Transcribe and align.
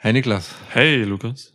Hey 0.00 0.12
Niklas, 0.12 0.54
Hey, 0.70 1.02
Lukas. 1.02 1.52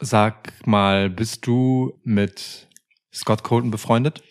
sag 0.00 0.52
mal, 0.66 1.08
bist 1.08 1.46
du 1.46 1.98
mit 2.02 2.66
Scott 3.12 3.44
Colton 3.44 3.70
befreundet? 3.70 4.22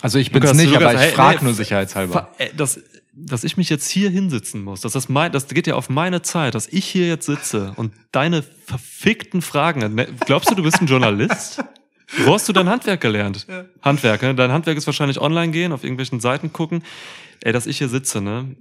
Also 0.00 0.18
ich 0.18 0.30
bin's 0.30 0.44
Lukas, 0.44 0.56
nicht, 0.56 0.66
Lukas, 0.70 0.82
aber 0.82 0.94
ich 0.94 1.00
hey, 1.00 1.10
frage 1.12 1.38
nee, 1.38 1.44
nur 1.44 1.54
sicherheitshalber. 1.54 2.30
Äh, 2.38 2.50
Dass, 2.54 2.80
dass 3.14 3.42
ich 3.44 3.56
mich 3.56 3.68
jetzt 3.68 3.88
hier 3.88 4.10
hinsitzen 4.10 4.62
muss, 4.62 4.82
dass 4.82 4.92
das 4.92 5.08
mein, 5.08 5.32
das 5.32 5.48
geht 5.48 5.66
ja 5.66 5.74
auf 5.74 5.88
meine 5.88 6.22
Zeit, 6.22 6.54
dass 6.54 6.68
ich 6.68 6.84
hier 6.84 7.08
jetzt 7.08 7.26
sitze 7.26 7.72
und 7.76 7.92
deine 8.12 8.42
verfickten 8.42 9.42
Fragen. 9.42 9.94
Ne, 9.94 10.06
Glaubst 10.26 10.50
du, 10.50 10.54
du 10.54 10.62
bist 10.62 10.80
ein 10.80 10.86
Journalist? 10.86 11.64
Wo 12.24 12.34
hast 12.34 12.48
du 12.48 12.52
dein 12.52 12.68
Handwerk 12.68 13.00
gelernt? 13.00 13.46
Handwerk, 13.82 14.22
ne? 14.22 14.34
Dein 14.34 14.52
Handwerk 14.52 14.76
ist 14.76 14.86
wahrscheinlich 14.86 15.20
online 15.20 15.50
gehen, 15.52 15.72
auf 15.72 15.82
irgendwelchen 15.82 16.20
Seiten 16.20 16.52
gucken. 16.52 16.84
Ey, 17.40 17.52
dass 17.52 17.66
ich 17.66 17.78
hier 17.78 17.88
sitze, 17.88 18.20
ne? 18.20 18.54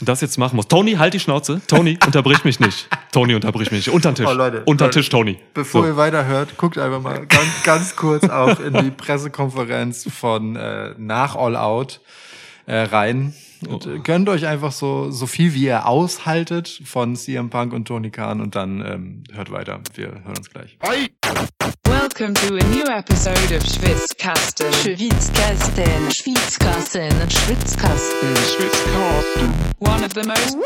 Das 0.00 0.20
jetzt 0.20 0.38
machen 0.38 0.56
muss. 0.56 0.68
Tony, 0.68 0.92
halt 0.92 1.14
die 1.14 1.20
Schnauze. 1.20 1.60
Tony, 1.66 1.98
unterbrich 2.04 2.44
mich 2.44 2.60
nicht. 2.60 2.88
Tony, 3.12 3.34
unterbrich 3.34 3.70
mich 3.70 3.86
nicht. 3.86 3.94
Unter 3.94 4.10
den 4.12 4.16
Tisch. 4.16 4.26
Oh, 4.28 4.32
Leute, 4.32 4.62
Unter 4.64 4.88
den. 4.88 4.92
Tisch, 4.92 5.08
Tony. 5.08 5.38
Bevor 5.54 5.82
So. 5.82 5.88
ihr 5.88 5.96
weiterhört, 5.96 6.56
guckt 6.56 6.78
einfach 6.78 7.00
mal 7.00 7.26
ganz, 7.26 7.62
ganz 7.62 7.96
kurz 7.96 8.28
auch 8.28 8.58
in 8.60 8.74
die 8.74 8.90
Pressekonferenz 8.90 10.08
von 10.10 10.56
äh, 10.56 10.94
nach 10.98 11.36
All 11.36 11.56
Out 11.56 12.00
äh, 12.66 12.76
rein. 12.80 13.34
Und 13.68 13.86
äh, 13.86 13.98
gönnt 13.98 14.28
euch 14.28 14.46
einfach 14.46 14.72
so, 14.72 15.10
so 15.10 15.26
viel, 15.26 15.54
wie 15.54 15.64
ihr 15.64 15.86
aushaltet 15.86 16.82
von 16.84 17.16
CM 17.16 17.50
Punk 17.50 17.72
und 17.72 17.86
Tony 17.86 18.10
Khan 18.10 18.40
und 18.40 18.54
dann 18.54 18.80
ähm, 18.80 19.24
hört 19.32 19.50
weiter. 19.50 19.80
Wir 19.94 20.08
hören 20.08 20.36
uns 20.36 20.50
gleich. 20.50 20.78
Welcome 21.84 22.34
to 22.34 22.54
a 22.56 22.64
new 22.68 22.84
episode 22.86 23.54
of 23.56 23.62
Schwitzkasten. 23.64 24.72
Schwitzkasten, 24.72 26.10
Schwitzkasten, 26.10 27.30
Schwitzkasten, 27.30 28.36
Schwitzkasten. 28.36 29.54
One 29.78 30.04
of 30.04 30.12
the 30.14 30.22
most 30.26 30.58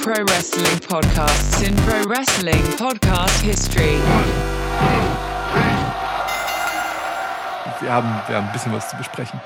pro 0.00 0.22
wrestling 0.24 0.78
podcasts 0.80 1.62
in 1.62 1.74
pro 1.76 2.08
wrestling 2.08 2.62
podcast 2.76 3.42
history. 3.42 3.98
Wir 7.80 7.92
haben, 7.92 8.08
wir 8.28 8.36
haben 8.36 8.46
ein 8.46 8.52
bisschen 8.52 8.72
was 8.72 8.88
zu 8.88 8.96
besprechen. 8.96 9.40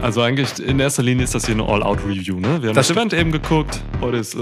Also 0.00 0.20
eigentlich 0.22 0.58
in 0.58 0.80
erster 0.80 1.02
Linie 1.02 1.24
ist 1.24 1.34
das 1.34 1.46
hier 1.46 1.54
eine 1.54 1.64
All-Out-Review, 1.64 2.40
ne? 2.40 2.60
Wir 2.60 2.70
haben 2.70 2.74
Das 2.74 2.88
das, 2.88 2.96
Event 2.96 3.12
eben 3.12 3.30
geguckt. 3.30 3.80
Heute 4.00 4.16
ist 4.16 4.34
äh, 4.34 4.38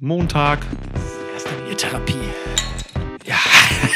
Montag. 0.00 0.60
Therapie. 1.76 2.14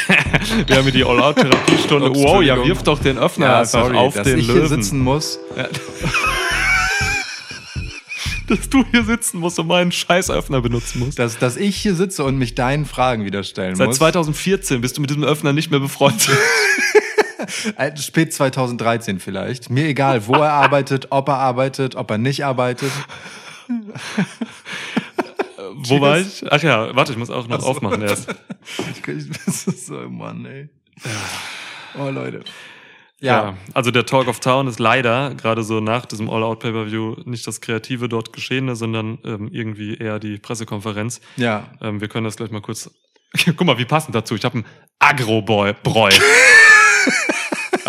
Wir 0.67 0.75
haben 0.77 0.83
hier 0.83 0.91
die 0.91 1.03
All-Out-Therapiestunde. 1.03 2.09
Wow, 2.13 2.41
ja, 2.41 2.63
wirf 2.63 2.83
doch 2.83 2.99
den 2.99 3.17
Öffner 3.17 3.45
Ja, 3.47 3.59
einfach 3.59 3.71
sorry, 3.83 3.97
auf 3.97 4.13
dass 4.15 4.27
den 4.27 4.39
ich 4.39 4.47
Löwen. 4.47 4.59
hier 4.59 4.69
sitzen 4.69 4.99
muss. 4.99 5.39
dass 8.47 8.69
du 8.69 8.83
hier 8.91 9.03
sitzen 9.03 9.39
musst 9.39 9.59
und 9.59 9.67
meinen 9.67 9.91
Scheißöffner 9.91 10.61
benutzen 10.61 10.99
musst. 10.99 11.19
Dass, 11.19 11.37
dass 11.37 11.55
ich 11.57 11.75
hier 11.75 11.93
sitze 11.95 12.23
und 12.23 12.37
mich 12.37 12.55
deinen 12.55 12.85
Fragen 12.85 13.25
wieder 13.25 13.43
stellen 13.43 13.75
Seit 13.75 13.87
muss. 13.89 13.97
2014 13.97 14.81
bist 14.81 14.97
du 14.97 15.01
mit 15.01 15.09
diesem 15.11 15.23
Öffner 15.23 15.53
nicht 15.53 15.69
mehr 15.71 15.79
befreundet. 15.79 16.29
Spät 17.97 18.33
2013 18.33 19.19
vielleicht. 19.19 19.69
Mir 19.69 19.87
egal, 19.87 20.27
wo 20.27 20.33
er 20.33 20.51
arbeitet, 20.53 21.07
ob 21.11 21.29
er 21.29 21.37
arbeitet, 21.37 21.95
ob 21.95 22.11
er 22.11 22.17
nicht 22.17 22.45
arbeitet. 22.45 22.91
Wo 25.75 26.01
war 26.01 26.17
ich? 26.19 26.43
Ach 26.49 26.61
ja, 26.61 26.95
warte, 26.95 27.11
ich 27.11 27.17
muss 27.17 27.29
auch 27.29 27.47
noch 27.47 27.63
aufmachen 27.63 28.01
erst. 28.01 28.35
Ich, 28.91 29.07
ich, 29.07 29.29
das 29.45 29.65
ist 29.67 29.87
so, 29.87 29.95
Mann, 30.09 30.45
ey. 30.45 30.69
Oh, 31.97 32.09
Leute. 32.09 32.43
Ja. 33.19 33.43
Ja, 33.43 33.57
also 33.73 33.89
der 33.89 34.05
Talk 34.05 34.27
of 34.27 34.39
Town 34.41 34.67
ist 34.67 34.79
leider 34.79 35.33
gerade 35.35 35.63
so 35.63 35.79
nach 35.79 36.05
diesem 36.05 36.29
All-Out-Pay-Per-View 36.29 37.23
nicht 37.25 37.47
das 37.47 37.61
Kreative 37.61 38.07
dort 38.09 38.31
Geschehene, 38.31 38.75
sondern 38.75 39.17
ähm, 39.23 39.49
irgendwie 39.51 39.95
eher 39.95 40.19
die 40.19 40.37
Pressekonferenz. 40.37 41.19
ja. 41.35 41.63
Ähm, 41.81 41.99
wir 41.99 42.09
können 42.09 42.25
das 42.25 42.35
gleich 42.35 42.51
mal 42.51 42.61
kurz. 42.61 42.91
Guck 43.45 43.65
mal, 43.65 43.77
wie 43.77 43.85
passend 43.85 44.13
dazu. 44.13 44.35
Ich 44.35 44.45
habe 44.45 44.55
einen 44.55 44.65
Agro-Bräu. 44.99 45.73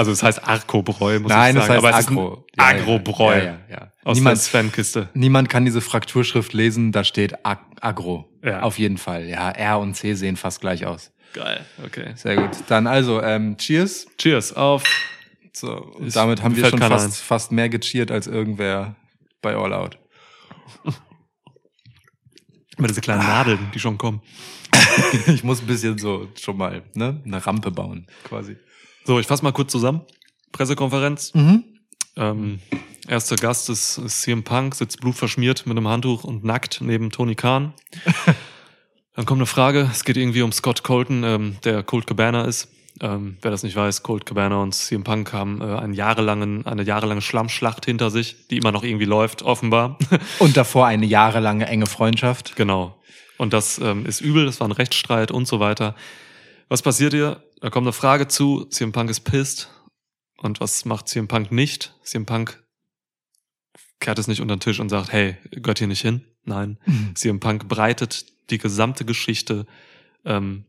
Also 0.00 0.11
es 0.12 0.22
heißt 0.22 0.47
Arco-Bräu, 0.47 1.21
muss 1.21 1.28
Nein, 1.31 1.50
ich 1.50 1.56
das 1.61 1.66
sagen. 1.69 1.84
heißt 1.84 1.87
Aber 1.87 1.99
es 1.99 2.09
Agro. 2.09 2.47
ein 2.56 2.77
Agro-Bräu. 2.81 3.37
Ja, 3.38 3.44
ja, 3.44 3.59
ja. 3.71 3.93
Aus 4.03 4.16
Niemand, 4.16 4.37
der 4.38 4.43
Sven-Kiste. 4.43 5.09
niemand 5.15 5.49
kann 5.50 5.65
diese 5.65 5.81
Frakturschrift 5.81 6.53
lesen, 6.55 6.91
da 6.91 7.05
steht 7.05 7.44
Ag 7.44 7.59
Agro. 7.81 8.28
Ja. 8.43 8.62
Auf 8.62 8.78
jeden 8.78 8.97
Fall. 8.99 9.27
Ja, 9.27 9.50
R 9.50 9.78
und 9.78 9.94
C 9.94 10.15
sehen 10.15 10.37
fast 10.37 10.61
gleich 10.61 10.87
aus. 10.87 11.12
Geil, 11.34 11.65
okay. 11.84 12.12
Sehr 12.16 12.37
gut. 12.37 12.50
Dann 12.69 12.87
also, 12.87 13.22
ähm, 13.22 13.56
Cheers. 13.59 14.06
Cheers 14.19 14.53
auf. 14.55 14.83
So, 15.53 15.77
und 15.77 16.06
Ist- 16.06 16.17
damit 16.17 16.43
haben 16.43 16.56
wir 16.56 16.65
schon 16.67 16.78
fast, 16.81 17.21
fast 17.22 17.53
mehr 17.53 17.69
gecheert 17.69 18.11
als 18.11 18.27
irgendwer 18.27 18.97
bei 19.43 19.55
All 19.55 19.72
Out. 19.72 19.99
Immer 22.78 22.88
diese 22.88 23.00
kleinen 23.00 23.22
Nadeln, 23.22 23.71
die 23.75 23.78
schon 23.78 23.99
kommen. 23.99 24.22
Ich 25.27 25.44
muss 25.44 25.61
ein 25.61 25.67
bisschen 25.67 25.99
so 25.99 26.28
schon 26.41 26.56
mal 26.56 26.82
ne, 26.94 27.21
eine 27.25 27.44
Rampe 27.47 27.71
bauen, 27.71 28.06
quasi. 28.25 28.56
So, 29.05 29.19
ich 29.19 29.27
fasse 29.27 29.43
mal 29.43 29.53
kurz 29.53 29.72
zusammen. 29.72 30.03
Pressekonferenz. 30.53 31.34
Mhm. 31.34 31.65
Ähm, 32.16 32.61
erster 33.09 33.37
Gast 33.37 33.71
ist, 33.71 33.99
ist 33.99 34.22
CM 34.22 34.43
Punk, 34.43 34.75
sitzt 34.75 35.00
blutverschmiert 35.00 35.66
mit 35.66 35.77
einem 35.77 35.88
Handtuch 35.88 36.25
und 36.25 36.44
nackt 36.44 36.81
neben 36.81 37.11
Tony 37.11 37.34
Khan. 37.34 37.72
Dann 39.16 39.27
kommt 39.27 39.38
eine 39.38 39.47
Frage, 39.47 39.88
es 39.91 40.05
geht 40.05 40.16
irgendwie 40.16 40.43
um 40.43 40.53
Scott 40.53 40.83
Colton, 40.83 41.25
ähm, 41.25 41.56
der 41.65 41.83
Colt 41.83 42.06
Cabana 42.06 42.44
ist. 42.44 42.69
Ähm, 43.03 43.38
wer 43.41 43.50
das 43.50 43.62
nicht 43.62 43.77
weiß, 43.77 44.03
Colt 44.03 44.27
Cabana 44.27 44.62
und 44.62 44.75
CM 44.75 45.05
Punk 45.05 45.32
haben 45.32 45.61
äh, 45.61 45.65
einen 45.65 45.94
jahrelangen, 45.94 46.67
eine 46.67 46.82
jahrelange 46.82 47.22
Schlammschlacht 47.22 47.87
hinter 47.87 48.11
sich, 48.11 48.49
die 48.49 48.59
immer 48.59 48.72
noch 48.72 48.82
irgendwie 48.82 49.06
läuft, 49.06 49.43
offenbar. 49.43 49.99
Und 50.38 50.56
davor 50.56 50.87
eine 50.87 51.06
jahrelange 51.06 51.67
enge 51.67 51.87
Freundschaft. 51.87 52.56
genau. 52.56 52.97
Und 53.38 53.55
das 53.55 53.78
ähm, 53.78 54.05
ist 54.05 54.21
übel, 54.21 54.44
das 54.44 54.61
war 54.61 54.69
ein 54.69 54.72
Rechtsstreit 54.72 55.31
und 55.31 55.49
so 55.49 55.61
weiter. 55.61 55.94
Was 56.69 56.82
passiert 56.82 57.15
hier? 57.15 57.43
Da 57.60 57.69
kommt 57.69 57.87
eine 57.87 57.93
Frage 57.93 58.26
zu, 58.26 58.65
CM 58.65 58.93
Punk 58.93 59.10
ist 59.10 59.21
pissed. 59.21 59.69
Und 60.38 60.60
was 60.60 60.87
macht 60.87 61.09
CM 61.09 61.28
Punk 61.28 61.53
nicht? 61.53 61.94
CM 62.03 62.25
Punk 62.25 62.62
kehrt 64.00 64.19
es 64.19 64.28
nicht 64.28 64.41
unter 64.41 64.56
den 64.56 64.60
Tisch 64.60 64.81
und 64.81 64.88
sagt, 64.88 65.12
hey, 65.12 65.37
gehört 65.50 65.78
hier 65.78 65.87
nicht 65.87 66.00
hin. 66.00 66.25
Nein. 66.44 66.78
CM 67.15 67.38
Punk 67.38 67.69
breitet 67.69 68.25
die 68.50 68.56
gesamte 68.56 69.04
Geschichte 69.04 69.66
ähm, 70.25 70.65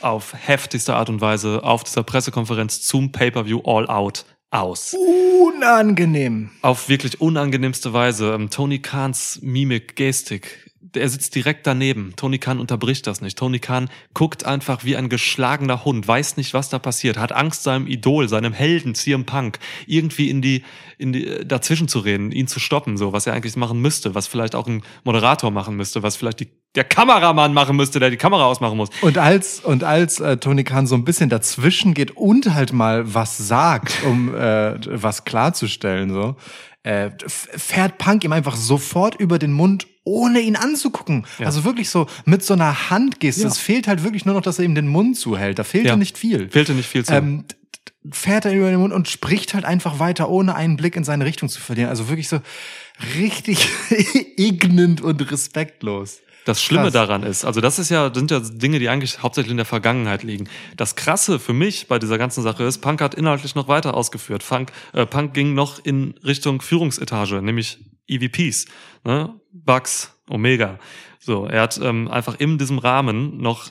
auf 0.00 0.34
heftigste 0.34 0.94
Art 0.94 1.08
und 1.08 1.20
Weise 1.20 1.62
auf 1.62 1.84
dieser 1.84 2.02
Pressekonferenz 2.02 2.82
zum 2.82 3.12
Pay-Per-View 3.12 3.60
All 3.64 3.86
Out 3.86 4.24
aus. 4.50 4.94
Unangenehm. 4.94 6.50
Auf 6.62 6.88
wirklich 6.88 7.20
unangenehmste 7.20 7.92
Weise. 7.92 8.32
Ähm, 8.32 8.50
Tony 8.50 8.80
Khans 8.80 9.40
Mimik, 9.42 9.94
Gestik. 9.94 10.67
Er 10.94 11.08
sitzt 11.08 11.34
direkt 11.34 11.66
daneben. 11.66 12.14
Tony 12.16 12.38
Khan 12.38 12.60
unterbricht 12.60 13.06
das 13.06 13.20
nicht. 13.20 13.38
Tony 13.38 13.58
Khan 13.58 13.90
guckt 14.14 14.44
einfach 14.44 14.84
wie 14.84 14.96
ein 14.96 15.08
geschlagener 15.08 15.84
Hund, 15.84 16.06
weiß 16.06 16.36
nicht, 16.36 16.54
was 16.54 16.68
da 16.68 16.78
passiert, 16.78 17.18
hat 17.18 17.32
Angst, 17.32 17.62
seinem 17.62 17.86
Idol, 17.86 18.28
seinem 18.28 18.52
Helden, 18.52 18.94
CM 18.94 19.24
Punk, 19.24 19.58
irgendwie 19.86 20.30
in 20.30 20.42
die, 20.42 20.64
in 20.98 21.12
die, 21.12 21.26
äh, 21.26 21.44
dazwischen 21.44 21.88
zu 21.88 22.00
reden, 22.00 22.32
ihn 22.32 22.46
zu 22.46 22.60
stoppen, 22.60 22.96
so, 22.96 23.12
was 23.12 23.26
er 23.26 23.34
eigentlich 23.34 23.56
machen 23.56 23.80
müsste, 23.80 24.14
was 24.14 24.26
vielleicht 24.26 24.54
auch 24.54 24.66
ein 24.66 24.82
Moderator 25.04 25.50
machen 25.50 25.76
müsste, 25.76 26.02
was 26.02 26.16
vielleicht 26.16 26.40
die, 26.40 26.48
der 26.74 26.84
Kameramann 26.84 27.54
machen 27.54 27.76
müsste, 27.76 28.00
der 28.00 28.10
die 28.10 28.16
Kamera 28.16 28.44
ausmachen 28.44 28.76
muss. 28.76 28.90
Und 29.00 29.18
als, 29.18 29.60
und 29.60 29.84
als 29.84 30.20
äh, 30.20 30.36
Tony 30.36 30.64
Khan 30.64 30.86
so 30.86 30.94
ein 30.94 31.04
bisschen 31.04 31.28
dazwischen 31.28 31.94
geht 31.94 32.16
und 32.16 32.54
halt 32.54 32.72
mal 32.72 33.14
was 33.14 33.38
sagt, 33.38 34.02
um 34.04 34.34
äh, 34.34 34.78
was 34.86 35.24
klarzustellen, 35.24 36.10
so, 36.10 36.36
äh, 36.88 37.10
fährt 37.26 37.98
Punk 37.98 38.24
ihm 38.24 38.32
einfach 38.32 38.56
sofort 38.56 39.14
über 39.20 39.38
den 39.38 39.52
Mund, 39.52 39.86
ohne 40.04 40.40
ihn 40.40 40.56
anzugucken. 40.56 41.26
Ja. 41.38 41.44
Also 41.44 41.64
wirklich 41.64 41.90
so 41.90 42.06
mit 42.24 42.42
so 42.42 42.54
einer 42.54 42.88
Handgeste. 42.88 43.42
Ja. 43.42 43.48
Es 43.48 43.58
fehlt 43.58 43.86
halt 43.86 44.04
wirklich 44.04 44.24
nur 44.24 44.34
noch, 44.34 44.40
dass 44.40 44.58
er 44.58 44.64
ihm 44.64 44.74
den 44.74 44.88
Mund 44.88 45.18
zuhält. 45.18 45.58
Da 45.58 45.64
fehlte 45.64 45.88
Ja. 45.88 45.96
nicht 45.96 46.16
viel. 46.16 46.48
Fehlte 46.48 46.72
nicht 46.72 46.88
viel 46.88 47.04
zu. 47.04 47.12
Ähm, 47.12 47.44
fährt 48.10 48.46
er 48.46 48.54
über 48.54 48.70
den 48.70 48.80
Mund 48.80 48.94
und 48.94 49.06
spricht 49.06 49.52
halt 49.52 49.66
einfach 49.66 49.98
weiter, 49.98 50.30
ohne 50.30 50.54
einen 50.54 50.76
Blick 50.78 50.96
in 50.96 51.04
seine 51.04 51.26
Richtung 51.26 51.50
zu 51.50 51.60
verlieren. 51.60 51.90
Also 51.90 52.08
wirklich 52.08 52.28
so 52.28 52.40
richtig 53.18 53.68
ignend 54.38 55.02
und 55.02 55.30
respektlos. 55.30 56.20
Das 56.48 56.62
Schlimme 56.62 56.84
Krass. 56.84 56.94
daran 56.94 57.24
ist, 57.24 57.44
also 57.44 57.60
das 57.60 57.78
ist 57.78 57.90
ja, 57.90 58.10
sind 58.14 58.30
ja 58.30 58.40
Dinge, 58.40 58.78
die 58.78 58.88
eigentlich 58.88 59.22
hauptsächlich 59.22 59.50
in 59.50 59.58
der 59.58 59.66
Vergangenheit 59.66 60.22
liegen. 60.22 60.48
Das 60.78 60.96
Krasse 60.96 61.38
für 61.38 61.52
mich 61.52 61.88
bei 61.88 61.98
dieser 61.98 62.16
ganzen 62.16 62.42
Sache 62.42 62.64
ist, 62.64 62.78
Punk 62.78 63.02
hat 63.02 63.14
inhaltlich 63.14 63.54
noch 63.54 63.68
weiter 63.68 63.92
ausgeführt. 63.92 64.42
Punk, 64.48 64.72
äh, 64.94 65.04
Punk 65.04 65.34
ging 65.34 65.52
noch 65.52 65.78
in 65.84 66.14
Richtung 66.24 66.62
Führungsetage, 66.62 67.42
nämlich 67.42 67.80
EVPs, 68.06 68.64
ne? 69.04 69.38
Bugs, 69.52 70.16
Omega. 70.30 70.78
So, 71.18 71.44
er 71.44 71.60
hat 71.60 71.78
ähm, 71.82 72.08
einfach 72.08 72.36
in 72.40 72.56
diesem 72.56 72.78
Rahmen 72.78 73.36
noch 73.42 73.70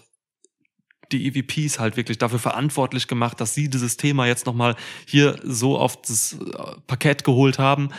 die 1.12 1.26
EVPs 1.26 1.80
halt 1.80 1.98
wirklich 1.98 2.20
dafür 2.20 2.38
verantwortlich 2.38 3.08
gemacht, 3.08 3.42
dass 3.42 3.56
sie 3.56 3.72
dieses 3.72 3.98
Thema 3.98 4.28
jetzt 4.28 4.46
nochmal 4.46 4.76
hier 5.08 5.40
so 5.44 5.80
auf 5.80 6.00
das 6.04 6.34
äh, 6.34 6.64
Parkett 6.86 7.24
geholt 7.24 7.58
haben. 7.58 7.90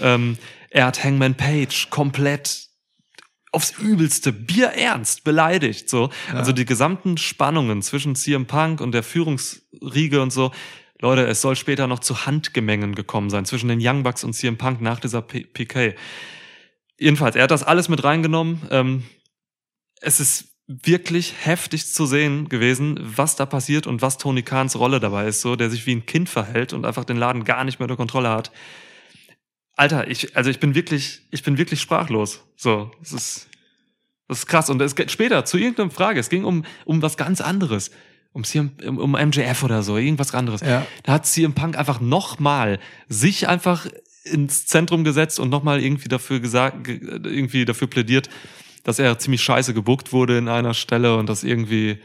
Ähm, 0.00 0.38
er 0.70 0.86
hat 0.86 1.04
Hangman 1.04 1.36
Page 1.36 1.88
komplett 1.90 2.73
aufs 3.54 3.78
Übelste, 3.78 4.32
bierernst 4.32 5.24
beleidigt, 5.24 5.88
so. 5.88 6.10
Also 6.32 6.52
die 6.52 6.64
gesamten 6.64 7.16
Spannungen 7.16 7.82
zwischen 7.82 8.16
CM 8.16 8.46
Punk 8.46 8.80
und 8.80 8.92
der 8.92 9.02
Führungsriege 9.02 10.20
und 10.20 10.32
so. 10.32 10.52
Leute, 11.00 11.26
es 11.26 11.40
soll 11.40 11.56
später 11.56 11.86
noch 11.86 11.98
zu 11.98 12.26
Handgemengen 12.26 12.94
gekommen 12.94 13.30
sein 13.30 13.44
zwischen 13.44 13.68
den 13.68 13.78
Young 13.80 14.02
Bucks 14.02 14.24
und 14.24 14.32
CM 14.32 14.56
Punk 14.56 14.80
nach 14.80 15.00
dieser 15.00 15.22
P 15.22 15.40
PK. 15.44 15.94
jedenfalls, 16.98 17.36
er 17.36 17.44
hat 17.44 17.50
das 17.50 17.62
alles 17.62 17.88
mit 17.88 18.04
reingenommen. 18.04 18.62
Ähm, 18.70 19.04
es 20.00 20.20
ist 20.20 20.54
wirklich 20.66 21.34
heftig 21.42 21.86
zu 21.86 22.06
sehen 22.06 22.48
gewesen, 22.48 22.98
was 23.00 23.36
da 23.36 23.44
passiert 23.44 23.86
und 23.86 24.00
was 24.00 24.16
Tony 24.16 24.42
Kahns 24.42 24.78
Rolle 24.78 24.98
dabei 24.98 25.26
ist, 25.26 25.42
so, 25.42 25.56
der 25.56 25.68
sich 25.68 25.86
wie 25.86 25.94
ein 25.94 26.06
Kind 26.06 26.28
verhält 26.28 26.72
und 26.72 26.86
einfach 26.86 27.04
den 27.04 27.18
Laden 27.18 27.44
gar 27.44 27.64
nicht 27.64 27.78
mehr 27.78 27.84
unter 27.84 27.96
Kontrolle 27.96 28.30
hat. 28.30 28.50
Alter, 29.76 30.08
ich, 30.08 30.36
also 30.36 30.50
ich 30.50 30.60
bin 30.60 30.74
wirklich, 30.74 31.22
ich 31.30 31.42
bin 31.42 31.58
wirklich 31.58 31.80
sprachlos. 31.80 32.40
So, 32.56 32.90
es 33.02 33.12
ist, 33.12 33.48
das 34.28 34.38
ist 34.38 34.46
krass. 34.46 34.70
Und 34.70 34.80
es 34.80 34.94
geht 34.94 35.10
später 35.10 35.44
zu 35.44 35.58
irgendeiner 35.58 35.90
Frage. 35.90 36.20
Es 36.20 36.28
ging 36.28 36.44
um, 36.44 36.64
um 36.84 37.02
was 37.02 37.16
ganz 37.16 37.40
anderes. 37.40 37.90
Um, 38.32 38.42
CM, 38.44 38.72
um, 38.84 38.98
um 38.98 39.12
MJF 39.12 39.62
oder 39.62 39.82
so, 39.84 39.96
irgendwas 39.96 40.34
anderes. 40.34 40.60
Ja. 40.60 40.84
Da 41.04 41.12
hat 41.12 41.26
CM 41.26 41.54
Punk 41.54 41.76
einfach 41.78 42.00
nochmal 42.00 42.80
sich 43.08 43.46
einfach 43.48 43.86
ins 44.24 44.66
Zentrum 44.66 45.04
gesetzt 45.04 45.38
und 45.38 45.50
nochmal 45.50 45.80
irgendwie 45.82 46.08
dafür 46.08 46.40
gesagt, 46.40 46.84
ge- 46.84 46.98
irgendwie 47.22 47.64
dafür 47.64 47.86
plädiert, 47.86 48.28
dass 48.82 48.98
er 48.98 49.18
ziemlich 49.20 49.42
scheiße 49.42 49.72
gebuckt 49.72 50.12
wurde 50.12 50.36
in 50.38 50.48
einer 50.48 50.74
Stelle 50.74 51.16
und 51.16 51.28
dass 51.28 51.44
irgendwie, 51.44 51.98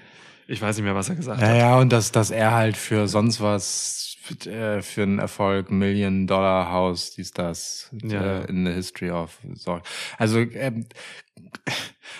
ich 0.47 0.61
weiß 0.61 0.75
nicht 0.75 0.83
mehr, 0.85 0.93
was 0.95 1.09
er 1.09 1.15
gesagt 1.15 1.41
Ja, 1.41 1.47
hat. 1.47 1.57
ja, 1.57 1.77
und 1.79 1.91
dass, 1.91 2.11
dass 2.11 2.29
er 2.29 2.51
halt 2.51 2.77
für 2.77 3.07
sonst 3.07 3.41
was, 3.41 4.08
äh, 4.47 4.81
für 4.81 5.03
einen 5.03 5.19
Erfolg, 5.19 5.71
Million-Dollar-Haus, 5.71 7.11
dies, 7.11 7.31
das, 7.31 7.89
Ja. 8.03 8.41
äh, 8.41 8.45
in 8.49 8.65
the 8.65 8.71
history 8.73 9.11
of, 9.11 9.37
sorry. 9.53 9.81
Also, 10.17 10.39
ähm, 10.39 10.85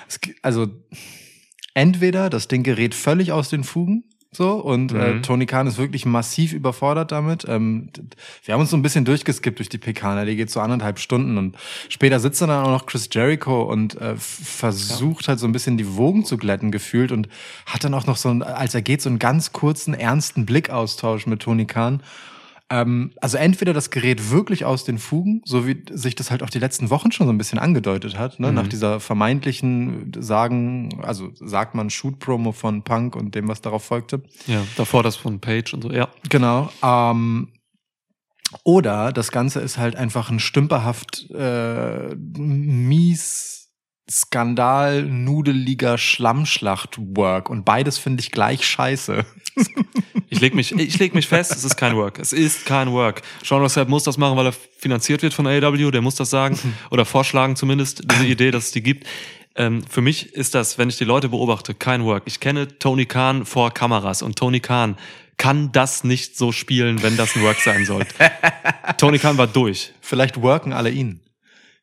es, 0.07 0.19
also, 0.41 0.67
entweder 1.73 2.29
das 2.29 2.47
Ding 2.47 2.63
gerät 2.63 2.95
völlig 2.95 3.31
aus 3.31 3.50
den 3.50 3.63
Fugen, 3.63 4.03
so, 4.31 4.54
und 4.58 4.92
äh, 4.92 5.16
Mhm. 5.16 5.24
Tony 5.24 5.46
Khan 5.48 5.66
ist 5.66 5.80
wirklich 5.80 6.06
massiv 6.06 6.54
überfordert 6.54 7.12
damit. 7.12 7.46
Ähm, 7.48 7.90
wir 8.46 8.54
haben 8.54 8.62
uns 8.62 8.70
so 8.70 8.78
ein 8.78 8.84
bisschen 8.84 9.04
durchgeskippt 9.04 9.58
durch 9.58 9.70
die 9.70 9.80
PK, 9.80 10.24
die 10.26 10.36
geht 10.36 10.52
so 10.52 10.60
anderthalb 10.60 11.00
Stunden 11.00 11.38
und 11.40 11.58
später 11.90 12.20
sitzt 12.20 12.40
dann 12.42 12.52
auch 12.52 12.68
noch 12.68 12.86
Chris 12.86 13.10
Jericho 13.12 13.64
und 13.64 14.00
äh, 14.00 14.16
versucht 14.18 15.28
halt 15.28 15.40
so 15.40 15.48
ein 15.48 15.52
bisschen 15.52 15.78
die 15.78 15.96
Wogen 15.96 16.26
zu 16.26 16.38
glätten 16.38 16.72
gefühlt 16.72 17.12
und 17.12 17.28
hat 17.66 17.84
dann 17.84 17.96
auch 17.96 18.06
noch 18.06 18.18
so, 18.18 18.30
ein, 18.30 18.44
als 18.44 18.76
er 18.76 18.84
geht, 18.84 19.02
so 19.02 19.10
einen 19.10 19.20
ganz 19.20 19.52
kurzen, 19.52 19.96
ernsten 19.96 20.46
Blickaustausch 20.46 21.26
mit 21.26 21.42
Tony 21.42 21.66
Khan. 21.66 22.04
Ähm, 22.69 23.12
also 23.19 23.38
entweder 23.38 23.74
das 23.74 23.89
gerät 23.89 24.30
wirklich 24.30 24.63
aus 24.66 24.83
den 24.83 25.00
Fugen, 25.00 25.42
so 25.45 25.66
wie 25.66 25.83
sich 25.92 26.16
das 26.16 26.30
halt 26.30 26.44
auch 26.44 26.50
die 26.50 26.60
letzten 26.60 26.89
Wochen 26.89 27.12
schon 27.12 27.25
so 27.25 27.33
ein 27.33 27.38
bisschen 27.38 27.57
angedeutet 27.57 28.18
hat, 28.18 28.39
ne? 28.39 28.50
Mhm. 28.50 28.54
nach 28.56 28.68
dieser 28.68 29.00
vermeintlichen 29.00 30.12
Sagen, 30.19 31.00
also 31.01 31.31
sagt 31.33 31.74
man 31.74 31.89
Shoot-Promo 31.89 32.51
von 32.51 32.83
Punk 32.83 33.16
und 33.16 33.33
dem, 33.33 33.48
was 33.48 33.62
darauf 33.62 33.83
folgte. 33.83 34.21
Ja, 34.45 34.63
davor 34.77 35.04
das 35.04 35.16
von 35.16 35.39
Page 35.39 35.74
und 35.74 35.81
so, 35.81 35.92
ja. 35.92 36.10
Genau. 36.30 36.69
Ähm, 36.83 37.50
oder 38.63 39.12
das 39.12 39.31
Ganze 39.31 39.60
ist 39.60 39.77
halt 39.77 39.95
einfach 39.95 40.30
ein 40.30 40.39
stümperhaft 40.39 41.30
äh, 41.31 42.16
mies 42.16 43.58
Skandal, 44.09 45.03
nudeliger 45.03 45.97
Schlammschlacht-Work. 45.97 47.50
Und 47.50 47.65
beides 47.65 47.97
finde 47.97 48.21
ich 48.21 48.31
gleich 48.31 48.65
scheiße. 48.65 49.25
Ich 50.31 50.39
leg 50.41 50.53
mich, 50.53 50.71
ich 50.71 51.00
leg 51.00 51.15
mich 51.15 51.27
fest, 51.27 51.51
es 51.51 51.63
ist 51.63 51.75
kein 51.75 51.95
Work. 51.95 52.19
Es 52.19 52.33
ist 52.33 52.67
kein 52.67 52.91
Work. 52.91 53.23
Sean 53.44 53.61
Rossap 53.61 53.89
muss 53.89 54.03
das 54.03 54.17
machen, 54.17 54.38
weil 54.38 54.45
er 54.45 54.53
finanziert 54.53 55.23
wird 55.23 55.33
von 55.33 55.47
AEW, 55.47 55.89
der 55.89 56.01
muss 56.01 56.15
das 56.15 56.29
sagen 56.29 56.57
oder 56.91 57.03
vorschlagen 57.03 57.56
zumindest, 57.56 58.03
diese 58.11 58.25
Idee, 58.27 58.51
dass 58.51 58.65
es 58.65 58.71
die 58.71 58.83
gibt. 58.83 59.07
Ähm, 59.56 59.83
für 59.89 60.01
mich 60.01 60.33
ist 60.33 60.53
das, 60.53 60.77
wenn 60.77 60.88
ich 60.88 60.97
die 60.97 61.03
Leute 61.03 61.29
beobachte, 61.29 61.73
kein 61.73 62.06
Work. 62.06 62.23
Ich 62.27 62.39
kenne 62.39 62.77
Tony 62.77 63.07
Khan 63.07 63.44
vor 63.44 63.73
Kameras 63.73 64.21
und 64.21 64.38
Tony 64.38 64.59
Khan 64.59 64.97
kann 65.38 65.71
das 65.71 66.03
nicht 66.03 66.38
so 66.38 66.51
spielen, 66.51 67.01
wenn 67.01 67.17
das 67.17 67.35
ein 67.35 67.41
Work 67.41 67.59
sein 67.61 67.85
soll. 67.85 68.06
Tony 68.97 69.17
Khan 69.17 69.38
war 69.38 69.47
durch. 69.47 69.94
Vielleicht 70.01 70.41
worken 70.41 70.73
alle 70.73 70.91
ihn. 70.91 71.21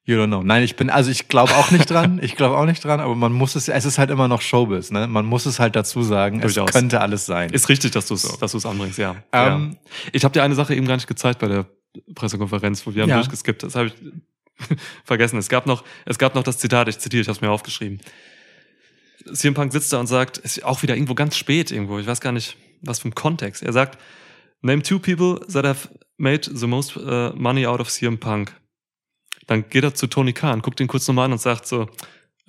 You 0.08 0.16
don't 0.16 0.28
know. 0.28 0.42
Nein, 0.42 0.62
ich 0.62 0.76
bin, 0.76 0.88
also 0.88 1.10
ich 1.10 1.26
glaube 1.26 1.52
auch 1.56 1.72
nicht 1.72 1.90
dran. 1.90 2.20
Ich 2.22 2.36
glaube 2.36 2.56
auch 2.56 2.64
nicht 2.64 2.82
dran, 2.84 3.00
aber 3.00 3.16
man 3.16 3.32
muss 3.32 3.56
es, 3.56 3.68
es 3.68 3.84
ist 3.84 3.98
halt 3.98 4.10
immer 4.10 4.28
noch 4.28 4.40
Showbiz, 4.40 4.92
ne? 4.92 5.08
Man 5.08 5.26
muss 5.26 5.46
es 5.46 5.58
halt 5.58 5.74
dazu 5.74 6.02
sagen, 6.02 6.40
es 6.42 6.54
könnte 6.54 7.00
alles 7.00 7.26
sein. 7.26 7.50
Ist 7.50 7.68
richtig, 7.68 7.90
dass 7.90 8.06
du 8.06 8.14
es 8.14 8.22
dass 8.38 8.52
du's 8.52 8.64
anbringst, 8.66 8.98
ja. 8.98 9.16
Ähm, 9.32 9.72
ja. 9.72 9.90
Ich 10.12 10.24
habe 10.24 10.32
dir 10.32 10.44
eine 10.44 10.54
Sache 10.54 10.74
eben 10.76 10.86
gar 10.86 10.94
nicht 10.94 11.08
gezeigt 11.08 11.40
bei 11.40 11.48
der 11.48 11.66
Pressekonferenz, 12.14 12.86
wo 12.86 12.94
wir 12.94 13.02
haben 13.02 13.10
Ja. 13.10 13.16
durchgeskippt. 13.16 13.64
Das 13.64 13.74
habe 13.74 13.88
ich 13.88 13.94
vergessen. 15.04 15.38
Es 15.38 15.48
gab 15.48 15.66
noch, 15.66 15.82
es 16.04 16.18
gab 16.18 16.36
noch 16.36 16.44
das 16.44 16.58
Zitat, 16.58 16.86
ich 16.88 16.98
zitiere, 17.00 17.22
ich 17.22 17.28
habe 17.28 17.34
es 17.36 17.40
mir 17.40 17.50
aufgeschrieben. 17.50 18.00
CM 19.32 19.54
Punk 19.54 19.72
sitzt 19.72 19.92
da 19.92 19.98
und 19.98 20.06
sagt, 20.06 20.38
ist 20.38 20.64
auch 20.64 20.82
wieder 20.82 20.94
irgendwo 20.94 21.14
ganz 21.14 21.36
spät 21.36 21.72
irgendwo, 21.72 21.98
ich 21.98 22.06
weiß 22.06 22.20
gar 22.20 22.30
nicht, 22.32 22.56
was 22.80 23.00
für 23.00 23.08
ein 23.08 23.14
Kontext. 23.16 23.62
Er 23.64 23.72
sagt, 23.72 23.98
name 24.62 24.82
two 24.82 25.00
people 25.00 25.40
that 25.52 25.64
have 25.64 25.88
made 26.16 26.48
the 26.52 26.66
most 26.68 26.96
uh, 26.96 27.32
money 27.34 27.66
out 27.66 27.80
of 27.80 27.88
CM 27.88 28.18
Punk. 28.18 28.52
Dann 29.46 29.68
geht 29.68 29.84
er 29.84 29.94
zu 29.94 30.06
Tony 30.08 30.32
Khan, 30.32 30.60
guckt 30.62 30.80
ihn 30.80 30.88
kurz 30.88 31.06
nochmal 31.08 31.26
an 31.26 31.32
und 31.32 31.40
sagt 31.40 31.66
so, 31.66 31.84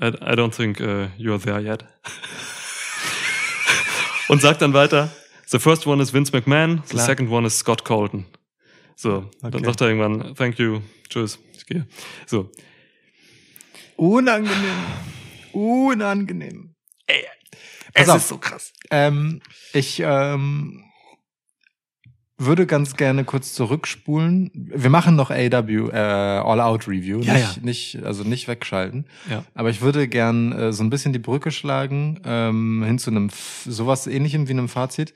I, 0.02 0.08
I 0.08 0.34
don't 0.36 0.56
think 0.56 0.80
uh, 0.80 1.08
you're 1.18 1.42
there 1.42 1.60
yet. 1.60 1.86
und 4.30 4.42
sagt 4.42 4.62
dann 4.62 4.74
weiter, 4.74 5.10
the 5.48 5.60
first 5.60 5.86
one 5.88 6.02
is 6.02 6.14
Vince 6.14 6.32
McMahon, 6.36 6.82
the 6.86 6.94
Klar. 6.96 7.06
second 7.06 7.30
one 7.30 7.46
is 7.46 7.58
Scott 7.58 7.84
Colton. 7.86 8.26
So, 8.96 9.30
dann 9.42 9.54
Okay. 9.54 9.66
sagt 9.66 9.82
er 9.82 9.88
irgendwann, 9.90 10.36
thank 10.36 10.58
you, 10.60 10.82
tschüss, 11.10 11.40
ich 11.56 11.66
gehe. 11.66 11.88
So, 12.26 12.52
Unangenehm. 13.96 14.76
Unangenehm. 15.54 16.76
Pass 17.94 18.04
es 18.04 18.10
auf. 18.10 18.18
ist 18.18 18.28
so 18.28 18.38
krass. 18.38 18.74
Ähm, 18.92 19.42
ich 19.74 20.00
ähm, 20.04 20.84
würde 22.40 22.68
ganz 22.68 22.96
gerne 22.96 23.24
kurz 23.24 23.54
zurückspulen. 23.54 24.52
Wir 24.54 24.92
machen 24.92 25.16
noch 25.16 25.32
AW 25.32 25.90
äh, 25.90 25.98
All 25.98 26.62
Out 26.62 26.88
Review, 26.88 27.22
Ja, 27.22 27.34
nicht, 27.34 27.58
ja. 27.58 27.64
nicht 27.64 28.04
also 28.04 28.24
nicht 28.24 28.48
wegschalten. 28.48 29.06
Ja. 29.30 29.44
Aber 29.56 29.70
ich 29.72 29.82
würde 29.82 30.08
gern 30.08 30.52
äh, 30.52 30.72
so 30.72 30.84
ein 30.84 30.90
bisschen 30.92 31.14
die 31.14 31.20
Brücke 31.20 31.50
schlagen 31.52 32.20
ähm, 32.26 32.84
hin 32.86 33.00
zu 33.00 33.10
einem 33.10 33.26
F- 33.28 33.66
sowas 33.68 34.06
Ähnlichem 34.08 34.48
wie 34.48 34.52
einem 34.54 34.70
Fazit. 34.70 35.14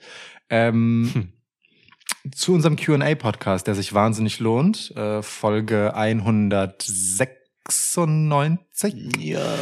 Ähm, 0.50 1.10
Hm. 1.12 1.28
Zu 2.34 2.54
unserem 2.54 2.76
Q&A 2.76 3.14
Podcast, 3.16 3.66
der 3.66 3.74
sich 3.74 3.94
wahnsinnig 3.94 4.38
lohnt, 4.38 4.92
äh, 4.96 5.22
Folge 5.22 5.94
196. 5.96 8.94
Ja. 9.18 9.54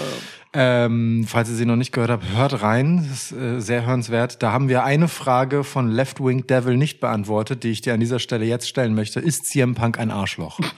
Ähm, 0.53 1.27
falls 1.29 1.49
ihr 1.49 1.55
sie 1.55 1.65
noch 1.65 1.77
nicht 1.77 1.93
gehört 1.93 2.11
habt, 2.11 2.25
hört 2.35 2.63
rein. 2.63 3.07
Das 3.09 3.31
ist 3.31 3.39
äh, 3.39 3.61
sehr 3.61 3.87
hörenswert. 3.87 4.43
Da 4.43 4.51
haben 4.51 4.69
wir 4.69 4.83
eine 4.83 5.07
Frage 5.07 5.63
von 5.63 5.89
Left 5.89 6.19
Wing 6.19 6.47
Devil 6.47 6.77
nicht 6.77 6.99
beantwortet, 6.99 7.63
die 7.63 7.71
ich 7.71 7.83
dir 7.83 7.95
an 7.95 8.01
dieser 8.01 8.19
Stelle 8.19 8.45
jetzt 8.45 8.69
stellen 8.69 8.95
möchte. 8.95 9.21
Ist 9.21 9.47
CM 9.47 9.77
Punk 9.77 9.99
ein 9.99 10.11
Arschloch? 10.11 10.59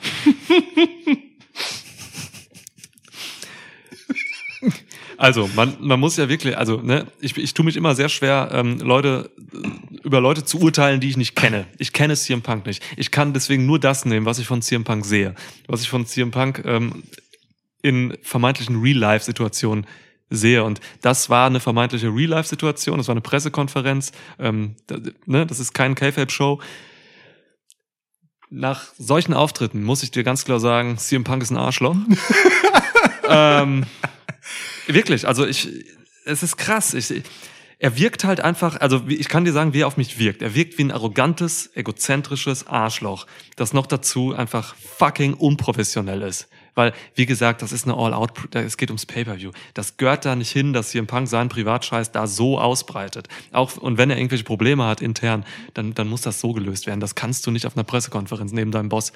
Also, 5.22 5.48
man, 5.55 5.76
man 5.79 6.00
muss 6.00 6.17
ja 6.17 6.29
wirklich, 6.29 6.58
also, 6.58 6.79
ne, 6.79 7.06
ich, 7.20 7.36
ich 7.36 7.55
tue 7.55 7.64
mich 7.64 7.76
immer 7.76 7.94
sehr 7.94 8.08
schwer, 8.08 8.48
ähm, 8.50 8.79
Leute, 8.81 9.31
äh, 9.55 9.69
über 10.02 10.20
Leute 10.20 10.44
zu 10.44 10.58
urteilen, 10.58 10.98
die 10.98 11.08
ich 11.08 11.17
nicht 11.17 11.36
kenne. 11.36 11.67
Ich 11.79 11.93
kenne 11.93 12.17
CM 12.17 12.43
Punk 12.43 12.67
nicht. 12.67 12.82
Ich 12.96 13.12
kann 13.12 13.32
deswegen 13.32 13.64
nur 13.64 13.79
das 13.79 14.05
nehmen, 14.05 14.26
was 14.26 14.41
ich 14.41 14.48
von 14.48 14.62
CM 14.62 14.82
Punk 14.82 15.05
sehe. 15.06 15.36
Was 15.69 15.82
ich 15.82 15.88
von 15.88 16.06
CM 16.06 16.32
Punk 16.32 16.64
ähm, 16.67 17.05
in 17.82 18.17
vermeintlichen 18.22 18.81
Real-Life-Situationen 18.81 19.86
sehe. 20.31 20.65
Und 20.65 20.81
das 21.03 21.29
war 21.29 21.46
eine 21.46 21.60
vermeintliche 21.60 22.08
Real-Life-Situation, 22.08 22.98
das 22.98 23.08
war 23.08 23.15
eine 23.15 23.20
Pressekonferenz, 23.20 24.12
ähm, 24.39 24.77
da, 24.86 24.98
ne, 25.27 25.46
das 25.46 25.60
ist 25.60 25.74
kein 25.74 25.94
K-Fape-Show. 25.94 26.60
Nach 28.48 28.84
solchen 28.98 29.34
Auftritten 29.34 29.82
muss 29.82 30.03
ich 30.03 30.10
dir 30.10 30.24
ganz 30.24 30.44
klar 30.44 30.60
sagen, 30.60 30.98
CM 30.98 31.24
Punk 31.24 31.43
ist 31.43 31.51
ein 31.51 31.56
Arschloch. 31.56 31.96
ähm, 33.29 33.86
Wirklich, 34.86 35.27
also 35.27 35.46
ich, 35.46 35.69
es 36.24 36.43
ist 36.43 36.56
krass. 36.56 36.94
Ich, 36.94 37.22
er 37.79 37.96
wirkt 37.98 38.24
halt 38.24 38.41
einfach, 38.41 38.81
also 38.81 39.03
ich 39.08 39.29
kann 39.29 39.44
dir 39.44 39.53
sagen, 39.53 39.74
wie 39.74 39.81
er 39.81 39.86
auf 39.86 39.96
mich 39.96 40.19
wirkt. 40.19 40.43
Er 40.43 40.55
wirkt 40.55 40.79
wie 40.79 40.84
ein 40.84 40.91
arrogantes, 40.91 41.70
egozentrisches 41.74 42.67
Arschloch, 42.67 43.27
das 43.56 43.72
noch 43.72 43.86
dazu 43.86 44.34
einfach 44.34 44.74
fucking 44.77 45.34
unprofessionell 45.34 46.22
ist. 46.22 46.48
Weil, 46.74 46.93
wie 47.14 47.26
gesagt, 47.26 47.60
das 47.60 47.72
ist 47.72 47.84
eine 47.84 47.96
All-Out, 47.96 48.32
es 48.55 48.76
geht 48.76 48.91
ums 48.91 49.05
Pay-Per-View. 49.05 49.50
Das 49.74 49.98
gehört 49.98 50.24
da 50.24 50.34
nicht 50.34 50.50
hin, 50.50 50.72
dass 50.72 50.91
CM 50.91 51.06
Punk 51.06 51.29
seinen 51.29 51.50
Privatscheiß 51.50 52.12
da 52.12 52.26
so 52.26 52.58
ausbreitet. 52.58 53.29
Auch, 53.52 53.76
und 53.76 53.98
wenn 53.98 54.08
er 54.08 54.17
irgendwelche 54.17 54.44
Probleme 54.44 54.84
hat 54.84 55.02
intern, 55.02 55.44
dann, 55.74 55.93
dann 55.93 56.08
muss 56.08 56.22
das 56.22 56.41
so 56.41 56.52
gelöst 56.52 56.86
werden. 56.86 57.00
Das 57.00 57.14
kannst 57.14 57.46
du 57.46 57.50
nicht 57.50 57.67
auf 57.67 57.76
einer 57.76 57.84
Pressekonferenz 57.84 58.52
neben 58.52 58.70
deinem 58.70 58.88
Boss 58.88 59.12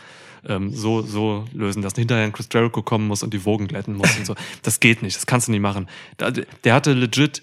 ähm, 0.46 0.72
so, 0.72 1.00
so 1.02 1.46
lösen, 1.52 1.82
dass 1.82 1.94
hinterher 1.94 2.24
ein 2.24 2.32
Chris 2.32 2.48
Jericho 2.52 2.82
kommen 2.82 3.06
muss 3.08 3.22
und 3.22 3.32
die 3.32 3.44
Wogen 3.44 3.68
glätten 3.68 3.94
muss 3.94 4.16
und 4.18 4.26
so. 4.26 4.34
Das 4.62 4.80
geht 4.80 5.02
nicht, 5.02 5.16
das 5.16 5.26
kannst 5.26 5.48
du 5.48 5.52
nicht 5.52 5.60
machen. 5.60 5.88
Der 6.64 6.74
hatte 6.74 6.92
legit 6.92 7.42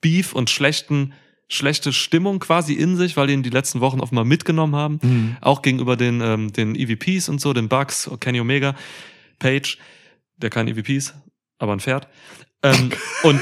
Beef 0.00 0.32
und 0.32 0.48
schlechten, 0.48 1.12
schlechte 1.48 1.92
Stimmung 1.92 2.38
quasi 2.38 2.72
in 2.72 2.96
sich, 2.96 3.16
weil 3.16 3.26
die 3.26 3.34
ihn 3.34 3.42
die 3.42 3.50
letzten 3.50 3.80
Wochen 3.80 4.00
offenbar 4.00 4.24
mitgenommen 4.24 4.74
haben. 4.74 5.00
Auch 5.42 5.60
gegenüber 5.62 5.96
den, 5.96 6.20
ähm, 6.22 6.52
den 6.52 6.74
EVPs 6.74 7.28
und 7.28 7.40
so, 7.40 7.52
den 7.52 7.68
Bucks, 7.68 8.10
Kenny 8.20 8.40
Omega, 8.40 8.74
Page, 9.40 9.78
der 10.36 10.50
kein 10.50 10.68
EVP 10.68 10.96
ist, 10.96 11.14
aber 11.58 11.72
ein 11.72 11.80
Pferd. 11.80 12.06
Ähm, 12.62 12.90
und, 13.24 13.40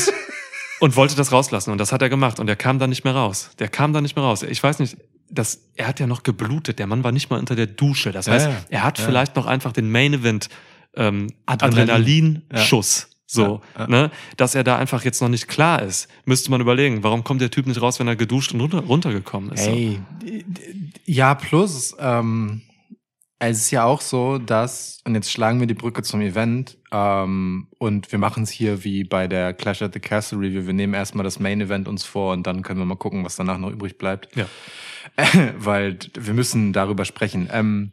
und 0.80 0.96
wollte 0.96 1.14
das 1.16 1.30
rauslassen. 1.32 1.70
Und 1.72 1.78
das 1.78 1.92
hat 1.92 2.00
er 2.00 2.08
gemacht. 2.08 2.40
Und 2.40 2.48
er 2.48 2.56
kam 2.56 2.78
da 2.78 2.86
nicht 2.86 3.04
mehr 3.04 3.14
raus. 3.14 3.50
Der 3.58 3.68
kam 3.68 3.92
da 3.92 4.00
nicht 4.00 4.16
mehr 4.16 4.24
raus. 4.24 4.42
Ich 4.42 4.62
weiß 4.62 4.78
nicht, 4.78 4.96
das, 5.30 5.60
er 5.76 5.86
hat 5.88 6.00
ja 6.00 6.06
noch 6.06 6.22
geblutet. 6.22 6.78
Der 6.78 6.86
Mann 6.86 7.04
war 7.04 7.12
nicht 7.12 7.28
mal 7.28 7.38
unter 7.38 7.54
der 7.54 7.66
Dusche. 7.66 8.12
Das 8.12 8.26
Ja, 8.26 8.32
heißt, 8.32 8.46
ja. 8.46 8.56
er 8.70 8.82
hat 8.84 8.98
Ja. 8.98 9.04
vielleicht 9.04 9.36
noch 9.36 9.44
einfach 9.46 9.72
den 9.72 9.90
Main 9.90 10.14
Event 10.14 10.48
ähm, 10.96 11.28
Adrenalin. 11.46 12.42
Adrenalinschuss. 12.48 13.10
So, 13.30 13.60
Ja, 13.76 13.80
ja. 13.82 13.86
ne, 13.88 14.10
dass 14.38 14.54
er 14.54 14.64
da 14.64 14.78
einfach 14.78 15.04
jetzt 15.04 15.20
noch 15.20 15.28
nicht 15.28 15.48
klar 15.48 15.82
ist, 15.82 16.08
müsste 16.24 16.50
man 16.50 16.62
überlegen, 16.62 17.02
warum 17.02 17.24
kommt 17.24 17.42
der 17.42 17.50
Typ 17.50 17.66
nicht 17.66 17.82
raus, 17.82 17.98
wenn 18.00 18.08
er 18.08 18.16
geduscht 18.16 18.54
und 18.54 18.60
runter, 18.62 18.78
runtergekommen 18.78 19.52
ist? 19.52 19.64
so? 19.66 19.70
Ey, 19.70 20.00
d- 20.22 20.44
ja, 21.04 21.34
plus, 21.34 21.94
ähm, 22.00 22.62
es 23.40 23.58
ist 23.58 23.70
ja 23.70 23.84
auch 23.84 24.00
so, 24.00 24.38
dass, 24.38 25.00
und 25.04 25.14
jetzt 25.14 25.30
schlagen 25.30 25.60
wir 25.60 25.66
die 25.66 25.74
Brücke 25.74 26.02
zum 26.02 26.20
Event, 26.20 26.76
ähm, 26.90 27.68
und 27.78 28.10
wir 28.10 28.18
machen 28.18 28.42
es 28.42 28.50
hier 28.50 28.82
wie 28.84 29.04
bei 29.04 29.28
der 29.28 29.54
Clash 29.54 29.82
at 29.82 29.92
the 29.92 30.00
Castle 30.00 30.38
Review. 30.38 30.66
Wir 30.66 30.72
nehmen 30.72 30.94
erstmal 30.94 31.24
das 31.24 31.38
Main 31.38 31.60
Event 31.60 31.86
uns 31.86 32.04
vor 32.04 32.32
und 32.32 32.46
dann 32.46 32.62
können 32.62 32.80
wir 32.80 32.86
mal 32.86 32.96
gucken, 32.96 33.24
was 33.24 33.36
danach 33.36 33.58
noch 33.58 33.70
übrig 33.70 33.98
bleibt. 33.98 34.34
Ja. 34.36 34.46
Weil 35.58 35.98
wir 36.14 36.34
müssen 36.34 36.72
darüber 36.72 37.04
sprechen. 37.04 37.48
Ähm, 37.52 37.92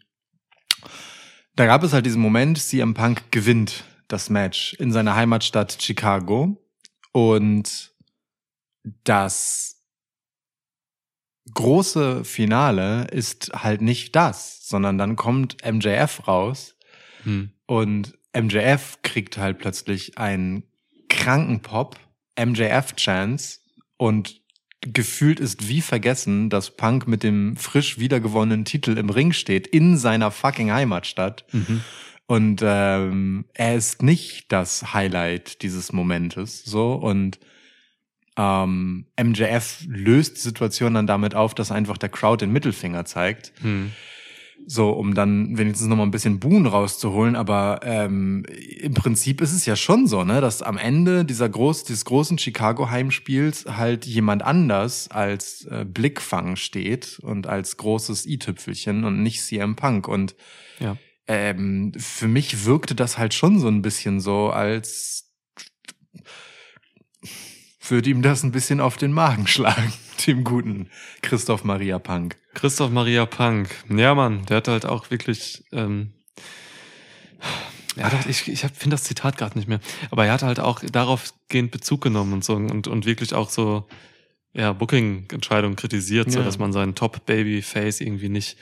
da 1.55 1.65
gab 1.65 1.83
es 1.83 1.93
halt 1.93 2.05
diesen 2.05 2.21
Moment, 2.21 2.57
CM 2.57 2.93
Punk 2.93 3.31
gewinnt 3.31 3.83
das 4.07 4.29
Match 4.29 4.73
in 4.73 4.91
seiner 4.91 5.15
Heimatstadt 5.15 5.77
Chicago 5.81 6.61
und 7.11 7.93
das 9.03 9.74
große 11.53 12.25
Finale 12.25 13.07
ist 13.11 13.51
halt 13.53 13.81
nicht 13.81 14.15
das, 14.15 14.67
sondern 14.67 14.97
dann 14.97 15.15
kommt 15.15 15.57
MJF 15.65 16.27
raus 16.27 16.75
Hm. 17.23 17.51
und 17.65 18.13
MJF 18.35 18.99
kriegt 19.01 19.37
halt 19.37 19.59
plötzlich 19.59 20.17
einen 20.17 20.63
kranken 21.09 21.61
Pop, 21.61 21.97
MJF-Chance 22.37 23.59
und 23.97 24.41
gefühlt 24.81 25.39
ist 25.39 25.67
wie 25.67 25.81
vergessen, 25.81 26.49
dass 26.49 26.75
Punk 26.75 27.07
mit 27.07 27.23
dem 27.23 27.55
frisch 27.55 27.97
wiedergewonnenen 27.97 28.65
Titel 28.65 28.97
im 28.97 29.09
Ring 29.09 29.33
steht 29.33 29.65
in 29.67 29.97
seiner 29.97 30.29
fucking 30.31 30.71
Heimatstadt. 30.71 31.45
Mhm. 31.51 31.81
Und 32.27 32.61
ähm, 32.63 33.45
er 33.53 33.75
ist 33.75 34.03
nicht 34.03 34.51
das 34.51 34.93
Highlight 34.93 35.61
dieses 35.61 35.91
Momentes. 35.91 36.63
So 36.63 36.93
und 36.93 37.39
ähm, 38.37 39.05
MJF 39.21 39.85
löst 39.87 40.37
die 40.37 40.41
Situation 40.41 40.93
dann 40.93 41.07
damit 41.07 41.35
auf, 41.35 41.53
dass 41.53 41.71
einfach 41.71 41.97
der 41.97 42.09
Crowd 42.09 42.43
den 42.43 42.51
Mittelfinger 42.51 43.05
zeigt. 43.05 43.53
Hm. 43.61 43.91
So, 44.67 44.89
um 44.91 45.13
dann 45.13 45.57
wenigstens 45.57 45.87
noch 45.87 45.97
mal 45.97 46.03
ein 46.03 46.11
bisschen 46.11 46.39
Buhn 46.39 46.65
rauszuholen. 46.65 47.35
Aber 47.35 47.81
ähm, 47.83 48.43
im 48.79 48.93
Prinzip 48.95 49.41
ist 49.41 49.51
es 49.53 49.65
ja 49.65 49.75
schon 49.75 50.07
so, 50.07 50.23
ne, 50.23 50.41
dass 50.41 50.61
am 50.63 50.77
Ende 50.77 51.23
dieser 51.23 51.47
groß, 51.49 51.83
dieses 51.83 52.03
großen 52.05 52.37
Chicago-Heimspiels 52.39 53.65
halt 53.77 54.05
jemand 54.05 54.43
anders 54.43 55.09
als 55.11 55.65
äh, 55.65 55.85
Blickfang 55.85 56.55
steht 56.55 57.19
und 57.19 57.47
als 57.47 57.77
großes 57.77 58.25
i-Tüpfelchen 58.25 59.03
und 59.03 59.21
nicht 59.21 59.43
CM 59.43 59.75
Punk. 59.75 60.07
Und 60.07 60.35
Ja. 60.79 60.97
ähm, 61.27 61.91
für 61.97 62.27
mich 62.27 62.65
wirkte 62.65 62.95
das 62.95 63.17
halt 63.19 63.33
schon 63.35 63.59
so 63.59 63.67
ein 63.67 63.81
bisschen 63.83 64.19
so, 64.19 64.49
als 64.49 65.29
würde 67.89 68.09
ihm 68.09 68.21
das 68.21 68.43
ein 68.43 68.51
bisschen 68.51 68.79
auf 68.79 68.97
den 68.97 69.11
Magen 69.11 69.47
schlagen, 69.47 69.93
dem 70.27 70.43
guten 70.43 70.89
Christoph 71.21 71.63
Maria 71.63 71.99
Punk. 71.99 72.35
Christoph 72.53 72.91
Maria 72.91 73.25
Punk. 73.25 73.69
Ja, 73.89 74.15
Mann, 74.15 74.45
der 74.45 74.57
hat 74.57 74.67
halt 74.67 74.85
auch 74.85 75.11
wirklich. 75.11 75.63
Ähm, 75.71 76.11
ja, 77.95 78.11
ich, 78.27 78.47
ich 78.49 78.59
finde 78.59 78.95
das 78.95 79.03
Zitat 79.03 79.37
gerade 79.37 79.57
nicht 79.57 79.67
mehr. 79.69 79.79
Aber 80.11 80.25
er 80.25 80.33
hat 80.33 80.43
halt 80.43 80.59
auch 80.59 80.81
daraufgehend 80.81 81.71
Bezug 81.71 82.01
genommen 82.01 82.33
und 82.33 82.43
so 82.43 82.55
und, 82.55 82.87
und 82.87 83.05
wirklich 83.05 83.33
auch 83.33 83.49
so 83.49 83.87
ja, 84.53 84.73
Booking-Entscheidungen 84.73 85.75
kritisiert, 85.75 86.31
so 86.31 86.39
Ja. 86.39 86.45
dass 86.45 86.57
man 86.57 86.73
seinen 86.73 86.95
Top-Baby-Face 86.95 88.01
irgendwie 88.01 88.29
nicht, 88.29 88.57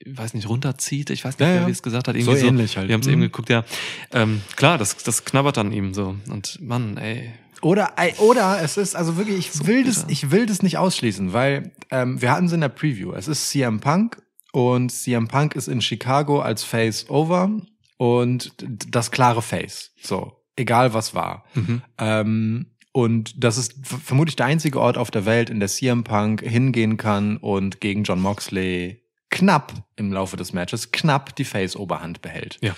ich 0.00 0.16
weiß 0.16 0.34
nicht, 0.34 0.48
runterzieht. 0.48 1.10
Ich 1.10 1.24
weiß 1.24 1.38
nicht 1.38 1.46
Ja, 1.46 1.52
mehr, 1.52 1.60
ja. 1.62 1.66
wie 1.68 1.72
es 1.72 1.82
gesagt 1.82 2.08
hat. 2.08 2.14
So 2.14 2.20
Irgendwie 2.20 2.40
so, 2.40 2.46
ähnlich 2.46 2.76
halt. 2.76 2.88
Wir 2.88 2.94
haben 2.94 3.00
es 3.02 3.06
Mhm. 3.06 3.12
eben 3.14 3.22
geguckt, 3.22 3.50
ja. 3.50 3.64
Ähm, 4.12 4.40
klar, 4.56 4.78
das, 4.78 4.96
das 4.96 5.24
knabbert 5.24 5.58
an 5.58 5.72
ihm 5.72 5.94
so. 5.94 6.16
Und 6.28 6.60
Mann, 6.60 6.96
ey. 6.96 7.32
Oder, 7.60 7.92
oder 8.18 8.60
es 8.62 8.76
ist, 8.76 8.96
also 8.96 9.16
wirklich, 9.16 9.38
ich 9.38 9.66
will 9.66 9.84
das, 9.84 10.06
ich 10.08 10.30
will 10.30 10.46
das 10.46 10.62
nicht 10.62 10.78
ausschließen, 10.78 11.32
weil 11.32 11.72
ähm, 11.90 12.20
wir 12.20 12.30
hatten 12.30 12.46
es 12.46 12.52
in 12.52 12.60
der 12.60 12.68
Preview. 12.68 13.12
Es 13.12 13.28
ist 13.28 13.50
CM 13.50 13.80
Punk 13.80 14.22
und 14.52 14.90
CM 14.90 15.28
Punk 15.28 15.54
ist 15.54 15.68
in 15.68 15.80
Chicago 15.80 16.40
als 16.40 16.64
Face 16.64 17.08
over 17.10 17.50
und 17.98 18.54
das 18.58 19.10
klare 19.10 19.42
Face. 19.42 19.92
So, 20.00 20.32
egal 20.56 20.94
was 20.94 21.14
war. 21.14 21.44
Mhm. 21.54 21.82
Ähm, 21.98 22.66
und 22.92 23.44
das 23.44 23.56
ist 23.56 23.74
vermutlich 23.84 24.36
der 24.36 24.46
einzige 24.46 24.80
Ort 24.80 24.98
auf 24.98 25.10
der 25.10 25.24
Welt, 25.24 25.50
in 25.50 25.60
der 25.60 25.68
CM 25.68 26.02
Punk 26.02 26.42
hingehen 26.42 26.96
kann 26.96 27.36
und 27.36 27.80
gegen 27.80 28.02
John 28.04 28.20
Moxley 28.20 29.04
knapp 29.30 29.72
im 29.96 30.12
Laufe 30.12 30.36
des 30.36 30.52
Matches 30.52 30.90
knapp 30.90 31.36
die 31.36 31.44
Face-Oberhand 31.44 32.20
behält. 32.20 32.58
Ja. 32.60 32.74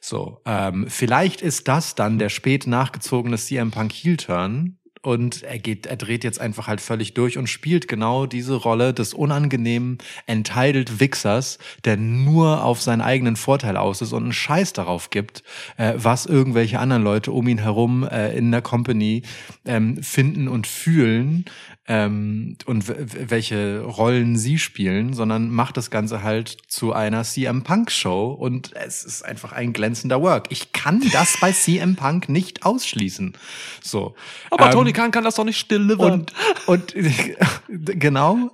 So, 0.00 0.40
ähm, 0.46 0.86
vielleicht 0.88 1.42
ist 1.42 1.68
das 1.68 1.94
dann 1.94 2.18
der 2.18 2.30
spät 2.30 2.66
nachgezogene 2.66 3.36
CM 3.36 3.70
Punk 3.70 3.92
Heel 3.92 4.16
Turn 4.16 4.78
und 5.02 5.42
er 5.42 5.58
geht, 5.58 5.86
er 5.86 5.96
dreht 5.96 6.24
jetzt 6.24 6.40
einfach 6.40 6.68
halt 6.68 6.80
völlig 6.80 7.14
durch 7.14 7.38
und 7.38 7.48
spielt 7.48 7.88
genau 7.88 8.26
diese 8.26 8.54
Rolle 8.54 8.92
des 8.92 9.14
unangenehmen 9.14 9.96
Entitled 10.26 11.00
Wichsers, 11.00 11.58
der 11.84 11.96
nur 11.96 12.64
auf 12.64 12.82
seinen 12.82 13.00
eigenen 13.00 13.36
Vorteil 13.36 13.78
aus 13.78 14.02
ist 14.02 14.12
und 14.12 14.24
einen 14.24 14.32
Scheiß 14.32 14.74
darauf 14.74 15.08
gibt, 15.08 15.42
äh, 15.78 15.94
was 15.96 16.26
irgendwelche 16.26 16.78
anderen 16.78 17.02
Leute 17.02 17.32
um 17.32 17.48
ihn 17.48 17.58
herum 17.58 18.06
äh, 18.06 18.36
in 18.36 18.50
der 18.50 18.60
Company 18.60 19.22
ähm, 19.64 20.02
finden 20.02 20.48
und 20.48 20.66
fühlen 20.66 21.46
ähm, 21.90 22.56
und 22.66 22.84
welche 22.86 23.80
Rollen 23.80 24.38
sie 24.38 24.60
spielen, 24.60 25.12
sondern 25.12 25.50
macht 25.50 25.76
das 25.76 25.90
Ganze 25.90 26.22
halt 26.22 26.56
zu 26.68 26.92
einer 26.92 27.24
CM 27.24 27.64
Punk 27.64 27.90
Show 27.90 28.30
und 28.30 28.72
es 28.76 29.02
ist 29.02 29.24
einfach 29.24 29.50
ein 29.50 29.72
glänzender 29.72 30.22
Work. 30.22 30.46
Ich 30.50 30.72
kann 30.72 31.02
das 31.12 31.36
bei 31.40 31.50
CM 31.50 31.96
Punk 31.96 32.28
nicht 32.28 32.64
ausschließen. 32.64 33.36
So. 33.82 34.14
Aber 34.52 34.66
Ähm, 34.66 34.70
Tony 34.70 34.92
Khan 34.92 35.10
kann 35.10 35.24
das 35.24 35.34
doch 35.34 35.44
nicht 35.44 35.68
delivern. 35.68 36.26
und, 36.66 36.94
und 36.94 36.94
genau. 37.68 38.52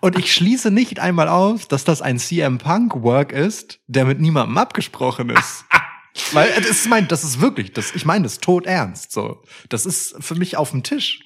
Und 0.00 0.18
ich 0.18 0.32
schließe 0.32 0.70
nicht 0.70 1.00
einmal 1.00 1.28
aus, 1.28 1.68
dass 1.68 1.84
das 1.84 2.00
ein 2.00 2.18
CM 2.18 2.56
Punk 2.56 3.02
Work 3.02 3.32
ist, 3.32 3.78
der 3.88 4.06
mit 4.06 4.22
niemandem 4.22 4.56
abgesprochen 4.56 5.28
ist. 5.28 5.66
Weil 6.32 6.50
das 6.56 6.66
ist 6.66 6.88
mein, 6.88 7.08
das 7.08 7.24
ist 7.24 7.40
wirklich, 7.40 7.72
das, 7.72 7.94
ich 7.94 8.04
meine 8.04 8.24
das 8.24 8.38
tot 8.38 8.66
ernst. 8.66 9.12
So, 9.12 9.42
das 9.68 9.86
ist 9.86 10.14
für 10.20 10.34
mich 10.34 10.56
auf 10.56 10.70
dem 10.70 10.82
Tisch. 10.82 11.20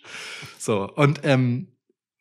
So 0.67 0.89
und 0.95 1.21
ähm, 1.23 1.69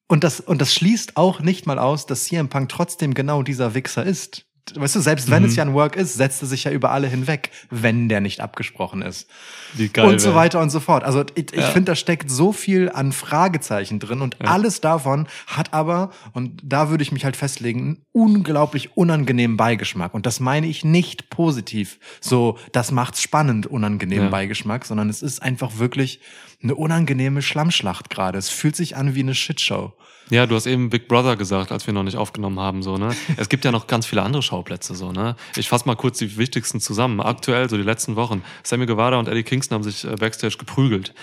und 0.07 0.23
das 0.23 0.39
und 0.39 0.61
das 0.61 0.73
schließt 0.73 1.17
auch 1.17 1.39
nicht 1.41 1.65
mal 1.65 1.79
aus, 1.79 2.05
dass 2.05 2.25
CM 2.25 2.47
Punk 2.47 2.69
trotzdem 2.69 3.13
genau 3.15 3.41
dieser 3.41 3.73
Wichser 3.73 4.05
ist. 4.05 4.45
Weißt 4.75 4.95
du, 4.95 4.99
selbst 4.99 5.29
wenn 5.29 5.43
Mhm. 5.43 5.49
es 5.49 5.55
ja 5.55 5.63
ein 5.63 5.73
Work 5.75 5.95
ist, 5.95 6.15
setzt 6.15 6.41
er 6.41 6.47
sich 6.47 6.63
ja 6.63 6.71
über 6.71 6.89
alle 6.89 7.07
hinweg, 7.07 7.51
wenn 7.69 8.09
der 8.09 8.19
nicht 8.19 8.41
abgesprochen 8.41 9.03
ist 9.03 9.27
Wie 9.75 9.89
geil 9.89 10.07
und 10.07 10.19
so 10.19 10.33
weiter 10.33 10.59
und 10.59 10.71
so 10.71 10.79
fort. 10.79 11.03
Also 11.03 11.23
ich, 11.35 11.53
ich 11.53 11.59
Ja. 11.59 11.69
finde, 11.69 11.91
da 11.91 11.95
steckt 11.95 12.31
so 12.31 12.51
viel 12.51 12.89
an 12.89 13.11
Fragezeichen 13.11 13.99
drin 13.99 14.21
und 14.21 14.41
alles 14.43 14.81
davon 14.81 15.27
hat 15.45 15.71
aber, 15.73 16.09
und 16.33 16.59
da 16.63 16.89
würde 16.89 17.03
ich 17.03 17.11
mich 17.11 17.25
halt 17.25 17.35
festlegen, 17.35 17.79
einen 17.79 18.01
unglaublich 18.11 18.97
unangenehmen 18.97 19.55
Beigeschmack. 19.55 20.15
Und 20.15 20.25
das 20.25 20.39
meine 20.39 20.65
ich 20.65 20.83
nicht 20.83 21.29
positiv. 21.29 21.99
So, 22.19 22.57
das 22.71 22.91
macht's 22.91 23.21
spannend, 23.21 23.67
unangenehmen 23.67 24.25
Ja. 24.25 24.31
Beigeschmack, 24.31 24.85
sondern 24.85 25.09
es 25.09 25.21
ist 25.21 25.43
einfach 25.43 25.77
wirklich 25.77 26.21
eine 26.65 26.75
unangenehme 26.75 27.41
Schlammschlacht 27.41 28.09
gerade. 28.09 28.37
Es 28.37 28.49
fühlt 28.49 28.75
sich 28.75 28.97
an 28.97 29.15
wie 29.15 29.21
eine 29.21 29.35
Shitshow. 29.35 29.93
Ja, 30.31 30.47
du 30.47 30.55
hast 30.55 30.65
eben 30.65 30.89
Big 30.89 31.07
Brother 31.07 31.35
gesagt, 31.35 31.71
als 31.71 31.85
wir 31.85 31.93
noch 31.93 32.01
nicht 32.01 32.17
aufgenommen 32.17 32.59
haben, 32.59 32.81
so, 32.81 32.97
ne? 32.97 33.15
Es 33.37 33.47
gibt 33.47 33.63
ja 33.63 33.71
noch 33.71 33.85
ganz 33.85 34.07
viele 34.07 34.23
andere 34.23 34.41
Schauplätze, 34.41 34.95
so, 34.95 35.11
ne? 35.11 35.35
Ich 35.55 35.69
fasse 35.69 35.85
mal 35.85 35.95
kurz 35.95 36.17
die 36.17 36.37
wichtigsten 36.37 36.79
zusammen. 36.79 37.21
Aktuell, 37.21 37.69
so 37.69 37.77
die 37.77 37.83
letzten 37.83 38.15
Wochen. 38.15 38.43
Sammy 38.63 38.87
Guevara 38.87 39.19
und 39.19 39.27
Eddie 39.27 39.43
Kingston 39.43 39.75
haben 39.75 39.83
sich 39.83 40.03
äh, 40.03 40.15
backstage 40.15 40.57
geprügelt. 40.57 41.13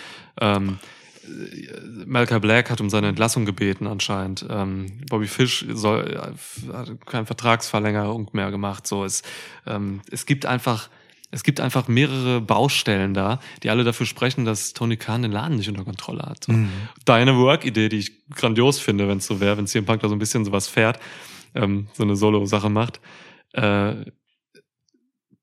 Ähm, 0.40 0.78
äh, 1.24 2.04
Malcolm 2.06 2.40
Black 2.40 2.70
hat 2.70 2.80
um 2.80 2.90
seine 2.90 3.08
Entlassung 3.08 3.44
gebeten 3.44 3.88
anscheinend. 3.88 4.46
Ähm, 4.48 4.86
Bobby 5.10 5.26
Fish 5.26 5.66
soll, 5.72 6.06
äh, 6.06 6.72
hat 6.72 6.92
keine 7.04 7.26
Vertragsverlängerung 7.26 8.30
mehr 8.34 8.52
gemacht. 8.52 8.86
So, 8.86 9.04
es, 9.04 9.22
ähm, 9.66 10.00
es 10.12 10.26
gibt 10.26 10.46
einfach, 10.46 10.88
es 11.32 11.42
gibt 11.42 11.60
einfach 11.60 11.88
mehrere 11.88 12.40
Baustellen 12.40 13.14
da, 13.14 13.40
die 13.62 13.70
alle 13.70 13.84
dafür 13.84 14.06
sprechen, 14.06 14.44
dass 14.44 14.74
Tony 14.74 14.98
Khan 14.98 15.22
den 15.22 15.32
Laden 15.32 15.56
nicht 15.56 15.68
unter 15.68 15.82
Kontrolle 15.82 16.22
hat. 16.22 16.44
So. 16.44 16.52
Deine 17.06 17.36
Work-Idee, 17.38 17.88
die 17.88 17.96
ich 17.96 18.28
grandios 18.28 18.78
finde, 18.78 19.08
wenn 19.08 19.18
es 19.18 19.26
so 19.26 19.40
wäre, 19.40 19.56
wenn 19.56 19.66
CM 19.66 19.86
Punk 19.86 20.02
da 20.02 20.08
so 20.08 20.14
ein 20.14 20.18
bisschen 20.18 20.44
sowas 20.44 20.68
fährt, 20.68 21.00
ähm, 21.54 21.88
so 21.94 22.02
eine 22.02 22.16
Solo-Sache 22.16 22.68
macht, 22.68 23.00
äh, 23.54 23.94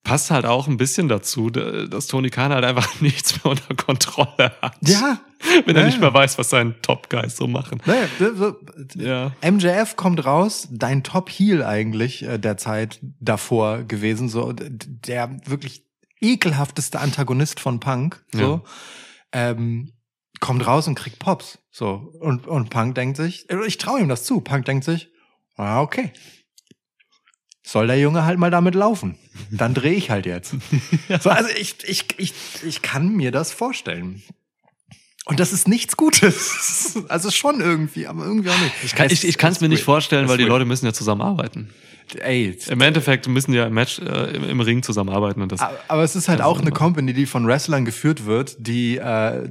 passt 0.09 0.31
halt 0.31 0.45
auch 0.45 0.67
ein 0.67 0.77
bisschen 0.77 1.07
dazu, 1.07 1.49
da- 1.49 1.85
dass 1.85 2.07
Tony 2.07 2.29
Khan 2.29 2.51
halt 2.51 2.65
einfach 2.65 2.87
nichts 3.01 3.35
mehr 3.43 3.51
unter 3.51 3.75
Kontrolle 3.75 4.51
hat. 4.61 4.75
Ja. 4.81 5.19
Wenn 5.65 5.75
er 5.75 5.81
Ja, 5.81 5.85
nicht 5.87 5.95
ja. 5.95 6.01
mehr 6.01 6.13
weiß, 6.13 6.37
was 6.37 6.49
seine 6.49 6.81
Top-Guys 6.81 7.37
so 7.37 7.47
machen. 7.47 7.81
Ja. 8.95 9.31
MJF 9.41 9.95
kommt 9.95 10.25
raus, 10.25 10.67
dein 10.71 11.03
Top-Heel 11.03 11.63
eigentlich 11.63 12.23
äh, 12.23 12.37
der 12.37 12.57
Zeit 12.57 12.99
davor 13.21 13.83
gewesen, 13.83 14.27
so 14.29 14.51
der 14.53 15.37
wirklich 15.45 15.83
ekelhafteste 16.21 16.99
Antagonist 16.99 17.59
von 17.61 17.79
Punk, 17.79 18.21
so, 18.33 18.63
ähm, 19.31 19.93
kommt 20.41 20.65
raus 20.67 20.87
und 20.87 20.95
kriegt 20.95 21.19
Pops, 21.19 21.59
so 21.71 22.11
und 22.19 22.45
und 22.47 22.69
Punk 22.69 22.95
denkt 22.95 23.15
sich, 23.17 23.49
äh, 23.49 23.65
ich 23.65 23.77
traue 23.77 24.01
ihm 24.01 24.09
das 24.09 24.23
zu, 24.25 24.41
Punk 24.41 24.65
denkt 24.65 24.83
sich, 24.83 25.09
ah 25.55 25.81
okay, 25.81 26.11
soll 27.71 27.87
der 27.87 27.99
Junge 27.99 28.25
halt 28.25 28.39
mal 28.39 28.51
damit 28.51 28.75
laufen. 28.75 29.15
Dann 29.51 29.73
drehe 29.73 29.93
ich 29.93 30.09
halt 30.09 30.25
jetzt. 30.25 30.55
so, 31.21 31.29
also 31.29 31.49
ich, 31.59 31.75
ich, 31.87 32.05
ich, 32.17 32.33
ich 32.65 32.81
kann 32.81 33.09
mir 33.15 33.31
das 33.31 33.51
vorstellen. 33.51 34.21
Und 35.25 35.39
das 35.39 35.53
ist 35.53 35.67
nichts 35.67 35.95
Gutes. 35.97 36.97
Also 37.07 37.29
schon 37.31 37.61
irgendwie, 37.61 38.07
aber 38.07 38.25
irgendwie 38.25 38.49
auch 38.49 38.59
nicht. 38.59 38.73
Ich 38.83 38.95
kann 38.95 39.07
es 39.07 39.13
ich, 39.23 39.27
ich 39.29 39.37
kann's 39.37 39.61
mir 39.61 39.69
nicht 39.69 39.83
vorstellen, 39.83 40.27
weil 40.27 40.37
die 40.37 40.43
Leute 40.43 40.65
müssen 40.65 40.85
ja 40.85 40.93
zusammenarbeiten. 40.93 41.69
Ey, 42.19 42.57
Im 42.67 42.81
Endeffekt 42.81 43.27
müssen 43.27 43.53
ja 43.53 43.67
im 43.67 43.73
Match 43.75 43.99
äh, 43.99 44.35
im, 44.35 44.43
im 44.43 44.59
Ring 44.61 44.81
zusammenarbeiten 44.81 45.41
und 45.43 45.51
das. 45.51 45.59
Aber- 45.59 45.77
Aber 45.87 46.03
es 46.03 46.15
ist 46.15 46.27
halt 46.27 46.41
auch 46.41 46.59
eine 46.59 46.71
Company, 46.71 47.13
die 47.13 47.27
von 47.27 47.45
Wrestlern 47.45 47.85
geführt 47.85 48.25
wird, 48.25 48.55
die, 48.59 48.97
äh, 48.97 49.47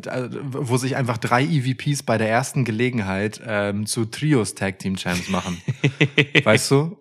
wo 0.51 0.77
sich 0.77 0.97
einfach 0.97 1.19
drei 1.19 1.45
EVPs 1.45 2.03
bei 2.03 2.19
der 2.19 2.29
ersten 2.29 2.65
Gelegenheit 2.65 3.41
ähm, 3.47 3.87
zu 3.87 4.05
Trios 4.07 4.55
Tag 4.57 4.81
Team 4.81 4.97
Champs 4.97 5.29
machen. 5.29 5.63
weißt 6.45 6.71
du? 6.73 6.99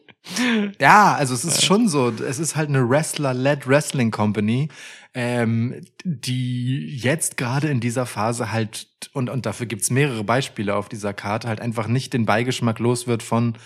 Ja, 0.80 1.16
also 1.16 1.34
es 1.34 1.46
ist 1.46 1.64
schon 1.64 1.88
so. 1.88 2.10
Es 2.10 2.40
ist 2.40 2.56
halt 2.56 2.70
eine 2.70 2.90
Wrestler-led 2.90 3.68
Wrestling 3.68 4.12
Company, 4.12 4.70
ähm, 5.14 5.86
die 6.04 6.98
jetzt 6.98 7.38
gerade 7.38 7.70
in 7.70 7.80
dieser 7.80 8.06
Phase 8.06 8.52
halt, 8.52 8.88
und, 9.14 9.30
und 9.30 9.46
dafür 9.46 9.66
gibt's 9.66 9.90
mehrere 9.90 10.24
Beispiele 10.24 10.76
auf 10.76 10.90
dieser 10.90 11.14
Karte, 11.14 11.48
halt 11.48 11.62
einfach 11.62 11.88
nicht 11.88 12.14
den 12.14 12.26
Beigeschmack 12.26 12.80
los 12.80 13.08
wird 13.08 13.24
von, 13.24 13.58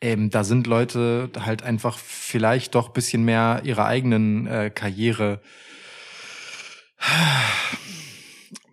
ähm, 0.00 0.30
da 0.30 0.44
sind 0.44 0.66
Leute 0.66 1.30
halt 1.38 1.62
einfach 1.62 1.96
vielleicht 1.96 2.74
doch 2.74 2.88
bisschen 2.90 3.24
mehr 3.24 3.62
ihrer 3.64 3.86
eigenen 3.86 4.46
äh, 4.46 4.70
Karriere 4.70 5.40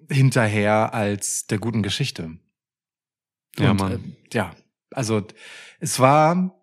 hinterher 0.10 0.93
als 0.93 1.48
der 1.48 1.60
guten 1.60 1.84
Geschichte. 1.84 2.38
Ja, 3.58 3.72
Und, 3.72 3.79
Mann. 3.79 3.93
Äh, 3.93 4.36
ja, 4.36 4.55
also 4.91 5.25
es 5.79 6.00
war, 6.00 6.59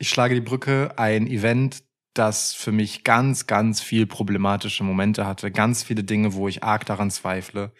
ich 0.00 0.08
schlage 0.08 0.34
die 0.34 0.40
Brücke, 0.40 0.94
ein 0.96 1.26
Event, 1.26 1.84
das 2.14 2.54
für 2.54 2.72
mich 2.72 3.04
ganz, 3.04 3.46
ganz 3.46 3.82
viel 3.82 4.06
problematische 4.06 4.82
Momente 4.82 5.26
hatte, 5.26 5.52
ganz 5.52 5.82
viele 5.82 6.02
Dinge, 6.02 6.32
wo 6.32 6.48
ich 6.48 6.64
arg 6.64 6.86
daran 6.86 7.10
zweifle, 7.10 7.72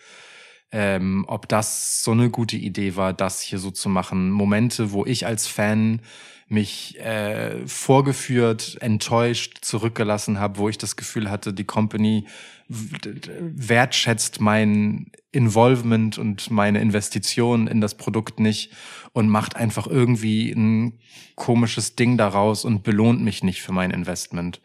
ähm, 0.73 1.25
ob 1.27 1.49
das 1.49 2.03
so 2.05 2.13
eine 2.13 2.31
gute 2.31 2.57
Idee 2.57 2.97
war, 2.97 3.13
das 3.13 3.41
hier 3.41 3.59
so 3.59 3.71
zu 3.71 3.89
machen. 3.89 4.31
Momente, 4.31 4.93
wo 4.93 5.05
ich 5.05 5.27
als 5.27 5.47
Fan 5.47 6.01
mich 6.49 6.99
äh, 6.99 7.67
vorgeführt, 7.67 8.77
enttäuscht, 8.81 9.59
zurückgelassen 9.63 10.41
habe, 10.41 10.59
wo 10.59 10.69
ich 10.69 10.79
das 10.79 10.97
Gefühl 10.97 11.31
hatte, 11.31 11.53
die 11.53 11.65
Company 11.65 12.27
wertschätzt 12.69 14.41
mein 14.41 15.11
Involvement 15.33 16.19
und 16.19 16.51
meine 16.51 16.81
Investition 16.81 17.67
in 17.67 17.81
das 17.81 17.97
Produkt 17.97 18.39
nicht 18.41 18.73
und 19.13 19.29
macht 19.29 19.57
einfach 19.57 19.87
irgendwie 19.87 20.51
ein 20.51 21.01
komisches 21.35 21.97
Ding 21.97 22.17
daraus 22.17 22.65
und 22.65 22.83
belohnt 22.83 23.23
mich 23.23 23.43
nicht 23.43 23.63
für 23.63 23.73
mein 23.73 23.91
Investment. 23.91 24.61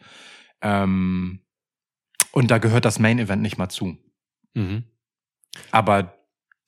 Ähm, 0.62 1.40
und 2.32 2.50
da 2.50 2.58
gehört 2.58 2.84
das 2.84 2.98
Main 2.98 3.18
Event 3.18 3.42
nicht 3.42 3.58
mal 3.58 3.68
zu. 3.68 3.96
Mhm. 4.54 4.84
Aber 5.70 6.14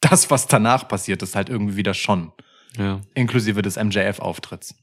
das, 0.01 0.31
was 0.31 0.47
danach 0.47 0.89
passiert, 0.89 1.23
ist 1.23 1.35
halt 1.35 1.49
irgendwie 1.49 1.77
wieder 1.77 1.95
schon. 1.95 2.33
Ja. 2.77 3.01
Inklusive 3.15 3.63
des 3.63 3.77
MJF-Auftritts. 3.77 4.75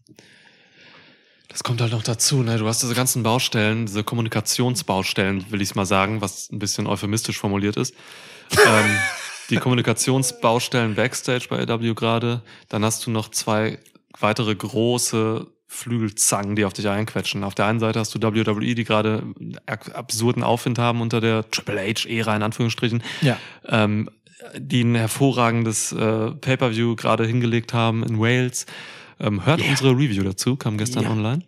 Das 1.48 1.64
kommt 1.64 1.80
halt 1.80 1.92
noch 1.92 2.04
dazu, 2.04 2.44
ne? 2.44 2.58
Du 2.58 2.68
hast 2.68 2.82
diese 2.82 2.96
ganzen 2.96 3.24
Baustellen, 3.24 3.86
diese 3.86 4.04
Kommunikationsbaustellen, 4.04 5.52
will 5.52 5.62
ich 5.62 5.76
mal 5.76 5.86
sagen, 5.86 6.20
was 6.20 6.52
ein 6.52 6.60
bisschen 6.60 6.88
euphemistisch 6.88 7.38
formuliert 7.40 7.78
ist. 7.78 7.94
ähm, 8.52 8.98
die 9.50 9.58
Kommunikationsbaustellen 9.58 10.96
Backstage 10.96 11.48
bei 11.50 11.62
AW 11.62 11.94
gerade. 11.94 12.42
Dann 12.68 12.84
hast 12.84 13.06
du 13.06 13.12
noch 13.12 13.30
zwei 13.30 13.80
weitere 14.20 14.56
große 14.56 15.48
Flügelzangen, 15.68 16.56
die 16.56 16.66
auf 16.66 16.74
dich 16.74 16.88
einquetschen. 16.88 17.44
Auf 17.44 17.56
der 17.56 17.66
einen 17.66 17.80
Seite 17.80 18.00
hast 18.00 18.14
du 18.16 18.22
WWE, 18.22 18.76
die 18.76 18.84
gerade 18.84 19.24
einen 19.40 19.58
absurden 19.94 20.44
Aufwind 20.44 20.80
haben 20.80 21.02
unter 21.02 21.22
der 21.22 21.50
Triple 21.50 21.80
H-Ära 21.82 22.36
in 22.36 22.44
Anführungsstrichen 22.44 23.04
Ja. 23.22 23.38
ähm, 23.68 24.10
die 24.58 24.84
ein 24.84 24.96
hervorragendes 24.96 25.92
äh, 25.92 26.32
Pay-per-View 26.32 26.96
gerade 26.96 27.26
hingelegt 27.26 27.74
haben 27.74 28.04
in 28.04 28.20
Wales. 28.20 28.66
Ähm, 29.20 29.46
hört 29.46 29.62
Ja. 29.62 29.70
unsere 29.70 29.92
Review 29.92 30.24
dazu, 30.24 30.56
kam 30.56 30.78
gestern 30.78 31.04
Ja. 31.04 31.10
online. 31.10 31.42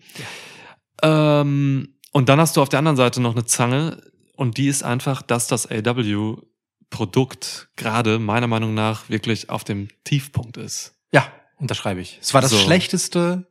Ähm, 1.03 1.89
und 2.12 2.30
dann 2.30 2.39
hast 2.39 2.58
du 2.58 2.62
auf 2.62 2.69
der 2.69 2.80
anderen 2.80 2.97
Seite 2.97 3.21
noch 3.21 3.34
eine 3.36 3.45
Zange 3.45 4.01
und 4.36 4.58
die 4.58 4.67
ist 4.67 4.84
einfach, 4.84 5.21
dass 5.21 5.47
das 5.47 5.69
AW-Produkt 5.69 7.69
gerade 7.75 8.19
meiner 8.19 8.47
Meinung 8.47 8.73
nach 8.73 9.10
wirklich 9.10 9.49
auf 9.49 9.63
dem 9.63 9.89
Tiefpunkt 10.03 10.58
ist. 10.58 10.95
Ja, 11.12 11.27
unterschreibe 11.58 12.01
ich. 12.01 12.17
Es 12.21 12.34
war 12.34 12.41
das 12.41 12.51
So. 12.51 12.58
schlechteste, 12.58 13.47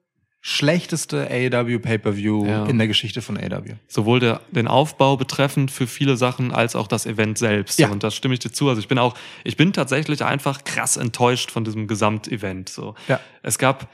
schlechteste 0.48 1.28
AEW 1.28 1.80
Pay-Per-View 1.80 2.46
Ja. 2.46 2.66
in 2.66 2.78
der 2.78 2.86
Geschichte 2.86 3.20
von 3.20 3.36
AEW. 3.36 3.74
Sowohl 3.88 4.20
der, 4.20 4.40
den 4.52 4.68
Aufbau 4.68 5.16
betreffend 5.16 5.72
für 5.72 5.88
viele 5.88 6.16
Sachen 6.16 6.52
als 6.52 6.76
auch 6.76 6.86
das 6.86 7.04
Event 7.04 7.36
selbst. 7.36 7.80
Ja. 7.80 7.88
Und 7.90 8.04
da 8.04 8.12
stimme 8.12 8.34
ich 8.34 8.38
dir 8.38 8.52
zu. 8.52 8.68
Also 8.68 8.80
ich 8.80 8.86
bin 8.86 8.96
auch, 8.98 9.16
ich 9.42 9.56
bin 9.56 9.72
tatsächlich 9.72 10.24
einfach 10.24 10.62
krass 10.62 10.96
enttäuscht 10.98 11.50
von 11.50 11.64
diesem 11.64 11.88
Gesamtevent. 11.88 12.68
So. 12.68 12.94
Ja. 13.08 13.18
Es 13.42 13.58
gab, 13.58 13.88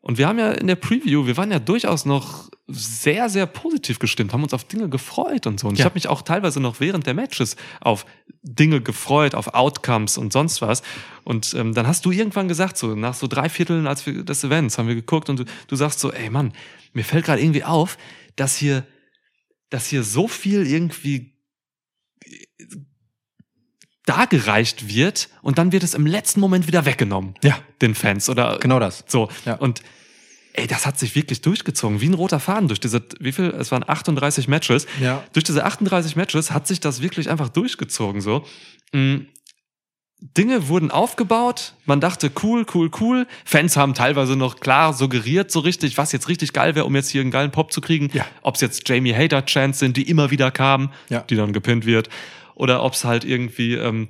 und 0.00 0.16
wir 0.16 0.28
haben 0.28 0.38
ja 0.38 0.52
in 0.52 0.66
der 0.68 0.76
Preview, 0.76 1.26
wir 1.26 1.36
waren 1.36 1.50
ja 1.50 1.58
durchaus 1.58 2.04
noch 2.04 2.48
sehr, 2.68 3.28
sehr 3.28 3.46
positiv 3.46 3.98
gestimmt, 3.98 4.32
haben 4.32 4.42
uns 4.42 4.54
auf 4.54 4.64
Dinge 4.64 4.88
gefreut 4.88 5.46
und 5.46 5.58
so. 5.58 5.68
Und 5.68 5.74
ich 5.74 5.80
Ja. 5.80 5.86
habe 5.86 5.94
mich 5.94 6.08
auch 6.08 6.22
teilweise 6.22 6.60
noch 6.60 6.80
während 6.80 7.06
der 7.06 7.14
Matches 7.14 7.56
auf 7.80 8.06
Dinge 8.42 8.80
gefreut, 8.80 9.34
auf 9.34 9.54
Outcomes 9.54 10.16
und 10.18 10.32
sonst 10.32 10.62
was. 10.62 10.82
Und 11.24 11.54
ähm, 11.54 11.74
dann 11.74 11.86
hast 11.86 12.04
du 12.04 12.10
irgendwann 12.10 12.46
gesagt, 12.46 12.76
so 12.78 12.94
nach 12.94 13.14
so 13.14 13.26
drei 13.26 13.48
Vierteln 13.48 13.86
als 13.86 14.06
wir, 14.06 14.22
des 14.22 14.44
Events 14.44 14.78
haben 14.78 14.86
wir 14.88 14.94
geguckt 14.94 15.28
und 15.30 15.40
du, 15.40 15.44
du 15.66 15.76
sagst 15.76 15.98
so, 16.00 16.12
ey 16.12 16.30
Mann, 16.30 16.52
mir 16.92 17.04
fällt 17.04 17.24
gerade 17.24 17.40
irgendwie 17.42 17.64
auf, 17.64 17.98
dass 18.36 18.56
hier, 18.56 18.86
dass 19.70 19.86
hier 19.86 20.02
so 20.04 20.28
viel 20.28 20.66
irgendwie 20.66 21.34
dargereicht 24.08 24.88
wird 24.88 25.28
und 25.42 25.58
dann 25.58 25.72
wird 25.72 25.82
es 25.82 25.94
im 25.94 26.06
letzten 26.06 26.40
Moment 26.40 26.66
wieder 26.66 26.84
weggenommen, 26.86 27.34
Ja, 27.42 27.58
den 27.82 27.94
Fans 27.94 28.28
oder 28.28 28.58
genau 28.58 28.78
das. 28.78 29.04
so. 29.06 29.28
Ja. 29.44 29.54
Und 29.54 29.82
ey, 30.54 30.66
das 30.66 30.86
hat 30.86 30.98
sich 30.98 31.14
wirklich 31.14 31.40
durchgezogen, 31.42 32.00
wie 32.00 32.08
ein 32.08 32.14
roter 32.14 32.40
Faden 32.40 32.68
durch 32.68 32.80
diese, 32.80 33.02
wie 33.20 33.32
viel, 33.32 33.46
es 33.58 33.70
waren 33.70 33.84
38 33.88 34.48
Matches. 34.48 34.86
Ja. 35.00 35.22
Durch 35.32 35.44
diese 35.44 35.64
38 35.64 36.16
Matches 36.16 36.50
hat 36.50 36.66
sich 36.66 36.80
das 36.80 37.00
wirklich 37.02 37.30
einfach 37.30 37.48
durchgezogen, 37.48 38.20
so. 38.20 38.44
Mm, 38.92 39.18
Dinge 40.20 40.66
wurden 40.66 40.90
aufgebaut, 40.90 41.74
man 41.86 42.00
dachte 42.00 42.28
cool, 42.42 42.66
cool, 42.74 42.90
cool. 43.00 43.28
Fans 43.44 43.76
haben 43.76 43.94
teilweise 43.94 44.34
noch 44.34 44.58
klar 44.58 44.92
suggeriert, 44.92 45.52
so 45.52 45.60
richtig, 45.60 45.96
was 45.96 46.10
jetzt 46.10 46.28
richtig 46.28 46.52
geil 46.52 46.74
wäre, 46.74 46.86
um 46.86 46.96
jetzt 46.96 47.08
hier 47.10 47.20
einen 47.20 47.30
geilen 47.30 47.52
Pop 47.52 47.72
zu 47.72 47.80
kriegen. 47.80 48.10
Ja. 48.12 48.26
Ob 48.42 48.56
es 48.56 48.60
jetzt 48.60 48.88
Jamie 48.88 49.14
Hater 49.14 49.44
Chants 49.46 49.78
sind, 49.78 49.96
die 49.96 50.10
immer 50.10 50.32
wieder 50.32 50.50
kamen, 50.50 50.90
Ja. 51.08 51.20
die 51.20 51.36
dann 51.36 51.52
gepinnt 51.52 51.86
wird, 51.86 52.08
oder 52.58 52.82
ob 52.82 52.92
es 52.92 53.04
halt 53.04 53.24
irgendwie 53.24 53.74
ähm, 53.74 54.08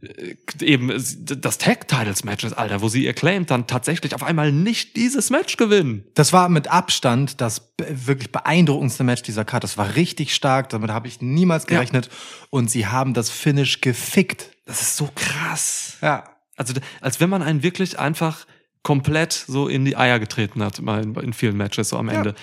äh, 0.00 0.34
eben 0.64 0.88
das 0.88 1.58
Tag 1.58 1.88
Titles 1.88 2.24
Match 2.24 2.44
ist, 2.44 2.52
Alter, 2.54 2.80
wo 2.80 2.88
sie 2.88 3.08
acclaimed 3.08 3.50
dann 3.50 3.66
tatsächlich 3.66 4.14
auf 4.14 4.22
einmal 4.22 4.52
nicht 4.52 4.96
dieses 4.96 5.30
Match 5.30 5.56
gewinnen. 5.56 6.04
Das 6.14 6.32
war 6.32 6.48
mit 6.48 6.68
Abstand 6.68 7.40
das 7.40 7.74
wirklich 7.78 8.32
beeindruckendste 8.32 9.04
Match 9.04 9.22
dieser 9.22 9.44
Karte. 9.44 9.66
Das 9.66 9.76
war 9.76 9.96
richtig 9.96 10.34
stark, 10.34 10.68
damit 10.70 10.90
habe 10.90 11.08
ich 11.08 11.20
niemals 11.20 11.64
Ja. 11.64 11.76
gerechnet. 11.76 12.08
Und 12.50 12.70
sie 12.70 12.86
haben 12.86 13.12
das 13.14 13.30
Finish 13.30 13.80
gefickt. 13.80 14.50
Das 14.66 14.80
ist 14.82 14.96
so 14.96 15.08
krass. 15.14 15.96
Ja. 16.00 16.24
Also, 16.56 16.74
als 17.00 17.20
wenn 17.20 17.30
man 17.30 17.42
einen 17.42 17.62
wirklich 17.62 17.98
einfach 17.98 18.46
komplett 18.82 19.32
so 19.32 19.68
in 19.68 19.84
die 19.84 19.96
Eier 19.96 20.18
getreten 20.18 20.62
hat, 20.62 20.80
mal 20.80 21.02
in, 21.20 21.32
vielen 21.32 21.56
Matches 21.56 21.90
so 21.90 21.96
am 21.96 22.08
Ja. 22.08 22.14
Ende. 22.14 22.34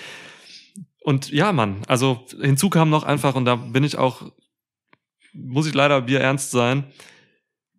Und 1.00 1.30
ja, 1.30 1.52
Mann, 1.52 1.82
also 1.86 2.26
hinzu 2.40 2.68
kam 2.68 2.90
noch 2.90 3.04
einfach, 3.04 3.34
und 3.34 3.44
da 3.44 3.54
bin 3.56 3.84
ich 3.84 3.96
auch, 3.96 4.22
muss 5.36 5.66
ich 5.66 5.74
leider 5.74 6.00
bierernst 6.02 6.50
sein, 6.50 6.84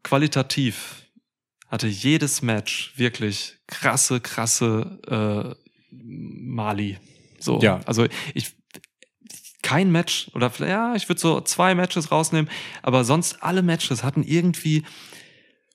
qualitativ 0.04 1.04
hatte 1.67 1.88
jedes 1.88 2.41
Match 2.41 2.93
wirklich 2.96 3.56
krasse, 3.67 4.22
krasse 4.22 5.56
äh, 5.56 5.56
Mali. 5.91 6.98
So, 7.39 7.60
Ja. 7.62 7.82
also 7.86 8.06
ich 8.34 8.54
kein 9.62 9.91
Match 9.91 10.30
oder 10.34 10.50
vielleicht, 10.50 10.72
ja, 10.72 10.96
ich 10.96 11.10
würde 11.10 11.20
so 11.20 11.41
zwei 11.41 11.76
Matches 11.76 12.10
rausnehmen, 12.12 12.50
aber 12.84 13.04
sonst 13.04 13.43
alle 13.43 13.62
Matches 13.63 14.02
hatten 14.04 14.24
irgendwie 14.24 14.84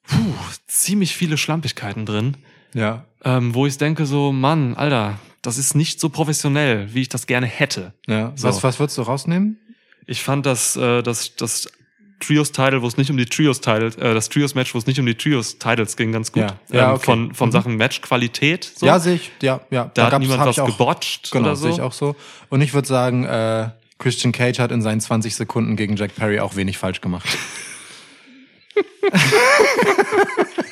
puh, 0.04 0.34
ziemlich 0.66 1.14
viele 1.14 1.36
Schlampigkeiten 1.36 2.06
drin, 2.06 2.36
Ja. 2.72 3.04
ähm, 3.24 3.54
wo 3.54 3.66
ich 3.66 3.76
denke 3.76 4.06
so, 4.06 4.32
Mann, 4.32 4.74
Alter, 4.74 5.18
das 5.42 5.58
ist 5.58 5.74
nicht 5.74 6.00
so 6.00 6.08
professionell, 6.08 6.94
wie 6.94 7.02
ich 7.02 7.08
das 7.10 7.26
gerne 7.26 7.46
hätte. 7.46 7.92
ja. 8.06 8.32
So. 8.34 8.48
Was, 8.48 8.62
was 8.62 8.78
würdest 8.78 8.96
du 8.96 9.02
rausnehmen? 9.02 9.58
Ich 10.06 10.22
fand 10.22 10.46
das, 10.46 10.76
äh, 10.76 11.02
das, 11.02 11.36
das 11.36 11.68
Trios-Title, 12.20 12.82
wo 12.82 12.86
es 12.86 12.96
nicht 12.96 13.10
um 13.10 13.16
die 13.16 13.24
Trios-Title, 13.26 13.88
äh, 13.98 14.14
das 14.14 14.28
Trios-Match, 14.28 14.74
wo 14.74 14.78
es 14.78 14.86
nicht 14.86 14.98
um 15.00 15.06
die 15.06 15.14
Trios-Titles 15.16 15.96
ging, 15.96 16.12
ganz 16.12 16.30
gut. 16.32 16.42
Ja. 16.42 16.56
Ja, 16.70 16.88
ähm, 16.90 16.94
okay. 16.96 17.04
Von, 17.04 17.34
von 17.34 17.48
Mhm. 17.48 17.52
Sachen 17.52 17.76
Match-Qualität. 17.76 18.70
So. 18.76 18.86
Ja, 18.86 18.98
sehe 18.98 19.14
ich. 19.16 19.30
Ja, 19.42 19.60
ja. 19.70 19.90
da 19.94 20.04
hat 20.04 20.10
gab's- 20.12 20.22
niemand 20.26 20.46
was 20.46 20.58
auch, 20.58 20.66
gebotcht 20.66 21.30
Genau, 21.32 21.46
oder 21.46 21.56
so. 21.56 21.62
sehe 21.64 21.72
ich 21.72 21.80
auch 21.80 21.92
so. 21.92 22.14
Und 22.48 22.60
ich 22.60 22.74
würde 22.74 22.86
sagen, 22.88 23.24
äh, 23.24 23.70
Christian 23.98 24.32
Cage 24.32 24.58
hat 24.58 24.70
in 24.72 24.82
seinen 24.82 25.00
20 25.00 25.34
Sekunden 25.36 25.76
gegen 25.76 25.96
Jack 25.96 26.14
Perry 26.16 26.40
auch 26.40 26.54
wenig 26.56 26.78
falsch 26.78 27.00
gemacht. 27.00 27.26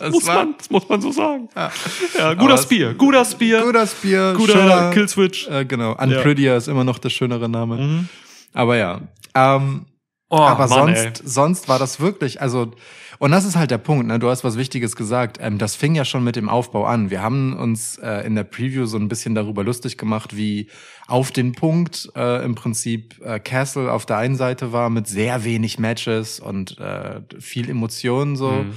Es 0.00 0.12
muss 0.12 0.26
man, 0.26 0.54
das 0.58 0.70
muss 0.70 0.88
man 0.88 1.00
so 1.00 1.10
sagen. 1.10 1.48
Ja. 1.54 1.70
Ja, 2.18 2.24
Aber 2.26 2.36
guter 2.36 2.58
Spear, 2.58 2.94
guter 2.94 3.24
Spear, 3.24 3.62
Guter 3.62 3.86
Spear, 3.86 4.34
guter 4.34 4.52
schöner, 4.52 4.90
Killswitch. 4.90 5.48
Äh, 5.48 5.64
genau, 5.64 5.92
Unprettier 5.92 6.56
ist 6.56 6.68
immer 6.68 6.84
noch 6.84 6.98
der 6.98 7.10
schönere 7.10 7.48
Name. 7.48 7.76
Mhm. 7.76 8.08
Aber 8.52 8.76
ja. 8.76 9.00
Ähm, 9.34 9.86
Oh, 10.28 10.38
aber 10.38 10.66
Mann, 10.66 10.88
ey. 10.88 11.02
sonst, 11.04 11.22
sonst 11.24 11.68
war 11.68 11.78
das 11.78 12.00
wirklich, 12.00 12.40
also, 12.40 12.72
und 13.20 13.30
das 13.30 13.44
ist 13.44 13.54
halt 13.54 13.70
der 13.70 13.78
Punkt, 13.78 14.08
ne? 14.08 14.18
Du 14.18 14.28
hast 14.28 14.42
was 14.42 14.58
Wichtiges 14.58 14.96
gesagt. 14.96 15.38
Ähm, 15.40 15.56
das 15.58 15.76
fing 15.76 15.94
ja 15.94 16.04
schon 16.04 16.24
mit 16.24 16.34
dem 16.34 16.48
Aufbau 16.48 16.84
an. 16.84 17.10
Wir 17.10 17.22
haben 17.22 17.56
uns 17.56 17.96
äh, 17.98 18.26
in 18.26 18.34
der 18.34 18.42
Preview 18.42 18.86
so 18.86 18.98
ein 18.98 19.06
bisschen 19.06 19.36
darüber 19.36 19.62
lustig 19.62 19.96
gemacht, 19.96 20.36
wie 20.36 20.68
auf 21.06 21.30
den 21.30 21.52
Punkt 21.52 22.10
äh, 22.16 22.44
im 22.44 22.56
Prinzip 22.56 23.20
äh, 23.24 23.38
Castle 23.38 23.92
auf 23.92 24.04
der 24.04 24.18
einen 24.18 24.34
Seite 24.34 24.72
war 24.72 24.90
mit 24.90 25.06
sehr 25.06 25.44
wenig 25.44 25.78
Matches 25.78 26.40
und 26.40 26.76
äh, 26.80 27.20
viel 27.38 27.70
Emotionen 27.70 28.34
so. 28.34 28.50
Mhm. 28.50 28.72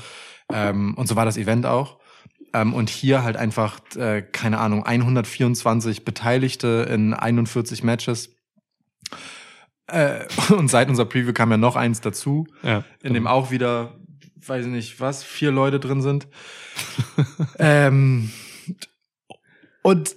Ähm, 0.51 0.93
und 0.95 1.07
so 1.07 1.15
war 1.15 1.25
das 1.25 1.37
Event 1.37 1.65
auch. 1.65 1.99
Ähm, 2.53 2.73
und 2.73 2.89
hier 2.89 3.23
halt 3.23 3.37
einfach, 3.37 3.79
äh, 3.95 4.21
keine 4.23 4.57
Ahnung, 4.59 4.83
124 4.85 6.03
Beteiligte 6.05 6.87
in 6.89 7.13
41 7.13 7.83
Matches. 7.83 8.35
Äh, 9.87 10.25
und 10.53 10.67
seit 10.69 10.89
unserer 10.89 11.05
Preview 11.07 11.33
kam 11.33 11.51
ja 11.51 11.57
noch 11.57 11.75
eins 11.75 12.01
dazu, 12.01 12.47
Ja. 12.63 12.83
in 13.03 13.13
dem 13.13 13.27
auch 13.27 13.51
wieder, 13.51 13.95
weiß 14.45 14.65
ich 14.65 14.71
nicht 14.71 14.99
was, 14.99 15.23
vier 15.23 15.51
Leute 15.51 15.79
drin 15.79 16.01
sind. 16.01 16.27
ähm, 17.59 18.31
und 19.83 20.15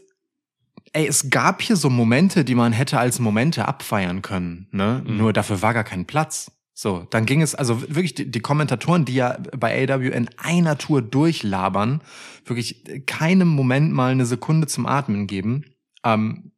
ey, 0.93 1.07
es 1.07 1.31
gab 1.31 1.63
hier 1.63 1.77
so 1.77 1.91
Momente, 1.91 2.45
die 2.45 2.55
man 2.55 2.73
hätte 2.73 2.99
als 2.99 3.19
Momente 3.19 3.67
abfeiern 3.69 4.23
können, 4.23 4.69
ne? 4.73 5.03
Mhm. 5.07 5.17
Nur 5.19 5.33
dafür 5.33 5.63
war 5.63 5.75
gar 5.75 5.85
kein 5.85 6.07
Platz. 6.07 6.51
So, 6.75 7.07
dann 7.11 7.27
ging 7.27 7.43
es, 7.43 7.55
also 7.55 7.83
wirklich 7.83 8.15
die, 8.15 8.31
die 8.31 8.41
Kommentatoren, 8.41 9.05
die 9.05 9.15
ja 9.15 9.39
bei 9.57 9.89
AW 9.89 10.09
in 10.09 10.31
einer 10.39 10.79
Tour 10.79 11.03
durchlabern, 11.03 12.01
wirklich 12.47 12.83
keinem 13.07 13.49
Moment 13.49 13.93
mal 13.93 14.13
eine 14.13 14.25
Sekunde 14.25 14.67
zum 14.67 14.87
Atmen 14.87 15.27
geben, 15.27 15.65
ähm, 16.05 16.53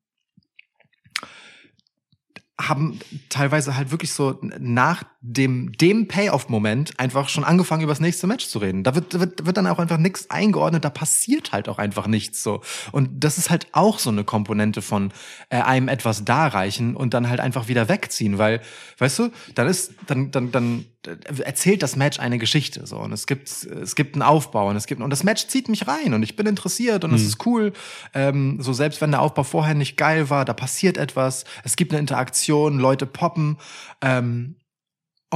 haben 2.61 3.01
teilweise 3.29 3.77
halt 3.77 3.91
wirklich 3.91 4.13
so 4.13 4.39
nach 4.59 5.03
dem, 5.27 5.73
dem 5.73 6.07
Payoff-Moment 6.07 7.01
einfach 7.01 7.31
schon 7.31 7.45
angefangen, 7.45 7.83
über 7.83 7.93
das 7.93 8.01
nächste 8.01 8.27
Match 8.27 8.47
zu 8.47 8.59
reden. 8.59 8.85
Da 8.85 8.95
wird, 8.95 9.19
wird, 9.19 9.47
wird 9.47 9.57
dann 9.57 9.67
auch 9.67 9.79
einfach 9.79 9.97
nichts 9.97 10.29
eingeordnet, 10.29 10.85
da 10.85 10.91
passiert 10.91 11.53
halt 11.53 11.71
auch 11.71 11.79
einfach 11.79 12.07
nichts 12.07 12.43
so. 12.43 12.61
Und 12.93 13.09
das 13.25 13.39
ist 13.39 13.49
halt 13.49 13.67
auch 13.73 13.99
so 13.99 14.11
eine 14.11 14.25
Komponente 14.25 14.83
von 14.83 15.13
äh, 15.49 15.63
einem 15.63 15.89
etwas 15.89 16.27
darreichen 16.27 16.95
und 16.95 17.15
dann 17.15 17.31
halt 17.31 17.41
einfach 17.41 17.69
wieder 17.69 17.89
wegziehen, 17.89 18.37
weil, 18.37 18.61
weißt 18.99 19.19
du, 19.21 19.31
dann 19.55 19.67
ist, 19.67 19.95
dann, 20.07 20.31
dann, 20.31 20.53
dann 20.53 20.85
äh, 21.07 21.41
erzählt 21.41 21.83
das 21.83 21.97
Match 21.97 22.21
eine 22.21 22.37
Geschichte 22.37 22.87
so 22.87 22.99
und 22.99 23.11
es 23.11 23.27
gibt, 23.27 23.49
es 23.49 23.95
gibt 23.95 24.17
einen 24.17 24.23
Aufbau 24.23 24.69
und 24.69 24.77
es 24.77 24.87
gibt, 24.87 25.01
und 25.01 25.09
das 25.09 25.25
Match 25.25 25.47
zieht 25.47 25.71
mich 25.71 25.89
rein 25.89 26.13
und 26.13 26.23
ich 26.23 26.37
bin 26.37 26.47
interessiert 26.47 27.03
und 27.03 27.15
es 27.15 27.23
ist 27.23 27.47
cool. 27.47 27.73
Ähm, 28.13 28.59
so 28.61 28.75
selbst 28.75 29.01
wenn 29.01 29.11
der 29.11 29.23
Aufbau 29.23 29.45
vorher 29.45 29.75
nicht 29.75 29.97
geil 29.97 30.29
war, 30.29 30.45
da 30.45 30.53
passiert 30.53 30.99
etwas, 30.99 31.47
es 31.63 31.77
gibt 31.77 31.93
eine 31.93 32.01
Interaktion, 32.01 32.79
Leute 32.79 33.07
poppen, 33.07 33.57
ähm, 34.03 34.57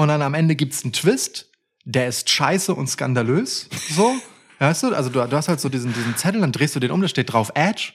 und 0.03 0.09
dann 0.09 0.23
am 0.23 0.35
Ende 0.35 0.55
gibt's 0.57 0.85
einen 0.85 0.93
Twist, 0.93 1.51
der 1.85 2.09
ist 2.09 2.29
scheiße 2.31 2.75
und 2.75 2.89
skandalös. 2.89 3.69
So, 3.91 4.15
weißt 4.59 4.85
du? 4.85 4.95
Also 4.95 5.11
du, 5.11 5.21
du 5.27 5.37
hast 5.37 5.49
halt 5.49 5.61
so 5.61 5.69
diesen, 5.69 5.93
diesen 5.93 6.17
Zettel, 6.17 6.41
dann 6.41 6.53
drehst 6.53 6.75
du 6.77 6.81
den 6.81 6.91
um, 6.91 7.01
da 7.01 7.09
steht 7.09 7.33
drauf 7.33 7.51
Edge. 7.55 7.93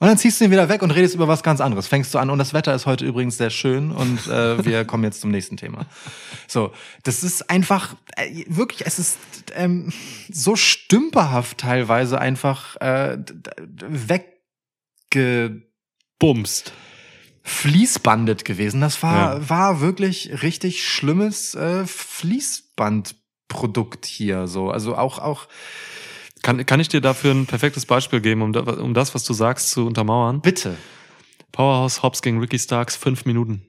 Und 0.00 0.06
dann 0.06 0.16
ziehst 0.16 0.40
du 0.40 0.44
ihn 0.44 0.52
wieder 0.52 0.68
weg 0.68 0.82
und 0.82 0.92
redest 0.92 1.16
über 1.16 1.26
was 1.26 1.42
ganz 1.42 1.60
anderes. 1.60 1.88
Fängst 1.88 2.14
du 2.14 2.18
an, 2.18 2.30
und 2.30 2.38
das 2.38 2.54
Wetter 2.54 2.72
ist 2.72 2.86
heute 2.86 3.04
übrigens 3.04 3.36
sehr 3.36 3.50
schön 3.50 3.90
und 3.90 4.28
äh, 4.28 4.64
wir 4.64 4.84
kommen 4.84 5.02
jetzt 5.02 5.20
zum 5.20 5.32
nächsten 5.32 5.56
Thema. 5.56 5.86
So, 6.46 6.72
das 7.02 7.24
ist 7.24 7.50
einfach, 7.50 7.96
äh, 8.16 8.44
wirklich, 8.46 8.86
es 8.86 9.00
ist 9.00 9.18
ähm, 9.56 9.92
so 10.30 10.54
stümperhaft 10.54 11.58
teilweise 11.58 12.20
einfach 12.20 12.76
äh, 12.80 13.16
d- 13.18 13.34
d- 13.58 14.22
wegge 15.10 15.62
Bumst. 16.20 16.72
Fließbandet 17.48 18.44
gewesen. 18.44 18.80
Das 18.80 19.02
war, 19.02 19.36
Ja. 19.40 19.48
war 19.48 19.80
wirklich 19.80 20.42
richtig 20.42 20.86
schlimmes 20.86 21.54
äh, 21.54 21.86
Fließbandprodukt 21.86 24.06
hier. 24.06 24.46
So, 24.46 24.70
also 24.70 24.96
auch 24.96 25.18
auch 25.18 25.48
Kann, 26.42 26.64
kann 26.66 26.80
ich 26.80 26.88
dir 26.88 27.00
dafür 27.00 27.32
ein 27.34 27.46
perfektes 27.46 27.86
Beispiel 27.86 28.20
geben, 28.20 28.42
um, 28.42 28.52
da, 28.52 28.60
um 28.60 28.94
das, 28.94 29.14
was 29.14 29.24
du 29.24 29.32
sagst, 29.32 29.70
zu 29.70 29.86
untermauern? 29.86 30.40
bitte. 30.40 30.76
Powerhouse 31.50 32.02
Hobbs 32.02 32.22
gegen 32.22 32.38
Ricky 32.38 32.58
Starks, 32.58 32.94
fünf 32.94 33.24
Minuten. 33.24 33.62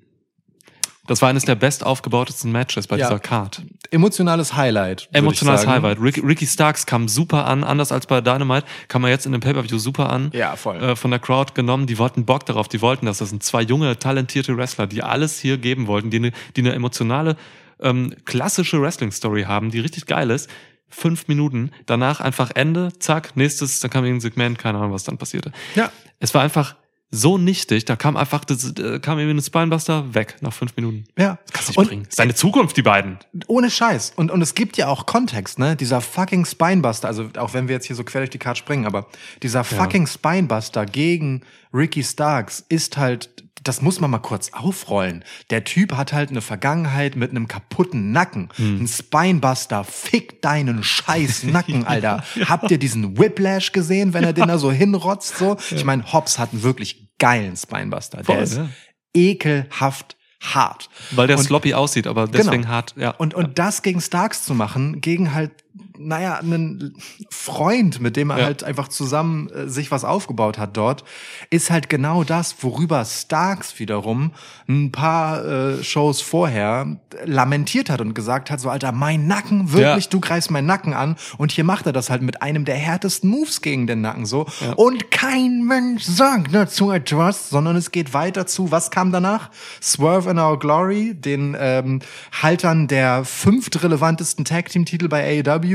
Das 1.10 1.24
war 1.24 1.30
eines 1.30 1.44
der 1.44 1.56
best 1.56 1.84
aufgebautesten 1.84 2.52
Matches 2.52 2.86
bei 2.86 2.96
Ja. 2.96 3.08
dieser 3.08 3.20
Card. 3.20 3.64
Emotionales 3.90 4.56
Highlight. 4.56 5.10
Emotionales. 5.12 5.66
Highlight. 5.66 6.00
Ricky, 6.00 6.20
Ricky 6.20 6.46
Starks 6.46 6.86
kam 6.86 7.08
super 7.08 7.48
an, 7.48 7.64
anders 7.64 7.92
als 7.92 8.06
bei 8.06 8.22
Dynamite, 8.22 8.64
kam 8.90 9.04
er 9.06 9.10
jetzt 9.10 9.26
in 9.26 9.32
dem 9.32 9.42
Pay-Per-View 9.42 9.80
super 9.80 10.12
an. 10.12 10.30
Ja, 10.34 10.56
voll. 10.56 10.78
Äh, 10.78 10.96
von 10.96 11.10
der 11.10 11.20
Crowd 11.20 11.54
genommen, 11.56 11.88
die 11.88 11.98
wollten 11.98 12.26
Bock 12.26 12.46
darauf, 12.46 12.68
die 12.68 12.80
wollten 12.82 13.08
das. 13.08 13.18
Das 13.18 13.30
sind 13.32 13.42
zwei 13.42 13.64
junge, 13.64 13.98
talentierte 13.98 14.56
Wrestler, 14.56 14.86
die 14.86 15.02
alles 15.02 15.40
hier 15.40 15.58
geben 15.58 15.88
wollten, 15.88 16.12
die 16.12 16.18
eine, 16.18 16.32
die 16.56 16.62
eine 16.62 16.74
emotionale, 16.74 17.38
ähm, 17.82 18.14
klassische 18.26 18.80
Wrestling-Story 18.80 19.46
haben, 19.46 19.72
die 19.72 19.80
richtig 19.80 20.06
geil 20.06 20.30
ist. 20.30 20.48
Fünf 20.90 21.28
Minuten, 21.28 21.72
danach 21.88 22.20
einfach 22.20 22.52
Ende, 22.54 22.90
zack, 23.00 23.36
nächstes, 23.36 23.80
dann 23.80 23.90
kam 23.90 24.04
irgendein 24.06 24.22
Segment, 24.22 24.60
keine 24.60 24.78
Ahnung, 24.78 24.92
was 24.94 25.04
dann 25.06 25.18
passierte. 25.18 25.52
Ja. 25.74 25.92
Es 26.20 26.36
war 26.36 26.44
einfach 26.44 26.76
so 27.12 27.38
nichtig, 27.40 27.86
da 27.86 27.96
kam 27.96 28.16
einfach, 28.18 28.46
das, 28.46 28.64
äh, 28.78 29.00
kam 29.00 29.18
irgendwie 29.18 29.40
ein 29.40 29.44
Spinebuster 29.44 30.14
weg 30.14 30.36
nach 30.42 30.54
fünf 30.54 30.76
Minuten. 30.76 31.06
Ja. 31.18 31.40
Kannst 31.52 31.70
Und- 31.70 31.78
nicht 31.78 31.90
bringen. 31.90 32.04
Das 32.04 32.12
ist 32.14 32.20
deine 32.20 32.36
Zukunft, 32.36 32.78
die 32.78 32.84
beiden. 32.84 33.18
Ohne 33.48 33.72
Scheiß. 33.72 34.14
Und, 34.16 34.30
und 34.30 34.42
es 34.42 34.54
gibt 34.54 34.78
ja 34.78 34.88
auch 34.88 35.06
Kontext, 35.08 35.58
ne? 35.58 35.76
Dieser 35.76 36.02
fucking 36.02 36.46
Spinebuster, 36.46 37.08
also 37.08 37.30
auch 37.38 37.54
wenn 37.54 37.68
wir 37.68 37.76
jetzt 37.76 37.86
hier 37.86 37.96
so 37.96 38.04
quer 38.04 38.22
durch 38.22 38.30
die 38.30 38.38
Karte 38.38 38.60
springen, 38.60 38.86
aber 38.86 39.08
dieser 39.42 39.64
fucking 39.64 40.06
Spinebuster 40.06 40.86
gegen 40.86 41.42
Ricky 41.74 42.04
Starks 42.04 42.64
ist 42.70 42.98
halt, 42.98 43.39
das 43.64 43.82
muss 43.82 44.00
man 44.00 44.10
mal 44.12 44.20
kurz 44.20 44.52
aufrollen. 44.54 45.24
Der 45.50 45.64
Typ 45.64 45.94
hat 45.96 46.14
halt 46.14 46.30
eine 46.30 46.42
Vergangenheit 46.42 47.16
mit 47.16 47.32
einem 47.32 47.48
kaputten 47.48 48.12
Nacken. 48.12 48.50
Ein 48.58 48.88
Spinebuster, 48.88 49.84
fick 49.84 50.42
deinen 50.42 50.84
scheiß 50.84 51.44
Nacken, 51.52 51.86
Alter. 51.86 52.24
Habt 52.46 52.72
ihr 52.72 52.78
diesen 52.78 53.18
Whiplash 53.18 53.72
gesehen, 53.72 54.14
wenn 54.14 54.24
er 54.24 54.34
den 54.34 54.48
da 54.48 54.58
so 54.58 54.72
hinrotzt, 54.72 55.38
so? 55.38 55.58
Ich 55.72 55.84
meine, 55.86 56.12
Hobbs 56.14 56.40
hat 56.40 56.54
einen 56.54 56.64
wirklich 56.64 57.10
geilen 57.20 57.56
Spinebuster. 57.58 58.24
Voll, 58.24 58.36
Der 58.36 58.44
ist 58.44 58.58
ja. 58.58 58.70
ekelhaft 59.14 60.16
hart. 60.42 60.90
Weil 61.12 61.28
der 61.28 61.38
Und- 61.38 61.44
sloppy 61.44 61.74
aussieht, 61.74 62.08
aber 62.08 62.28
deswegen 62.28 62.62
Genau. 62.64 62.74
hart, 62.74 62.94
ja. 62.98 63.12
Und, 63.12 63.34
und 63.34 63.60
das 63.60 63.82
gegen 63.82 64.00
Starks 64.00 64.44
zu 64.44 64.54
machen, 64.54 65.02
gegen 65.02 65.34
halt, 65.34 65.52
naja, 65.98 66.36
einen 66.38 66.96
Freund, 67.30 68.00
mit 68.00 68.16
dem 68.16 68.30
er 68.30 68.40
Ja. 68.40 68.46
halt 68.46 68.64
einfach 68.64 68.88
zusammen 68.88 69.50
äh, 69.50 69.68
sich 69.68 69.92
was 69.92 70.04
aufgebaut 70.06 70.58
hat 70.58 70.78
dort, 70.78 71.04
ist 71.50 71.70
halt 71.72 71.90
genau 71.90 72.24
das, 72.24 72.56
worüber 72.62 73.04
Starks 73.06 73.80
wiederum 73.80 74.32
ein 74.68 74.92
paar 74.92 75.46
äh, 75.46 75.84
Shows 75.84 76.22
vorher 76.22 76.98
lamentiert 77.26 77.90
hat 77.90 78.02
und 78.02 78.14
gesagt 78.14 78.50
hat, 78.52 78.60
so 78.60 78.70
Alter, 78.70 78.92
mein 78.92 79.28
Nacken, 79.28 79.72
wirklich, 79.74 80.06
Ja. 80.06 80.10
du 80.10 80.20
greifst 80.20 80.52
meinen 80.52 80.66
Nacken 80.68 80.94
an. 80.94 81.16
Und 81.38 81.52
hier 81.52 81.64
macht 81.64 81.86
er 81.86 81.94
das 81.94 82.10
halt 82.10 82.22
mit 82.22 82.42
einem 82.42 82.66
der 82.66 82.76
härtesten 82.76 83.30
Moves 83.30 83.62
gegen 83.62 83.88
den 83.88 84.02
Nacken 84.02 84.26
so. 84.26 84.46
Und 84.76 85.12
kein 85.12 85.64
Mensch 85.66 86.04
sagt 86.04 86.54
dazu 86.54 86.92
etwas, 86.92 87.50
sondern 87.50 87.76
es 87.76 87.92
geht 87.92 88.14
weiter 88.14 88.46
zu, 88.48 88.72
was 88.72 88.92
kam 88.92 89.12
danach? 89.12 89.50
Swerve 89.82 90.30
in 90.30 90.40
Our 90.40 90.58
Glory, 90.60 91.14
den 91.16 91.56
ähm, 91.60 92.00
Haltern 92.42 92.88
der 92.88 93.26
fünft 93.26 93.84
relevantesten 93.84 94.46
Tag 94.46 94.70
Team 94.70 94.86
Titel 94.86 95.08
bei 95.08 95.44
AEW 95.46 95.69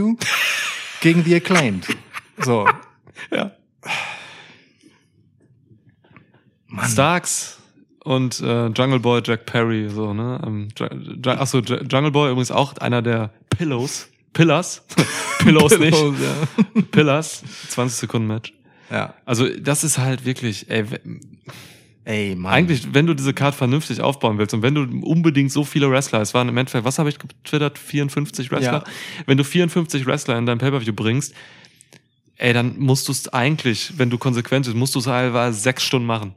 gegen 1.01 1.25
The 1.25 1.37
Acclaimed. 1.37 1.87
So. 2.39 2.69
Ja. 3.31 3.53
Mann. 6.69 6.89
Starks 6.89 7.59
und 8.05 8.41
äh, 8.41 8.67
Jungle 8.69 9.01
Boy 9.01 9.23
Jack 9.25 9.47
Perry, 9.47 9.89
so, 9.89 10.13
ne? 10.13 10.41
Ähm, 10.45 10.69
Achso, 11.27 11.59
Ju- 11.59 11.83
Jungle 11.91 12.11
Boy 12.11 12.31
übrigens 12.31 12.51
auch 12.51 12.77
einer 12.79 13.01
der 13.03 13.31
Pillows. 13.51 14.09
Pillars. 14.33 14.83
Pillows 15.39 15.79
nicht. 15.79 15.97
ja. 15.97 16.83
Pillars. 16.91 17.43
20 17.69 17.97
Sekunden 17.99 18.27
Match. 18.27 18.53
ja. 18.91 19.15
Also, 19.25 19.49
das 19.49 19.85
ist 19.85 19.99
halt 19.99 20.25
wirklich, 20.25 20.69
ey, 20.69 20.85
Ey, 22.07 22.35
Mann. 22.37 22.53
eigentlich, 22.53 22.93
wenn 22.93 23.07
du 23.07 23.15
diese 23.15 23.33
Card 23.33 23.55
vernünftig 23.55 24.01
aufbauen 24.01 24.37
willst 24.37 24.53
und 24.53 24.63
wenn 24.63 24.75
du 24.75 24.83
unbedingt 25.07 25.51
so 25.51 25.65
viele 25.65 25.91
Wrestler, 25.91 26.21
es 26.21 26.35
waren 26.35 26.49
im 26.49 26.57
Endeffekt, 26.57 26.85
was 26.85 26.99
habe 26.99 27.09
ich 27.09 27.19
getwittert? 27.19 27.79
54 27.79 28.51
Wrestler? 28.51 28.85
Ja. 28.87 29.25
Wenn 29.27 29.39
du 29.39 29.45
54 29.45 30.05
Wrestler 30.05 30.37
in 30.37 30.45
dein 30.45 30.59
Pay-Per-View 30.59 30.93
bringst, 30.93 31.35
ey, 32.37 32.53
dann 32.53 32.79
musst 32.79 33.09
du 33.09 33.13
es 33.13 33.29
eigentlich, 33.29 33.95
wenn 33.97 34.11
du 34.11 34.19
konsequent 34.19 34.67
bist, 34.67 34.77
musst 34.77 34.95
du 34.95 34.99
es 34.99 35.07
teilweise 35.07 35.59
sechs 35.59 35.83
Stunden 35.83 36.07
machen. 36.07 36.35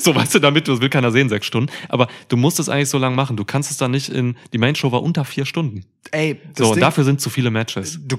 So, 0.00 0.14
weißt 0.14 0.34
du, 0.34 0.38
damit, 0.38 0.68
das 0.68 0.80
will 0.80 0.88
keiner 0.88 1.10
sehen, 1.12 1.28
sechs 1.28 1.46
Stunden. 1.46 1.70
Aber 1.88 2.08
du 2.28 2.36
musst 2.36 2.58
es 2.60 2.68
eigentlich 2.68 2.88
so 2.88 2.98
lang 2.98 3.14
machen. 3.14 3.36
Du 3.36 3.44
kannst 3.44 3.70
es 3.70 3.76
dann 3.76 3.90
nicht 3.90 4.08
in, 4.08 4.36
die 4.52 4.58
Main 4.58 4.74
Show 4.74 4.92
war 4.92 5.02
unter 5.02 5.24
vier 5.24 5.44
Stunden. 5.44 5.84
Ey, 6.10 6.40
So, 6.56 6.68
und 6.68 6.74
Ding- 6.76 6.80
dafür 6.80 7.04
sind 7.04 7.20
zu 7.20 7.30
viele 7.30 7.50
Matches. 7.50 7.98
Du, 8.06 8.18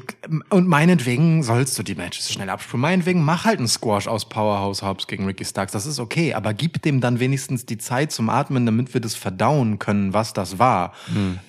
und 0.49 0.67
meinetwegen 0.67 1.43
sollst 1.43 1.77
du 1.77 1.83
die 1.83 1.95
Matches 1.95 2.31
schnell 2.31 2.49
abspielen. 2.49 2.81
Meinetwegen 2.81 3.23
mach 3.23 3.45
halt 3.45 3.59
einen 3.59 3.67
Squash 3.67 4.07
aus 4.07 4.27
Powerhouse 4.29 4.81
Hobbs 4.81 5.07
gegen 5.07 5.25
Ricky 5.25 5.45
Starks. 5.45 5.73
Das 5.73 5.85
ist 5.85 5.99
okay, 5.99 6.33
aber 6.33 6.53
gib 6.53 6.81
dem 6.81 7.01
dann 7.01 7.19
wenigstens 7.19 7.65
die 7.65 7.77
Zeit 7.77 8.11
zum 8.11 8.29
Atmen, 8.29 8.65
damit 8.65 8.93
wir 8.93 9.01
das 9.01 9.15
verdauen 9.15 9.79
können, 9.79 10.13
was 10.13 10.33
das 10.33 10.59
war. 10.59 10.93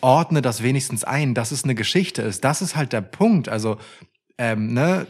Ordne 0.01 0.43
das 0.43 0.63
wenigstens 0.63 1.05
ein, 1.05 1.35
dass 1.35 1.53
es 1.53 1.65
eine 1.65 1.75
Geschichte 1.75 2.23
ist. 2.23 2.45
Das 2.45 2.63
ist 2.63 2.77
halt 2.77 2.93
der 2.93 3.01
Punkt. 3.01 3.49
Also, 3.49 3.79
ähm, 4.39 4.73
ne, 4.73 5.07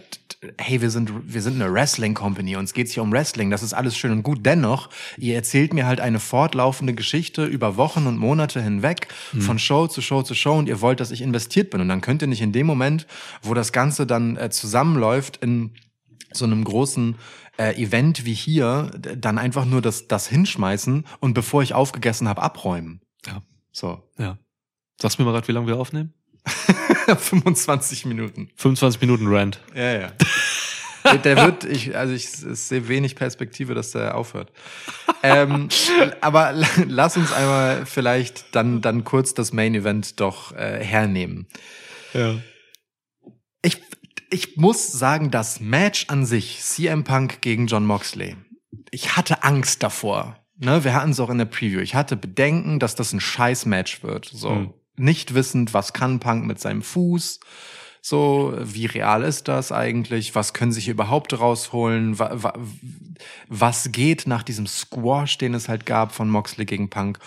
hey, 0.59 0.81
wir 0.81 0.91
sind, 0.91 1.11
wir 1.33 1.41
sind 1.41 1.61
eine 1.61 1.73
Wrestling-Company, 1.73 2.57
uns 2.57 2.75
geht's 2.75 2.93
hier 2.93 3.03
um 3.03 3.13
Wrestling, 3.13 3.51
das 3.51 3.63
ist 3.63 3.73
alles 3.73 3.97
schön 3.97 4.13
und 4.13 4.23
gut. 4.23 4.45
Dennoch, 4.45 4.91
ihr 5.17 5.35
erzählt 5.35 5.73
mir 5.73 5.87
halt 5.87 6.01
eine 6.01 6.21
fortlaufende 6.21 6.95
Geschichte 6.95 7.45
über 7.45 7.77
Wochen 7.77 8.07
und 8.07 8.19
Monate 8.19 8.63
hinweg, 8.63 9.09
von 9.39 9.59
Show 9.59 9.87
zu 9.87 10.03
Show 10.03 10.23
zu 10.23 10.35
Show 10.35 10.55
und 10.55 10.69
ihr 10.69 10.81
wollt, 10.81 11.01
dass 11.01 11.11
ich 11.11 11.23
investiert 11.23 11.71
bin. 11.71 11.81
Und 11.81 11.89
dann 11.89 12.01
könnt 12.01 12.23
ihr 12.23 12.29
nicht 12.29 12.43
in 12.43 12.53
dem 12.53 12.67
Moment, 12.67 13.07
wo 13.43 13.55
das 13.55 13.73
Ganze 13.73 14.07
dann 14.07 14.37
äh, 14.37 14.51
zusammenläuft, 14.51 15.39
in 15.39 15.73
so 16.33 16.45
einem 16.45 16.65
großen 16.65 17.17
äh, 17.59 17.81
Event 17.81 18.25
wie 18.25 18.35
hier, 18.35 18.91
dann 18.99 19.39
einfach 19.39 19.65
nur 19.65 19.81
das, 19.81 20.09
das 20.09 20.27
hinschmeißen 20.27 21.05
und 21.21 21.35
bevor 21.35 21.63
ich 21.63 21.75
aufgegessen 21.75 22.29
habe, 22.29 22.43
abräumen. 22.43 23.01
Ja. 23.27 23.43
So. 23.73 24.03
Ja. 24.19 24.39
Sagst 25.01 25.19
du 25.19 25.23
mir 25.23 25.27
mal 25.27 25.33
gerade, 25.33 25.49
wie 25.49 25.53
lange 25.53 25.67
wir 25.67 25.79
aufnehmen? 25.79 26.13
25 27.19 28.07
Minuten. 28.07 28.51
25 28.57 29.01
Minuten 29.01 29.27
Rant. 29.29 29.61
Ja, 29.75 29.93
ja. 29.93 30.13
Der- 31.05 31.19
Der 31.19 31.37
wird, 31.45 31.65
ich, 31.65 31.95
also 31.97 32.15
ich, 32.15 32.25
ich 32.25 32.59
sehe 32.59 32.89
wenig 32.89 33.15
Perspektive, 33.15 33.75
dass 33.75 33.91
der 33.91 34.15
aufhört. 34.17 34.51
ähm, 35.23 35.69
aber 36.23 36.53
la- 36.53 36.67
lass 36.89 37.17
uns 37.19 37.31
einmal 37.33 37.85
vielleicht 37.85 38.55
dann, 38.55 38.81
dann 38.81 39.05
kurz 39.05 39.35
das 39.35 39.53
Main 39.53 39.75
Event 39.75 40.19
doch 40.21 40.53
äh, 40.53 40.83
hernehmen. 40.83 41.47
Ja. 42.15 42.37
Ich, 43.61 43.83
ich 44.31 44.57
muss 44.57 44.93
sagen, 44.93 45.31
das 45.31 45.61
Match 45.61 46.07
an 46.09 46.25
sich, 46.25 46.61
CM 46.63 47.05
Punk 47.05 47.43
gegen 47.43 47.67
John 47.67 47.85
Moxley, 47.85 48.37
ich 48.91 49.17
hatte 49.17 49.43
Angst 49.45 49.83
davor. 49.83 50.39
Ne, 50.57 50.85
wir 50.85 50.95
hatten 50.95 51.11
es 51.11 51.21
auch 51.21 51.31
in 51.31 51.39
der 51.39 51.45
Preview. 51.47 51.81
Ich 51.81 51.95
hatte 51.95 52.17
Bedenken, 52.17 52.79
dass 52.79 52.95
das 52.95 53.13
ein 53.13 53.21
scheiß 53.21 53.67
Match 53.67 54.03
wird. 54.03 54.25
So. 54.33 54.51
Hm. 54.51 54.75
Nicht 54.97 55.35
wissend, 55.35 55.75
was 55.75 55.93
kann 55.93 56.21
Punk 56.21 56.47
mit 56.47 56.61
seinem 56.61 56.83
Fuß. 56.83 57.41
So, 58.01 58.55
wie 58.61 58.85
real 58.87 59.23
ist 59.23 59.49
das 59.49 59.73
eigentlich? 59.73 60.35
Was 60.35 60.53
können 60.53 60.73
sich 60.73 60.89
überhaupt 60.89 61.39
rausholen? 61.39 62.19
Wa 62.19 62.31
wa 62.35 62.53
was 63.49 63.93
geht 63.93 64.27
nach 64.27 64.43
diesem 64.43 64.67
Squash, 64.67 65.39
den 65.39 65.55
es 65.55 65.69
halt 65.69 65.87
gab 65.87 66.13
von 66.13 66.29
Moxley 66.29 66.67
gegen 66.67 66.91
Punk? 66.91 67.19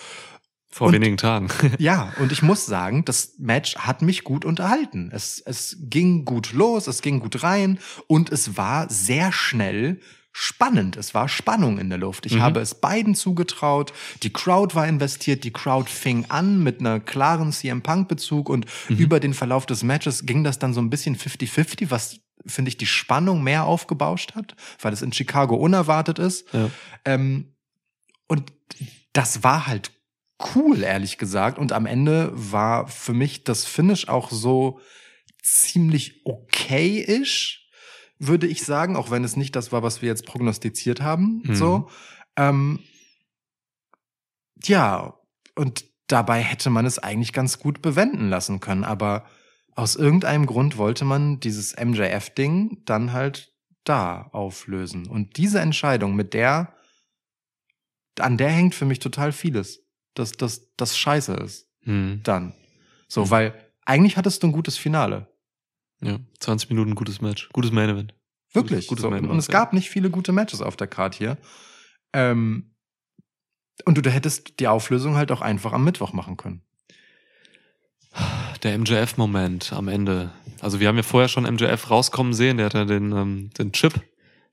Vor 0.70 0.88
Und- 0.88 0.94
wenigen 0.94 1.18
Tagen. 1.18 1.48
Ja, 1.80 2.14
und 2.20 2.32
ich 2.32 2.44
muss 2.44 2.66
sagen, 2.68 3.04
das 3.06 3.34
Match 3.40 3.76
hat 3.78 4.04
mich 4.04 4.24
gut 4.24 4.46
unterhalten. 4.46 5.10
Es, 5.12 5.42
es 5.44 5.78
ging 5.80 6.26
gut 6.26 6.54
los, 6.54 6.86
es 6.86 7.02
ging 7.02 7.20
gut 7.20 7.42
rein 7.42 7.80
und 8.06 8.32
es 8.32 8.56
war 8.58 8.88
sehr 8.90 9.32
schnell 9.32 10.00
spannend. 10.40 10.98
Es 10.98 11.16
war 11.16 11.28
Spannung 11.28 11.80
in 11.80 11.90
der 11.90 11.98
Luft. 11.98 12.28
Ich 12.28 12.34
Mhm. 12.36 12.42
habe 12.44 12.60
es 12.60 12.76
beiden 12.76 13.16
zugetraut. 13.16 13.92
Die 14.22 14.32
Crowd 14.32 14.76
war 14.76 14.88
investiert. 14.88 15.44
Die 15.44 15.52
Crowd 15.52 15.90
fing 15.90 16.26
an 16.30 16.62
mit 16.62 16.80
einer 16.80 17.00
klaren 17.00 17.52
CM 17.52 17.82
Punk 17.82 18.08
Bezug 18.08 18.48
und 18.48 18.68
Mhm. 18.88 18.98
über 18.98 19.20
den 19.20 19.34
Verlauf 19.34 19.66
des 19.66 19.82
Matches 19.82 20.28
ging 20.28 20.44
das 20.44 20.60
dann 20.60 20.76
so 20.76 20.80
ein 20.80 20.92
bisschen 20.92 21.16
50-50, 21.16 21.90
was 21.90 22.20
finde 22.46 22.70
ich 22.70 22.78
die 22.78 22.86
Spannung 22.86 23.42
mehr 23.44 23.66
aufgebauscht 23.66 24.36
hat, 24.36 24.56
weil 24.80 24.94
es 24.94 25.02
in 25.02 25.12
Chicago 25.12 25.56
unerwartet 25.56 26.20
ist. 26.20 26.46
Ja. 26.54 26.70
Ähm, 27.04 27.56
und 28.28 28.54
das 29.14 29.44
war 29.44 29.66
halt 29.66 29.90
cool, 30.56 30.84
ehrlich 30.84 31.18
gesagt. 31.18 31.58
Und 31.58 31.72
am 31.72 31.88
Ende 31.88 32.30
war 32.34 32.88
für 32.88 33.14
mich 33.14 33.44
das 33.44 33.66
Finish 33.66 34.08
auch 34.08 34.30
so 34.30 34.80
ziemlich 35.42 36.22
okay-ish, 36.26 37.67
würde 38.20 38.48
ich 38.48 38.64
sagen, 38.64 38.96
auch 38.96 39.12
wenn 39.12 39.24
es 39.24 39.36
nicht 39.36 39.56
das 39.56 39.72
war, 39.72 39.84
was 39.84 40.02
wir 40.02 40.10
jetzt 40.10 40.26
prognostiziert 40.26 41.02
haben. 41.02 41.42
Mhm. 41.46 41.56
So. 41.56 41.90
Ähm, 42.36 42.80
ja, 44.64 45.14
und 45.56 45.86
dabei 46.08 46.42
hätte 46.42 46.70
man 46.70 46.86
es 46.86 47.00
eigentlich 47.00 47.34
ganz 47.34 47.60
gut 47.60 47.82
bewenden 47.82 48.30
lassen 48.30 48.60
können. 48.60 48.84
Aber 48.84 49.26
aus 49.76 49.96
irgendeinem 49.96 50.46
Grund 50.46 50.78
wollte 50.78 51.06
man 51.06 51.40
dieses 51.40 51.76
MJF-Ding 51.76 52.84
dann 52.86 53.14
halt 53.14 53.54
da 53.84 54.24
auflösen. 54.32 55.08
Und 55.08 55.38
diese 55.38 55.60
Entscheidung, 55.60 56.16
mit 56.16 56.34
der, 56.34 56.74
an 58.20 58.38
der 58.38 58.50
hängt 58.50 58.76
für 58.76 58.86
mich 58.86 59.00
total 59.00 59.32
vieles. 59.32 59.84
Dass 60.14 60.32
das, 60.32 60.74
das 60.78 60.98
scheiße 60.98 61.34
ist. 61.34 61.70
Hm. 61.84 62.22
Dann. 62.24 62.54
So, 63.08 63.30
weil 63.30 63.54
eigentlich 63.86 64.18
hattest 64.18 64.42
du 64.42 64.48
ein 64.48 64.52
gutes 64.52 64.78
Finale. 64.78 65.28
Ja. 66.02 66.20
20 66.40 66.70
Minuten 66.70 66.96
gutes 66.96 67.22
Match. 67.22 67.50
Gutes 67.54 67.72
Main 67.72 67.90
Event. 67.90 68.14
Wirklich. 68.54 68.88
Gutes 68.88 69.04
so. 69.04 69.10
Main 69.10 69.20
Und 69.20 69.30
Event, 69.30 69.40
es 69.40 69.48
ja. 69.48 69.54
gab 69.54 69.74
nicht 69.74 69.90
viele 69.90 70.10
gute 70.10 70.32
Matches 70.32 70.62
auf 70.62 70.76
der 70.76 70.88
Card 70.88 71.16
hier. 71.16 71.38
Ähm, 72.14 72.72
und 73.86 73.98
du 74.04 74.10
hättest 74.10 74.60
die 74.60 74.68
Auflösung 74.68 75.16
halt 75.16 75.32
auch 75.32 75.42
einfach 75.42 75.74
am 75.74 75.84
Mittwoch 75.84 76.14
machen 76.14 76.38
können. 76.38 76.62
Der 78.64 78.78
MJF-Moment 78.78 79.74
am 79.74 79.88
Ende. 79.88 80.32
Also 80.62 80.80
wir 80.80 80.88
haben 80.88 80.98
ja 80.98 81.04
vorher 81.04 81.28
schon 81.28 81.44
MJF 81.44 81.92
rauskommen 81.92 82.34
sehen, 82.34 82.58
der 82.58 82.68
hat 82.68 82.74
ja 82.74 82.86
den, 82.86 83.12
ähm, 83.12 83.50
den 83.58 83.72
Chip 83.72 84.02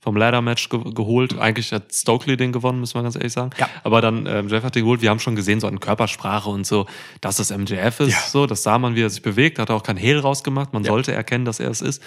vom 0.05 0.17
Ladder-Match 0.17 0.69
ge 0.69 0.81
geholt. 0.95 1.39
Eigentlich 1.39 1.73
hat 1.73 1.93
Stokely 1.93 2.37
den 2.37 2.53
gewonnen, 2.53 2.79
muss 2.79 2.93
man 2.93 3.05
ganz 3.05 3.17
ehrlich 3.17 3.33
sagen. 3.33 3.51
Ja. 3.59 3.71
Aber 3.83 4.03
dann, 4.03 4.27
ähm, 4.27 4.45
MJF 4.47 4.63
hat 4.63 4.75
den 4.75 4.83
geholt. 4.83 5.01
Wir 5.01 5.09
haben 5.09 5.19
schon 5.19 5.35
gesehen, 5.35 5.61
so 5.61 5.67
an 5.67 5.81
Körpersprache 5.81 6.51
und 6.51 6.67
so, 6.67 6.87
dass 7.23 7.39
es 7.39 7.51
MJF 7.51 8.01
ist. 8.01 8.13
Ja. 8.13 8.19
So, 8.29 8.47
das 8.47 8.63
sah 8.63 8.79
man, 8.79 8.95
wie 8.95 9.01
er 9.03 9.09
sich 9.09 9.23
bewegt. 9.23 9.59
Hat 9.59 9.71
auch 9.71 9.83
kein 9.83 9.97
Hehl 9.97 10.19
rausgemacht. 10.21 10.75
Man 10.75 10.85
Ja. 10.85 10.91
sollte 10.91 11.13
erkennen, 11.13 11.47
dass 11.47 11.59
er 11.59 11.71
es 11.71 11.81
ist. 11.81 12.03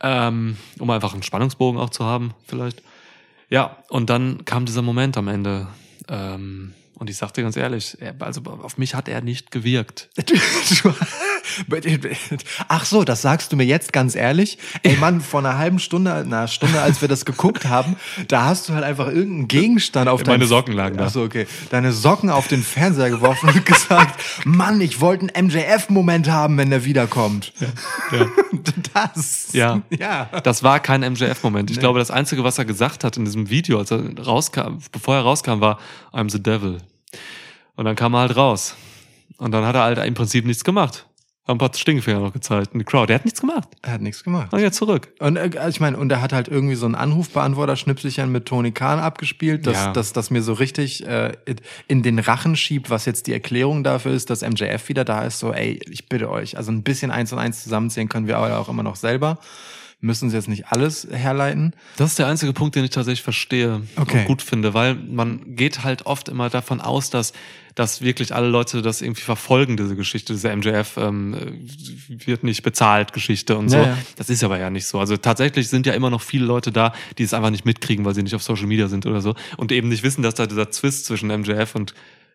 Ähm, 0.00 0.56
um 0.78 0.90
einfach 0.90 1.12
einen 1.12 1.22
Spannungsbogen 1.22 1.78
auch 1.78 1.90
zu 1.90 2.04
haben, 2.04 2.32
vielleicht. 2.46 2.82
Ja, 3.50 3.76
und 3.90 4.08
dann 4.08 4.44
kam 4.46 4.64
dieser 4.64 4.82
Moment 4.82 5.16
am 5.18 5.28
Ende. 5.28 5.66
Ähm, 6.08 6.72
und 6.96 7.10
ich 7.10 7.16
sagte 7.16 7.42
ganz 7.42 7.56
ehrlich, 7.56 7.96
also 8.18 8.40
auf 8.62 8.78
mich 8.78 8.94
hat 8.94 9.08
er 9.08 9.20
nicht 9.20 9.50
gewirkt. 9.50 10.08
Ach 12.68 12.84
so, 12.84 13.04
das 13.04 13.22
sagst 13.22 13.52
du 13.52 13.56
mir 13.56 13.64
jetzt 13.64 13.92
ganz 13.92 14.14
ehrlich. 14.14 14.58
Ey 14.82 14.96
Mann, 14.96 15.20
vor 15.20 15.40
einer 15.40 15.58
halben 15.58 15.78
Stunde, 15.78 16.12
einer 16.14 16.48
Stunde, 16.48 16.80
als 16.80 17.00
wir 17.00 17.08
das 17.08 17.24
geguckt 17.24 17.66
haben, 17.66 17.96
da 18.28 18.44
hast 18.44 18.68
du 18.68 18.74
halt 18.74 18.84
einfach 18.84 19.06
irgendeinen 19.08 19.48
Gegenstand 19.48 20.08
auf 20.08 20.20
Meine 20.24 20.38
deinen- 20.38 20.48
Socken 20.48 20.74
lagen 20.74 20.96
da. 20.96 21.06
Ach 21.06 21.10
so, 21.10 21.22
okay. 21.22 21.46
Deine 21.70 21.92
Socken 21.92 22.30
auf 22.30 22.48
den 22.48 22.62
Fernseher 22.62 23.10
geworfen 23.10 23.48
und 23.50 23.66
gesagt, 23.66 24.22
Mann, 24.44 24.80
ich 24.80 25.00
wollte 25.00 25.34
einen 25.34 25.46
MJF-Moment 25.48 26.30
haben, 26.30 26.56
wenn 26.58 26.70
der 26.70 26.84
wiederkommt. 26.84 27.52
Ja. 28.10 28.26
Das. 28.94 29.48
Ja. 29.52 29.82
Ja. 29.98 30.26
Das 30.44 30.62
war 30.62 30.78
kein 30.80 31.00
MJF-Moment. 31.00 31.68
Ich 31.70 31.76
Nee. 31.76 31.80
glaube, 31.80 31.98
das 31.98 32.10
Einzige, 32.12 32.44
was 32.44 32.58
er 32.58 32.64
gesagt 32.64 33.02
hat 33.02 33.16
in 33.16 33.24
diesem 33.24 33.50
Video, 33.50 33.78
als 33.78 33.90
er 33.90 34.00
rauskam, 34.18 34.78
bevor 34.92 35.16
er 35.16 35.22
rauskam, 35.22 35.60
war 35.60 35.78
I'm 36.12 36.30
the 36.30 36.40
devil. 36.42 36.78
Und 37.76 37.84
dann 37.84 37.96
kam 37.96 38.14
er 38.14 38.20
halt 38.20 38.36
raus. 38.36 38.76
Und 39.38 39.50
dann 39.52 39.64
hat 39.64 39.74
er 39.74 39.82
halt 39.82 39.98
im 39.98 40.14
Prinzip 40.14 40.46
nichts 40.46 40.64
gemacht. 40.64 41.06
Hat 41.46 41.56
ein 41.56 41.58
paar 41.58 41.74
Stinkefinger 41.74 42.20
noch 42.20 42.32
gezeigt 42.32 42.72
in 42.72 42.78
die 42.78 42.86
Crowd. 42.86 43.08
Der 43.08 43.16
hat 43.16 43.24
nichts 43.26 43.40
gemacht. 43.40 43.68
Er 43.82 43.92
hat 43.92 44.00
nichts 44.00 44.24
gemacht. 44.24 44.50
Und 44.52 44.60
jetzt 44.60 44.76
zurück. 44.78 45.12
Und 45.18 45.36
äh, 45.36 45.50
also 45.58 45.68
ich 45.68 45.80
meine, 45.80 45.98
und 45.98 46.10
er 46.10 46.22
hat 46.22 46.32
halt 46.32 46.48
irgendwie 46.48 46.74
so 46.74 46.86
einen 46.86 46.94
Anrufbeantworter-Schnipselchen 46.94 48.32
mit 48.32 48.46
Tony 48.46 48.72
Khan 48.72 48.98
abgespielt, 48.98 49.66
dass 49.66 49.74
Ja. 49.76 49.92
das, 49.92 50.14
das 50.14 50.30
mir 50.30 50.42
so 50.42 50.54
richtig 50.54 51.06
äh, 51.06 51.32
in 51.86 52.02
den 52.02 52.18
Rachen 52.18 52.56
schiebt, 52.56 52.88
was 52.88 53.04
jetzt 53.04 53.26
die 53.26 53.34
Erklärung 53.34 53.84
dafür 53.84 54.12
ist, 54.12 54.30
dass 54.30 54.40
MJF 54.40 54.88
wieder 54.88 55.04
da 55.04 55.22
ist. 55.24 55.38
So, 55.38 55.52
ey, 55.52 55.80
ich 55.90 56.08
bitte 56.08 56.30
euch, 56.30 56.56
also 56.56 56.72
ein 56.72 56.82
bisschen 56.82 57.10
eins 57.10 57.30
und 57.32 57.38
eins 57.38 57.62
zusammenzählen 57.62 58.08
können 58.08 58.26
wir 58.26 58.38
aber 58.38 58.58
auch 58.58 58.68
immer 58.70 58.82
noch 58.82 58.96
selber. 58.96 59.38
Müssen 60.00 60.28
sie 60.28 60.36
jetzt 60.36 60.48
nicht 60.48 60.66
alles 60.68 61.08
herleiten. 61.10 61.72
Das 61.96 62.10
ist 62.10 62.18
der 62.18 62.26
einzige 62.26 62.52
Punkt, 62.52 62.74
den 62.76 62.84
ich 62.84 62.90
tatsächlich 62.90 63.22
verstehe 63.22 63.82
Okay. 63.96 64.20
und 64.20 64.24
gut 64.26 64.42
finde, 64.42 64.74
weil 64.74 64.94
man 64.94 65.56
geht 65.56 65.82
halt 65.82 66.04
oft 66.04 66.28
immer 66.28 66.50
davon 66.50 66.82
aus, 66.82 67.08
dass, 67.08 67.32
dass 67.74 68.02
wirklich 68.02 68.34
alle 68.34 68.48
Leute 68.48 68.82
das 68.82 69.00
irgendwie 69.00 69.22
verfolgen, 69.22 69.78
diese 69.78 69.96
Geschichte, 69.96 70.34
diese 70.34 70.54
MJF 70.54 70.98
ähm, 70.98 71.34
äh, 71.34 72.26
wird 72.26 72.44
nicht 72.44 72.62
bezahlt 72.62 73.14
Geschichte 73.14 73.56
und 73.56 73.70
so. 73.70 73.78
Ja, 73.78 73.82
ja. 73.86 73.98
Das 74.16 74.28
ist 74.28 74.44
aber 74.44 74.58
ja 74.58 74.68
nicht 74.68 74.86
so. 74.86 74.98
Also 75.00 75.16
tatsächlich 75.16 75.68
sind 75.68 75.86
ja 75.86 75.94
immer 75.94 76.10
noch 76.10 76.20
viele 76.20 76.44
Leute 76.44 76.70
da, 76.70 76.92
die 77.16 77.22
es 77.22 77.32
einfach 77.32 77.50
nicht 77.50 77.64
mitkriegen, 77.64 78.04
weil 78.04 78.14
sie 78.14 78.22
nicht 78.22 78.34
auf 78.34 78.42
Social 78.42 78.66
Media 78.66 78.88
sind 78.88 79.06
oder 79.06 79.22
so 79.22 79.34
und 79.56 79.72
eben 79.72 79.88
nicht 79.88 80.02
wissen, 80.02 80.22
dass 80.22 80.34
da 80.34 80.46
dieser 80.46 80.70
Twist 80.70 81.06
zwischen 81.06 81.28
MJF 81.28 81.74
und 81.74 81.94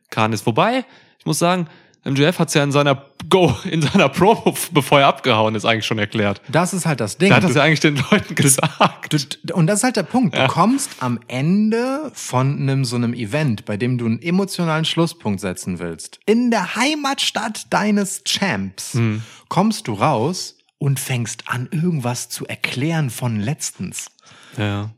Khan 0.09 0.33
ist. 0.33 0.47
Wobei, 0.47 0.85
ich 1.19 1.25
muss 1.27 1.37
sagen, 1.37 1.67
MJF 2.05 2.39
hat 2.39 2.47
es 2.47 2.53
ja 2.53 2.63
in 2.63 2.71
seiner 2.71 3.05
Go, 3.29 3.53
in 3.69 3.81
seiner 3.81 4.07
Promo, 4.09 4.55
bevor 4.71 5.01
er 5.01 5.07
abgehauen 5.07 5.53
ist, 5.55 5.65
eigentlich 5.65 5.85
schon 5.85 5.99
erklärt. 5.99 6.41
Das 6.47 6.73
ist 6.73 6.85
halt 6.85 6.99
das 7.01 7.17
Ding. 7.17 7.29
Da 7.29 7.35
hat 7.35 7.43
es 7.43 7.55
ja 7.55 7.63
eigentlich 7.63 7.81
den 7.81 7.97
Leuten 8.09 8.35
gesagt. 8.35 9.13
Du, 9.43 9.53
und 9.53 9.67
das 9.67 9.79
ist 9.79 9.83
halt 9.83 9.97
der 9.97 10.03
Punkt. 10.03 10.35
Du 10.37 10.47
kommst 10.47 10.91
am 11.01 11.19
Ende 11.27 12.09
von 12.13 12.57
einem 12.59 12.85
so 12.85 12.95
einem 12.95 13.13
Event, 13.13 13.65
bei 13.65 13.75
dem 13.77 13.97
du 13.97 14.05
einen 14.05 14.21
emotionalen 14.21 14.85
Schlusspunkt 14.85 15.41
setzen 15.41 15.79
willst, 15.79 16.19
in 16.25 16.51
der 16.51 16.75
Heimatstadt 16.75 17.67
deines 17.71 18.23
Champs, 18.23 18.93
Hm. 18.93 19.21
kommst 19.49 19.87
du 19.87 19.93
raus 19.93 20.55
und 20.77 20.99
fängst 20.99 21.43
an, 21.47 21.67
irgendwas 21.71 22.29
zu 22.29 22.45
erklären 22.47 23.09
von 23.09 23.39
letztens. 23.39 24.07
Ja. 24.57 24.89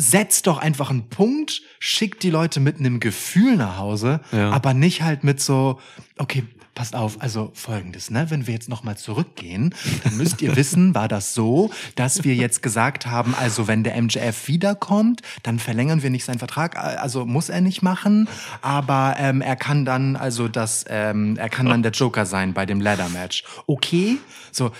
Setzt 0.00 0.46
doch 0.46 0.58
einfach 0.58 0.90
einen 0.90 1.08
Punkt, 1.08 1.60
schickt 1.80 2.22
die 2.22 2.30
Leute 2.30 2.60
mit 2.60 2.78
einem 2.78 3.00
Gefühl 3.00 3.56
nach 3.56 3.78
Hause, 3.78 4.20
Ja. 4.30 4.50
aber 4.52 4.72
nicht 4.72 5.02
halt 5.02 5.24
mit 5.24 5.40
so, 5.40 5.80
okay, 6.18 6.44
passt 6.76 6.94
auf, 6.94 7.20
also 7.20 7.50
folgendes, 7.54 8.08
ne, 8.08 8.30
wenn 8.30 8.46
wir 8.46 8.54
jetzt 8.54 8.68
nochmal 8.68 8.96
zurückgehen, 8.96 9.74
dann 10.04 10.16
müsst 10.16 10.40
ihr 10.40 10.54
wissen, 10.54 10.94
war 10.94 11.08
das 11.08 11.34
so, 11.34 11.72
dass 11.96 12.22
wir 12.22 12.36
jetzt 12.36 12.62
gesagt 12.62 13.06
haben, 13.08 13.34
also 13.34 13.66
wenn 13.66 13.82
der 13.82 14.00
MJF 14.00 14.46
wiederkommt, 14.46 15.22
dann 15.42 15.58
verlängern 15.58 16.04
wir 16.04 16.10
nicht 16.10 16.24
seinen 16.24 16.38
Vertrag, 16.38 16.76
also 16.78 17.26
muss 17.26 17.48
er 17.48 17.60
nicht 17.60 17.82
machen, 17.82 18.28
aber 18.62 19.16
ähm, 19.18 19.40
er 19.40 19.56
kann 19.56 19.84
dann, 19.84 20.14
also 20.14 20.46
das, 20.46 20.84
ähm, 20.88 21.36
er 21.36 21.48
kann 21.48 21.66
dann 21.66 21.82
der 21.82 21.90
Joker 21.90 22.24
sein 22.24 22.54
bei 22.54 22.64
dem 22.66 22.80
Ladder 22.80 23.08
Match. 23.08 23.42
Okay, 23.66 24.18
so, 24.52 24.70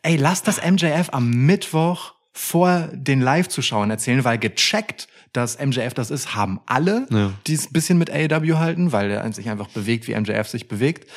ey, 0.00 0.16
lass 0.16 0.42
das 0.42 0.58
MJF 0.64 1.10
am 1.12 1.28
Mittwoch 1.28 2.14
vor 2.32 2.88
den 2.92 3.20
Live-Zuschauern 3.20 3.90
erzählen, 3.90 4.22
weil 4.24 4.38
gecheckt, 4.38 5.08
dass 5.32 5.58
MJF 5.58 5.94
das 5.94 6.10
ist, 6.10 6.34
haben 6.34 6.60
alle, 6.66 7.06
Ja. 7.10 7.32
die 7.46 7.54
es 7.54 7.66
ein 7.66 7.72
bisschen 7.72 7.98
mit 7.98 8.10
AEW 8.10 8.56
halten, 8.58 8.92
weil 8.92 9.10
er 9.10 9.32
sich 9.32 9.48
einfach 9.50 9.68
bewegt, 9.68 10.06
wie 10.08 10.14
MJF 10.14 10.48
sich 10.48 10.68
bewegt. 10.68 11.10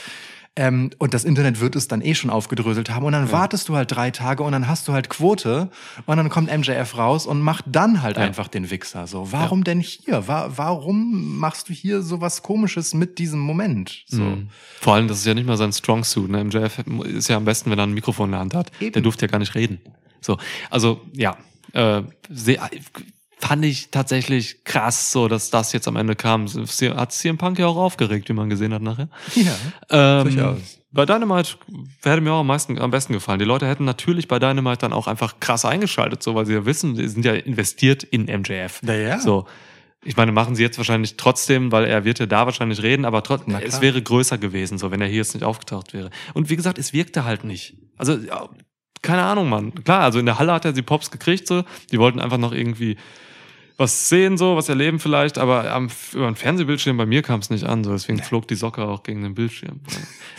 Ähm, 0.57 0.89
und 0.97 1.13
das 1.13 1.23
Internet 1.23 1.61
wird 1.61 1.77
es 1.77 1.87
dann 1.87 2.01
eh 2.01 2.13
schon 2.13 2.29
aufgedröselt 2.29 2.89
haben. 2.89 3.05
Und 3.05 3.13
dann 3.13 3.31
wartest 3.31 3.69
du 3.69 3.75
halt 3.77 3.89
drei 3.95 4.11
Tage 4.11 4.43
und 4.43 4.51
dann 4.51 4.67
hast 4.67 4.85
du 4.85 4.91
halt 4.91 5.07
Quote 5.09 5.69
und 6.05 6.17
dann 6.17 6.27
kommt 6.27 6.51
MJF 6.51 6.97
raus 6.97 7.25
und 7.25 7.39
macht 7.39 7.63
dann 7.67 8.01
halt 8.01 8.17
Ja. 8.17 8.23
einfach 8.23 8.49
den 8.49 8.69
Wichser. 8.69 9.07
So, 9.07 9.31
warum 9.31 9.63
denn 9.63 9.79
hier? 9.79 10.27
Wa 10.27 10.51
warum 10.53 11.37
machst 11.39 11.69
du 11.69 11.73
hier 11.73 12.01
so 12.01 12.19
was 12.19 12.41
Komisches 12.43 12.93
mit 12.93 13.17
diesem 13.17 13.39
Moment? 13.39 14.03
So. 14.07 14.21
Mhm. 14.23 14.49
Vor 14.81 14.95
allem, 14.95 15.07
das 15.07 15.19
ist 15.19 15.25
ja 15.25 15.33
nicht 15.33 15.47
mal 15.47 15.55
sein 15.55 15.71
Strong 15.71 16.03
Suit. 16.03 16.29
Ne? 16.29 16.43
MJF 16.43 16.79
ist 17.05 17.29
ja 17.29 17.37
am 17.37 17.45
besten, 17.45 17.71
wenn 17.71 17.79
er 17.79 17.83
ein 17.87 17.93
Mikrofon 17.93 18.25
in 18.27 18.31
der 18.31 18.39
Hand 18.41 18.53
hat. 18.53 18.71
Eben. 18.81 18.91
Der 18.91 19.01
durfte 19.03 19.27
ja 19.27 19.31
gar 19.31 19.39
nicht 19.39 19.55
reden. 19.55 19.79
So, 20.21 20.37
also 20.69 21.01
ja, 21.13 21.37
äh, 21.73 22.03
sehr, 22.29 22.69
fand 23.39 23.65
ich 23.65 23.89
tatsächlich 23.89 24.63
krass, 24.63 25.11
so 25.11 25.27
dass 25.27 25.49
das 25.49 25.73
jetzt 25.73 25.87
am 25.87 25.95
Ende 25.95 26.15
kam. 26.15 26.47
Hat 26.47 27.11
CM 27.11 27.37
Punk 27.37 27.57
ja 27.59 27.67
auch 27.67 27.77
aufgeregt, 27.77 28.29
wie 28.29 28.33
man 28.33 28.49
gesehen 28.49 28.73
hat 28.73 28.81
nachher. 28.83 29.09
Ja, 29.35 29.55
Ähm, 29.89 30.23
durchaus. 30.35 30.79
bei 30.91 31.05
Dynamite 31.07 31.55
hätte 32.03 32.21
mir 32.21 32.33
auch 32.33 32.41
am 32.41 32.47
meisten 32.47 32.77
am 32.79 32.91
besten 32.91 33.13
gefallen. 33.13 33.39
Die 33.39 33.45
Leute 33.45 33.67
hätten 33.67 33.85
natürlich 33.85 34.27
bei 34.27 34.37
Dynamite 34.37 34.77
dann 34.79 34.93
auch 34.93 35.07
einfach 35.07 35.39
krass 35.39 35.65
eingeschaltet, 35.65 36.21
so 36.21 36.35
weil 36.35 36.45
sie 36.45 36.53
ja 36.53 36.65
wissen, 36.65 36.95
sie 36.95 37.07
sind 37.07 37.25
ja 37.25 37.33
investiert 37.33 38.03
in 38.03 38.25
MJF. 38.25 38.81
Ja, 38.83 38.93
ja. 38.93 39.19
So. 39.19 39.45
Ich 40.03 40.17
meine, 40.17 40.31
machen 40.31 40.55
sie 40.55 40.63
jetzt 40.63 40.77
wahrscheinlich 40.77 41.15
trotzdem, 41.15 41.71
weil 41.71 41.85
er 41.85 42.05
wird 42.05 42.17
ja 42.17 42.25
da 42.25 42.45
wahrscheinlich 42.45 42.81
reden, 42.81 43.05
aber 43.05 43.21
trotzdem, 43.21 43.55
es 43.55 43.81
wäre 43.81 44.01
größer 44.01 44.39
gewesen, 44.39 44.79
so 44.79 44.89
wenn 44.89 44.99
er 44.99 45.07
hier 45.07 45.17
jetzt 45.17 45.35
nicht 45.35 45.43
aufgetaucht 45.43 45.93
wäre. 45.93 46.09
Und 46.33 46.49
wie 46.49 46.55
gesagt, 46.55 46.79
es 46.79 46.91
wirkte 46.91 47.23
halt 47.23 47.43
nicht. 47.43 47.75
Also, 47.97 48.17
keine 49.01 49.23
Ahnung, 49.23 49.49
Mann. 49.49 49.73
Klar, 49.83 50.01
also 50.01 50.19
in 50.19 50.25
der 50.25 50.39
Halle 50.39 50.53
hat 50.53 50.65
er 50.65 50.73
die 50.73 50.81
Pops 50.81 51.11
gekriegt, 51.11 51.47
so. 51.47 51.63
Die 51.91 51.99
wollten 51.99 52.19
einfach 52.19 52.37
noch 52.37 52.53
irgendwie 52.53 52.97
was 53.77 54.09
sehen, 54.09 54.37
so, 54.37 54.55
was 54.55 54.69
erleben 54.69 54.99
vielleicht, 54.99 55.37
aber 55.37 55.71
am, 55.71 55.89
über 56.13 56.27
ein 56.27 56.35
Fernsehbildschirm 56.35 56.97
bei 56.97 57.05
mir 57.05 57.23
kam 57.23 57.39
es 57.39 57.49
nicht 57.49 57.63
an, 57.63 57.83
so. 57.83 57.91
Deswegen 57.91 58.21
flog 58.21 58.47
die 58.47 58.55
Socke 58.55 58.83
auch 58.83 59.03
gegen 59.03 59.23
den 59.23 59.33
Bildschirm. 59.33 59.79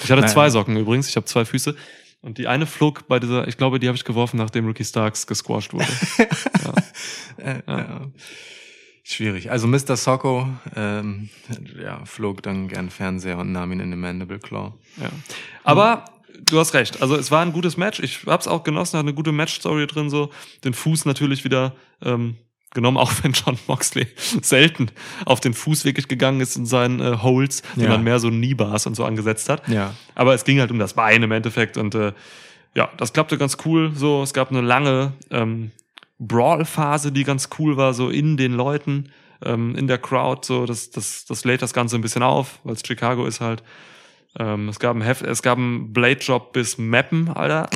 Ich 0.03 0.11
hatte 0.11 0.27
zwei 0.27 0.49
Socken 0.49 0.77
übrigens, 0.77 1.09
ich 1.09 1.17
habe 1.17 1.27
zwei 1.27 1.45
Füße. 1.45 1.75
Und 2.21 2.39
die 2.39 2.47
eine 2.47 2.67
flog 2.67 3.09
bei 3.09 3.19
dieser, 3.19 3.49
ich 3.49 3.57
glaube, 3.57 3.81
die 3.81 3.89
habe 3.89 3.97
ich 3.97 4.05
geworfen, 4.05 4.37
nachdem 4.37 4.67
Ricky 4.67 4.85
Starks 4.85 5.27
gesquashed 5.27 5.73
wurde. 5.75 5.87
Äh, 7.39 7.63
ja. 7.67 8.03
Schwierig. 9.03 9.51
Also 9.51 9.67
Mr. 9.67 9.97
Socko 9.97 10.49
ähm, 10.77 11.31
ja, 11.83 12.05
flog 12.05 12.43
dann 12.43 12.69
gern 12.69 12.91
Fernseher 12.91 13.39
und 13.39 13.51
nahm 13.51 13.73
ihn 13.73 13.81
in 13.81 13.91
den 13.91 13.99
Mandible 13.99 14.39
Claw. 14.39 14.75
Ja. 15.01 15.11
Aber 15.65 16.05
du 16.41 16.59
hast 16.59 16.75
recht. 16.75 17.03
Also 17.03 17.17
es 17.17 17.31
war 17.31 17.43
ein 17.43 17.53
gutes 17.53 17.77
Match. 17.77 18.01
Ich 18.01 18.21
hab's 18.27 18.47
auch 18.49 18.63
genossen, 18.65 18.99
hat 18.99 19.05
eine 19.05 19.15
gute 19.15 19.33
Match-Story 19.33 19.87
drin, 19.87 20.11
so. 20.11 20.31
Den 20.65 20.75
Fuß 20.75 21.05
natürlich 21.05 21.45
wieder 21.45 21.75
ähm, 22.03 22.37
genommen, 22.75 22.97
auch 22.99 23.13
wenn 23.23 23.33
John 23.33 23.59
Moxley 23.67 24.07
selten 24.43 24.91
auf 25.27 25.41
den 25.41 25.55
Fuß 25.55 25.85
wirklich 25.85 26.09
gegangen 26.09 26.41
ist 26.41 26.57
in 26.57 26.67
seinen 26.67 27.01
äh, 27.01 27.19
Holds, 27.23 27.63
Ja. 27.77 27.83
sondern 27.83 28.03
mehr 28.05 28.19
so 28.19 28.29
Kniebars 28.31 28.87
und 28.87 28.95
so 28.95 29.05
angesetzt 29.05 29.49
hat. 29.49 29.67
Ja. 29.69 29.95
Aber 30.15 30.35
es 30.35 30.45
ging 30.45 30.61
halt 30.61 30.71
um 30.71 30.79
das 30.79 30.95
Bein 30.95 31.23
im 31.23 31.33
Endeffekt 31.33 31.77
und 31.77 31.95
äh, 31.95 32.13
ja, 32.75 32.89
das 32.97 33.13
klappte 33.13 33.37
ganz 33.37 33.59
cool. 33.67 33.93
So, 33.95 34.23
es 34.23 34.33
gab 34.33 34.51
eine 34.51 34.63
lange 34.63 35.13
ähm, 35.31 35.71
Brawl-Phase, 36.19 37.13
die 37.13 37.25
ganz 37.25 37.49
cool 37.59 37.77
war, 37.77 37.95
so 37.95 38.09
in 38.09 38.37
den 38.37 38.53
Leuten, 38.53 39.11
ähm, 39.45 39.75
in 39.77 39.87
der 39.89 39.99
Crowd. 39.99 40.47
So, 40.47 40.65
das, 40.67 40.91
das, 40.91 41.25
das 41.27 41.45
lädt 41.45 41.61
das 41.63 41.75
Ganze 41.75 41.97
ein 41.97 42.01
bisschen 42.01 42.23
auf, 42.23 42.61
weil 42.65 42.75
es 42.75 42.83
Chicago 42.87 43.27
ist 43.27 43.41
halt. 43.41 43.63
Ähm, 44.39 44.69
es 44.69 44.79
gab 44.79 44.97
ein 44.97 45.03
Heft, 45.03 45.23
es 45.23 45.43
gab 45.43 45.59
einen 45.59 45.93
Blade-Job 45.93 46.53
bis 46.53 46.79
Mappen, 46.79 47.29
Alter. 47.29 47.69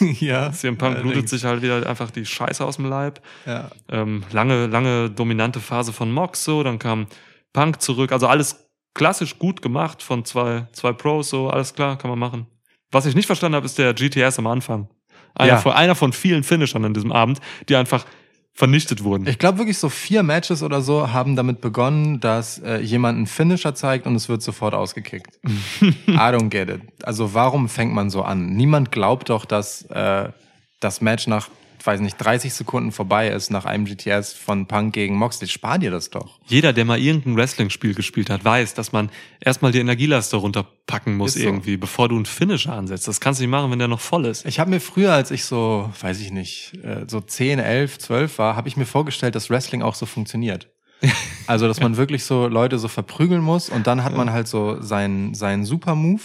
ja. 0.20 0.52
CM 0.52 0.76
Punk 0.78 1.00
blutet 1.02 1.28
sich 1.28 1.44
halt 1.44 1.62
wieder 1.62 1.88
einfach 1.88 2.10
die 2.10 2.24
Scheiße 2.24 2.64
aus 2.64 2.76
dem 2.76 2.86
Leib. 2.86 3.20
Ja. 3.44 3.70
Ähm, 3.90 4.22
lange, 4.30 4.66
lange 4.66 5.10
dominante 5.10 5.58
Phase 5.60 5.92
von 5.92 6.12
Mox 6.12 6.44
so, 6.44 6.62
dann 6.62 6.78
kam 6.78 7.06
Punk 7.52 7.80
zurück. 7.82 8.12
Also 8.12 8.28
alles 8.28 8.68
klassisch 8.94 9.38
gut 9.38 9.62
gemacht 9.62 10.02
von 10.02 10.24
zwei, 10.24 10.68
zwei 10.72 10.92
Pros, 10.92 11.28
so 11.30 11.50
alles 11.50 11.74
klar, 11.74 11.98
kann 11.98 12.08
man 12.10 12.18
machen. 12.18 12.46
Was 12.92 13.04
ich 13.06 13.14
nicht 13.16 13.26
verstanden 13.26 13.56
habe, 13.56 13.66
ist 13.66 13.78
der 13.78 13.92
GTS 13.92 14.38
am 14.38 14.46
Anfang. 14.46 14.88
Einer, 15.34 15.52
Ja. 15.54 15.58
von, 15.58 15.72
einer 15.72 15.94
von 15.96 16.12
vielen 16.12 16.44
Finishern 16.44 16.84
an 16.84 16.94
diesem 16.94 17.12
Abend, 17.12 17.40
die 17.68 17.76
einfach 17.76 18.06
vernichtet 18.56 19.04
wurden. 19.04 19.26
Ich 19.28 19.38
glaube 19.38 19.58
wirklich 19.58 19.76
so 19.76 19.90
vier 19.90 20.22
Matches 20.22 20.62
oder 20.62 20.80
so 20.80 21.12
haben 21.12 21.36
damit 21.36 21.60
begonnen, 21.60 22.20
dass 22.20 22.58
äh, 22.58 22.78
jemand 22.78 23.18
einen 23.18 23.26
Finisher 23.26 23.74
zeigt 23.74 24.06
und 24.06 24.16
es 24.16 24.30
wird 24.30 24.40
sofort 24.40 24.72
ausgekickt. 24.72 25.38
I 26.08 26.16
don't 26.16 26.48
get 26.48 26.70
it. 26.70 26.80
Also 27.02 27.34
warum 27.34 27.68
fängt 27.68 27.92
man 27.92 28.08
so 28.08 28.22
an? 28.22 28.56
Niemand 28.56 28.90
glaubt 28.90 29.28
doch, 29.28 29.44
dass 29.44 29.82
äh, 29.90 30.30
das 30.80 31.02
Match 31.02 31.26
nach, 31.26 31.50
weiß 31.86 32.00
nicht, 32.00 32.16
30 32.16 32.52
Sekunden 32.52 32.92
vorbei 32.92 33.28
ist 33.28 33.50
nach 33.50 33.64
einem 33.64 33.84
GTS 33.84 34.32
von 34.32 34.66
Punk 34.66 34.94
gegen 34.94 35.16
Moxley. 35.16 35.48
Spar 35.48 35.78
dir 35.78 35.90
das 35.90 36.10
doch. 36.10 36.40
Jeder, 36.46 36.72
der 36.72 36.84
mal 36.84 36.98
irgendein 36.98 37.36
Wrestling-Spiel 37.36 37.94
gespielt 37.94 38.30
hat, 38.30 38.44
weiß, 38.44 38.74
dass 38.74 38.92
man 38.92 39.10
erstmal 39.40 39.72
die 39.72 39.78
Energieleiste 39.78 40.36
runterpacken 40.36 41.16
muss 41.16 41.34
so. 41.34 41.40
irgendwie, 41.40 41.76
bevor 41.76 42.08
du 42.08 42.16
einen 42.16 42.26
Finisher 42.26 42.72
ansetzt. 42.72 43.06
Das 43.08 43.20
kannst 43.20 43.40
du 43.40 43.44
nicht 43.44 43.50
machen, 43.50 43.70
wenn 43.70 43.78
der 43.78 43.88
noch 43.88 44.00
voll 44.00 44.26
ist. 44.26 44.44
Ich 44.46 44.58
habe 44.58 44.70
mir 44.70 44.80
früher, 44.80 45.12
als 45.12 45.30
ich 45.30 45.44
so, 45.44 45.90
weiß 46.00 46.20
ich 46.20 46.32
nicht, 46.32 46.74
äh, 46.82 47.04
so 47.06 47.20
10, 47.20 47.58
11, 47.58 47.98
12 47.98 48.38
war, 48.38 48.56
habe 48.56 48.68
ich 48.68 48.76
mir 48.76 48.86
vorgestellt, 48.86 49.34
dass 49.34 49.50
Wrestling 49.50 49.82
auch 49.82 49.94
so 49.94 50.06
funktioniert. 50.06 50.68
Also, 51.48 51.68
dass 51.68 51.78
man 51.78 51.96
wirklich 51.96 52.24
so 52.24 52.48
Leute 52.48 52.76
so 52.76 52.88
verprügeln 52.88 53.40
muss 53.40 53.68
und 53.68 53.86
dann 53.86 54.02
hat 54.02 54.16
man 54.16 54.32
halt 54.32 54.48
so 54.48 54.82
seinen, 54.82 55.32
seinen 55.32 55.64
Super-Move. 55.64 56.22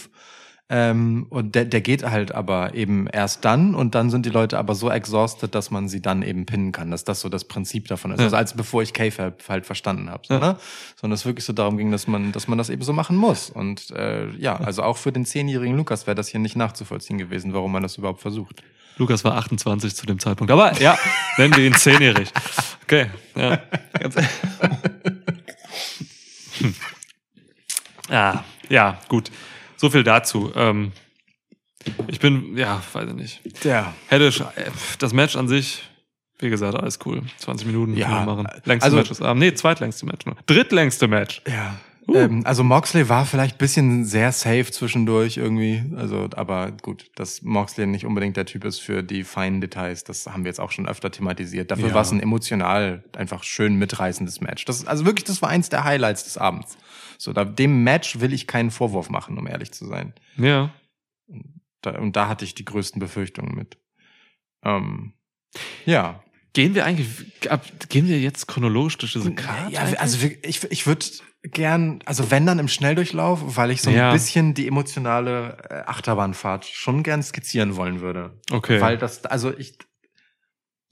Ähm, 0.74 1.26
und 1.28 1.54
der, 1.54 1.66
der 1.66 1.82
geht 1.82 2.02
halt 2.02 2.34
aber 2.34 2.72
eben 2.72 3.06
erst 3.06 3.44
dann 3.44 3.74
und 3.74 3.94
dann 3.94 4.08
sind 4.08 4.24
die 4.24 4.30
Leute 4.30 4.56
aber 4.58 4.74
so 4.74 4.90
exhausted, 4.90 5.54
dass 5.54 5.70
man 5.70 5.86
sie 5.86 6.00
dann 6.00 6.22
eben 6.22 6.46
pinnen 6.46 6.72
kann, 6.72 6.90
dass 6.90 7.04
das 7.04 7.20
so 7.20 7.28
das 7.28 7.44
Prinzip 7.44 7.88
davon 7.88 8.10
ist. 8.12 8.20
Ja. 8.20 8.24
Also 8.24 8.36
als 8.36 8.54
bevor 8.54 8.82
ich 8.82 8.94
K-Fab 8.94 9.46
halt 9.50 9.66
verstanden 9.66 10.08
habe. 10.08 10.22
So, 10.26 10.32
Ja. 10.32 10.40
ne? 10.40 10.56
Sondern 10.98 11.14
es 11.14 11.26
wirklich 11.26 11.44
so 11.44 11.52
darum 11.52 11.76
ging, 11.76 11.90
dass 11.92 12.06
man, 12.06 12.32
dass 12.32 12.48
man 12.48 12.56
das 12.56 12.70
eben 12.70 12.80
so 12.80 12.94
machen 12.94 13.16
muss. 13.18 13.50
Und 13.50 13.90
äh, 13.90 14.30
ja, 14.38 14.56
also 14.56 14.82
auch 14.82 14.96
für 14.96 15.12
den 15.12 15.26
zehnjährigen 15.26 15.76
Lukas 15.76 16.06
wäre 16.06 16.14
das 16.14 16.28
hier 16.28 16.40
nicht 16.40 16.56
nachzuvollziehen 16.56 17.18
gewesen, 17.18 17.52
warum 17.52 17.70
man 17.70 17.82
das 17.82 17.98
überhaupt 17.98 18.22
versucht. 18.22 18.62
Lukas 18.96 19.24
war 19.24 19.36
28 19.36 19.94
zu 19.94 20.06
dem 20.06 20.18
Zeitpunkt. 20.20 20.50
Aber 20.50 20.72
ja, 20.80 20.96
nennen 21.36 21.54
wir 21.54 21.66
ihn 21.66 21.74
zehnjährig. 21.74 22.30
Okay, 22.84 23.08
ja. 23.36 23.58
Hm. 26.58 26.74
ja, 28.10 28.44
ja, 28.68 28.98
gut. 29.08 29.30
So 29.82 29.90
viel 29.90 30.04
dazu. 30.04 30.52
Ähm, 30.54 30.92
ich 32.06 32.20
bin, 32.20 32.56
ja, 32.56 32.80
weiß 32.92 33.08
ich 33.08 33.14
nicht. 33.16 33.64
Ja. 33.64 33.92
Hätte 34.06 34.26
äh, 34.54 34.70
das 35.00 35.12
Match 35.12 35.34
an 35.34 35.48
sich, 35.48 35.82
wie 36.38 36.50
gesagt, 36.50 36.76
alles 36.76 37.00
cool. 37.04 37.22
20 37.38 37.66
Minuten 37.66 37.96
Ja, 37.96 38.24
machen. 38.24 38.46
Längste 38.64 38.84
also- 38.84 38.98
Match 38.98 39.08
des 39.08 39.20
Abends. 39.20 39.40
Nee, 39.44 39.54
zweitlängste 39.54 40.06
Match. 40.06 40.24
nur. 40.24 40.36
Drittlängste 40.46 41.08
Match. 41.08 41.42
Ja. 41.48 41.80
Uh. 42.06 42.14
Ähm, 42.14 42.42
also 42.46 42.62
Moxley 42.62 43.08
war 43.08 43.26
vielleicht 43.26 43.58
bisschen 43.58 44.04
sehr 44.04 44.30
safe 44.30 44.66
zwischendurch 44.70 45.36
irgendwie. 45.36 45.82
Also, 45.96 46.28
aber 46.36 46.70
gut, 46.70 47.10
dass 47.16 47.42
Moxley 47.42 47.88
nicht 47.88 48.06
unbedingt 48.06 48.36
der 48.36 48.46
Typ 48.46 48.64
ist 48.64 48.78
für 48.80 49.02
die 49.02 49.24
feinen 49.24 49.60
Details, 49.60 50.04
das 50.04 50.28
haben 50.28 50.44
wir 50.44 50.50
jetzt 50.50 50.60
auch 50.60 50.70
schon 50.70 50.86
öfter 50.86 51.10
thematisiert. 51.10 51.72
Dafür 51.72 51.88
Ja. 51.88 51.94
war 51.94 52.02
es 52.02 52.12
ein 52.12 52.20
emotional 52.20 53.02
einfach 53.16 53.42
schön 53.42 53.74
mitreißendes 53.74 54.40
Match. 54.40 54.64
Das, 54.64 54.86
also 54.86 55.04
wirklich, 55.06 55.24
das 55.24 55.42
war 55.42 55.48
eins 55.48 55.70
der 55.70 55.82
Highlights 55.82 56.22
des 56.22 56.38
Abends. 56.38 56.78
So, 57.22 57.32
da, 57.32 57.44
dem 57.44 57.84
Match 57.84 58.18
will 58.18 58.32
ich 58.32 58.48
keinen 58.48 58.72
Vorwurf 58.72 59.08
machen, 59.08 59.38
um 59.38 59.46
ehrlich 59.46 59.70
zu 59.70 59.86
sein. 59.86 60.12
Ja. 60.36 60.74
Da, 61.80 61.96
und 62.00 62.16
da 62.16 62.26
hatte 62.26 62.44
ich 62.44 62.56
die 62.56 62.64
größten 62.64 62.98
Befürchtungen 62.98 63.54
mit. 63.54 63.78
Ähm, 64.64 65.12
ja. 65.86 66.24
Gehen 66.52 66.74
wir 66.74 66.84
eigentlich, 66.84 67.08
ab, 67.48 67.64
gehen 67.88 68.08
wir 68.08 68.18
jetzt 68.18 68.48
chronologisch 68.48 68.98
durch 68.98 69.12
diese 69.12 69.32
Karte? 69.36 69.72
Ja, 69.72 69.82
also 69.98 70.20
wir- 70.20 70.42
ich, 70.44 70.64
ich 70.72 70.84
würde 70.88 71.06
gern, 71.44 72.00
also 72.06 72.32
wenn 72.32 72.44
dann 72.44 72.58
im 72.58 72.66
Schnelldurchlauf, 72.66 73.56
weil 73.56 73.70
ich 73.70 73.82
so 73.82 73.90
ein 73.90 73.96
Ja. 73.96 74.12
bisschen 74.12 74.52
die 74.54 74.66
emotionale 74.66 75.58
äh, 75.70 75.74
Achterbahnfahrt 75.86 76.64
schon 76.66 77.04
gern 77.04 77.22
skizzieren 77.22 77.76
wollen 77.76 78.00
würde. 78.00 78.40
okay. 78.50 78.80
Weil 78.80 78.98
das, 78.98 79.24
also 79.26 79.56
ich, 79.56 79.78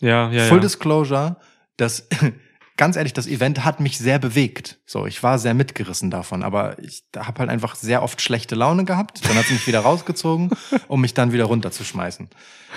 ja, 0.00 0.30
ja, 0.30 0.44
Full 0.44 0.58
ja. 0.58 0.62
Disclosure, 0.62 1.40
das 1.76 2.08
ganz 2.80 2.96
ehrlich, 2.96 3.12
das 3.12 3.26
Event 3.26 3.62
hat 3.62 3.78
mich 3.78 3.98
sehr 3.98 4.18
bewegt. 4.18 4.78
So, 4.86 5.04
ich 5.04 5.22
war 5.22 5.38
sehr 5.38 5.52
mitgerissen 5.52 6.10
davon, 6.10 6.42
aber 6.42 6.78
ich 6.82 7.04
habe 7.14 7.40
halt 7.40 7.50
einfach 7.50 7.74
sehr 7.74 8.02
oft 8.02 8.22
schlechte 8.22 8.54
Laune 8.54 8.86
gehabt. 8.86 9.20
Dann 9.28 9.36
hat 9.36 9.44
sie 9.44 9.52
mich 9.52 9.66
wieder 9.66 9.80
rausgezogen, 9.80 10.48
um 10.88 11.02
mich 11.02 11.12
dann 11.12 11.30
wieder 11.30 11.44
runterzuschmeißen. 11.44 12.30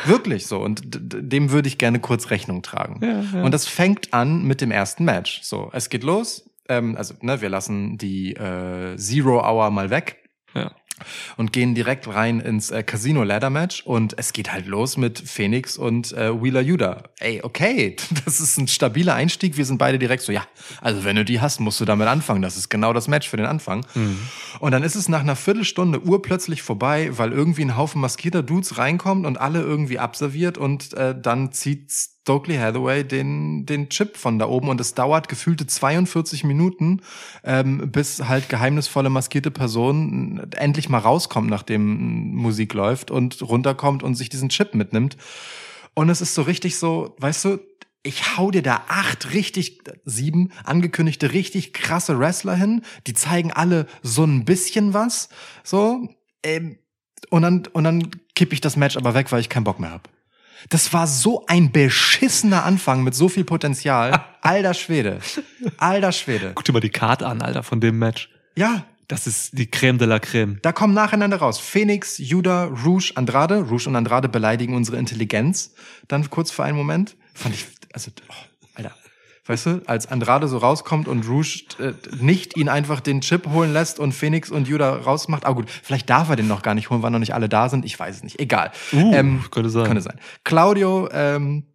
Wirklich 0.04 0.46
so. 0.46 0.60
Und 0.60 0.82
dem 0.84 1.52
würde 1.52 1.70
ich 1.70 1.78
gerne 1.78 2.02
kurz 2.02 2.32
Rechnung 2.32 2.64
tragen. 2.64 3.00
Ja, 3.02 3.22
ja. 3.40 3.46
Und 3.46 3.54
das 3.54 3.66
fängt 3.66 4.14
an 4.14 4.44
mit 4.44 4.60
dem 4.60 4.72
ersten 4.72 5.06
Match. 5.06 5.40
So, 5.42 5.70
es 5.72 5.88
geht 5.88 6.04
los. 6.04 6.50
Ähm, 6.68 6.98
also, 6.98 7.14
ne, 7.22 7.40
wir 7.40 7.48
lassen 7.48 7.98
die 7.98 8.34
äh, 8.34 8.98
Zero 8.98 9.40
Hour 9.40 9.72
mal 9.72 9.90
weg 9.90 10.23
Ja. 10.54 10.72
und 11.38 11.52
gehen 11.52 11.74
direkt 11.74 12.08
rein 12.08 12.40
ins 12.40 12.70
äh, 12.70 12.84
Casino 12.84 13.24
Ladder 13.24 13.50
Match 13.50 13.82
und 13.84 14.18
es 14.18 14.32
geht 14.34 14.54
halt 14.54 14.68
los 14.68 14.96
mit 14.98 15.20
Phoenix 15.20 15.78
und 15.78 16.14
äh, 16.14 16.42
Wheeler 16.42 16.62
Yuda. 16.62 17.04
Ey, 17.20 17.42
okay, 17.44 17.96
das 18.26 18.40
ist 18.40 18.58
ein 18.58 18.68
stabiler 18.68 19.16
Einstieg. 19.16 19.58
Wir 19.58 19.66
sind 19.66 19.80
beide 19.80 19.98
direkt 19.98 20.22
so, 20.22 20.32
ja, 20.32 20.46
also 20.82 21.04
wenn 21.04 21.16
du 21.16 21.26
die 21.26 21.42
hast, 21.42 21.60
musst 21.60 21.80
du 21.82 21.86
damit 21.86 22.08
anfangen. 22.08 22.42
Das 22.42 22.58
ist 22.58 22.70
genau 22.70 22.94
das 22.94 23.08
Match 23.08 23.28
für 23.28 23.38
den 23.38 23.48
Anfang. 23.48 23.86
Und 24.60 24.72
dann 24.72 24.84
ist 24.84 24.96
es 24.96 25.10
nach 25.10 25.22
einer 25.22 25.36
Viertelstunde 25.36 26.02
urplötzlich 26.02 26.62
vorbei, 26.62 27.10
weil 27.18 27.32
irgendwie 27.32 27.64
ein 27.64 27.76
Haufen 27.76 28.00
maskierter 28.00 28.44
Dudes 28.44 28.78
reinkommt 28.78 29.26
und 29.26 29.42
alle 29.42 29.62
irgendwie 29.62 29.98
abserviert 30.00 30.58
und 30.58 30.94
äh, 30.94 31.20
dann 31.20 31.52
zieht 31.52 31.92
Stokely 32.24 32.56
Hathaway 32.56 33.04
den, 33.04 33.66
den 33.66 33.90
Chip 33.90 34.16
von 34.16 34.40
da 34.40 34.48
oben 34.48 34.70
und 34.70 34.80
es 34.80 34.94
dauert 34.94 35.28
gefühlte 35.28 35.68
42 35.68 36.46
Minuten, 36.46 37.02
ähm, 37.44 37.92
bis 37.92 38.24
halt 38.24 38.48
geheimnisvolle 38.48 39.10
maskierte 39.10 39.52
Person 39.52 40.50
endlich 40.56 40.88
mal 40.88 41.00
rauskommt, 41.00 41.50
nachdem 41.50 42.34
Musik 42.34 42.74
läuft 42.74 43.12
und 43.12 43.42
runterkommt 43.42 44.04
und 44.04 44.16
sich 44.16 44.30
diesen 44.30 44.48
Chip 44.48 44.74
mitnimmt. 44.74 45.18
Und 45.96 46.10
es 46.10 46.22
ist 46.22 46.34
so 46.34 46.44
richtig 46.44 46.78
so, 46.78 47.14
weißt 47.20 47.44
du, 47.44 47.60
ich 48.04 48.38
hau 48.38 48.52
dir 48.52 48.64
da 48.64 48.84
acht 48.88 49.34
richtig, 49.34 49.82
sieben 50.06 50.52
angekündigte 50.64 51.34
richtig 51.34 51.74
krasse 51.74 52.18
Wrestler 52.20 52.56
hin. 52.56 52.84
Die 53.06 53.14
zeigen 53.14 53.52
alle 53.52 53.86
so 54.02 54.24
ein 54.24 54.46
bisschen 54.46 54.94
was. 54.94 55.28
So. 55.64 56.08
Ähm, 56.42 56.78
und 57.30 57.42
dann, 57.42 57.64
und 57.74 57.84
dann 57.84 58.12
kipp 58.36 58.54
ich 58.54 58.62
das 58.62 58.78
Match 58.78 58.96
aber 58.96 59.14
weg, 59.14 59.32
weil 59.32 59.42
ich 59.42 59.50
keinen 59.50 59.64
Bock 59.66 59.80
mehr 59.80 59.92
hab. 59.92 60.10
Das 60.70 60.94
war 60.94 61.08
so 61.08 61.46
ein 61.48 61.72
beschissener 61.72 62.64
Anfang 62.66 63.04
mit 63.04 63.16
so 63.16 63.30
viel 63.30 63.44
Potenzial. 63.44 64.24
Alter 64.42 64.74
Schwede. 64.74 65.20
Alter 65.78 66.12
Schwede. 66.12 66.52
Guck 66.56 66.66
dir 66.66 66.74
mal 66.74 66.80
die 66.80 66.90
Karte 66.90 67.28
an, 67.28 67.42
Alter, 67.42 67.64
von 67.64 67.80
dem 67.80 68.00
Match. 68.00 68.30
Ja, 68.56 68.86
Das 69.08 69.28
ist 69.28 69.58
die 69.58 69.68
Creme 69.70 69.98
de 69.98 70.08
la 70.08 70.20
Creme. 70.20 70.60
da 70.62 70.72
kommen 70.72 70.94
nacheinander 70.94 71.38
raus. 71.38 71.60
Phoenix, 71.60 72.18
Judah, 72.18 72.66
Rouge, 72.66 73.12
Andrade. 73.16 73.62
Rouge 73.70 73.88
und 73.88 73.96
Andrade 73.96 74.30
beleidigen 74.30 74.76
unsere 74.76 74.98
Intelligenz. 74.98 75.74
Dann 76.08 76.30
kurz 76.30 76.52
für 76.52 76.64
einen 76.64 76.78
Moment. 76.78 77.16
Fand 77.34 77.56
ich, 77.56 77.66
also, 77.94 78.12
oh. 78.30 78.34
Weißt 79.46 79.66
du, 79.66 79.82
als 79.88 80.08
Andrade 80.08 80.48
so 80.48 80.58
rauskommt 80.58 81.10
und 81.10 81.28
Rouge 81.28 81.66
äh, 81.78 81.92
nicht 82.22 82.56
ihn 82.56 82.70
einfach 82.70 83.02
den 83.02 83.20
Chip 83.20 83.46
holen 83.48 83.74
lässt 83.74 84.00
und 84.00 84.14
Phoenix 84.14 84.50
und 84.50 84.70
Judah 84.70 84.96
rausmacht. 84.96 85.46
Ah 85.46 85.52
gut, 85.52 85.70
vielleicht 85.70 86.10
darf 86.10 86.30
er 86.30 86.38
den 86.38 86.48
noch 86.48 86.62
gar 86.62 86.76
nicht 86.76 86.90
holen, 86.90 87.02
weil 87.02 87.12
noch 87.12 87.20
nicht 87.20 87.34
alle 87.34 87.50
da 87.50 87.68
sind. 87.68 87.84
Ich 87.84 88.00
weiß 88.00 88.18
es 88.18 88.24
nicht. 88.24 88.40
Egal. 88.40 88.72
Uh, 88.94 89.12
könnte 89.52 89.70
sein. 89.70 89.84
Könnte 89.86 90.02
sein. 90.02 90.18
Claudio, 90.46 91.10
ähm, 91.12 91.66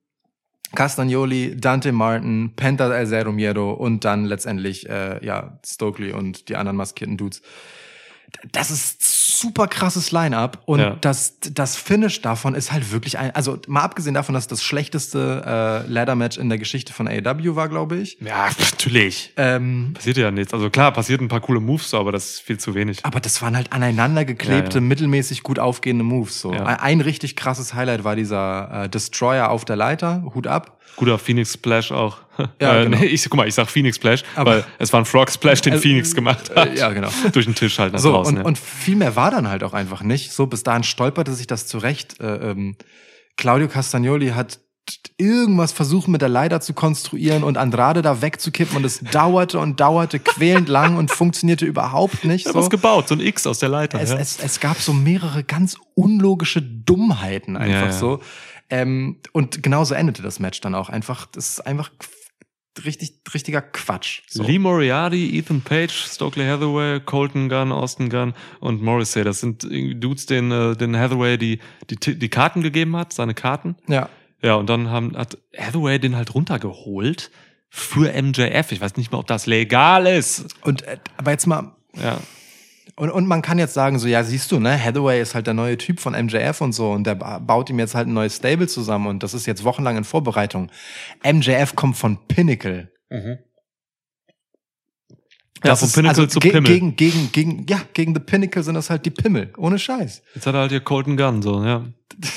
Castagnoli, 0.74 1.56
Dante 1.56 1.92
Martin, 1.92 2.54
Penta 2.56 2.90
El 2.94 3.06
Zero 3.06 3.32
Miedo 3.32 3.72
und 3.72 4.04
dann 4.04 4.24
letztendlich 4.24 4.88
äh, 4.88 5.24
ja 5.24 5.58
Stokely 5.64 6.12
und 6.12 6.48
die 6.48 6.56
anderen 6.56 6.76
maskierten 6.76 7.18
Dudes. 7.18 7.42
Das 8.52 8.70
ist 8.70 9.02
super 9.40 9.66
krasses 9.68 10.10
Line-up 10.12 10.62
und 10.66 10.80
Ja. 10.80 10.96
das 11.00 11.38
das 11.40 11.76
Finish 11.76 12.20
davon 12.22 12.54
ist 12.54 12.72
halt 12.72 12.92
wirklich 12.92 13.18
ein 13.18 13.34
also 13.34 13.58
mal 13.66 13.82
abgesehen 13.82 14.14
davon, 14.14 14.34
dass 14.34 14.46
das 14.46 14.62
schlechteste 14.62 15.84
äh, 15.86 15.90
Ladder 15.90 16.14
Match 16.14 16.38
in 16.38 16.48
der 16.48 16.58
Geschichte 16.58 16.92
von 16.92 17.08
AEW 17.08 17.56
war, 17.56 17.68
glaube 17.68 17.96
ich. 17.96 18.18
Ja, 18.20 18.48
natürlich. 18.58 19.32
Ähm, 19.36 19.92
Passiert 19.94 20.16
ja 20.16 20.30
nichts. 20.30 20.52
Also 20.54 20.70
klar, 20.70 20.92
passiert 20.92 21.20
ein 21.20 21.28
paar 21.28 21.40
coole 21.40 21.60
Moves, 21.60 21.90
so, 21.90 21.98
aber 21.98 22.12
das 22.12 22.30
ist 22.30 22.40
viel 22.40 22.58
zu 22.58 22.74
wenig. 22.74 23.04
aber 23.04 23.20
das 23.20 23.40
waren 23.42 23.56
halt 23.56 23.72
aneinander 23.72 24.24
geklebte, 24.24 24.78
Ja, 24.78 24.82
ja. 24.82 24.88
mittelmäßig 24.88 25.42
gut 25.42 25.58
aufgehende 25.58 26.04
Moves. 26.04 26.40
So 26.40 26.50
ein 26.50 27.00
richtig 27.00 27.36
krasses 27.36 27.74
Highlight 27.74 28.04
war 28.04 28.16
dieser 28.16 28.84
äh, 28.84 28.88
Destroyer 28.88 29.50
auf 29.50 29.64
der 29.64 29.76
Leiter, 29.76 30.22
Hut 30.34 30.46
ab. 30.46 30.77
Guter 30.98 31.18
Phoenix 31.18 31.54
Splash 31.54 31.92
auch. 31.92 32.18
Ja, 32.60 32.80
äh, 32.80 32.84
genau. 32.84 32.98
nee, 32.98 33.06
ich, 33.06 33.24
guck 33.24 33.36
mal, 33.36 33.48
ich 33.48 33.54
sag 33.54 33.68
Phoenix 33.68 33.96
Splash, 33.96 34.22
Aber- 34.36 34.50
weil 34.50 34.64
es 34.78 34.92
war 34.92 35.00
ein 35.00 35.04
Frog 35.06 35.30
Splash, 35.30 35.60
den 35.62 35.74
Äh, 35.74 35.78
Phoenix 35.78 36.14
gemacht 36.14 36.50
hat. 36.54 36.68
äh, 36.68 36.76
ja, 36.78 36.90
genau. 36.90 37.08
Durch 37.32 37.46
den 37.46 37.54
Tisch 37.54 37.78
halt 37.78 37.92
nach 37.92 38.00
So, 38.00 38.12
draußen. 38.12 38.34
und, 38.36 38.40
ja. 38.42 38.46
und 38.46 38.58
viel 38.58 38.96
mehr 38.96 39.16
war 39.16 39.30
dann 39.30 39.48
halt 39.48 39.62
auch 39.64 39.72
einfach 39.72 40.02
nicht. 40.02 40.32
So, 40.32 40.46
bis 40.46 40.62
dahin 40.62 40.82
stolperte 40.84 41.32
sich 41.34 41.46
das 41.46 41.66
zurecht. 41.66 42.20
Äh, 42.20 42.50
ähm, 42.50 42.76
Claudio 43.36 43.68
Castagnoli 43.68 44.28
hat 44.30 44.58
irgendwas 45.18 45.72
versucht 45.72 46.08
mit 46.08 46.22
der 46.22 46.28
Leiter 46.30 46.60
zu 46.62 46.72
konstruieren 46.72 47.44
und 47.44 47.58
Andrade 47.58 48.00
da 48.02 48.22
wegzukippen 48.22 48.76
und 48.76 48.84
es 48.84 49.00
dauerte 49.12 49.58
und 49.58 49.80
dauerte 49.80 50.18
quälend 50.18 50.68
lang 50.68 50.96
und 50.96 51.10
funktionierte 51.10 51.66
überhaupt 51.66 52.24
nicht. 52.24 52.46
er 52.46 52.50
hat 52.50 52.54
So. 52.54 52.60
was 52.60 52.70
gebaut, 52.70 53.08
so 53.08 53.14
ein 53.14 53.20
X 53.20 53.46
aus 53.46 53.58
der 53.58 53.68
Leiter. 53.68 54.00
Es, 54.00 54.10
ja. 54.10 54.16
es, 54.18 54.38
es 54.42 54.60
gab 54.60 54.78
so 54.78 54.92
mehrere 54.92 55.44
ganz 55.44 55.76
unlogische 55.94 56.62
Dummheiten 56.62 57.56
einfach 57.56 57.72
Ja, 57.74 57.84
ja. 57.86 57.92
so. 57.92 58.20
Ähm, 58.70 59.20
und 59.32 59.62
genauso 59.62 59.94
endete 59.94 60.22
das 60.22 60.40
Match 60.40 60.60
dann 60.60 60.74
auch 60.74 60.88
einfach. 60.88 61.26
Das 61.26 61.48
ist 61.50 61.60
einfach 61.60 61.90
richtig, 62.84 63.20
richtiger 63.32 63.60
Quatsch. 63.60 64.22
So. 64.28 64.42
Lee 64.42 64.58
Moriarty, 64.58 65.38
Ethan 65.38 65.62
Page, 65.62 65.92
Stokely 65.92 66.46
Hathaway, 66.46 67.00
Colton 67.00 67.48
Gunn, 67.48 67.72
Austin 67.72 68.08
Gunn 68.08 68.34
und 68.60 68.82
Morrissey. 68.82 69.24
Das 69.24 69.40
sind 69.40 69.64
Dudes, 69.64 70.26
denen, 70.26 70.52
äh, 70.52 70.76
den 70.76 70.96
Hathaway 70.96 71.38
die, 71.38 71.60
die, 71.90 72.18
die 72.18 72.28
Karten 72.28 72.62
gegeben 72.62 72.96
hat, 72.96 73.12
seine 73.12 73.34
Karten. 73.34 73.76
Ja. 73.86 74.08
Ja, 74.42 74.54
und 74.54 74.70
dann 74.70 74.90
haben, 74.90 75.16
hat 75.16 75.38
Hathaway 75.56 75.98
den 75.98 76.14
halt 76.14 76.34
runtergeholt 76.34 77.30
für 77.68 78.12
MJF. 78.12 78.70
Ich 78.70 78.80
weiß 78.80 78.96
nicht 78.96 79.10
mal, 79.10 79.18
ob 79.18 79.26
das 79.26 79.46
legal 79.46 80.06
ist. 80.06 80.54
Und 80.62 80.82
äh, 80.82 80.98
aber 81.16 81.32
jetzt 81.32 81.46
mal 81.46 81.74
Ja. 82.00 82.18
Und, 82.98 83.10
und 83.10 83.26
man 83.26 83.42
kann 83.42 83.58
jetzt 83.60 83.74
sagen, 83.74 83.98
so, 84.00 84.08
ja, 84.08 84.24
siehst 84.24 84.50
du, 84.50 84.58
ne, 84.58 84.82
Hathaway 84.82 85.20
ist 85.22 85.34
halt 85.36 85.46
der 85.46 85.54
neue 85.54 85.78
Typ 85.78 86.00
von 86.00 86.14
MJF 86.14 86.60
und 86.60 86.72
so 86.72 86.90
und 86.90 87.04
der 87.04 87.14
ba- 87.14 87.38
baut 87.38 87.70
ihm 87.70 87.78
jetzt 87.78 87.94
halt 87.94 88.08
ein 88.08 88.12
neues 88.12 88.34
Stable 88.36 88.66
zusammen 88.66 89.06
und 89.06 89.22
das 89.22 89.34
ist 89.34 89.46
jetzt 89.46 89.62
wochenlang 89.62 89.96
in 89.96 90.02
Vorbereitung. 90.04 90.70
MJF 91.24 91.76
kommt 91.76 91.96
von 91.96 92.18
Pinnacle. 92.26 92.90
Ja, 95.64 95.70
Das 95.70 95.80
von 95.80 95.90
Pinnacle 95.92 96.22
also 96.22 96.26
zu 96.26 96.40
ge- 96.40 96.52
Pimmel. 96.52 96.72
Gegen, 96.72 96.96
gegen, 96.96 97.32
gegen, 97.32 97.66
ja, 97.68 97.80
gegen 97.94 98.14
The 98.14 98.20
Pinnacle 98.20 98.62
sind 98.62 98.74
das 98.74 98.90
halt 98.90 99.04
die 99.06 99.10
Pimmel. 99.10 99.52
Ohne 99.56 99.78
Scheiß. 99.78 100.22
Jetzt 100.34 100.46
hat 100.46 100.54
er 100.54 100.60
halt 100.62 100.70
hier 100.70 100.80
Colton 100.80 101.16
Gunn, 101.16 101.42
so, 101.42 101.64
ja. 101.64 101.84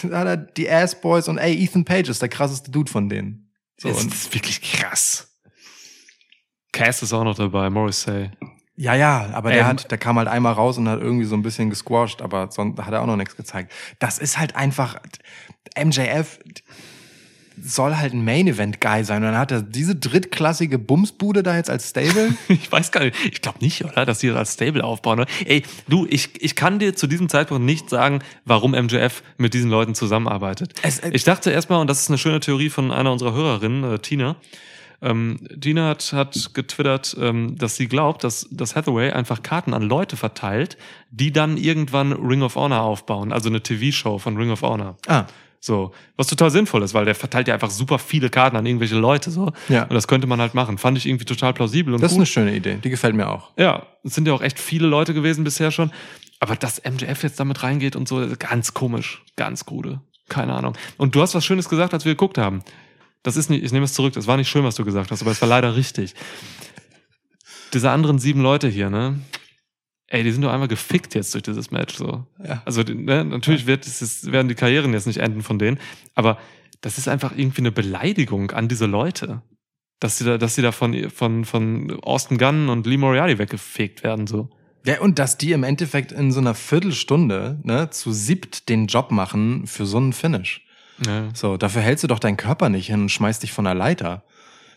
Da 0.03 0.17
hat 0.19 0.27
er 0.27 0.37
die 0.37 0.69
Ass 0.69 0.99
Boys 0.99 1.27
und 1.27 1.37
ey, 1.37 1.55
Ethan 1.63 1.85
Page 1.85 2.09
ist 2.09 2.21
der 2.21 2.29
krasseste 2.29 2.71
Dude 2.71 2.91
von 2.91 3.09
denen. 3.09 3.51
So, 3.77 3.89
das 3.89 4.03
ist 4.05 4.33
wirklich 4.33 4.61
krass. 4.61 5.27
Cass 6.71 7.01
ist 7.03 7.13
auch 7.13 7.23
noch 7.23 7.35
dabei, 7.35 7.69
Morrissey. 7.69 8.29
Ja, 8.81 8.95
ja, 8.95 9.29
aber 9.33 9.51
der 9.51 9.61
Ähm, 9.61 9.67
hat, 9.67 9.91
der 9.91 9.97
kam 9.97 10.17
halt 10.17 10.27
einmal 10.27 10.53
raus 10.53 10.77
und 10.77 10.89
hat 10.89 11.01
irgendwie 11.01 11.25
so 11.25 11.35
ein 11.35 11.43
bisschen 11.43 11.69
gesquashed, 11.69 12.21
aber 12.21 12.49
sonst 12.51 12.79
hat 12.79 12.93
er 12.93 13.01
auch 13.01 13.05
noch 13.05 13.15
nichts 13.17 13.35
gezeigt. 13.37 13.71
Das 13.99 14.17
ist 14.17 14.37
halt 14.39 14.55
einfach, 14.55 14.95
MJF 15.81 16.39
soll 17.63 17.95
halt 17.97 18.13
ein 18.13 18.23
Main 18.25 18.47
Event 18.47 18.81
Guy 18.81 19.03
sein 19.03 19.17
und 19.17 19.29
dann 19.31 19.37
hat 19.37 19.51
er 19.51 19.61
diese 19.61 19.95
drittklassige 19.95 20.79
Bumsbude 20.79 21.43
da 21.43 21.55
jetzt 21.57 21.69
als 21.69 21.89
Stable. 21.89 22.33
Ich 22.47 22.71
weiß 22.71 22.91
gar 22.91 23.03
nicht. 23.03 23.15
Ich 23.31 23.41
glaube 23.41 23.59
nicht, 23.61 23.85
oder? 23.85 24.05
Dass 24.05 24.19
die 24.19 24.27
das 24.29 24.37
als 24.37 24.53
Stable 24.53 24.83
aufbauen. 24.83 25.19
Oder? 25.19 25.29
Ey, 25.45 25.61
du, 25.87 26.07
ich, 26.09 26.41
ich 26.41 26.55
kann 26.55 26.79
dir 26.79 26.95
zu 26.95 27.05
diesem 27.05 27.29
Zeitpunkt 27.29 27.63
nicht 27.63 27.89
sagen, 27.89 28.19
warum 28.45 28.71
MJF 28.71 29.21
mit 29.37 29.53
diesen 29.53 29.69
Leuten 29.69 29.93
zusammenarbeitet. 29.93 30.73
Es- 30.81 30.99
äh, 30.99 31.11
ich 31.13 31.23
dachte 31.23 31.51
erstmal, 31.51 31.81
und 31.81 31.87
das 31.89 32.01
ist 32.01 32.09
eine 32.09 32.17
schöne 32.17 32.39
Theorie 32.39 32.69
von 32.71 32.91
einer 32.91 33.11
unserer 33.11 33.33
Hörerinnen, 33.33 33.83
äh, 33.95 33.99
Tina. 33.99 34.37
Ähm, 35.01 35.39
Tina 35.59 35.87
hat, 35.89 36.13
hat 36.13 36.53
getwittert, 36.53 37.15
ähm, 37.19 37.55
dass 37.57 37.75
sie 37.75 37.87
glaubt, 37.87 38.23
dass, 38.23 38.47
dass 38.51 38.75
Hathaway 38.75 39.11
einfach 39.11 39.41
Karten 39.41 39.73
an 39.73 39.81
Leute 39.83 40.15
verteilt, 40.17 40.77
die 41.09 41.31
dann 41.31 41.57
irgendwann 41.57 42.11
Ring 42.13 42.43
of 42.43 42.55
Honor 42.55 42.81
aufbauen, 42.81 43.31
also 43.33 43.49
eine 43.49 43.61
TV-Show 43.61 44.19
von 44.19 44.37
Ring 44.37 44.51
of 44.51 44.61
Honor. 44.61 44.97
ah, 45.07 45.25
So, 45.59 45.91
was 46.17 46.27
total 46.27 46.51
sinnvoll 46.51 46.83
ist, 46.83 46.93
weil 46.93 47.05
der 47.05 47.15
verteilt 47.15 47.47
ja 47.47 47.53
einfach 47.55 47.69
super 47.71 47.99
viele 47.99 48.29
Karten 48.29 48.55
an 48.57 48.65
irgendwelche 48.65 48.95
Leute 48.95 49.31
so. 49.31 49.51
Ja. 49.69 49.83
Und 49.83 49.93
das 49.93 50.07
könnte 50.07 50.27
man 50.27 50.39
halt 50.39 50.53
machen. 50.53 50.77
Fand 50.77 50.97
ich 50.97 51.07
irgendwie 51.07 51.25
total 51.25 51.53
plausibel 51.53 51.93
und 51.93 52.01
das 52.01 52.11
ist 52.11 52.15
gut. 52.17 52.21
eine 52.21 52.25
schöne 52.27 52.55
Idee. 52.55 52.77
Die 52.83 52.89
gefällt 52.89 53.15
mir 53.15 53.27
auch. 53.29 53.51
Ja, 53.57 53.87
es 54.03 54.15
sind 54.15 54.27
ja 54.27 54.33
auch 54.33 54.41
echt 54.41 54.59
viele 54.59 54.87
Leute 54.87 55.13
gewesen 55.13 55.43
bisher 55.43 55.71
schon. 55.71 55.91
Aber 56.39 56.55
dass 56.55 56.81
MJF 56.83 57.21
jetzt 57.21 57.39
damit 57.39 57.61
reingeht 57.61 57.95
und 57.95 58.07
so, 58.07 58.25
ganz 58.39 58.73
komisch. 58.73 59.23
Ganz 59.35 59.65
krude. 59.65 60.01
Keine 60.29 60.53
Ahnung. 60.53 60.73
Und 60.97 61.13
du 61.13 61.21
hast 61.21 61.35
was 61.35 61.45
Schönes 61.45 61.69
gesagt, 61.69 61.93
als 61.93 62.05
wir 62.05 62.13
geguckt 62.13 62.37
haben. 62.39 62.63
Das 63.23 63.37
ist 63.37 63.49
nicht, 63.49 63.63
ich 63.63 63.71
nehme 63.71 63.85
es 63.85 63.93
zurück, 63.93 64.13
das 64.13 64.27
war 64.27 64.37
nicht 64.37 64.49
schön, 64.49 64.63
was 64.63 64.75
du 64.75 64.85
gesagt 64.85 65.11
hast, 65.11 65.21
aber 65.21 65.31
es 65.31 65.41
war 65.41 65.49
leider 65.49 65.75
richtig. 65.75 66.15
Diese 67.73 67.91
anderen 67.91 68.19
sieben 68.19 68.41
Leute 68.41 68.67
hier, 68.67 68.89
ne? 68.89 69.19
Ey, 70.07 70.23
die 70.23 70.31
sind 70.31 70.41
doch 70.41 70.51
einmal 70.51 70.67
gefickt 70.67 71.15
jetzt 71.15 71.33
durch 71.33 71.43
dieses 71.43 71.71
Match, 71.71 71.95
so. 71.95 72.25
Ja. 72.43 72.61
Also, 72.65 72.81
ne, 72.81 73.23
natürlich 73.23 73.65
wird 73.65 73.87
es, 73.87 74.29
werden 74.31 74.49
die 74.49 74.55
Karrieren 74.55 74.91
jetzt 74.93 75.07
nicht 75.07 75.19
enden 75.19 75.41
von 75.41 75.57
denen, 75.57 75.79
aber 76.15 76.37
das 76.81 76.97
ist 76.97 77.07
einfach 77.07 77.31
irgendwie 77.35 77.61
eine 77.61 77.71
Beleidigung 77.71 78.51
an 78.51 78.67
diese 78.67 78.87
Leute. 78.87 79.41
Dass 79.99 80.17
sie 80.17 80.25
da, 80.25 80.39
dass 80.39 80.55
sie 80.55 80.63
da 80.63 80.71
von, 80.71 81.11
von, 81.11 81.45
von 81.45 81.99
Austin 82.01 82.39
Gunn 82.39 82.69
und 82.69 82.87
Lee 82.87 82.97
Moriarty 82.97 83.37
weggefegt 83.37 84.03
werden, 84.03 84.25
so. 84.25 84.49
Ja, 84.83 84.99
und 84.99 85.19
dass 85.19 85.37
die 85.37 85.51
im 85.51 85.63
Endeffekt 85.63 86.11
in 86.11 86.31
so 86.31 86.39
einer 86.39 86.55
Viertelstunde 86.55 87.59
ne, 87.63 87.91
zu 87.91 88.11
siebt 88.11 88.67
den 88.67 88.87
Job 88.87 89.11
machen 89.11 89.67
für 89.67 89.85
so 89.85 89.97
einen 89.97 90.11
Finish. 90.11 90.65
Ja. 91.05 91.29
So, 91.33 91.57
dafür 91.57 91.81
hältst 91.81 92.03
du 92.03 92.07
doch 92.07 92.19
deinen 92.19 92.37
Körper 92.37 92.69
nicht 92.69 92.87
hin 92.87 93.01
und 93.01 93.09
schmeißt 93.09 93.43
dich 93.43 93.51
von 93.51 93.65
der 93.65 93.73
Leiter. 93.73 94.23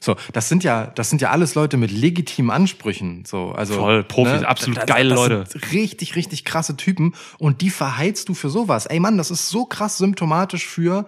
So, 0.00 0.16
das 0.32 0.50
sind 0.50 0.62
ja, 0.64 0.86
das 0.94 1.08
sind 1.08 1.22
ja 1.22 1.30
alles 1.30 1.54
Leute 1.54 1.78
mit 1.78 1.90
legitimen 1.90 2.50
Ansprüchen. 2.50 3.24
So, 3.24 3.52
also 3.52 3.74
Voll, 3.74 4.04
Profis, 4.04 4.42
absolut 4.42 4.86
geile 4.86 5.10
das 5.10 5.18
Leute. 5.18 5.44
Richtig, 5.72 6.14
richtig 6.14 6.44
krasse 6.44 6.76
Typen 6.76 7.14
und 7.38 7.62
die 7.62 7.70
verheizt 7.70 8.28
du 8.28 8.34
für 8.34 8.50
sowas. 8.50 8.84
Ey 8.84 9.00
Mann, 9.00 9.16
das 9.16 9.30
ist 9.30 9.48
so 9.48 9.64
krass 9.64 9.96
symptomatisch 9.96 10.66
für 10.66 11.06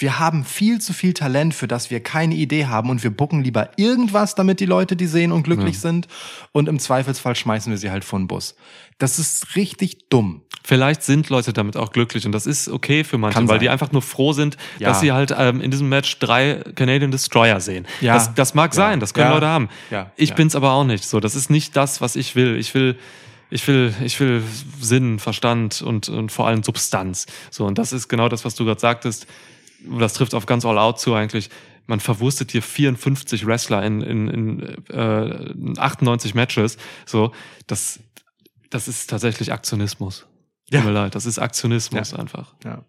wir 0.00 0.18
haben 0.18 0.44
viel 0.44 0.80
zu 0.80 0.92
viel 0.92 1.12
Talent, 1.12 1.54
für 1.54 1.66
das 1.68 1.90
wir 1.90 2.00
keine 2.00 2.34
Idee 2.36 2.66
haben 2.66 2.88
und 2.90 3.02
wir 3.02 3.10
bucken 3.10 3.42
lieber 3.42 3.70
irgendwas, 3.76 4.34
damit 4.34 4.60
die 4.60 4.66
Leute 4.66 4.94
die 4.96 5.06
sehen 5.06 5.32
und 5.32 5.42
glücklich 5.42 5.80
sind 5.80 6.06
und 6.52 6.68
im 6.68 6.78
Zweifelsfall 6.78 7.34
schmeißen 7.34 7.70
wir 7.70 7.78
sie 7.78 7.90
halt 7.90 8.04
vor 8.04 8.18
den 8.18 8.28
Bus. 8.28 8.54
Das 8.98 9.18
ist 9.18 9.56
richtig 9.56 10.08
dumm. 10.08 10.42
Vielleicht 10.64 11.02
sind 11.02 11.30
Leute 11.30 11.52
damit 11.52 11.76
auch 11.76 11.92
glücklich 11.92 12.26
und 12.26 12.32
das 12.32 12.46
ist 12.46 12.68
okay 12.68 13.02
für 13.04 13.16
manche, 13.18 13.48
weil 13.48 13.58
die 13.58 13.70
einfach 13.70 13.90
nur 13.92 14.02
froh 14.02 14.32
sind, 14.32 14.56
Ja. 14.78 14.88
dass 14.88 15.00
sie 15.00 15.12
halt 15.12 15.34
ähm, 15.36 15.60
in 15.60 15.70
diesem 15.70 15.88
Match 15.88 16.18
drei 16.18 16.62
Canadian 16.74 17.10
Destroyer 17.10 17.58
sehen. 17.60 17.86
Ja. 18.00 18.14
Das, 18.14 18.34
das 18.34 18.54
mag 18.54 18.72
Ja. 18.72 18.76
sein, 18.76 19.00
das 19.00 19.14
können 19.14 19.28
Ja. 19.28 19.34
Leute 19.34 19.46
haben. 19.46 19.68
Ja. 19.90 20.10
Ich 20.16 20.30
Ja. 20.30 20.34
bin's 20.34 20.54
aber 20.54 20.72
auch 20.72 20.84
nicht. 20.84 21.04
So, 21.04 21.20
das 21.20 21.34
ist 21.34 21.48
nicht 21.50 21.74
das, 21.76 22.00
was 22.00 22.16
ich 22.16 22.36
will. 22.36 22.56
Ich 22.58 22.74
will 22.74 22.98
ich 23.50 23.66
will, 23.66 23.94
ich 24.04 24.20
will 24.20 24.42
Sinn, 24.78 25.18
Verstand 25.18 25.80
und, 25.80 26.10
und 26.10 26.30
vor 26.30 26.46
allem 26.46 26.62
Substanz. 26.62 27.24
So, 27.50 27.64
und 27.64 27.78
das 27.78 27.94
ist 27.94 28.08
genau 28.08 28.28
das, 28.28 28.44
was 28.44 28.54
du 28.54 28.66
gerade 28.66 28.78
sagtest. 28.78 29.26
Das 29.98 30.14
trifft 30.14 30.34
auf 30.34 30.46
ganz 30.46 30.64
All 30.64 30.78
Out 30.78 31.00
zu 31.00 31.14
eigentlich. 31.14 31.50
Man 31.86 32.00
verwurstet 32.00 32.50
hier 32.52 32.62
54 32.62 33.46
Wrestler 33.46 33.82
in, 33.84 34.02
in, 34.02 34.28
in 34.28 34.84
äh, 34.90 35.78
98 35.78 36.34
Matches. 36.34 36.76
So, 37.06 37.32
das, 37.66 38.00
das 38.70 38.88
ist 38.88 39.08
tatsächlich 39.08 39.52
Aktionismus. 39.52 40.26
Ja. 40.70 40.80
Tut 40.80 40.88
mir 40.88 40.92
leid, 40.94 41.14
das 41.14 41.24
ist 41.24 41.38
Aktionismus 41.38 42.10
Ja. 42.10 42.18
einfach. 42.18 42.54
Ja. 42.64 42.84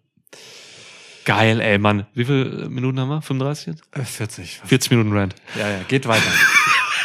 Geil, 1.24 1.60
ey, 1.60 1.78
Mann. 1.78 2.06
Wie 2.14 2.24
viele 2.24 2.68
Minuten 2.68 2.98
haben 3.00 3.08
wir? 3.08 3.22
35 3.22 3.66
jetzt? 3.68 3.82
Äh, 3.92 4.04
40. 4.04 4.60
40 4.64 4.90
Minuten 4.90 5.12
Rant. 5.16 5.34
Ja, 5.58 5.68
ja, 5.70 5.82
geht 5.84 6.06
weiter. 6.06 6.30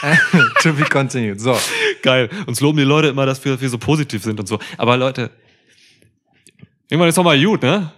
to 0.62 0.74
be 0.74 0.84
continued. 0.84 1.40
So. 1.40 1.58
Geil. 2.02 2.30
Uns 2.46 2.60
loben 2.60 2.78
die 2.78 2.84
Leute 2.84 3.10
immer, 3.10 3.26
dass 3.26 3.44
wir, 3.46 3.60
wir 3.60 3.70
so 3.70 3.78
positiv 3.78 4.24
sind 4.24 4.40
und 4.40 4.48
so. 4.48 4.60
Aber 4.78 4.98
Leute, 4.98 5.32
irgendwann 6.90 7.10
ist 7.10 7.18
doch 7.18 7.24
mal 7.24 7.42
gut, 7.42 7.62
ne? 7.62 7.92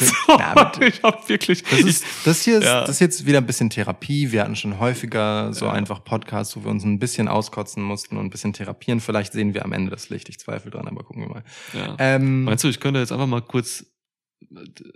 so, 0.26 0.38
Ja, 0.38 0.72
ich 0.80 1.02
hab 1.02 1.28
wirklich. 1.28 1.62
Das, 1.62 1.80
ist, 1.80 2.04
das 2.24 2.42
hier 2.42 2.58
ist, 2.58 2.64
Ja. 2.64 2.80
das 2.80 2.90
ist 2.90 3.00
jetzt 3.00 3.26
wieder 3.26 3.38
ein 3.38 3.46
bisschen 3.46 3.70
Therapie. 3.70 4.32
Wir 4.32 4.42
hatten 4.42 4.56
schon 4.56 4.78
häufiger 4.78 5.52
so 5.52 5.68
einfach 5.68 6.02
Podcasts, 6.04 6.56
wo 6.56 6.64
wir 6.64 6.70
uns 6.70 6.84
ein 6.84 6.98
bisschen 6.98 7.28
auskotzen 7.28 7.82
mussten 7.82 8.16
und 8.16 8.26
ein 8.26 8.30
bisschen 8.30 8.52
therapieren. 8.52 9.00
Vielleicht 9.00 9.32
sehen 9.32 9.54
wir 9.54 9.64
am 9.64 9.72
Ende 9.72 9.90
das 9.90 10.08
Licht. 10.08 10.28
Ich 10.28 10.38
zweifle 10.40 10.70
dran, 10.70 10.88
aber 10.88 11.04
gucken 11.04 11.22
wir 11.22 11.28
mal. 11.28 11.44
ja. 11.74 11.96
Ähm, 11.98 12.44
Meinst 12.44 12.64
du, 12.64 12.68
ich 12.68 12.80
könnte 12.80 13.00
jetzt 13.00 13.12
einfach 13.12 13.26
mal 13.26 13.42
kurz, 13.42 13.86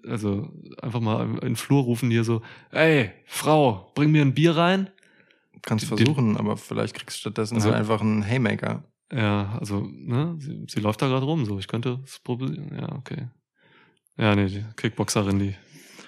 also 0.08 0.48
einfach 0.82 1.00
mal 1.00 1.24
in 1.34 1.40
den 1.40 1.56
Flur 1.56 1.82
rufen 1.82 2.10
hier 2.10 2.24
so, 2.24 2.42
ey, 2.70 3.10
Frau, 3.26 3.92
bring 3.94 4.10
mir 4.10 4.22
ein 4.22 4.34
Bier 4.34 4.56
rein? 4.56 4.90
kannst 5.62 5.86
versuchen, 5.86 6.36
aber 6.36 6.58
vielleicht 6.58 6.94
kriegst 6.94 7.16
du 7.16 7.20
stattdessen 7.20 7.54
Also- 7.54 7.68
halt 7.70 7.78
einfach 7.78 8.00
einen 8.02 8.22
Haymaker. 8.26 8.84
Ja, 9.12 9.56
also, 9.60 9.86
ne, 9.90 10.34
sie, 10.38 10.64
sie 10.68 10.80
läuft 10.80 11.00
da 11.00 11.08
gerade 11.08 11.24
rum, 11.24 11.44
so, 11.44 11.58
ich 11.58 11.68
könnte 11.68 11.98
das 12.02 12.18
probieren, 12.20 12.70
ja, 12.78 12.90
okay. 12.96 13.28
Ja, 14.16 14.34
nee, 14.36 14.46
die 14.46 14.64
Kickboxerin, 14.76 15.38
die 15.38 15.54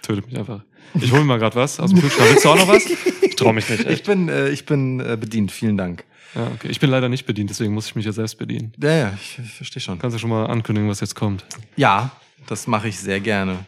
tötet 0.02 0.26
mich 0.26 0.38
einfach. 0.38 0.62
Ich 0.94 1.10
hole 1.10 1.22
mir 1.22 1.26
mal 1.28 1.38
gerade 1.38 1.56
was 1.56 1.80
aus 1.80 1.90
dem 1.90 2.00
Kühlschrank. 2.00 2.30
Willst 2.30 2.44
du 2.44 2.48
auch 2.50 2.56
noch 2.56 2.68
was? 2.68 2.86
Ich 3.22 3.34
trau 3.36 3.52
mich 3.52 3.68
nicht, 3.68 3.80
Ich 3.80 3.86
echt. 3.86 4.06
bin, 4.06 4.28
äh, 4.28 4.48
ich 4.50 4.64
bin 4.64 5.00
äh, 5.00 5.16
bedient. 5.20 5.50
Vielen 5.50 5.76
Dank. 5.76 6.04
Ja, 6.34 6.46
okay. 6.54 6.68
Ich 6.68 6.80
bin 6.80 6.90
leider 6.90 7.08
nicht 7.08 7.26
bedient, 7.26 7.50
deswegen 7.50 7.74
muss 7.74 7.86
ich 7.88 7.96
mich 7.96 8.04
ja 8.04 8.12
selbst 8.12 8.38
bedienen. 8.38 8.72
Ja, 8.80 8.92
ja, 8.92 9.12
ich, 9.20 9.38
ich 9.42 9.52
verstehe 9.52 9.80
schon. 9.80 9.98
Kannst 9.98 10.14
du 10.14 10.18
schon 10.18 10.30
mal 10.30 10.46
ankündigen, 10.46 10.88
was 10.88 11.00
jetzt 11.00 11.14
kommt? 11.16 11.44
Ja, 11.76 12.12
das 12.46 12.66
mache 12.66 12.88
ich 12.88 12.98
sehr 12.98 13.20
gerne. 13.20 13.58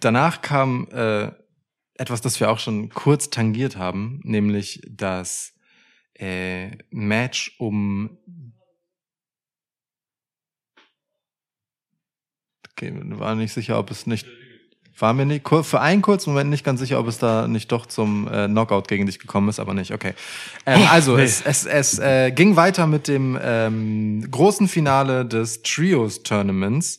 Danach 0.00 0.40
kam 0.40 0.88
äh, 0.92 1.30
etwas, 1.94 2.20
das 2.20 2.38
wir 2.40 2.50
auch 2.50 2.58
schon 2.60 2.88
kurz 2.90 3.30
tangiert 3.30 3.76
haben, 3.76 4.20
nämlich 4.24 4.80
das 4.88 5.52
äh, 6.14 6.70
Match 6.90 7.54
um. 7.58 8.16
War 12.80 13.34
nicht 13.34 13.52
sicher, 13.52 13.78
ob 13.78 13.90
es 13.90 14.06
nicht. 14.06 14.26
War 15.00 15.12
mir 15.12 15.26
nicht, 15.26 15.48
für 15.48 15.80
einen 15.80 16.02
kurzen 16.02 16.30
Moment 16.30 16.50
nicht 16.50 16.64
ganz 16.64 16.80
sicher, 16.80 16.98
ob 16.98 17.06
es 17.06 17.18
da 17.18 17.46
nicht 17.46 17.70
doch 17.70 17.86
zum 17.86 18.26
äh, 18.26 18.48
Knockout 18.48 18.88
gegen 18.88 19.06
dich 19.06 19.20
gekommen 19.20 19.48
ist, 19.48 19.60
aber 19.60 19.72
nicht. 19.72 19.92
Okay. 19.92 20.12
Ähm, 20.66 20.82
also 20.90 21.16
nee. 21.16 21.22
es, 21.22 21.40
es, 21.40 21.66
es 21.66 22.00
äh, 22.00 22.32
ging 22.32 22.56
weiter 22.56 22.88
mit 22.88 23.06
dem 23.06 23.38
ähm, 23.40 24.28
großen 24.28 24.66
Finale 24.66 25.24
des 25.24 25.62
Trios 25.62 26.24
Tournaments, 26.24 26.98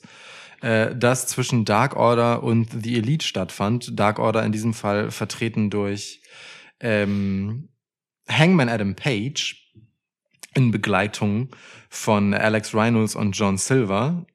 äh, 0.61 0.95
das 0.95 1.27
zwischen 1.27 1.65
Dark 1.65 1.97
Order 1.97 2.41
und 2.41 2.69
The 2.84 2.97
Elite 2.97 3.27
stattfand. 3.27 3.99
Dark 3.99 4.17
Order 4.17 4.45
in 4.45 4.53
diesem 4.53 4.73
Fall 4.73 5.11
vertreten 5.11 5.69
durch 5.69 6.21
ähm, 6.80 7.67
Hangman 8.30 8.69
Adam 8.69 8.95
Page 8.95 9.73
in 10.55 10.71
Begleitung 10.71 11.49
von 11.89 12.34
Alex 12.34 12.73
Reynolds 12.73 13.15
und 13.15 13.34
John 13.34 13.57
Silver. 13.57 14.25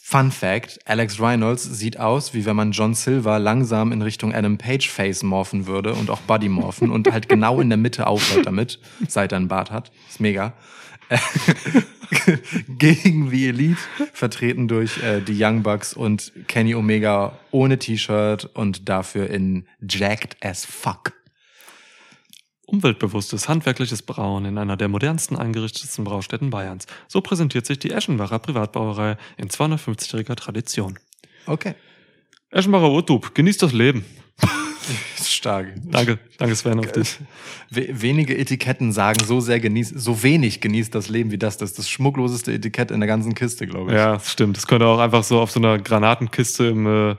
Fun 0.00 0.30
Fact, 0.30 0.78
Alex 0.84 1.20
Reynolds 1.20 1.64
sieht 1.64 1.98
aus, 1.98 2.34
wie 2.34 2.44
wenn 2.44 2.56
man 2.56 2.72
John 2.72 2.94
Silver 2.94 3.38
langsam 3.38 3.92
in 3.92 4.02
Richtung 4.02 4.34
Adam 4.34 4.58
Page 4.58 4.88
Face 4.88 5.22
morphen 5.22 5.66
würde 5.66 5.94
und 5.94 6.10
auch 6.10 6.20
Body 6.20 6.48
morphen 6.48 6.90
und 6.90 7.10
halt 7.10 7.28
genau 7.28 7.60
in 7.60 7.68
der 7.68 7.78
Mitte 7.78 8.06
aufhört 8.06 8.46
damit, 8.46 8.78
seit 9.08 9.32
er 9.32 9.36
einen 9.36 9.48
Bart 9.48 9.70
hat. 9.70 9.90
Ist 10.08 10.20
mega. 10.20 10.52
Gegen 12.68 13.30
The 13.30 13.48
Elite, 13.48 13.80
vertreten 14.12 14.68
durch 14.68 15.02
äh, 15.02 15.20
die 15.20 15.36
Young 15.42 15.62
Bucks 15.62 15.94
und 15.94 16.32
Kenny 16.48 16.74
Omega 16.74 17.32
ohne 17.50 17.78
T-Shirt 17.78 18.50
und 18.54 18.88
dafür 18.88 19.30
in 19.30 19.66
Jacked 19.80 20.36
as 20.44 20.64
fuck. 20.64 21.12
Umweltbewusstes, 22.74 23.48
handwerkliches 23.48 24.02
Brauen 24.02 24.46
in 24.46 24.58
einer 24.58 24.76
der 24.76 24.88
modernsten 24.88 25.36
eingerichtetsten 25.36 26.04
Braustätten 26.04 26.50
Bayerns. 26.50 26.86
So 27.06 27.20
präsentiert 27.20 27.66
sich 27.66 27.78
die 27.78 27.92
Eschenbacher 27.92 28.40
Privatbrauerei 28.40 29.16
in 29.36 29.48
250-jähriger 29.48 30.34
Tradition. 30.34 30.98
Okay. 31.46 31.74
Eschenbacher 32.50 32.90
Urtub, 32.90 33.32
genießt 33.32 33.62
das 33.62 33.72
Leben. 33.72 34.04
Stark. 35.22 35.72
Danke, 35.84 36.18
danke 36.36 36.56
Sven 36.56 36.80
auf 36.80 36.90
dich. 36.90 37.18
We 37.70 37.88
wenige 37.90 38.36
Etiketten 38.36 38.92
sagen 38.92 39.24
so 39.24 39.40
sehr 39.40 39.60
genießt, 39.60 39.98
so 39.98 40.22
wenig 40.24 40.60
genießt 40.60 40.92
das 40.94 41.08
Leben 41.08 41.30
wie 41.30 41.38
das. 41.38 41.56
Das 41.56 41.70
ist 41.70 41.78
das 41.78 41.88
schmuckloseste 41.88 42.52
Etikett 42.52 42.90
in 42.90 42.98
der 42.98 43.06
ganzen 43.06 43.34
Kiste, 43.34 43.68
glaube 43.68 43.92
ich. 43.92 43.96
Ja, 43.96 44.14
das 44.14 44.32
stimmt. 44.32 44.56
Das 44.56 44.66
könnte 44.66 44.86
auch 44.86 44.98
einfach 44.98 45.22
so 45.22 45.40
auf 45.40 45.52
so 45.52 45.60
einer 45.60 45.78
Granatenkiste 45.78 46.66
im, 46.66 46.86
äh, 46.86 47.16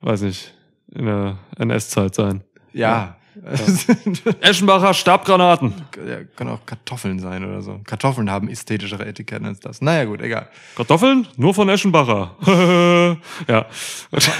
weiß 0.00 0.22
nicht, 0.22 0.54
in 0.92 1.06
der 1.06 1.38
NS-Zeit 1.56 2.16
sein. 2.16 2.42
Ja. 2.72 3.17
Eschenbacher 4.40 4.94
Stabgranaten. 4.94 5.74
ja. 5.96 6.24
Können 6.36 6.50
auch 6.50 6.64
Kartoffeln 6.66 7.18
sein 7.18 7.44
oder 7.44 7.62
so. 7.62 7.80
Kartoffeln 7.84 8.30
haben 8.30 8.48
ästhetischere 8.48 9.06
Etiketten 9.06 9.46
als 9.46 9.60
das. 9.60 9.80
Naja, 9.80 10.04
gut, 10.04 10.20
egal. 10.22 10.48
Kartoffeln? 10.76 11.26
Nur 11.36 11.54
von 11.54 11.68
Eschenbacher. 11.68 12.36
ja. 13.48 13.66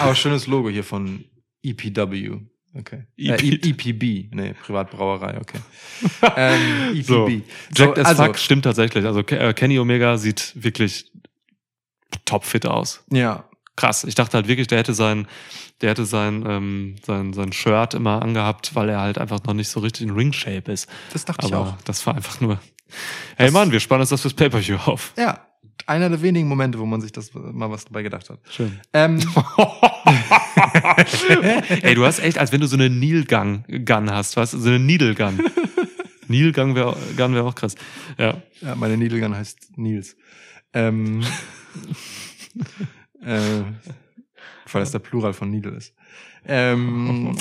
Aber 0.00 0.14
schönes 0.14 0.46
Logo 0.46 0.68
hier 0.68 0.84
von 0.84 1.24
EPW. 1.62 2.36
Okay. 2.74 3.04
Äh, 3.16 3.34
EP. 3.34 3.42
E- 3.42 3.70
EPB. 3.70 4.34
Nee, 4.34 4.54
Privatbrauerei, 4.54 5.38
okay. 5.40 5.58
ähm, 6.36 6.96
EPB. 6.96 7.02
So. 7.04 7.26
So, 7.26 7.42
Jack 7.74 7.98
as 7.98 8.06
also, 8.06 8.24
fuck 8.24 8.38
stimmt 8.38 8.64
tatsächlich. 8.64 9.04
Also 9.04 9.20
äh, 9.20 9.54
Kenny 9.54 9.78
Omega 9.78 10.16
sieht 10.18 10.52
wirklich 10.54 11.10
topfit 12.24 12.66
aus. 12.66 13.04
Ja. 13.10 13.47
Krass. 13.78 14.02
Ich 14.02 14.16
dachte 14.16 14.36
halt 14.36 14.48
wirklich, 14.48 14.66
der 14.66 14.78
hätte 14.78 14.92
sein, 14.92 15.28
der 15.82 15.90
hätte 15.90 16.04
sein, 16.04 16.44
ähm, 16.48 16.96
sein, 17.06 17.32
sein 17.32 17.52
Shirt 17.52 17.94
immer 17.94 18.22
angehabt, 18.22 18.74
weil 18.74 18.88
er 18.88 19.00
halt 19.00 19.18
einfach 19.18 19.44
noch 19.44 19.54
nicht 19.54 19.68
so 19.68 19.78
richtig 19.78 20.02
in 20.02 20.10
Ring-Shape 20.10 20.72
ist. 20.72 20.88
Das 21.12 21.24
dachte 21.24 21.46
ich 21.46 21.54
Aber 21.54 21.68
auch. 21.68 21.82
das 21.84 22.04
war 22.04 22.16
einfach 22.16 22.40
nur. 22.40 22.58
Hey 23.36 23.50
Mann, 23.50 23.70
wir 23.70 23.80
spannen 23.80 24.00
uns 24.00 24.08
das 24.08 24.22
fürs 24.22 24.32
Pay-Per-View 24.32 24.78
auf. 24.86 25.12
Ja. 25.18 25.46
Einer 25.86 26.08
der 26.08 26.22
wenigen 26.22 26.48
Momente, 26.48 26.78
wo 26.78 26.86
man 26.86 27.02
sich 27.02 27.12
das 27.12 27.34
mal 27.34 27.70
was 27.70 27.84
dabei 27.84 28.02
gedacht 28.02 28.30
hat. 28.30 28.38
Schön. 28.50 28.80
Ähm, 28.94 29.20
Ey, 31.82 31.94
du 31.94 32.06
hast 32.06 32.20
echt, 32.20 32.38
als 32.38 32.50
wenn 32.50 32.62
du 32.62 32.66
so 32.66 32.76
eine 32.76 32.88
Neil-Gun 32.88 33.64
Gun 33.84 34.10
hast, 34.10 34.38
weißt 34.38 34.54
du, 34.54 34.58
so 34.58 34.70
eine 34.70 34.78
Needle-Gun. 34.78 35.38
Wäre 36.28 36.52
Gun 36.52 36.74
wär 37.34 37.44
auch 37.44 37.54
krass. 37.54 37.74
Ja. 38.16 38.40
Ja, 38.62 38.74
meine 38.74 38.96
Needle 38.96 39.20
Gun 39.20 39.36
heißt 39.36 39.76
Nils. 39.76 40.16
Ähm, 40.72 41.22
äh, 43.22 43.62
weil 44.72 44.82
das 44.82 44.92
der 44.92 44.98
Plural 44.98 45.32
von 45.32 45.50
Needle 45.50 45.72
ist. 45.72 45.94
Ähm, 46.46 47.36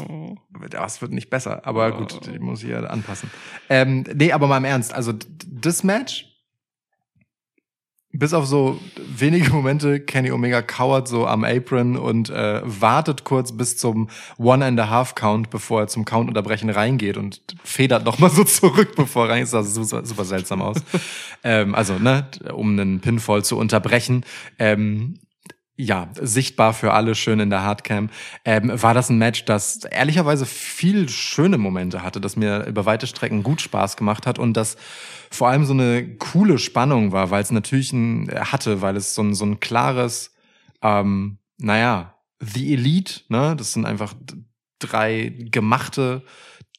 das 0.70 1.02
wird 1.02 1.12
nicht 1.12 1.30
besser, 1.30 1.66
aber 1.66 1.92
gut, 1.92 2.26
die 2.26 2.40
muss 2.40 2.64
ich 2.64 2.70
ja 2.70 2.82
anpassen. 2.82 3.30
Ähm, 3.70 4.04
nee, 4.16 4.32
aber 4.32 4.48
mal 4.48 4.58
im 4.58 4.66
Ernst, 4.66 4.94
also 4.94 5.14
das 5.46 5.84
Match, 5.84 6.26
bis 8.14 8.34
auf 8.34 8.48
so 8.48 8.80
wenige 8.98 9.50
Momente, 9.52 10.00
Kenny 10.00 10.32
Omega 10.32 10.62
kauert 10.62 11.08
so 11.08 11.28
am 11.28 11.44
Apron 11.44 11.98
und 11.98 12.30
äh, 12.30 12.62
wartet 12.64 13.24
kurz 13.26 13.52
bis 13.52 13.78
zum 13.78 14.10
One 14.38 14.66
and 14.66 14.80
a 14.80 14.90
Half 14.90 15.14
Count, 15.14 15.50
bevor 15.50 15.82
er 15.82 15.88
zum 15.88 16.06
Count 16.06 16.28
unterbrechen 16.28 16.70
reingeht 16.70 17.18
und 17.18 17.42
federt 17.64 18.06
noch 18.06 18.18
mal 18.18 18.30
so 18.30 18.44
zurück, 18.44 18.96
bevor 18.96 19.26
er 19.28 19.34
rein 19.34 19.44
ist. 19.44 19.54
Das 19.54 19.74
sah 19.74 19.84
super, 19.84 20.06
super 20.06 20.26
seltsam 20.26 20.62
aus. 20.62 20.78
ähm, 21.44 21.76
also, 21.76 22.00
ne, 22.00 22.28
um 22.54 22.72
einen 22.72 23.02
Pinfall 23.02 23.44
zu 23.44 23.58
unterbrechen. 23.58 24.26
Ähm, 24.58 25.20
ja, 25.78 26.10
sichtbar 26.20 26.74
für 26.74 26.94
alle, 26.94 27.14
schön 27.14 27.40
in 27.40 27.52
der 27.52 27.62
Hardcam, 27.62 28.10
ähm, 28.44 28.72
war 28.74 28.96
das 28.96 29.10
ein 29.10 29.20
Match, 29.20 29.46
das 29.46 29.86
ehrlicherweise 29.86 30.48
viel 30.48 31.08
schöne 31.08 31.60
Momente 31.60 32.02
hatte, 32.02 32.20
das 32.20 32.36
mir 32.36 32.66
über 32.66 32.86
weite 32.86 33.06
Strecken 33.06 33.44
gut 33.44 33.62
Spaß 33.62 33.96
gemacht 33.96 34.26
hat 34.26 34.40
und 34.40 34.54
das 34.54 34.76
vor 35.30 35.50
allem 35.50 35.66
so 35.66 35.74
eine 35.74 36.18
coole 36.18 36.58
Spannung 36.58 37.12
war, 37.12 37.30
weil 37.30 37.44
es 37.44 37.52
natürlich 37.52 37.94
ein, 37.94 38.28
hatte, 38.52 38.82
weil 38.82 38.98
es 38.98 39.14
so 39.14 39.22
ein, 39.22 39.36
so 39.36 39.46
ein 39.46 39.60
klares, 39.60 40.34
ähm, 40.82 41.38
naja, 41.58 42.16
The 42.40 42.74
Elite, 42.74 43.22
ne, 43.30 43.56
das 43.56 43.74
sind 43.74 43.86
einfach 43.86 44.16
drei 44.80 45.34
gemachte 45.52 46.24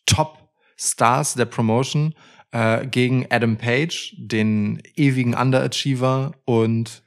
Top-Stars 0.07 1.35
der 1.35 1.45
Promotion 1.45 2.15
äh, 2.51 2.85
gegen 2.87 3.27
Adam 3.31 3.59
Page, 3.59 4.17
den 4.19 4.83
ewigen 4.97 5.35
Underachiever 5.35 6.33
und 6.45 7.05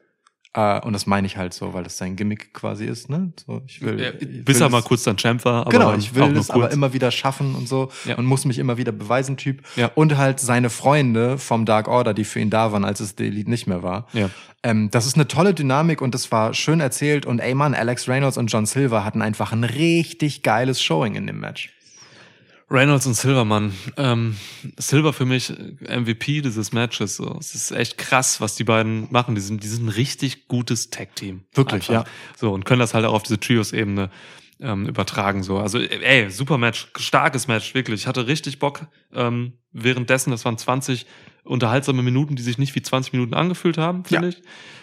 äh, 0.53 0.79
und 0.81 0.93
das 0.93 1.05
meine 1.05 1.27
ich 1.27 1.37
halt 1.37 1.53
so, 1.53 1.73
weil 1.73 1.83
das 1.83 1.97
sein 1.97 2.15
Gimmick 2.15 2.53
quasi 2.53 2.85
ist, 2.85 3.09
ne? 3.09 3.31
So, 3.45 3.61
ich 3.67 3.81
will, 3.81 3.99
Ja, 4.01 4.11
bis 4.43 4.59
er 4.59 4.69
mal 4.69 4.81
kurz 4.81 5.03
dann 5.03 5.17
Champ 5.17 5.45
war. 5.45 5.61
Aber 5.61 5.69
genau, 5.71 5.93
ich 5.95 6.13
will 6.13 6.33
das 6.33 6.49
aber 6.49 6.71
immer 6.71 6.91
wieder 6.93 7.09
schaffen 7.11 7.55
und 7.55 7.67
so 7.69 7.89
Ja. 8.05 8.15
und 8.17 8.25
muss 8.25 8.43
mich 8.45 8.59
immer 8.59 8.77
wieder 8.77 8.91
beweisen, 8.91 9.37
Typ. 9.37 9.61
Ja. 9.75 9.91
Und 9.95 10.17
halt 10.17 10.39
seine 10.39 10.69
Freunde 10.69 11.37
vom 11.37 11.65
Dark 11.65 11.87
Order, 11.87 12.13
die 12.13 12.25
für 12.25 12.39
ihn 12.39 12.49
da 12.49 12.71
waren, 12.71 12.83
als 12.83 12.99
es 12.99 13.15
The 13.17 13.27
Elite 13.27 13.49
nicht 13.49 13.67
mehr 13.67 13.81
war. 13.81 14.07
Ja. 14.13 14.29
Ähm, 14.63 14.89
das 14.91 15.05
ist 15.05 15.15
eine 15.15 15.27
tolle 15.27 15.53
Dynamik 15.53 16.01
und 16.01 16.13
das 16.13 16.31
war 16.31 16.53
schön 16.53 16.81
erzählt. 16.81 17.25
Und 17.25 17.39
ey 17.39 17.53
Mann, 17.55 17.73
Alex 17.73 18.07
Reynolds 18.07 18.37
und 18.37 18.47
John 18.47 18.65
Silver 18.65 19.03
hatten 19.05 19.21
einfach 19.21 19.51
ein 19.53 19.63
richtig 19.63 20.43
geiles 20.43 20.81
Showing 20.81 21.15
in 21.15 21.27
dem 21.27 21.39
Match. 21.39 21.71
Reynolds 22.71 23.05
und 23.05 23.15
Silverman. 23.15 23.73
Ähm, 23.97 24.37
Silver 24.77 25.11
für 25.11 25.25
mich 25.25 25.49
äh, 25.49 25.99
MVP 25.99 26.41
dieses 26.41 26.71
Matches. 26.71 27.17
So. 27.17 27.35
Es 27.39 27.53
ist 27.53 27.71
echt 27.71 27.97
krass, 27.97 28.39
was 28.39 28.55
die 28.55 28.63
beiden 28.63 29.07
machen. 29.11 29.35
Die 29.35 29.41
sind, 29.41 29.63
die 29.63 29.67
sind 29.67 29.85
ein 29.85 29.89
richtig 29.89 30.47
gutes 30.47 30.89
Tag-Team. 30.89 31.43
Wirklich, 31.53 31.89
Einfach. 31.89 32.05
ja. 32.05 32.11
So, 32.37 32.53
und 32.53 32.63
können 32.65 32.79
das 32.79 32.93
halt 32.93 33.05
auch 33.05 33.13
auf 33.13 33.23
diese 33.23 33.39
Trios-Ebene 33.39 34.09
ähm, 34.61 34.87
übertragen. 34.87 35.43
So. 35.43 35.57
Also, 35.57 35.79
ey, 35.79 36.29
super 36.29 36.57
Match, 36.57 36.87
starkes 36.95 37.47
Match, 37.47 37.73
wirklich. 37.73 38.01
Ich 38.01 38.07
hatte 38.07 38.27
richtig 38.27 38.59
Bock. 38.59 38.87
Ähm, 39.13 39.53
währenddessen, 39.73 40.31
das 40.31 40.45
waren 40.45 40.57
20 40.57 41.05
unterhaltsame 41.43 42.03
Minuten, 42.03 42.35
die 42.35 42.43
sich 42.43 42.57
nicht 42.57 42.73
wie 42.75 42.81
20 42.81 43.11
Minuten 43.13 43.33
angefühlt 43.33 43.77
haben, 43.77 44.05
finde 44.05 44.27
Ja. 44.27 44.33
ich. 44.33 44.41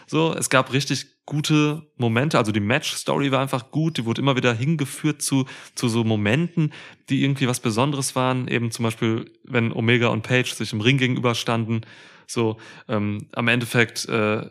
So, 0.09 0.34
es 0.34 0.48
gab 0.50 0.72
richtig 0.72 1.06
gute 1.26 1.82
Momente. 1.96 2.38
Also 2.38 2.50
die 2.52 2.61
Match-Story 2.61 3.30
war 3.30 3.40
einfach 3.40 3.70
gut. 3.70 3.98
Die 3.98 4.06
wurde 4.06 4.22
immer 4.22 4.34
wieder 4.36 4.54
hingeführt 4.54 5.20
zu, 5.20 5.44
zu 5.74 5.88
so 5.88 6.02
Momenten, 6.02 6.72
die 7.11 7.22
irgendwie 7.22 7.46
was 7.46 7.61
Besonderes 7.61 8.16
waren. 8.16 8.48
Eben 8.48 8.70
zum 8.70 8.84
Beispiel, 8.84 9.30
wenn 9.44 9.72
Omega 9.72 10.09
und 10.09 10.22
Page 10.22 10.52
sich 10.54 10.72
im 10.72 10.80
Ring 10.80 10.96
gegenüberstanden. 10.96 11.84
So, 12.26 12.56
ähm, 12.88 13.28
am 13.32 13.48
Endeffekt, 13.48 14.09
äh, 14.09 14.46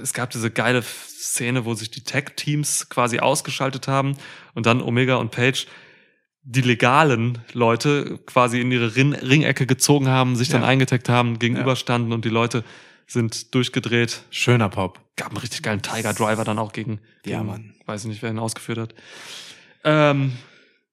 es 0.00 0.12
gab 0.12 0.30
diese 0.30 0.50
geile 0.52 0.82
Szene, 0.82 1.64
wo 1.64 1.74
sich 1.74 1.90
die 1.90 2.04
Tag-Teams 2.04 2.88
quasi 2.88 3.18
ausgeschaltet 3.18 3.88
haben 3.88 4.16
und 4.54 4.66
dann 4.66 4.80
Omega 4.80 5.16
und 5.16 5.32
Page 5.32 5.66
die 6.48 6.60
legalen 6.60 7.38
Leute 7.54 8.20
quasi 8.26 8.60
in 8.60 8.70
ihre 8.70 8.94
Rin 8.94 9.12
Ringecke 9.12 9.66
gezogen 9.66 10.06
haben, 10.06 10.36
sich 10.36 10.48
dann 10.48 10.62
Ja. 10.62 10.68
eingetaggt 10.68 11.08
haben, 11.08 11.40
gegenüberstanden 11.40 12.12
und 12.12 12.24
die 12.24 12.28
Leute 12.28 12.62
sind 13.06 13.54
durchgedreht. 13.54 14.22
Schöner 14.30 14.68
Pop. 14.68 15.00
Gab 15.16 15.28
einen 15.28 15.38
richtig 15.38 15.62
geilen 15.62 15.82
Tiger 15.82 16.12
Driver 16.12 16.44
dann 16.44 16.58
auch 16.58 16.72
gegen, 16.72 17.00
Ja, 17.24 17.38
gegen 17.38 17.46
Mann. 17.46 17.74
weiß 17.86 18.02
ich 18.04 18.08
nicht, 18.08 18.22
wer 18.22 18.30
ihn 18.30 18.38
ausgeführt 18.38 18.78
hat. 18.78 18.94
Ähm, 19.84 20.32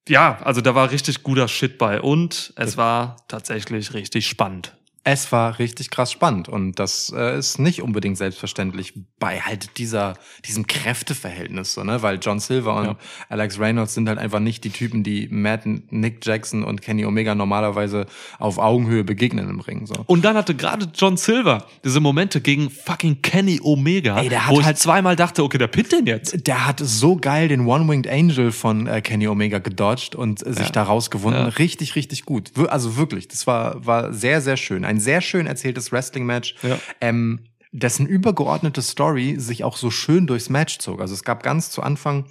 ja, 0.07 0.37
also 0.43 0.61
da 0.61 0.75
war 0.75 0.91
richtig 0.91 1.23
guter 1.23 1.47
Shit 1.47 1.77
bei 1.77 1.99
und 2.01 2.53
es 2.55 2.77
war 2.77 3.17
tatsächlich 3.27 3.93
richtig 3.93 4.27
spannend. 4.27 4.75
Es 5.05 5.33
war 5.33 5.59
richtig 5.59 5.89
krass 5.89 6.13
spannend 6.13 6.47
und 6.47 6.79
das 6.79 7.11
äh, 7.13 7.37
ist 7.37 7.59
nicht 7.59 7.81
unbedingt 7.81 8.17
selbstverständlich 8.17 8.93
bei 9.19 9.41
halt 9.41 9.77
dieser 9.77 10.13
diesem 10.45 10.65
Kräfteverhältnis, 10.65 11.73
so, 11.73 11.83
ne? 11.83 12.01
Weil 12.01 12.19
John 12.21 12.39
Silver 12.39 12.75
und 12.77 12.85
Ja. 12.85 12.95
Alex 13.27 13.59
Reynolds 13.59 13.93
sind 13.95 14.07
halt 14.07 14.17
einfach 14.17 14.39
nicht 14.39 14.63
die 14.63 14.69
Typen, 14.69 15.03
die 15.03 15.27
Matt, 15.29 15.63
Nick 15.65 16.25
Jackson 16.25 16.63
und 16.63 16.81
Kenny 16.81 17.05
Omega 17.05 17.35
normalerweise 17.35 18.05
auf 18.39 18.57
Augenhöhe 18.59 19.03
begegnen 19.03 19.49
im 19.49 19.59
Ring. 19.59 19.85
So. 19.87 19.95
Und 20.07 20.23
dann 20.23 20.37
hatte 20.37 20.55
gerade 20.55 20.87
John 20.95 21.17
Silver 21.17 21.65
diese 21.83 21.99
Momente 21.99 22.39
gegen 22.39 22.69
fucking 22.69 23.21
Kenny 23.21 23.59
Omega, 23.61 24.19
Ey, 24.21 24.29
der 24.29 24.45
hat 24.47 24.55
wo 24.55 24.59
ich 24.61 24.65
halt- 24.65 24.77
zweimal 24.77 25.17
dachte, 25.17 25.43
okay, 25.43 25.57
der 25.57 25.67
pinnt 25.67 25.91
den 25.91 26.05
jetzt. 26.05 26.47
Der 26.47 26.65
hat 26.65 26.79
so 26.81 27.17
geil 27.17 27.49
den 27.49 27.65
One-Winged 27.67 28.07
Angel 28.09 28.53
von 28.53 28.87
äh, 28.87 29.01
Kenny 29.01 29.27
Omega 29.27 29.59
gedodged 29.59 30.15
und 30.15 30.45
äh, 30.45 30.53
sich 30.53 30.67
Ja. 30.67 30.71
da 30.71 30.83
rausgewunden. 30.83 31.41
Ja. 31.41 31.47
Richtig, 31.49 31.95
richtig 31.97 32.23
gut. 32.23 32.51
Also 32.69 32.95
wirklich, 32.95 33.27
das 33.27 33.45
war, 33.47 33.85
war 33.85 34.13
sehr, 34.13 34.39
sehr 34.39 34.55
schön. 34.55 34.85
Ein 34.85 34.92
sehr 34.99 35.21
schön 35.21 35.47
erzähltes 35.47 35.91
Wrestling-Match, 35.91 36.55
Ja. 36.63 36.79
ähm, 37.01 37.39
dessen 37.71 38.05
übergeordnete 38.05 38.81
Story 38.83 39.35
sich 39.39 39.63
auch 39.63 39.77
so 39.77 39.89
schön 39.89 40.27
durchs 40.27 40.49
Match 40.49 40.77
zog. 40.77 41.01
Also 41.01 41.13
es 41.13 41.23
gab 41.23 41.41
ganz 41.41 41.71
zu 41.71 41.81
Anfang, 41.81 42.25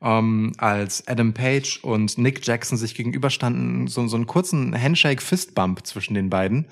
ähm, 0.00 0.52
als 0.58 1.06
Adam 1.08 1.34
Page 1.34 1.80
und 1.82 2.16
Nick 2.18 2.46
Jackson 2.46 2.78
sich 2.78 2.94
gegenüberstanden, 2.94 3.88
so, 3.88 4.06
so 4.06 4.16
einen 4.16 4.26
kurzen 4.26 4.80
Handshake-Fistbump 4.80 5.84
zwischen 5.84 6.14
den 6.14 6.30
beiden. 6.30 6.66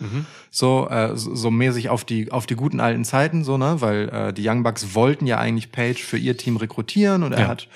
So, 0.50 0.88
äh, 0.88 1.16
so, 1.16 1.34
so 1.34 1.50
mäßig 1.50 1.88
auf 1.88 2.04
die, 2.04 2.30
auf 2.30 2.46
die 2.46 2.54
guten 2.54 2.78
alten 2.80 3.04
Zeiten, 3.04 3.42
so, 3.44 3.58
ne? 3.58 3.80
Weil 3.80 4.08
äh, 4.10 4.32
die 4.32 4.48
Young 4.48 4.62
Bucks 4.62 4.94
wollten 4.94 5.26
ja 5.26 5.38
eigentlich 5.38 5.72
Page 5.72 6.02
für 6.02 6.16
ihr 6.18 6.36
Team 6.36 6.56
rekrutieren 6.56 7.22
und 7.24 7.32
er 7.32 7.40
Ja. 7.40 7.48
hat 7.48 7.68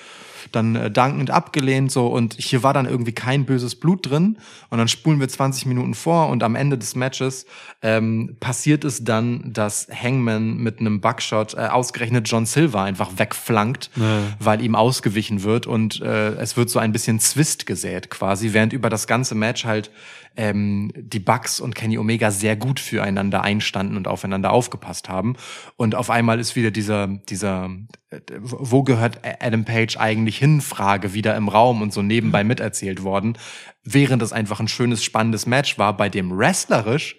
dann 0.51 0.75
äh, 0.75 0.91
dankend 0.91 1.31
abgelehnt 1.31 1.91
so. 1.91 2.07
Und 2.07 2.35
hier 2.37 2.63
war 2.63 2.73
dann 2.73 2.85
irgendwie 2.85 3.11
kein 3.11 3.45
böses 3.45 3.75
Blut 3.75 4.09
drin. 4.09 4.37
Und 4.69 4.77
dann 4.77 4.87
spulen 4.87 5.19
wir 5.19 5.27
20 5.27 5.65
Minuten 5.65 5.93
vor 5.93 6.29
und 6.29 6.43
am 6.43 6.55
Ende 6.55 6.77
des 6.77 6.95
Matches 6.95 7.45
ähm, 7.81 8.37
passiert 8.39 8.83
es 8.83 9.03
dann, 9.03 9.53
dass 9.53 9.87
Hangman 9.89 10.57
mit 10.57 10.79
einem 10.79 11.01
Buckshot 11.01 11.53
äh, 11.53 11.67
ausgerechnet 11.67 12.29
John 12.29 12.45
Silver 12.45 12.81
einfach 12.81 13.11
wegflankt, 13.17 13.89
weil 14.39 14.61
ihm 14.61 14.75
ausgewichen 14.75 15.43
wird. 15.43 15.67
Und 15.67 16.01
äh, 16.01 16.31
es 16.35 16.57
wird 16.57 16.69
so 16.69 16.79
ein 16.79 16.91
bisschen 16.91 17.19
Zwist 17.19 17.65
gesät 17.65 18.09
quasi, 18.09 18.53
während 18.53 18.73
über 18.73 18.89
das 18.89 19.07
ganze 19.07 19.35
Match 19.35 19.65
halt 19.65 19.91
ähm, 20.37 20.91
die 20.95 21.19
Bucks 21.19 21.59
und 21.59 21.75
Kenny 21.75 21.97
Omega 21.97 22.31
sehr 22.31 22.55
gut 22.55 22.79
füreinander 22.79 23.41
einstanden 23.41 23.97
und 23.97 24.07
aufeinander 24.07 24.51
aufgepasst 24.51 25.09
haben. 25.09 25.35
Und 25.75 25.95
auf 25.95 26.09
einmal 26.09 26.39
ist 26.39 26.55
wieder 26.55 26.71
dieser, 26.71 27.07
dieser, 27.07 27.69
äh, 28.09 28.19
wo 28.39 28.83
gehört 28.83 29.19
Adam 29.41 29.65
Page 29.65 29.97
eigentlich 29.97 30.30
hin, 30.37 30.61
Frage 30.61 31.13
wieder 31.13 31.35
im 31.35 31.47
Raum 31.47 31.81
und 31.81 31.93
so 31.93 32.01
nebenbei 32.01 32.43
miterzählt 32.43 33.03
worden, 33.03 33.37
während 33.83 34.21
es 34.21 34.33
einfach 34.33 34.59
ein 34.59 34.67
schönes, 34.67 35.03
spannendes 35.03 35.45
Match 35.45 35.77
war, 35.77 35.95
bei 35.97 36.09
dem 36.09 36.31
wrestlerisch 36.37 37.15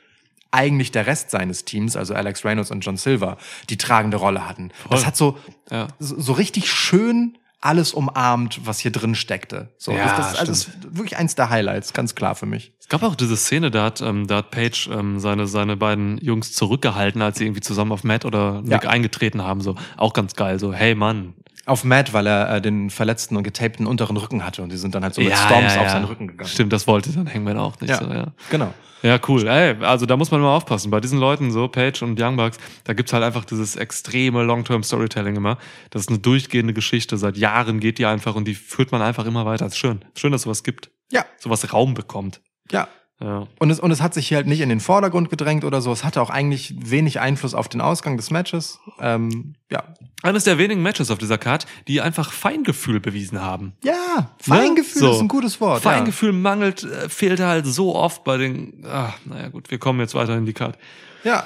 eigentlich 0.50 0.90
der 0.92 1.06
Rest 1.06 1.30
seines 1.30 1.64
Teams, 1.64 1.96
also 1.96 2.14
Alex 2.14 2.44
Reynolds 2.44 2.70
und 2.70 2.80
John 2.84 2.96
Silver, 2.98 3.38
die 3.70 3.78
tragende 3.78 4.18
Rolle 4.18 4.46
hatten. 4.46 4.70
Das 4.90 5.06
hat 5.06 5.16
so, 5.16 5.38
Ja. 5.70 5.88
so, 5.98 6.20
so 6.20 6.32
richtig 6.34 6.70
schön 6.70 7.38
alles 7.64 7.94
umarmt, 7.94 8.66
was 8.66 8.80
hier 8.80 8.90
drin 8.90 9.14
steckte. 9.14 9.72
So, 9.78 9.92
Ja, 9.92 10.08
das, 10.16 10.32
das, 10.32 10.36
also 10.40 10.52
ist 10.52 10.70
wirklich 10.96 11.16
eins 11.16 11.36
der 11.36 11.48
Highlights, 11.48 11.92
ganz 11.92 12.14
klar 12.16 12.34
für 12.34 12.44
mich. 12.44 12.74
Es 12.80 12.88
gab 12.88 13.04
auch 13.04 13.14
diese 13.14 13.36
Szene, 13.36 13.70
da 13.70 13.84
hat, 13.84 14.00
ähm, 14.02 14.26
da 14.26 14.38
hat 14.38 14.50
Page 14.50 14.90
ähm, 14.92 15.20
seine, 15.20 15.46
seine 15.46 15.76
beiden 15.76 16.18
Jungs 16.18 16.52
zurückgehalten, 16.52 17.22
als 17.22 17.38
sie 17.38 17.44
irgendwie 17.44 17.60
zusammen 17.60 17.92
auf 17.92 18.02
Matt 18.02 18.24
oder 18.24 18.60
Nick 18.62 18.82
Ja. 18.82 18.90
eingetreten 18.90 19.42
haben. 19.42 19.60
So 19.60 19.76
auch 19.96 20.12
ganz 20.12 20.34
geil. 20.34 20.58
So, 20.58 20.72
hey 20.74 20.94
Mann. 20.96 21.34
Auf 21.64 21.84
Matt, 21.84 22.12
weil 22.12 22.26
er 22.26 22.56
äh, 22.56 22.60
den 22.60 22.90
verletzten 22.90 23.36
und 23.36 23.44
getapten 23.44 23.86
unteren 23.86 24.16
Rücken 24.16 24.44
hatte 24.44 24.62
und 24.62 24.72
die 24.72 24.76
sind 24.76 24.94
dann 24.94 25.04
halt 25.04 25.14
so 25.14 25.20
mit 25.20 25.36
Storms 25.36 25.76
auf 25.76 25.88
seinen 25.88 26.04
Rücken 26.06 26.26
gegangen. 26.26 26.48
Stimmt, 26.50 26.72
das 26.72 26.86
wollte 26.86 27.10
dann 27.12 27.32
Hangman 27.32 27.56
auch 27.58 27.80
nicht. 27.80 27.90
Ja, 27.90 27.98
So, 27.98 28.06
ja. 28.12 28.26
genau. 28.50 28.74
Ja, 29.02 29.18
cool. 29.26 29.48
Ey, 29.48 29.76
also 29.84 30.06
da 30.06 30.16
muss 30.16 30.30
man 30.30 30.40
mal 30.40 30.54
aufpassen. 30.56 30.90
Bei 30.92 31.00
diesen 31.00 31.18
Leuten, 31.18 31.50
so 31.50 31.66
Page 31.66 32.02
und 32.02 32.20
Young 32.20 32.36
Bucks, 32.36 32.58
da 32.84 32.92
gibt's 32.92 33.12
halt 33.12 33.24
einfach 33.24 33.44
dieses 33.44 33.74
extreme 33.74 34.44
Long-Term-Storytelling 34.44 35.34
immer. 35.34 35.58
Das 35.90 36.02
ist 36.02 36.08
eine 36.08 36.18
durchgehende 36.20 36.72
Geschichte. 36.72 37.16
Seit 37.16 37.36
Jahren 37.36 37.80
geht 37.80 37.98
die 37.98 38.06
einfach 38.06 38.36
und 38.36 38.46
die 38.46 38.54
führt 38.54 38.92
man 38.92 39.02
einfach 39.02 39.26
immer 39.26 39.44
weiter. 39.44 39.64
Das 39.64 39.72
ist 39.74 39.78
schön. 39.78 40.04
Schön, 40.16 40.30
dass 40.30 40.42
sowas 40.42 40.62
gibt. 40.62 40.90
Ja, 41.10 41.24
Sowas 41.38 41.72
Raum 41.72 41.94
bekommt. 41.94 42.40
ja. 42.70 42.88
Ja. 43.22 43.46
Und 43.58 43.70
es, 43.70 43.78
und 43.78 43.90
es 43.92 44.02
hat 44.02 44.14
sich 44.14 44.26
hier 44.26 44.38
halt 44.38 44.48
nicht 44.48 44.60
in 44.60 44.68
den 44.68 44.80
Vordergrund 44.80 45.30
gedrängt 45.30 45.64
oder 45.64 45.80
so. 45.80 45.92
Es 45.92 46.02
hatte 46.02 46.20
auch 46.20 46.30
eigentlich 46.30 46.74
wenig 46.78 47.20
Einfluss 47.20 47.54
auf 47.54 47.68
den 47.68 47.80
Ausgang 47.80 48.16
des 48.16 48.30
Matches. 48.30 48.80
Ähm, 48.98 49.54
ja. 49.70 49.84
Eines 50.22 50.44
der 50.44 50.58
wenigen 50.58 50.82
Matches 50.82 51.10
auf 51.10 51.18
dieser 51.18 51.38
Card, 51.38 51.66
die 51.86 52.00
einfach 52.00 52.32
Feingefühl 52.32 52.98
bewiesen 53.00 53.40
haben. 53.40 53.74
Ja, 53.84 54.30
Feingefühl 54.38 55.02
Ne? 55.02 55.08
So. 55.08 55.14
ist 55.14 55.20
ein 55.20 55.28
gutes 55.28 55.60
Wort. 55.60 55.82
Feingefühl 55.82 56.32
mangelt, 56.32 56.82
äh, 56.82 57.08
fehlte 57.08 57.46
halt 57.46 57.66
so 57.66 57.94
oft 57.94 58.24
bei 58.24 58.36
den. 58.38 58.84
Ah, 58.86 59.12
naja, 59.24 59.48
gut, 59.48 59.70
wir 59.70 59.78
kommen 59.78 60.00
jetzt 60.00 60.14
weiter 60.14 60.36
in 60.36 60.46
die 60.46 60.52
Card. 60.52 60.76
Ja. 61.22 61.44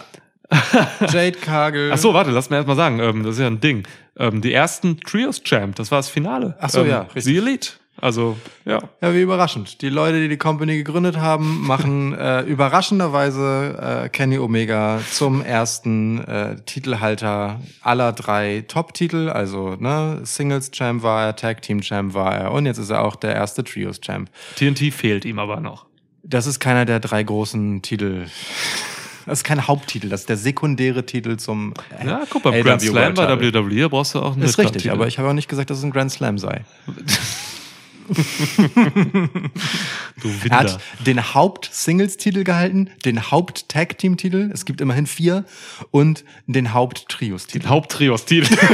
ja. 0.51 0.89
Jade 1.01 1.39
Kagel. 1.39 1.91
Ach 1.93 1.99
so, 1.99 2.15
warte, 2.15 2.31
lass 2.31 2.51
mir 2.51 2.57
erst 2.57 2.69
mal 2.69 2.77
sagen, 2.77 3.01
ähm, 3.01 3.23
das 3.23 3.35
ist 3.35 3.41
ja 3.41 3.49
ein 3.49 3.61
Ding. 3.61 3.87
Ähm, 4.17 4.41
die 4.41 4.53
ersten 4.53 5.01
Trios 5.01 5.43
Champ, 5.43 5.75
das 5.77 5.91
war 5.91 5.99
das 5.99 6.09
Finale. 6.09 6.57
Ach 6.61 6.71
so, 6.71 6.83
ähm, 6.83 6.89
ja, 6.89 7.01
richtig. 7.03 7.25
The 7.25 7.37
Elite. 7.39 7.71
Also, 8.01 8.37
ja. 8.65 8.79
Ja, 9.01 9.15
wie 9.15 9.23
überraschend. 9.23 9.81
Die 9.81 9.89
Leute, 9.89 10.21
die 10.21 10.29
die 10.29 10.37
Company 10.37 10.77
gegründet 10.77 11.17
haben, 11.17 11.67
machen 11.67 12.13
äh, 12.19 12.43
überraschenderweise 12.43 14.05
äh, 14.05 14.09
Kenny 14.11 14.39
Omega 14.39 15.01
zum 15.11 15.43
ersten 15.43 16.23
äh, 16.25 16.57
Titelhalter 16.67 17.61
aller 17.81 18.13
drei 18.13 18.65
Top-Titel. 18.69 19.31
Also 19.31 19.77
ne, 19.79 20.21
Singles 20.25 20.71
Champ 20.73 21.03
war 21.03 21.27
er, 21.27 21.37
Tag 21.37 21.63
Team 21.63 21.81
Champ 21.81 22.13
war 22.15 22.35
er 22.35 22.53
und 22.53 22.67
jetzt 22.67 22.79
ist 22.79 22.91
er 22.91 23.03
auch 23.03 23.17
der 23.17 23.35
erste 23.35 23.65
Trios 23.65 24.01
Champ. 24.01 24.31
TNT 24.57 24.93
fehlt 24.93 25.25
ihm 25.25 25.39
aber 25.39 25.61
noch. 25.61 25.87
Das 26.23 26.47
ist 26.47 26.61
keiner 26.61 26.85
der 26.85 27.01
drei 27.01 27.23
großen 27.23 27.83
Titel. 27.83 28.27
Das 29.27 29.41
ist 29.41 29.45
kein 29.45 29.67
Haupttitel, 29.67 30.09
das 30.09 30.21
ist 30.21 30.29
der 30.29 30.37
sekundäre 30.37 31.05
Titel 31.05 31.37
zum 31.37 31.75
äh, 31.99 32.07
Ja, 32.07 32.23
guck 32.31 32.45
mal, 32.45 32.63
Grand 32.63 32.81
Slam 32.81 33.15
bei. 33.15 33.27
WWE 33.29 33.89
brauchst 33.89 34.15
du 34.15 34.21
auch 34.21 34.35
einen 34.35 34.43
Ist 34.43 34.59
richtig, 34.59 34.91
aber 34.91 35.09
ich 35.09 35.19
habe 35.19 35.29
auch 35.29 35.33
nicht 35.33 35.49
gesagt, 35.49 35.71
dass 35.71 35.79
es 35.79 35.85
ein 35.85 35.91
Grand 35.91 36.13
Slam 36.13 36.39
sei. 36.39 36.65
Du 40.23 40.31
Er 40.49 40.59
hat 40.59 40.81
den 41.05 41.35
Haupt-Singles-Titel 41.35 42.43
gehalten, 42.45 42.91
den 43.05 43.31
Haupt-Tag-Team-Titel, 43.31 44.51
es 44.53 44.65
gibt 44.65 44.81
immerhin 44.81 45.07
vier, 45.07 45.45
und 45.91 46.25
den 46.47 46.73
Haupt-Trios-Titel. 46.73 47.69
Haupttrios-Titel. 47.69 48.57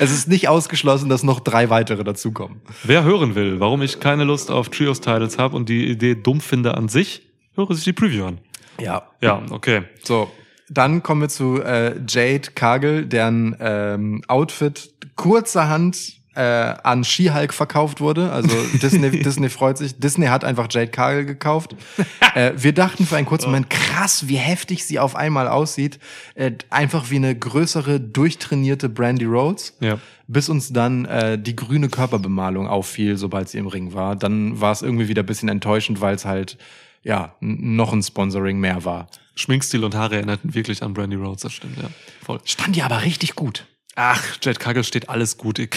Es 0.00 0.10
ist 0.10 0.28
nicht 0.28 0.48
ausgeschlossen, 0.48 1.08
dass 1.08 1.22
noch 1.22 1.40
drei 1.40 1.70
weitere 1.70 2.04
dazukommen. 2.04 2.60
Wer 2.84 3.04
hören 3.04 3.34
will, 3.34 3.60
warum 3.60 3.82
ich 3.82 4.00
keine 4.00 4.24
Lust 4.24 4.50
auf 4.50 4.68
Trios-Titles 4.70 5.38
habe 5.38 5.56
und 5.56 5.68
die 5.68 5.86
Idee 5.86 6.14
dumm 6.14 6.40
finde 6.40 6.74
an 6.76 6.88
sich, 6.88 7.22
höre 7.54 7.72
sich 7.74 7.84
die 7.84 7.92
Preview 7.92 8.26
an. 8.26 8.38
Ja. 8.80 9.02
Ja, 9.20 9.42
okay. 9.50 9.82
So, 10.02 10.30
dann 10.68 11.02
kommen 11.02 11.22
wir 11.22 11.28
zu 11.28 11.62
äh, 11.62 11.94
Jade 12.08 12.50
Cargill, 12.54 13.06
deren 13.06 13.56
ähm, 13.60 14.22
Outfit 14.28 14.90
kurzerhand 15.16 16.16
äh, 16.36 16.74
an 16.82 17.02
She-Hulk 17.02 17.52
verkauft 17.54 18.00
wurde. 18.00 18.30
Also 18.30 18.54
Disney, 18.82 19.10
Disney 19.10 19.48
freut 19.48 19.78
sich. 19.78 19.98
Disney 19.98 20.26
hat 20.26 20.44
einfach 20.44 20.68
Jade 20.70 20.90
Cargill 20.90 21.24
gekauft. 21.24 21.74
äh, 22.34 22.52
wir 22.56 22.72
dachten 22.72 23.06
für 23.06 23.16
einen 23.16 23.26
kurzen 23.26 23.46
Moment, 23.46 23.70
krass, 23.70 24.28
wie 24.28 24.36
heftig 24.36 24.84
sie 24.84 24.98
auf 24.98 25.16
einmal 25.16 25.48
aussieht. 25.48 25.98
Äh, 26.34 26.52
einfach 26.70 27.10
wie 27.10 27.16
eine 27.16 27.34
größere, 27.34 28.00
durchtrainierte 28.00 28.88
Brandy 28.88 29.24
Rhodes. 29.24 29.76
Ja. 29.80 29.98
Bis 30.28 30.48
uns 30.48 30.72
dann 30.72 31.04
äh, 31.06 31.38
die 31.38 31.56
grüne 31.56 31.88
Körperbemalung 31.88 32.68
auffiel, 32.68 33.16
sobald 33.16 33.48
sie 33.48 33.58
im 33.58 33.66
Ring 33.66 33.94
war. 33.94 34.16
Dann 34.16 34.60
war 34.60 34.72
es 34.72 34.82
irgendwie 34.82 35.08
wieder 35.08 35.22
ein 35.22 35.26
bisschen 35.26 35.48
enttäuschend, 35.48 36.00
weil 36.00 36.14
es 36.14 36.24
halt 36.24 36.58
ja 37.02 37.34
noch 37.40 37.92
ein 37.92 38.02
Sponsoring 38.02 38.58
mehr 38.58 38.84
war. 38.84 39.08
Schminkstil 39.36 39.84
und 39.84 39.94
Haare 39.94 40.16
erinnerten 40.16 40.54
wirklich 40.54 40.82
an 40.82 40.92
Brandy 40.94 41.16
Rhodes, 41.16 41.42
das 41.42 41.52
stimmt, 41.52 41.78
ja. 41.78 41.88
Voll. 42.24 42.40
Stand 42.44 42.74
die 42.74 42.82
aber 42.82 43.02
richtig 43.02 43.36
gut. 43.36 43.66
Ach, 43.98 44.36
Jade 44.42 44.58
Cargill 44.58 44.84
steht 44.84 45.08
alles 45.08 45.38
gut. 45.38 45.58
Ich, 45.58 45.70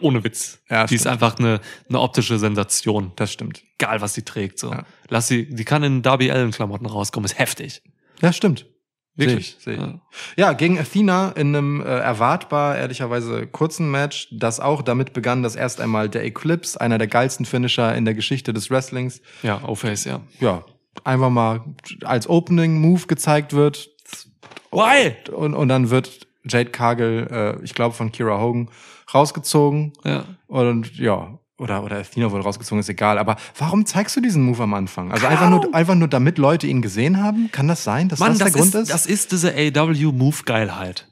ohne 0.00 0.22
Witz. 0.22 0.60
Ja, 0.70 0.86
die 0.86 0.94
ist 0.94 1.02
stimmt. 1.02 1.12
einfach 1.14 1.38
eine, 1.38 1.60
eine 1.88 2.00
optische 2.00 2.38
Sensation. 2.38 3.12
Das 3.16 3.32
stimmt. 3.32 3.62
Egal, 3.78 4.00
was 4.00 4.14
sie 4.14 4.22
trägt. 4.22 4.60
So. 4.60 4.70
Ja. 4.70 4.84
Lass 5.08 5.26
sie, 5.28 5.48
die 5.48 5.64
kann 5.64 5.82
in 5.82 6.00
Darby 6.02 6.30
Allen 6.30 6.52
Klamotten 6.52 6.86
rauskommen. 6.86 7.24
Ist 7.26 7.38
heftig. 7.38 7.82
Ja, 8.22 8.32
stimmt. 8.32 8.66
Wirklich. 9.16 9.56
Sehe 9.60 9.74
ich, 9.74 9.78
sehe 9.80 9.86
ich. 9.86 9.92
Ja. 10.36 10.46
Ja, 10.48 10.52
gegen 10.54 10.78
Athena 10.78 11.30
in 11.30 11.48
einem 11.54 11.80
äh, 11.80 11.84
erwartbar, 11.84 12.76
ehrlicherweise 12.76 13.46
kurzen 13.46 13.90
Match, 13.90 14.28
das 14.32 14.60
auch 14.60 14.82
damit 14.82 15.12
begann, 15.12 15.42
dass 15.42 15.54
erst 15.56 15.80
einmal 15.80 16.08
der 16.08 16.24
Eclipse, 16.24 16.80
einer 16.80 16.98
der 16.98 17.06
geilsten 17.06 17.46
Finisher 17.46 17.94
in 17.94 18.04
der 18.04 18.14
Geschichte 18.14 18.52
des 18.52 18.70
Wrestlings, 18.70 19.20
Ja, 19.42 19.62
O-Face, 19.64 20.04
ja. 20.04 20.20
ja, 20.40 20.64
einfach 21.04 21.30
mal 21.30 21.62
als 22.04 22.28
Opening 22.28 22.80
Move 22.80 23.06
gezeigt 23.06 23.52
wird. 23.52 23.88
Why? 24.72 25.14
Und, 25.32 25.54
und 25.54 25.68
dann 25.68 25.90
wird 25.90 26.26
Jade 26.46 26.70
Cargill, 26.70 27.28
äh, 27.30 27.64
ich 27.64 27.74
glaube 27.74 27.94
von 27.94 28.12
Kira 28.12 28.40
Hogan, 28.40 28.68
rausgezogen. 29.12 29.92
Ja. 30.04 30.24
Und 30.46 30.96
ja, 30.96 31.38
oder, 31.58 31.84
oder 31.84 31.98
Athena 31.98 32.30
wurde 32.30 32.44
rausgezogen, 32.44 32.80
ist 32.80 32.88
egal. 32.88 33.18
Aber 33.18 33.36
warum 33.58 33.86
zeigst 33.86 34.16
du 34.16 34.20
diesen 34.20 34.42
Move 34.42 34.62
am 34.62 34.74
Anfang? 34.74 35.12
Also 35.12 35.26
einfach 35.26 35.48
nur, 35.50 35.74
einfach 35.74 35.94
nur, 35.94 36.08
damit 36.08 36.38
Leute 36.38 36.66
ihn 36.66 36.82
gesehen 36.82 37.22
haben? 37.22 37.48
Kann 37.52 37.68
das 37.68 37.84
sein, 37.84 38.08
dass 38.08 38.18
Mann, 38.18 38.30
das, 38.30 38.38
das, 38.38 38.52
der 38.52 38.60
Grund 38.60 38.74
ist, 38.74 38.80
ist? 38.82 38.92
das 38.92 39.06
ist 39.06 39.32
diese 39.32 39.54
AW-Move-Geilheit. 39.54 41.06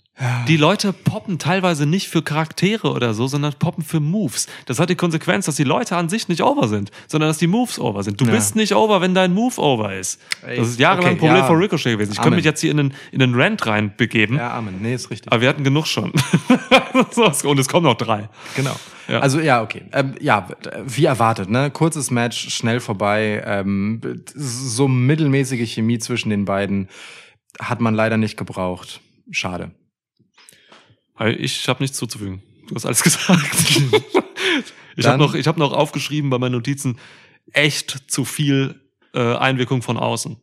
Die 0.46 0.58
Leute 0.58 0.92
poppen 0.92 1.38
teilweise 1.38 1.86
nicht 1.86 2.08
für 2.08 2.22
Charaktere 2.22 2.92
oder 2.92 3.14
so, 3.14 3.26
sondern 3.26 3.54
poppen 3.54 3.82
für 3.82 3.98
Moves. 3.98 4.46
Das 4.66 4.78
hat 4.78 4.90
die 4.90 4.94
Konsequenz, 4.94 5.46
dass 5.46 5.56
die 5.56 5.64
Leute 5.64 5.96
an 5.96 6.10
sich 6.10 6.28
nicht 6.28 6.42
over 6.42 6.68
sind, 6.68 6.90
sondern 7.08 7.30
dass 7.30 7.38
die 7.38 7.46
Moves 7.46 7.78
over 7.78 8.02
sind. 8.02 8.20
Du 8.20 8.26
Ja. 8.26 8.32
bist 8.32 8.54
nicht 8.54 8.74
over, 8.74 9.00
wenn 9.00 9.14
dein 9.14 9.32
Move 9.32 9.58
over 9.58 9.96
ist. 9.96 10.20
Ey, 10.46 10.58
Das 10.58 10.68
ist 10.68 10.78
jahrelang 10.78 11.12
ein 11.12 11.16
okay, 11.16 11.20
Problem 11.20 11.38
ja. 11.38 11.46
von 11.46 11.56
Ricochet 11.58 11.92
gewesen. 11.92 12.12
Ich 12.12 12.20
könnte 12.20 12.36
mich 12.36 12.44
jetzt 12.44 12.60
hier 12.60 12.70
in 12.70 12.78
einen, 12.78 12.94
in 13.10 13.22
einen 13.22 13.34
Rant 13.34 13.66
reinbegeben, 13.66 14.36
ja, 14.36 14.52
Amen. 14.52 14.80
Nee, 14.82 14.94
ist 14.94 15.10
richtig. 15.10 15.32
aber 15.32 15.40
wir 15.40 15.48
hatten 15.48 15.64
genug 15.64 15.86
schon. 15.86 16.12
Und 17.44 17.58
es 17.58 17.68
kommen 17.68 17.86
noch 17.86 17.96
drei. 17.96 18.28
Genau. 18.54 18.76
Ja. 19.08 19.20
Also 19.20 19.40
ja, 19.40 19.62
okay. 19.62 19.82
Ähm, 19.92 20.14
ja, 20.20 20.46
wie 20.84 21.06
erwartet, 21.06 21.48
ne? 21.50 21.70
Kurzes 21.70 22.10
Match, 22.10 22.50
schnell 22.54 22.80
vorbei. 22.80 23.42
Ähm, 23.46 24.00
so 24.34 24.88
mittelmäßige 24.88 25.68
Chemie 25.72 25.98
zwischen 25.98 26.28
den 26.30 26.44
beiden 26.44 26.88
hat 27.60 27.80
man 27.80 27.94
leider 27.94 28.18
nicht 28.18 28.36
gebraucht. 28.36 29.00
Schade. 29.30 29.72
Ich 31.38 31.68
habe 31.68 31.82
nichts 31.82 31.96
zuzufügen. 31.96 32.42
Du 32.68 32.74
hast 32.74 32.86
alles 32.86 33.02
gesagt. 33.04 33.40
ich 34.96 35.06
habe 35.06 35.18
noch, 35.18 35.34
ich 35.34 35.46
hab 35.46 35.56
noch 35.56 35.72
aufgeschrieben 35.72 36.30
bei 36.30 36.38
meinen 36.38 36.52
Notizen, 36.52 36.98
echt 37.52 38.04
zu 38.10 38.24
viel 38.24 38.80
äh, 39.14 39.36
Einwirkung 39.36 39.82
von 39.82 39.96
außen. 39.96 40.36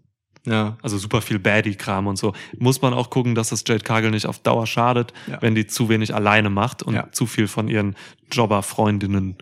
Ja. 0.46 0.78
Also 0.82 0.98
super 0.98 1.22
viel 1.22 1.38
Baddie-Kram 1.40 2.08
und 2.08 2.18
so. 2.18 2.34
Muss 2.58 2.82
man 2.82 2.94
auch 2.94 3.10
gucken, 3.10 3.36
dass 3.36 3.50
das 3.50 3.64
Jade 3.68 3.84
Cargill 3.84 4.12
nicht 4.12 4.26
auf 4.26 4.40
Dauer 4.40 4.68
schadet, 4.68 5.14
Ja. 5.28 5.42
wenn 5.42 5.54
die 5.56 5.68
zu 5.68 5.90
wenig 5.90 6.16
alleine 6.16 6.50
macht 6.50 6.82
und 6.84 6.94
Ja. 6.94 7.12
zu 7.12 7.26
viel 7.26 7.48
von 7.48 7.68
ihren 7.68 7.96
Jobber-Freundinnen 8.32 9.38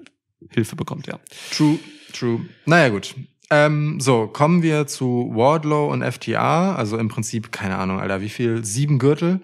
Hilfe 0.50 0.76
bekommt, 0.76 1.08
ja. 1.08 1.20
True, 1.56 1.78
true. 2.14 2.46
Naja, 2.66 2.90
gut. 2.90 3.16
Ähm, 3.50 4.00
so, 4.00 4.28
kommen 4.28 4.62
wir 4.64 4.88
zu 4.88 5.32
Wardlow 5.34 5.92
und 5.92 6.04
FTA. 6.04 6.76
Also 6.76 6.98
im 6.98 7.10
Prinzip, 7.10 7.52
keine 7.52 7.78
Ahnung, 7.78 8.00
Alter, 8.00 8.22
wie 8.22 8.30
viel? 8.30 8.64
Sieben 8.66 8.98
Gürtel 9.00 9.42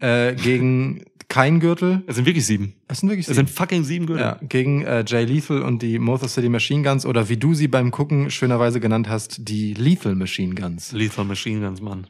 äh, 0.00 0.34
gegen 0.34 1.04
kein 1.34 1.58
Gürtel. 1.58 2.02
Es 2.06 2.16
sind 2.16 2.26
wirklich 2.26 2.46
sieben. 2.46 2.74
Es 2.86 3.00
sind 3.00 3.08
wirklich 3.08 3.28
Es 3.28 3.34
sind 3.34 3.50
fucking 3.50 3.82
sieben 3.82 4.06
Gürtel. 4.06 4.22
Ja, 4.24 4.38
gegen 4.40 4.82
äh, 4.82 5.04
Jay 5.06 5.24
Lethal 5.24 5.62
und 5.62 5.82
die 5.82 5.98
Motor 5.98 6.28
City 6.28 6.48
Machine 6.48 6.82
Guns 6.82 7.04
oder 7.04 7.28
wie 7.28 7.36
du 7.36 7.54
sie 7.54 7.66
beim 7.66 7.90
Gucken 7.90 8.30
schönerweise 8.30 8.78
genannt 8.78 9.08
hast, 9.08 9.48
die 9.48 9.74
Lethal 9.74 10.14
Machine 10.14 10.54
Guns. 10.54 10.92
Lethal 10.92 11.24
Machine 11.24 11.60
Guns, 11.60 11.80
Mann. 11.80 12.06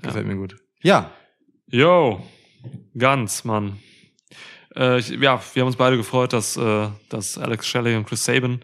Gefällt 0.00 0.26
mir 0.26 0.36
gut. 0.36 0.56
Ja, 0.82 1.12
Yo, 1.74 2.22
ganz, 2.98 3.44
Mann. 3.44 3.78
Äh, 4.76 4.98
ich, 4.98 5.08
ja, 5.08 5.40
wir 5.54 5.60
haben 5.62 5.66
uns 5.66 5.76
beide 5.76 5.96
gefreut, 5.96 6.34
dass, 6.34 6.56
äh, 6.58 6.88
dass 7.08 7.38
Alex 7.38 7.66
Shelley 7.66 7.96
und 7.96 8.06
Chris 8.06 8.24
Sabin 8.24 8.60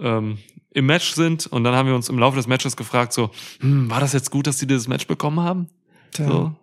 ähm, 0.00 0.38
im 0.70 0.86
Match 0.86 1.14
sind. 1.14 1.46
Und 1.46 1.62
dann 1.62 1.74
haben 1.74 1.88
wir 1.88 1.94
uns 1.94 2.08
im 2.08 2.18
Laufe 2.18 2.36
des 2.36 2.48
Matches 2.48 2.76
gefragt, 2.76 3.12
so, 3.12 3.30
hm, 3.60 3.88
war 3.88 4.00
das 4.00 4.12
jetzt 4.12 4.32
gut, 4.32 4.48
dass 4.48 4.58
die 4.58 4.66
dieses 4.66 4.88
Match 4.88 5.06
bekommen 5.06 5.40
haben? 5.40 5.68
So. 6.16 6.54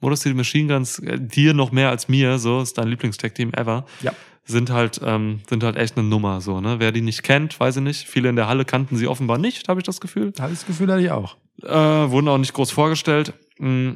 Modus 0.00 0.20
City 0.20 0.34
Machine 0.34 0.72
Guns, 0.72 0.98
äh, 0.98 1.18
dir 1.18 1.54
noch 1.54 1.72
mehr 1.72 1.90
als 1.90 2.08
mir, 2.08 2.38
so, 2.38 2.60
ist 2.60 2.76
dein 2.78 2.88
Lieblingstag-Team 2.88 3.52
ever. 3.54 3.86
Ja. 4.02 4.12
Sind 4.44 4.70
halt, 4.70 5.00
ähm, 5.04 5.40
sind 5.48 5.64
halt 5.64 5.76
echt 5.76 5.96
eine 5.96 6.06
Nummer, 6.06 6.40
so, 6.40 6.60
ne? 6.60 6.76
Wer 6.78 6.92
die 6.92 7.00
nicht 7.00 7.24
kennt, 7.24 7.58
weiß 7.58 7.76
ich 7.76 7.82
nicht. 7.82 8.06
Viele 8.06 8.28
in 8.28 8.36
der 8.36 8.46
Halle 8.46 8.64
kannten 8.64 8.96
sie 8.96 9.08
offenbar 9.08 9.38
nicht, 9.38 9.68
habe 9.68 9.80
ich 9.80 9.86
das 9.86 10.00
Gefühl. 10.00 10.30
Das 10.32 10.66
Gefühl 10.66 10.92
hatte 10.92 11.02
ich 11.02 11.10
auch. 11.10 11.36
Äh, 11.62 11.68
wurden 11.68 12.28
auch 12.28 12.38
nicht 12.38 12.52
groß 12.52 12.70
vorgestellt. 12.70 13.32
Mm, 13.58 13.94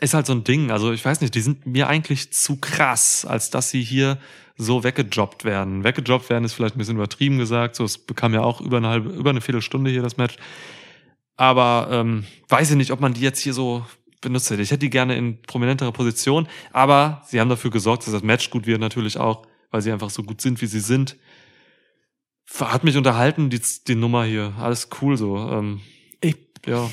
Ist 0.00 0.14
halt 0.14 0.24
so 0.24 0.32
ein 0.32 0.44
Ding. 0.44 0.70
Also 0.70 0.92
ich 0.92 1.04
weiß 1.04 1.20
nicht, 1.20 1.34
die 1.34 1.42
sind 1.42 1.66
mir 1.66 1.88
eigentlich 1.88 2.32
zu 2.32 2.56
krass, 2.56 3.26
als 3.26 3.50
dass 3.50 3.68
sie 3.70 3.82
hier 3.82 4.16
so 4.56 4.84
weggejobbt 4.84 5.44
werden. 5.44 5.84
Weggejobbt 5.84 6.30
werden 6.30 6.44
ist 6.44 6.54
vielleicht 6.54 6.76
ein 6.76 6.78
bisschen 6.78 6.96
übertrieben 6.96 7.36
gesagt. 7.38 7.76
So, 7.76 7.84
es 7.84 7.98
bekam 7.98 8.32
ja 8.32 8.42
auch 8.42 8.62
über 8.62 8.78
eine 8.78 8.88
halbe, 8.88 9.10
über 9.10 9.30
eine 9.30 9.40
Viertelstunde 9.42 9.90
hier 9.90 10.02
das 10.02 10.16
Match. 10.16 10.36
Aber 11.36 11.88
ähm, 11.90 12.24
weiß 12.48 12.70
ich 12.70 12.76
nicht, 12.76 12.92
ob 12.92 13.00
man 13.00 13.12
die 13.14 13.22
jetzt 13.22 13.40
hier 13.40 13.52
so 13.54 13.84
benutzt 14.20 14.50
hätte. 14.50 14.62
Ich 14.62 14.70
hätte 14.70 14.80
die 14.80 14.90
gerne 14.90 15.16
in 15.16 15.40
prominenterer 15.42 15.92
Position, 15.92 16.46
aber 16.72 17.22
sie 17.26 17.40
haben 17.40 17.48
dafür 17.48 17.70
gesorgt, 17.70 18.06
dass 18.06 18.12
das 18.12 18.22
Match 18.22 18.50
gut 18.50 18.66
wird 18.66 18.80
natürlich 18.80 19.16
auch, 19.18 19.46
weil 19.70 19.82
sie 19.82 19.92
einfach 19.92 20.10
so 20.10 20.22
gut 20.22 20.40
sind, 20.40 20.60
wie 20.60 20.66
sie 20.66 20.80
sind. 20.80 21.16
Hat 22.58 22.82
mich 22.84 22.96
unterhalten, 22.96 23.48
die, 23.50 23.60
die 23.86 23.94
Nummer 23.94 24.24
hier. 24.24 24.54
Alles 24.58 24.88
cool 25.00 25.16
so. 25.16 25.36
Ähm, 25.36 25.80
Ich, 26.20 26.36
ja. 26.66 26.90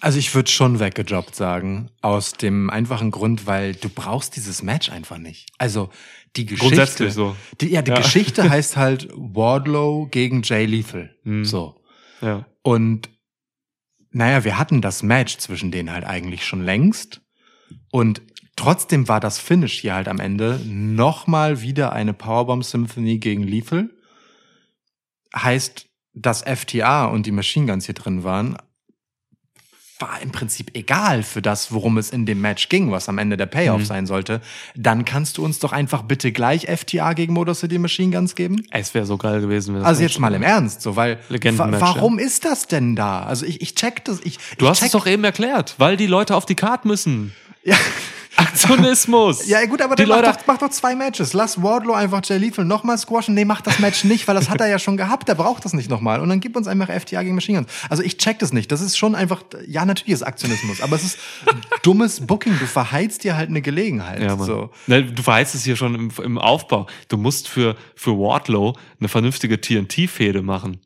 also 0.00 0.18
ich 0.18 0.34
würde 0.34 0.50
schon 0.50 0.80
weggejobbt 0.80 1.34
sagen, 1.36 1.90
aus 2.02 2.32
dem 2.32 2.70
einfachen 2.70 3.12
Grund, 3.12 3.46
weil 3.46 3.74
du 3.74 3.88
brauchst 3.88 4.34
dieses 4.36 4.62
Match 4.62 4.90
einfach 4.90 5.18
nicht. 5.18 5.48
Also 5.58 5.90
die 6.34 6.44
Geschichte. 6.44 6.74
Grundsätzlich 6.74 7.14
so. 7.14 7.36
Die, 7.60 7.68
ja, 7.68 7.82
die 7.82 7.92
Ja. 7.92 7.98
Geschichte 7.98 8.50
heißt 8.50 8.76
halt 8.76 9.08
Wardlow 9.14 10.08
gegen 10.10 10.42
Jay 10.42 10.66
Lethal. 10.66 11.14
Hm. 11.22 11.44
So. 11.44 11.80
Ja. 12.20 12.44
Und 12.62 13.08
naja, 14.16 14.44
wir 14.44 14.56
hatten 14.58 14.80
das 14.80 15.02
Match 15.02 15.36
zwischen 15.36 15.70
denen 15.70 15.92
halt 15.92 16.04
eigentlich 16.04 16.46
schon 16.46 16.62
längst. 16.62 17.20
Und 17.90 18.22
trotzdem 18.56 19.08
war 19.08 19.20
das 19.20 19.38
Finish 19.38 19.80
hier 19.80 19.94
halt 19.94 20.08
am 20.08 20.20
Ende 20.20 20.58
nochmal 20.64 21.60
wieder 21.60 21.92
eine 21.92 22.14
Powerbomb 22.14 22.64
Symphony 22.64 23.18
gegen 23.18 23.42
Lethal. 23.42 23.90
Heißt, 25.34 25.86
dass 26.14 26.40
FTA 26.44 27.04
und 27.04 27.26
die 27.26 27.30
Machine 27.30 27.66
Guns 27.66 27.84
hier 27.84 27.94
drin 27.94 28.24
waren, 28.24 28.56
war 29.98 30.20
im 30.22 30.30
Prinzip 30.30 30.70
egal 30.74 31.22
für 31.22 31.40
das, 31.42 31.72
worum 31.72 31.96
es 31.98 32.10
in 32.10 32.26
dem 32.26 32.40
Match 32.40 32.68
ging, 32.68 32.90
was 32.90 33.08
am 33.08 33.18
Ende 33.18 33.36
der 33.36 33.46
Payoff 33.46 33.80
Mhm. 33.80 33.84
sein 33.86 34.06
sollte. 34.06 34.40
Dann 34.74 35.04
kannst 35.04 35.38
du 35.38 35.44
uns 35.44 35.58
doch 35.58 35.72
einfach 35.72 36.02
bitte 36.02 36.32
gleich 36.32 36.66
FTA 36.68 37.12
gegen 37.14 37.32
Motor 37.32 37.54
City 37.54 37.78
Machine 37.78 38.14
Guns 38.14 38.34
geben. 38.34 38.62
Es 38.70 38.92
wäre 38.94 39.06
so 39.06 39.16
geil 39.16 39.40
gewesen, 39.40 39.74
wenn 39.74 39.80
das 39.80 39.88
Also 39.88 40.02
jetzt 40.02 40.18
mal 40.20 40.34
im 40.34 40.42
Ernst, 40.42 40.82
so, 40.82 40.96
weil 40.96 41.18
wa 41.30 41.68
warum 41.80 42.18
ist 42.18 42.44
das 42.44 42.66
denn 42.66 42.94
da? 42.96 43.22
Also 43.22 43.46
ich, 43.46 43.60
ich 43.62 43.74
check 43.74 44.04
das, 44.04 44.20
ich, 44.22 44.38
Du 44.58 44.64
ich 44.66 44.70
hast 44.70 44.82
es 44.82 44.92
doch 44.92 45.06
eben 45.06 45.24
erklärt, 45.24 45.74
weil 45.78 45.96
die 45.96 46.06
Leute 46.06 46.36
auf 46.36 46.44
die 46.46 46.54
Karte 46.56 46.86
müssen. 46.86 47.32
ja, 47.64 47.76
Aktionismus. 48.36 49.46
Ja, 49.46 49.64
gut, 49.66 49.80
aber 49.82 49.96
die 49.96 50.02
dann 50.02 50.10
mach 50.10 50.16
Leute, 50.16 50.38
doch, 50.38 50.46
mach 50.46 50.58
doch 50.58 50.70
zwei 50.70 50.94
Matches. 50.94 51.32
Lass 51.32 51.62
Wardlow 51.62 51.94
einfach 51.94 52.20
Jay 52.24 52.38
Lethal 52.38 52.64
nochmal 52.64 52.98
squashen. 52.98 53.34
Nee, 53.34 53.44
mach 53.44 53.60
das 53.60 53.78
Match 53.78 54.04
nicht, 54.04 54.28
weil 54.28 54.34
das 54.34 54.50
hat 54.50 54.60
er 54.60 54.68
ja 54.68 54.78
schon 54.78 54.96
gehabt. 54.96 55.28
Der 55.28 55.34
braucht 55.34 55.64
das 55.64 55.72
nicht 55.72 55.90
nochmal. 55.90 56.20
Und 56.20 56.28
dann 56.28 56.40
gib 56.40 56.56
uns 56.56 56.66
einfach 56.66 56.88
FTA 56.88 57.22
gegen 57.22 57.34
Machine 57.34 57.58
Guns. 57.58 57.72
Also 57.88 58.02
ich 58.02 58.18
check 58.18 58.38
das 58.38 58.52
nicht. 58.52 58.70
Das 58.72 58.80
ist 58.80 58.96
schon 58.96 59.14
einfach, 59.14 59.42
ja, 59.66 59.84
natürlich 59.84 60.14
ist 60.14 60.22
Aktionismus, 60.22 60.80
aber 60.80 60.96
es 60.96 61.04
ist 61.04 61.18
dummes 61.82 62.26
Booking. 62.26 62.58
Du 62.58 62.66
verheizt 62.66 63.24
dir 63.24 63.36
halt 63.36 63.48
eine 63.48 63.62
Gelegenheit. 63.62 64.22
Ja, 64.22 64.36
Mann. 64.36 64.46
so. 64.46 64.70
Du 64.86 65.22
verheizt 65.22 65.54
es 65.54 65.64
hier 65.64 65.76
schon 65.76 65.94
im, 65.94 66.10
im 66.22 66.38
Aufbau. 66.38 66.86
Du 67.08 67.16
musst 67.16 67.48
für, 67.48 67.76
für 67.94 68.12
Wardlow 68.18 68.76
eine 69.00 69.08
vernünftige 69.08 69.60
TNT-Fehde 69.60 70.42
machen. 70.42 70.80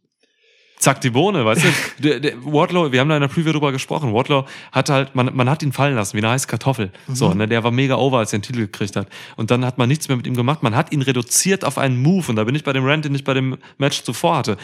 Zack 0.80 1.02
die 1.02 1.10
Bohne, 1.10 1.44
weißt 1.44 1.62
du? 1.62 1.68
Der, 2.02 2.20
der 2.20 2.32
Wardlow, 2.42 2.90
wir 2.90 3.00
haben 3.00 3.10
da 3.10 3.16
in 3.16 3.20
der 3.20 3.28
Preview 3.28 3.52
drüber 3.52 3.70
gesprochen. 3.70 4.14
Wardlow 4.14 4.46
hat 4.72 4.88
halt, 4.88 5.14
man, 5.14 5.30
man 5.36 5.50
hat 5.50 5.62
ihn 5.62 5.72
fallen 5.72 5.94
lassen, 5.94 6.16
wie 6.16 6.22
eine 6.22 6.30
heiße 6.30 6.46
Kartoffel. 6.46 6.90
So, 7.12 7.34
ne, 7.34 7.46
der 7.46 7.62
war 7.62 7.70
mega 7.70 7.96
over, 7.96 8.18
als 8.18 8.32
er 8.32 8.38
den 8.38 8.42
Titel 8.42 8.60
gekriegt 8.60 8.96
hat. 8.96 9.06
Und 9.36 9.50
dann 9.50 9.66
hat 9.66 9.76
man 9.76 9.88
nichts 9.88 10.08
mehr 10.08 10.16
mit 10.16 10.26
ihm 10.26 10.34
gemacht. 10.34 10.62
Man 10.62 10.74
hat 10.74 10.90
ihn 10.92 11.02
reduziert 11.02 11.66
auf 11.66 11.76
einen 11.76 12.02
Move. 12.02 12.24
Und 12.30 12.36
da 12.36 12.44
bin 12.44 12.54
ich 12.54 12.64
bei 12.64 12.72
dem 12.72 12.86
Rant, 12.86 13.04
den 13.04 13.14
ich 13.14 13.24
bei 13.24 13.34
dem 13.34 13.58
Match 13.76 14.02
zuvor 14.02 14.38
hatte. 14.38 14.56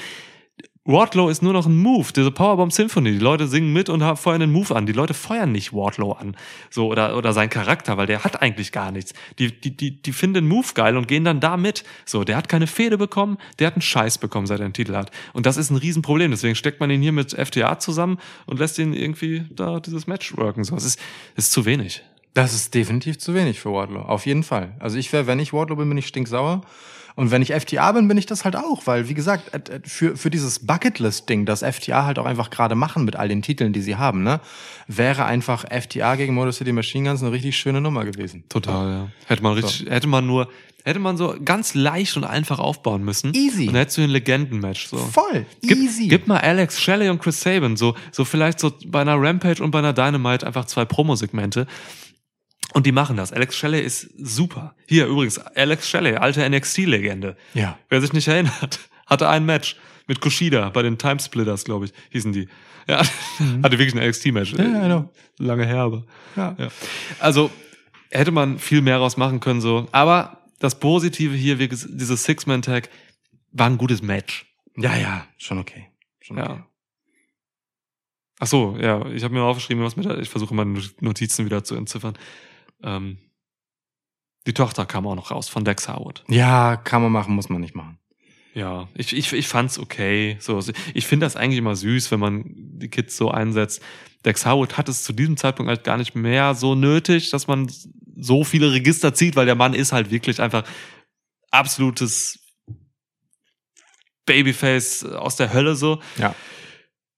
Wardlow 0.88 1.28
ist 1.28 1.42
nur 1.42 1.52
noch 1.52 1.66
ein 1.66 1.76
Move, 1.76 2.12
diese 2.14 2.30
Powerbomb 2.30 2.72
Symphony. 2.72 3.10
Die 3.10 3.18
Leute 3.18 3.48
singen 3.48 3.72
mit 3.72 3.88
und 3.88 4.04
feuern 4.16 4.38
den 4.38 4.52
Move 4.52 4.74
an. 4.74 4.86
Die 4.86 4.92
Leute 4.92 5.14
feuern 5.14 5.50
nicht 5.50 5.72
Wardlow 5.72 6.12
an. 6.12 6.36
So, 6.70 6.86
oder, 6.86 7.16
oder 7.16 7.32
sein 7.32 7.50
Charakter, 7.50 7.96
weil 7.96 8.06
der 8.06 8.22
hat 8.22 8.40
eigentlich 8.40 8.70
gar 8.70 8.92
nichts. 8.92 9.12
Die, 9.40 9.50
die, 9.60 9.76
die, 9.76 10.00
die 10.00 10.12
finden 10.12 10.34
den 10.34 10.48
Move 10.48 10.68
geil 10.74 10.96
und 10.96 11.08
gehen 11.08 11.24
dann 11.24 11.40
da 11.40 11.56
mit. 11.56 11.82
So, 12.04 12.22
der 12.22 12.36
hat 12.36 12.48
keine 12.48 12.68
Fehde 12.68 12.98
bekommen, 12.98 13.36
der 13.58 13.66
hat 13.66 13.74
einen 13.74 13.82
Scheiß 13.82 14.18
bekommen, 14.18 14.46
seit 14.46 14.60
er 14.60 14.64
einen 14.64 14.74
Titel 14.74 14.94
hat. 14.94 15.10
Und 15.32 15.44
das 15.44 15.56
ist 15.56 15.70
ein 15.70 15.76
Riesenproblem. 15.76 16.30
Deswegen 16.30 16.54
steckt 16.54 16.78
man 16.78 16.88
ihn 16.90 17.02
hier 17.02 17.12
mit 17.12 17.32
FTA 17.32 17.80
zusammen 17.80 18.18
und 18.46 18.60
lässt 18.60 18.78
ihn 18.78 18.94
irgendwie 18.94 19.44
da 19.50 19.80
dieses 19.80 20.06
Match 20.06 20.36
worken. 20.36 20.62
So, 20.62 20.76
es 20.76 20.84
ist, 20.84 21.00
ist 21.34 21.50
zu 21.50 21.64
wenig. 21.64 22.02
Das 22.32 22.54
ist 22.54 22.74
definitiv 22.74 23.18
zu 23.18 23.34
wenig 23.34 23.58
für 23.58 23.72
Wardlow. 23.72 24.02
Auf 24.02 24.26
jeden 24.26 24.44
Fall. 24.44 24.74
Also 24.78 24.98
ich 24.98 25.12
wäre, 25.12 25.26
wenn 25.26 25.40
ich 25.40 25.52
Wardlow 25.52 25.74
bin, 25.74 25.88
bin 25.88 25.98
ich 25.98 26.06
stinksauer. 26.06 26.60
Und 27.16 27.30
wenn 27.30 27.40
ich 27.40 27.52
FTA 27.52 27.92
bin, 27.92 28.08
bin 28.08 28.18
ich 28.18 28.26
das 28.26 28.44
halt 28.44 28.56
auch, 28.56 28.86
weil, 28.86 29.08
wie 29.08 29.14
gesagt, 29.14 29.52
äh, 29.54 29.76
äh, 29.76 29.80
für, 29.84 30.16
für 30.18 30.28
dieses 30.28 30.66
Bucketlist-Ding, 30.66 31.46
das 31.46 31.62
FTA 31.62 32.04
halt 32.04 32.18
auch 32.18 32.26
einfach 32.26 32.50
gerade 32.50 32.74
machen 32.74 33.06
mit 33.06 33.16
all 33.16 33.28
den 33.28 33.40
Titeln, 33.40 33.72
die 33.72 33.80
sie 33.80 33.96
haben, 33.96 34.22
ne, 34.22 34.38
wäre 34.86 35.24
einfach 35.24 35.64
FTA 35.64 36.16
gegen 36.16 36.34
Motor 36.34 36.52
City 36.52 36.72
Machine 36.72 37.08
Guns 37.08 37.22
eine 37.22 37.32
richtig 37.32 37.56
schöne 37.56 37.80
Nummer 37.80 38.04
gewesen. 38.04 38.44
Total, 38.50 38.90
ja. 38.90 39.08
Hätte 39.24 39.42
man 39.42 39.54
richtig, 39.54 39.90
hätte 39.90 40.06
man 40.06 40.26
nur, 40.26 40.48
hätte 40.84 40.98
man 40.98 41.16
so 41.16 41.34
ganz 41.42 41.72
leicht 41.72 42.18
und 42.18 42.24
einfach 42.24 42.58
aufbauen 42.58 43.02
müssen. 43.02 43.32
Easy. 43.34 43.62
Und 43.62 43.68
dann 43.68 43.76
hättest 43.76 43.96
du 43.96 44.02
ein 44.02 44.10
Legendenmatch, 44.10 44.86
so. 44.88 44.98
Voll. 44.98 45.46
Gib, 45.62 45.78
Easy. 45.78 46.08
gib 46.08 46.26
mal 46.26 46.40
Alex 46.40 46.78
Shelley 46.82 47.08
und 47.08 47.22
Chris 47.22 47.40
Sabin, 47.40 47.78
so, 47.78 47.96
so 48.12 48.26
vielleicht 48.26 48.60
so 48.60 48.74
bei 48.86 49.00
einer 49.00 49.18
Rampage 49.18 49.62
und 49.62 49.70
bei 49.70 49.78
einer 49.78 49.94
Dynamite 49.94 50.46
einfach 50.46 50.66
zwei 50.66 50.84
Promosegmente. 50.84 51.66
Und 52.72 52.86
die 52.86 52.92
machen 52.92 53.16
das. 53.16 53.32
Alex 53.32 53.56
Shelley 53.56 53.80
ist 53.80 54.10
super. 54.18 54.74
Hier 54.86 55.06
übrigens, 55.06 55.38
Alex 55.38 55.88
Shelley, 55.88 56.16
alte 56.16 56.48
NXT-Legende. 56.48 57.36
Ja. 57.54 57.78
Wer 57.88 58.00
sich 58.00 58.12
nicht 58.12 58.28
erinnert, 58.28 58.80
hatte 59.06 59.28
ein 59.28 59.46
Match 59.46 59.76
mit 60.06 60.20
Kushida 60.20 60.70
bei 60.70 60.82
den 60.82 60.98
Timesplitters, 60.98 61.64
glaube 61.64 61.86
ich, 61.86 61.92
hießen 62.10 62.32
die. 62.32 62.48
Ja, 62.88 62.98
hatte 63.62 63.78
wirklich 63.78 63.94
ein 63.94 64.06
NXT-Match. 64.06 64.54
Mhm. 64.54 64.74
Ja, 64.74 64.82
I 64.82 64.86
know. 64.86 65.10
Lange 65.38 65.66
her, 65.66 65.80
aber. 65.80 66.04
Ja. 66.36 66.54
Ja. 66.58 66.68
Also 67.18 67.50
hätte 68.10 68.30
man 68.30 68.58
viel 68.58 68.82
mehr 68.82 68.98
raus 68.98 69.16
machen 69.16 69.40
können, 69.40 69.60
so. 69.60 69.88
Aber 69.92 70.44
das 70.58 70.78
Positive 70.78 71.34
hier, 71.34 71.58
wie 71.58 71.68
dieses 71.68 72.24
Six-Man-Tag, 72.24 72.88
war 73.52 73.66
ein 73.66 73.78
gutes 73.78 74.02
Match. 74.02 74.46
Ja, 74.76 74.96
ja, 74.96 75.26
schon 75.38 75.58
okay. 75.58 75.88
Schon 76.20 76.38
okay. 76.38 76.48
Ja. 76.48 76.66
Ach 78.38 78.46
so, 78.46 78.76
ja, 78.78 79.06
ich 79.06 79.24
habe 79.24 79.32
mir 79.32 79.42
aufgeschrieben, 79.42 79.82
was 79.82 79.96
mit 79.96 80.04
der, 80.04 80.18
ich 80.18 80.28
versuche 80.28 80.54
meine 80.54 80.82
Notizen 81.00 81.46
wieder 81.46 81.64
zu 81.64 81.74
entziffern. 81.74 82.18
Ähm, 82.86 83.18
die 84.46 84.54
Tochter 84.54 84.86
kam 84.86 85.06
auch 85.06 85.16
noch 85.16 85.30
raus 85.30 85.48
von 85.48 85.64
Dex 85.64 85.88
Howard. 85.88 86.24
Ja, 86.28 86.76
kann 86.76 87.02
man 87.02 87.12
machen, 87.12 87.34
muss 87.34 87.48
man 87.48 87.60
nicht 87.60 87.74
machen. 87.74 87.98
Ja, 88.54 88.88
ich, 88.94 89.14
ich, 89.14 89.32
ich 89.34 89.48
fand's 89.48 89.78
okay. 89.78 90.38
So, 90.40 90.62
ich 90.94 91.06
finde 91.06 91.26
das 91.26 91.36
eigentlich 91.36 91.58
immer 91.58 91.76
süß, 91.76 92.10
wenn 92.10 92.20
man 92.20 92.44
die 92.46 92.88
Kids 92.88 93.16
so 93.16 93.30
einsetzt. 93.30 93.82
Dex 94.24 94.46
Howard 94.46 94.78
hat 94.78 94.88
es 94.88 95.02
zu 95.02 95.12
diesem 95.12 95.36
Zeitpunkt 95.36 95.68
halt 95.68 95.84
gar 95.84 95.98
nicht 95.98 96.14
mehr 96.14 96.54
so 96.54 96.74
nötig, 96.74 97.30
dass 97.30 97.48
man 97.48 97.70
so 98.16 98.44
viele 98.44 98.72
Register 98.72 99.12
zieht, 99.12 99.36
weil 99.36 99.44
der 99.44 99.56
Mann 99.56 99.74
ist 99.74 99.92
halt 99.92 100.10
wirklich 100.10 100.40
einfach 100.40 100.64
absolutes 101.50 102.38
Babyface 104.24 105.04
aus 105.04 105.36
der 105.36 105.52
Hölle 105.52 105.76
so. 105.76 106.00
Ja. 106.16 106.34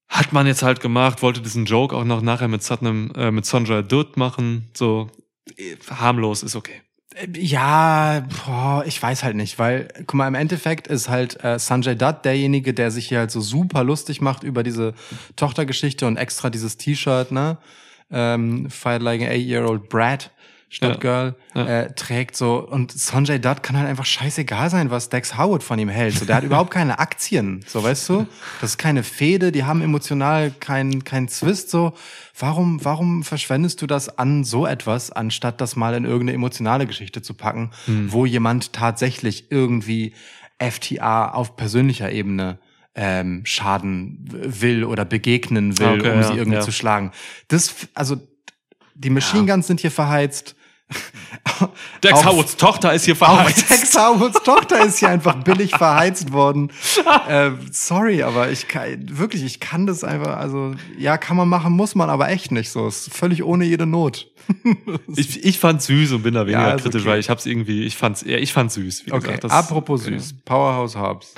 Hat 0.09 0.33
man 0.33 0.47
jetzt 0.47 0.63
halt 0.63 0.81
gemacht, 0.81 1.23
wollte 1.23 1.41
diesen 1.41 1.67
Joke 1.67 1.95
auch 1.95 2.05
noch 2.05 2.23
nachher 2.23 2.49
mit 2.49 2.63
Satnam, 2.63 3.13
äh, 3.15 3.31
mit 3.31 3.47
Sonjay 3.47 3.83
Dutt 3.83 4.17
machen. 4.17 4.71
So 4.75 5.11
harmlos 5.91 6.43
ist 6.43 6.57
okay. 6.57 6.83
Ja, 7.35 8.25
boah, 8.45 8.85
ich 8.87 9.03
weiß 9.03 9.25
halt 9.25 9.35
nicht, 9.35 9.59
weil, 9.59 9.89
guck 10.07 10.15
mal, 10.15 10.29
im 10.29 10.35
Endeffekt 10.35 10.87
ist 10.87 11.09
halt 11.09 11.43
äh, 11.43 11.59
Sanjay 11.59 11.97
Dutt 11.97 12.25
derjenige, 12.25 12.75
der 12.75 12.91
sich 12.91 13.09
hier 13.09 13.19
halt 13.19 13.31
so 13.31 13.41
super 13.41 13.83
lustig 13.83 14.21
macht 14.21 14.45
über 14.45 14.63
diese 14.63 14.95
Tochtergeschichte 15.35 16.07
und 16.07 16.17
extra 16.17 16.49
dieses 16.51 16.77
T-Shirt, 16.77 17.33
ne? 17.33 17.59
Ähm, 18.11 18.71
Fight 18.71 19.03
like 19.03 19.21
an 19.21 19.29
eight-year-old 19.29 19.89
brat 19.89 20.31
statt 20.69 21.03
Ja. 21.03 21.35
Ja. 21.55 21.67
Äh, 21.67 21.95
trägt 21.95 22.37
so 22.37 22.59
und 22.59 22.93
Sanjay 22.93 23.41
Dutt 23.41 23.63
kann 23.63 23.77
halt 23.77 23.89
einfach 23.89 24.05
scheißegal 24.05 24.71
sein, 24.71 24.91
was 24.91 25.09
Dex 25.09 25.39
Howard 25.39 25.63
von 25.63 25.79
ihm 25.79 25.89
hält. 25.89 26.19
So, 26.19 26.25
der 26.25 26.37
hat 26.37 26.45
überhaupt 26.45 26.71
keine 26.71 26.99
Aktien, 26.99 27.65
so 27.67 27.83
weißt 27.83 28.09
du? 28.11 28.27
Das 28.61 28.71
ist 28.71 28.79
keine 28.79 29.03
Fehde, 29.03 29.51
die 29.51 29.65
haben 29.65 29.81
emotional 29.81 30.51
keinen 30.51 31.05
keinen 31.05 31.29
Zwist. 31.29 31.71
So, 31.71 31.95
warum 32.39 32.85
warum 32.85 33.23
verschwendest 33.25 33.81
du 33.83 33.87
das 33.87 34.19
an 34.19 34.45
so 34.45 34.67
etwas, 34.67 35.11
anstatt 35.11 35.61
das 35.61 35.77
mal 35.77 35.95
in 35.95 36.05
irgendeine 36.05 36.35
emotionale 36.35 36.87
Geschichte 36.87 37.23
zu 37.23 37.35
packen, 37.35 37.71
wo 37.87 38.27
jemand 38.27 38.73
tatsächlich 38.73 39.51
irgendwie 39.51 40.15
FTA 40.59 41.31
auf 41.31 41.57
persönlicher 41.57 42.13
Ebene 42.13 42.59
ähm, 42.95 43.43
schaden 43.45 44.19
will 44.27 44.83
oder 44.85 45.05
begegnen 45.05 45.79
will, 45.79 46.01
Okay, 46.01 46.11
um 46.11 46.21
ja, 46.21 46.23
sie 46.25 46.37
irgendwie 46.37 46.61
zu 46.61 46.73
schlagen. 46.73 47.13
Das, 47.47 47.89
also 47.95 48.17
die 48.95 49.11
Machine 49.11 49.47
Guns 49.47 49.69
sind 49.69 49.81
hier 49.81 49.93
verheizt. 49.93 50.57
Dex 52.03 52.25
Howards 52.25 52.57
Tochter 52.57 52.95
ist 52.95 53.05
hier 53.05 53.17
verheizt. 53.17 53.69
Tex 53.69 53.95
Howards 53.95 54.43
Tochter 54.43 54.85
ist 54.85 54.99
hier 54.99 55.09
einfach 55.09 55.43
billig 55.43 55.71
verheizt 55.71 56.33
worden. 56.33 56.73
Äh, 57.29 57.51
sorry, 57.71 58.23
aber 58.23 58.51
ich 58.51 58.69
kann, 58.69 59.19
wirklich, 59.19 59.43
ich 59.43 59.61
kann 59.61 59.87
das 59.87 60.03
einfach, 60.03 60.39
also, 60.39 60.75
ja, 60.97 61.19
kann 61.19 61.37
man 61.37 61.49
machen, 61.49 61.73
muss 61.75 61.95
man, 61.95 62.09
aber 62.09 62.31
echt 62.31 62.53
nicht 62.53 62.71
so. 62.71 62.89
Ist 62.89 63.13
völlig 63.13 63.43
ohne 63.45 63.65
jede 63.67 63.85
Not. 63.87 64.31
Ich, 65.15 65.45
ich 65.45 65.59
fand's 65.59 65.87
süß 65.87 66.13
und 66.13 66.23
bin 66.23 66.35
da 66.35 66.47
weniger 66.47 66.69
Ja, 66.69 66.77
kritisch, 66.77 67.03
okay. 67.03 67.11
weil 67.11 67.21
ich 67.21 67.29
hab's 67.29 67.45
irgendwie, 67.45 67.85
ich 67.85 67.97
fand's, 67.97 68.25
ja, 68.27 68.39
ich 68.39 68.53
fand's 68.53 68.75
süß. 68.75 69.07
Wie 69.07 69.13
Okay, 69.13 69.37
gesagt, 69.37 69.53
apropos 69.53 70.07
okay. 70.07 70.19
süß. 70.19 70.37
Powerhouse 70.45 70.97
Hobbs. 70.97 71.35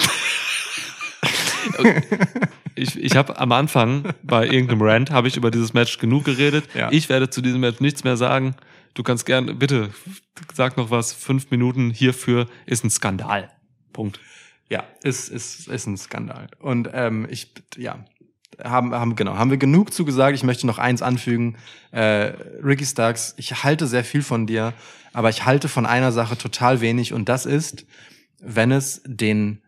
Ich, 2.77 2.97
ich 2.97 3.17
habe 3.17 3.39
am 3.39 3.53
Anfang 3.53 4.05
bei 4.23 4.47
irgendeinem 4.47 4.83
Rant 4.83 5.11
habe 5.11 5.29
ich 5.29 5.37
über 5.37 5.51
dieses 5.51 5.73
Match 5.75 5.99
genug 5.99 6.25
geredet. 6.25 6.65
Ja. 6.75 6.89
Ich 6.93 7.09
werde 7.09 7.31
zu 7.31 7.41
diesem 7.43 7.61
Match 7.61 7.81
nichts 7.81 8.05
mehr 8.05 8.17
sagen. 8.17 8.55
Du 8.95 9.03
kannst 9.03 9.27
gern, 9.27 9.59
bitte, 9.59 9.91
sag 10.53 10.77
noch 10.77 10.91
was. 10.91 11.13
Fünf 11.13 11.51
Minuten 11.51 11.91
hierfür 11.91 12.47
ist 12.67 12.85
ein 12.85 12.91
Skandal. 12.91 13.51
Punkt. 13.93 14.21
Ja, 14.69 14.85
ist, 15.03 15.29
ist, 15.29 15.69
ist 15.69 15.87
ein 15.87 15.97
Skandal. 15.97 16.49
Und 16.61 16.91
ähm, 16.93 17.27
ich, 17.31 17.53
ja, 17.77 18.05
haben, 18.63 18.95
haben, 18.95 19.17
genau, 19.17 19.37
haben 19.37 19.51
wir 19.51 19.59
genug 19.59 19.93
zugesagt. 19.93 20.37
Ich 20.37 20.43
möchte 20.43 20.67
noch 20.67 20.79
eins 20.79 21.03
anfügen. 21.03 21.57
Äh, 21.93 22.33
Ricky 22.63 22.85
Starks, 22.85 23.35
ich 23.37 23.65
halte 23.65 23.87
sehr 23.87 24.05
viel 24.05 24.23
von 24.23 24.47
dir, 24.47 24.73
aber 25.13 25.31
ich 25.31 25.45
halte 25.45 25.69
von 25.69 25.87
einer 25.87 26.13
Sache 26.13 26.37
total 26.37 26.81
wenig 26.81 27.13
und 27.13 27.29
das 27.29 27.47
ist, 27.47 27.87
wenn 28.41 28.73
es 28.73 29.03
den 29.05 29.63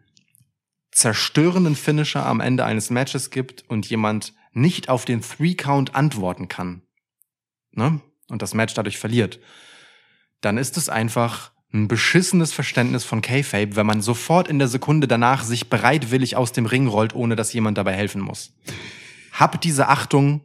zerstörenden 0.90 1.74
Finisher 1.74 2.26
am 2.26 2.40
Ende 2.40 2.64
eines 2.64 2.90
Matches 2.90 3.30
gibt 3.30 3.64
und 3.68 3.88
jemand 3.88 4.34
nicht 4.52 4.88
auf 4.88 5.04
den 5.04 5.22
Three-Count 5.22 5.94
antworten 5.94 6.48
kann, 6.48 6.82
ne? 7.72 8.00
Und 8.32 8.40
das 8.40 8.54
Match 8.54 8.72
dadurch 8.72 8.96
verliert, 8.96 9.40
dann 10.40 10.56
ist 10.56 10.78
es 10.78 10.88
einfach 10.88 11.52
ein 11.74 11.86
beschissenes 11.86 12.50
Verständnis 12.50 13.04
von 13.04 13.20
K-Fape, 13.20 13.76
wenn 13.76 13.84
man 13.84 14.00
sofort 14.00 14.48
in 14.48 14.58
der 14.58 14.68
Sekunde 14.68 15.06
danach 15.06 15.44
sich 15.44 15.68
bereitwillig 15.68 16.34
aus 16.34 16.52
dem 16.52 16.64
Ring 16.64 16.86
rollt, 16.86 17.14
ohne 17.14 17.36
dass 17.36 17.52
jemand 17.52 17.76
dabei 17.76 17.92
helfen 17.92 18.22
muss. 18.22 18.54
Hab 19.32 19.60
diese 19.60 19.88
Achtung 19.88 20.40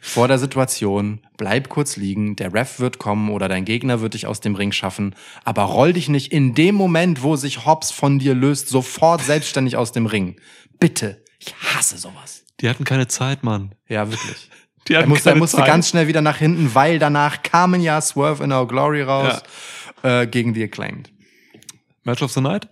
vor 0.00 0.26
der 0.26 0.40
Situation, 0.40 1.20
bleib 1.36 1.68
kurz 1.68 1.96
liegen, 1.96 2.34
der 2.34 2.52
Ref 2.52 2.80
wird 2.80 2.98
kommen 2.98 3.30
oder 3.30 3.48
dein 3.48 3.64
Gegner 3.64 4.00
wird 4.00 4.14
dich 4.14 4.26
aus 4.26 4.40
dem 4.40 4.56
Ring 4.56 4.72
schaffen, 4.72 5.14
aber 5.44 5.62
roll 5.62 5.92
dich 5.92 6.08
nicht 6.08 6.32
in 6.32 6.54
dem 6.54 6.74
Moment, 6.74 7.22
wo 7.22 7.36
sich 7.36 7.66
Hobbs 7.66 7.92
von 7.92 8.18
dir 8.18 8.34
löst, 8.34 8.68
sofort 8.68 9.22
selbstständig 9.22 9.76
aus 9.76 9.92
dem 9.92 10.06
Ring. 10.06 10.40
Bitte. 10.80 11.22
Ich 11.38 11.54
hasse 11.54 11.98
sowas. 11.98 12.44
Die 12.60 12.68
hatten 12.68 12.84
keine 12.84 13.06
Zeit, 13.06 13.44
Mann. 13.44 13.76
Ja, 13.88 14.10
wirklich. 14.10 14.50
Die 14.88 14.94
Er 14.94 15.06
musste, 15.06 15.30
er 15.30 15.36
musste 15.36 15.62
ganz 15.62 15.88
schnell 15.88 16.06
wieder 16.08 16.22
nach 16.22 16.38
hinten, 16.38 16.74
weil 16.74 16.98
danach 16.98 17.42
kamen 17.42 17.80
ja 17.80 18.00
Swerve 18.00 18.42
in 18.42 18.52
Our 18.52 18.66
Glory 18.66 19.02
raus 19.02 19.42
äh, 20.02 20.26
gegen 20.26 20.54
die 20.54 20.62
Acclaimed. 20.64 21.10
Match 22.04 22.22
of 22.22 22.32
the 22.32 22.40
Night? 22.40 22.68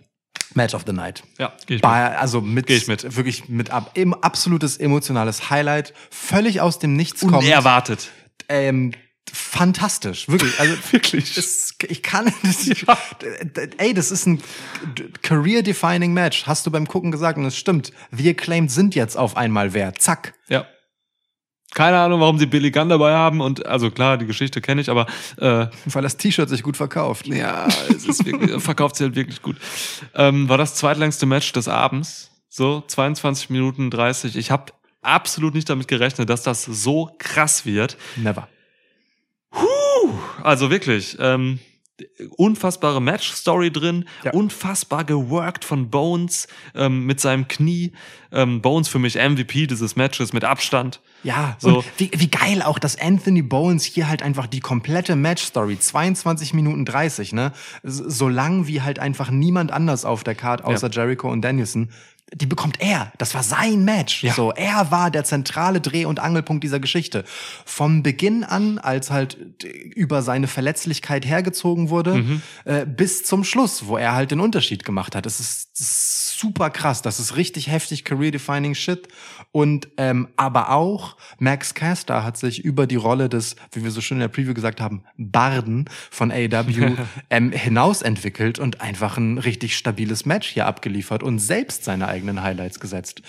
Match 0.55 0.73
of 0.73 0.83
the 0.87 0.93
Night. 0.93 1.23
Ja, 1.37 1.53
geh 1.67 1.75
ich 1.75 1.81
mit. 1.81 1.83
War 1.83 2.17
also 2.17 2.41
mit, 2.41 2.67
Geh 2.67 2.75
ich 2.77 2.87
mit. 2.87 3.15
wirklich 3.15 3.47
mit 3.47 3.69
ab, 3.69 3.91
im 3.93 4.13
absolutes 4.13 4.77
emotionales 4.77 5.49
Highlight, 5.49 5.93
völlig 6.09 6.61
aus 6.61 6.79
dem 6.79 6.95
Nichts 6.95 7.21
kommt. 7.21 7.43
Unerwartet. 7.43 8.09
Ähm, 8.49 8.93
fantastisch, 9.31 10.27
wirklich. 10.29 10.59
Also 10.59 10.73
Wirklich. 10.91 11.37
Es, 11.37 11.75
ich 11.87 12.01
kann, 12.01 12.33
das, 12.43 12.67
ey, 13.77 13.93
das 13.93 14.09
ist 14.09 14.25
ein 14.25 14.41
career-defining 15.21 16.13
Match. 16.13 16.47
Hast 16.47 16.65
du 16.65 16.71
beim 16.71 16.87
Gucken 16.87 17.11
gesagt 17.11 17.37
und 17.37 17.45
es 17.45 17.57
stimmt. 17.57 17.91
The 18.11 18.29
Acclaimed 18.29 18.71
sind 18.71 18.95
jetzt 18.95 19.17
auf 19.17 19.37
einmal 19.37 19.73
wer. 19.73 19.93
Zack. 19.95 20.33
Ja. 20.47 20.65
Keine 21.77 21.99
Ahnung, 21.99 22.19
warum 22.21 22.39
sie 22.39 22.47
Billy 22.47 22.71
Gunn 22.71 22.89
dabei 22.89 23.13
haben 23.13 23.39
und 23.39 23.67
also 23.67 23.91
klar, 23.91 24.17
die 24.17 24.25
Geschichte 24.25 24.61
kenne 24.61 24.81
ich, 24.81 24.89
aber 24.89 25.05
äh, 25.37 25.67
Weil 25.85 26.01
das 26.01 26.17
T-Shirt 26.17 26.49
sich 26.49 26.63
gut 26.63 26.75
verkauft. 26.75 27.27
ja, 27.27 27.67
es 27.89 28.07
ist 28.07 28.25
wirklich, 28.25 28.59
verkauft 28.63 28.95
sich 28.95 29.05
halt 29.05 29.15
wirklich 29.15 29.43
gut. 29.43 29.57
Ähm, 30.15 30.49
war 30.49 30.57
das 30.57 30.73
zweitlängste 30.73 31.27
Match 31.27 31.51
des 31.53 31.67
Abends, 31.67 32.31
so 32.49 32.83
22 32.87 33.51
Minuten 33.51 33.91
30. 33.91 34.35
Ich 34.37 34.49
habe 34.49 34.73
absolut 35.03 35.53
nicht 35.53 35.69
damit 35.69 35.87
gerechnet, 35.87 36.29
dass 36.31 36.41
das 36.41 36.63
so 36.65 37.11
krass 37.19 37.63
wird. 37.67 37.95
Never. 38.15 38.47
Also 40.41 40.69
wirklich, 40.71 41.17
ähm, 41.19 41.59
unfassbare 42.37 43.01
Match-Story 43.01 43.71
drin, 43.71 44.05
Ja. 44.23 44.31
unfassbar 44.31 45.03
geworkt 45.03 45.65
von 45.65 45.89
Bones 45.89 46.47
ähm, 46.75 47.05
mit 47.05 47.19
seinem 47.19 47.47
Knie. 47.47 47.93
Ähm, 48.31 48.61
Bones 48.61 48.87
für 48.87 48.99
mich 48.99 49.15
MVP 49.15 49.67
dieses 49.67 49.95
Matches 49.95 50.33
mit 50.33 50.43
Abstand. 50.43 51.01
Ja, 51.23 51.57
So. 51.59 51.83
wie, 51.97 52.11
wie 52.15 52.29
geil 52.29 52.61
auch, 52.61 52.79
dass 52.79 52.99
Anthony 52.99 53.41
Bowens 53.41 53.83
hier 53.83 54.07
halt 54.07 54.21
einfach 54.21 54.47
die 54.47 54.59
komplette 54.59 55.15
Match-Story, 55.15 55.77
22 55.79 56.53
Minuten 56.53 56.85
30, 56.85 57.33
ne? 57.33 57.51
So 57.83 58.29
lang 58.29 58.67
wie 58.67 58.81
halt 58.81 58.99
einfach 58.99 59.29
niemand 59.31 59.71
anders 59.71 60.05
auf 60.05 60.23
der 60.23 60.35
Card, 60.35 60.63
außer 60.63 60.89
Jericho 60.89 61.29
und 61.29 61.41
Danielson, 61.41 61.89
die 62.33 62.45
bekommt 62.45 62.81
er. 62.81 63.11
Das 63.17 63.33
war 63.35 63.41
sein 63.41 63.85
Match. 63.85 64.21
Ja. 64.23 64.33
So, 64.33 64.51
er 64.51 64.91
war 64.91 65.09
der 65.11 65.23
zentrale 65.23 65.79
Dreh- 65.79 66.03
und 66.05 66.19
Angelpunkt 66.19 66.61
dieser 66.63 66.79
Geschichte. 66.81 67.23
Vom 67.65 68.03
Beginn 68.03 68.43
an, 68.43 68.79
als 68.79 69.11
halt 69.11 69.35
über 69.95 70.21
seine 70.21 70.47
Verletzlichkeit 70.47 71.25
hergezogen 71.25 71.89
wurde, 71.89 72.15
Mhm. 72.15 72.41
äh, 72.65 72.85
bis 72.85 73.23
zum 73.23 73.45
Schluss, 73.45 73.87
wo 73.87 73.97
er 73.97 74.13
halt 74.13 74.31
den 74.31 74.41
Unterschied 74.41 74.83
gemacht 74.83 75.15
hat. 75.15 75.25
Das 75.25 75.39
ist, 75.39 75.69
das 75.79 75.87
ist 75.89 76.26
super 76.39 76.69
krass. 76.69 77.01
Das 77.01 77.19
ist 77.19 77.35
richtig 77.35 77.69
heftig 77.69 78.03
career-defining 78.03 78.75
Shit. 78.75 79.07
Und 79.51 79.89
ähm, 79.97 80.27
aber 80.37 80.71
auch 80.71 81.17
Max 81.39 81.73
Caster 81.73 82.23
hat 82.23 82.37
sich 82.37 82.63
über 82.63 82.87
die 82.87 82.95
Rolle 82.95 83.29
des, 83.29 83.55
wie 83.71 83.83
wir 83.83 83.91
so 83.91 84.01
schön 84.01 84.17
in 84.17 84.21
der 84.21 84.27
Preview 84.27 84.53
gesagt 84.53 84.79
haben, 84.79 85.03
Barden 85.17 85.85
von 86.11 86.31
AW 86.31 86.95
ähm, 87.29 87.51
hinaus 87.51 88.01
entwickelt 88.01 88.59
und 88.59 88.81
einfach 88.81 89.17
ein 89.17 89.37
richtig 89.37 89.77
stabiles 89.77 90.25
Match 90.25 90.49
hier 90.49 90.67
abgeliefert 90.67 91.23
und 91.23 91.39
selbst 91.39 91.83
seine 91.83 92.07
eigenen 92.07 92.41
Highlights 92.41 92.79
gesetzt. 92.79 93.21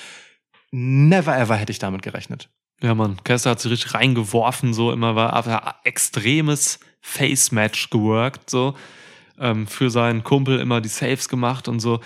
Never 0.70 1.36
ever 1.36 1.56
hätte 1.56 1.72
ich 1.72 1.78
damit 1.78 2.02
gerechnet. 2.02 2.50
Ja, 2.80 2.94
Mann, 2.94 3.16
Kessler 3.24 3.52
hat 3.52 3.60
sich 3.60 3.72
richtig 3.72 3.94
reingeworfen, 3.94 4.72
so 4.72 4.92
immer 4.92 5.16
war 5.16 5.32
aber 5.32 5.76
extremes 5.84 6.78
Face-Match 7.00 7.90
geworkt, 7.90 8.50
so. 8.50 8.74
Ähm, 9.40 9.66
für 9.66 9.88
seinen 9.88 10.24
Kumpel 10.24 10.58
immer 10.60 10.80
die 10.80 10.88
Saves 10.88 11.28
gemacht 11.28 11.68
und 11.68 11.80
so. 11.80 12.00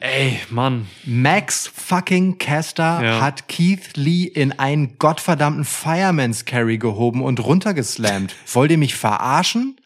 Ey, 0.00 0.38
Mann, 0.50 0.86
Max 1.04 1.66
fucking 1.66 2.38
Caster 2.38 3.02
Ja. 3.02 3.20
hat 3.20 3.48
Keith 3.48 3.96
Lee 3.96 4.24
in 4.24 4.52
einen 4.52 4.96
gottverdammten 4.98 5.64
Fireman's 5.64 6.44
Carry 6.44 6.78
gehoben 6.78 7.20
und 7.22 7.40
runtergeslammt. 7.44 8.34
Wollt 8.52 8.70
ihr 8.70 8.78
mich 8.78 8.94
verarschen? 8.94 9.76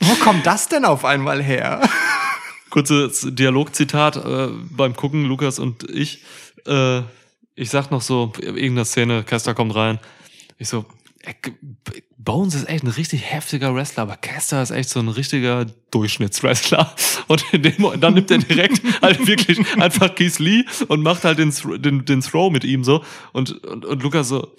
Wo 0.00 0.14
kommt 0.16 0.46
das 0.46 0.68
denn 0.68 0.84
auf 0.84 1.04
einmal 1.04 1.40
her? 1.42 1.88
kurzes 2.70 3.24
Dialogzitat 3.30 4.16
äh, 4.16 4.48
beim 4.70 4.96
Gucken, 4.96 5.26
Lukas 5.26 5.60
und 5.60 5.88
ich. 5.88 6.24
Äh, 6.66 7.02
ich 7.54 7.70
sag 7.70 7.90
noch 7.92 8.00
so, 8.00 8.32
irgendeine 8.40 8.84
Szene, 8.84 9.22
Caster 9.22 9.54
kommt 9.54 9.76
rein. 9.76 10.00
Ich 10.58 10.68
so, 10.68 10.84
Bones 12.18 12.54
ist 12.54 12.68
echt 12.68 12.84
ein 12.84 12.88
richtig 12.88 13.22
heftiger 13.32 13.74
Wrestler, 13.74 14.04
aber 14.04 14.16
Caster 14.16 14.62
ist 14.62 14.70
echt 14.70 14.90
so 14.90 15.00
ein 15.00 15.08
richtiger 15.08 15.66
Durchschnittswrestler. 15.90 16.94
Und 17.28 17.44
in 17.52 17.62
dem, 17.62 18.00
dann 18.00 18.14
nimmt 18.14 18.30
er 18.30 18.38
direkt 18.38 18.80
halt 19.00 19.26
wirklich 19.26 19.60
einfach 19.80 20.14
Keith 20.14 20.38
Lee 20.38 20.64
und 20.88 21.02
macht 21.02 21.24
halt 21.24 21.38
den, 21.38 21.52
den, 21.80 22.04
den 22.04 22.20
Throw 22.20 22.52
mit 22.52 22.64
ihm 22.64 22.84
so. 22.84 23.04
Und, 23.32 23.64
und, 23.64 23.84
und 23.84 24.02
Lukas 24.02 24.28
so, 24.28 24.54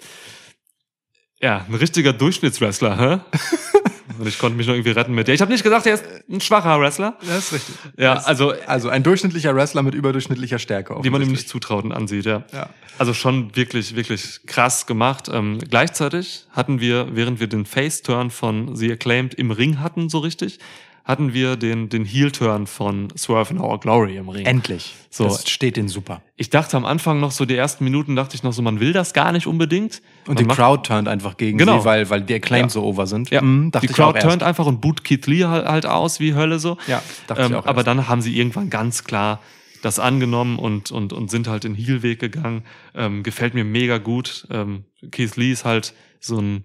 ja, 1.40 1.64
ein 1.68 1.74
richtiger 1.74 2.12
Durchschnittswrestler, 2.12 2.98
hä? 2.98 3.38
Und 4.18 4.28
ich 4.28 4.38
konnte 4.38 4.56
mich 4.56 4.66
noch 4.66 4.74
irgendwie 4.74 4.90
retten 4.90 5.14
mit 5.14 5.28
dir. 5.28 5.32
Ich 5.34 5.40
habe 5.40 5.50
nicht 5.52 5.62
gesagt, 5.64 5.86
er 5.86 5.94
ist 5.94 6.04
ein 6.30 6.40
schwacher 6.40 6.80
Wrestler. 6.80 7.16
Das 7.26 7.46
ist 7.46 7.52
richtig. 7.52 7.74
Ja, 7.96 8.14
also 8.14 8.54
Also 8.66 8.88
ein 8.88 9.02
durchschnittlicher 9.02 9.54
Wrestler 9.54 9.82
mit 9.82 9.94
überdurchschnittlicher 9.94 10.58
Stärke. 10.58 11.00
die 11.02 11.10
man 11.10 11.22
ihm 11.22 11.30
nicht 11.32 11.48
zutraut 11.48 11.84
und 11.84 11.92
ansieht, 11.92 12.24
ja. 12.26 12.44
Ja. 12.52 12.68
Also 12.98 13.12
schon 13.14 13.54
wirklich, 13.56 13.96
wirklich 13.96 14.40
krass 14.46 14.86
gemacht. 14.86 15.28
Ähm, 15.32 15.58
gleichzeitig 15.58 16.46
hatten 16.50 16.80
wir, 16.80 17.08
während 17.16 17.40
wir 17.40 17.48
den 17.48 17.66
Face-Turn 17.66 18.30
von 18.30 18.76
The 18.76 18.92
Acclaimed 18.92 19.34
im 19.34 19.50
Ring 19.50 19.80
hatten, 19.80 20.08
so 20.08 20.18
richtig, 20.18 20.58
hatten 21.04 21.34
wir 21.34 21.56
den, 21.56 21.90
den 21.90 22.04
Heel-Turn 22.06 22.66
von 22.66 23.08
Swerve 23.16 23.52
in 23.52 23.60
Our 23.60 23.78
Glory 23.78 24.16
im 24.16 24.28
Ring. 24.30 24.46
Endlich. 24.46 24.94
So. 25.10 25.24
Das 25.24 25.48
steht 25.50 25.76
den 25.76 25.86
super. 25.88 26.22
Ich 26.36 26.48
dachte 26.50 26.76
am 26.78 26.84
Anfang 26.86 27.20
noch 27.20 27.30
so, 27.30 27.44
die 27.44 27.54
ersten 27.56 27.84
Minuten 27.84 28.16
dachte 28.16 28.34
ich 28.36 28.42
noch 28.42 28.52
so, 28.54 28.62
man 28.62 28.80
will 28.80 28.92
das 28.94 29.12
gar 29.12 29.30
nicht 29.32 29.46
unbedingt. 29.46 30.00
Und 30.26 30.36
Man 30.40 30.48
die 30.48 30.54
Crowd 30.54 30.82
turnt 30.88 31.06
einfach 31.06 31.36
gegen 31.36 31.58
Genau. 31.58 31.80
sie, 31.80 31.84
weil, 31.84 32.08
weil 32.08 32.22
die 32.22 32.34
Acclaim 32.34 32.62
Ja. 32.62 32.68
so 32.70 32.82
over 32.82 33.06
sind. 33.06 33.28
Ja, 33.30 33.42
Mhm, 33.42 33.70
dachte 33.70 33.86
die 33.86 33.92
Crowd 33.92 34.18
turnt 34.18 34.42
einfach 34.42 34.64
und 34.66 34.80
boot 34.80 35.04
Keith 35.04 35.26
Lee 35.26 35.44
halt, 35.44 35.66
halt 35.66 35.84
aus 35.86 36.20
wie 36.20 36.34
Hölle 36.34 36.58
so. 36.58 36.78
Ja, 36.86 37.02
dachte 37.26 37.42
ähm, 37.42 37.50
ich 37.52 37.56
auch 37.58 37.66
Aber 37.66 37.78
erst. 37.80 37.86
dann 37.86 38.08
haben 38.08 38.22
sie 38.22 38.36
irgendwann 38.38 38.70
ganz 38.70 39.04
klar 39.04 39.40
das 39.82 39.98
angenommen 39.98 40.58
und, 40.58 40.90
und, 40.90 41.12
und 41.12 41.30
sind 41.30 41.46
halt 41.48 41.64
den 41.64 41.74
Heel-Weg 41.74 42.18
gegangen. 42.18 42.62
Ähm, 42.94 43.22
gefällt 43.22 43.52
mir 43.52 43.64
mega 43.64 43.98
gut. 43.98 44.46
Ähm, 44.50 44.84
Keith 45.10 45.36
Lee 45.36 45.52
ist 45.52 45.66
halt 45.66 45.92
so 46.18 46.38
ein, 46.40 46.64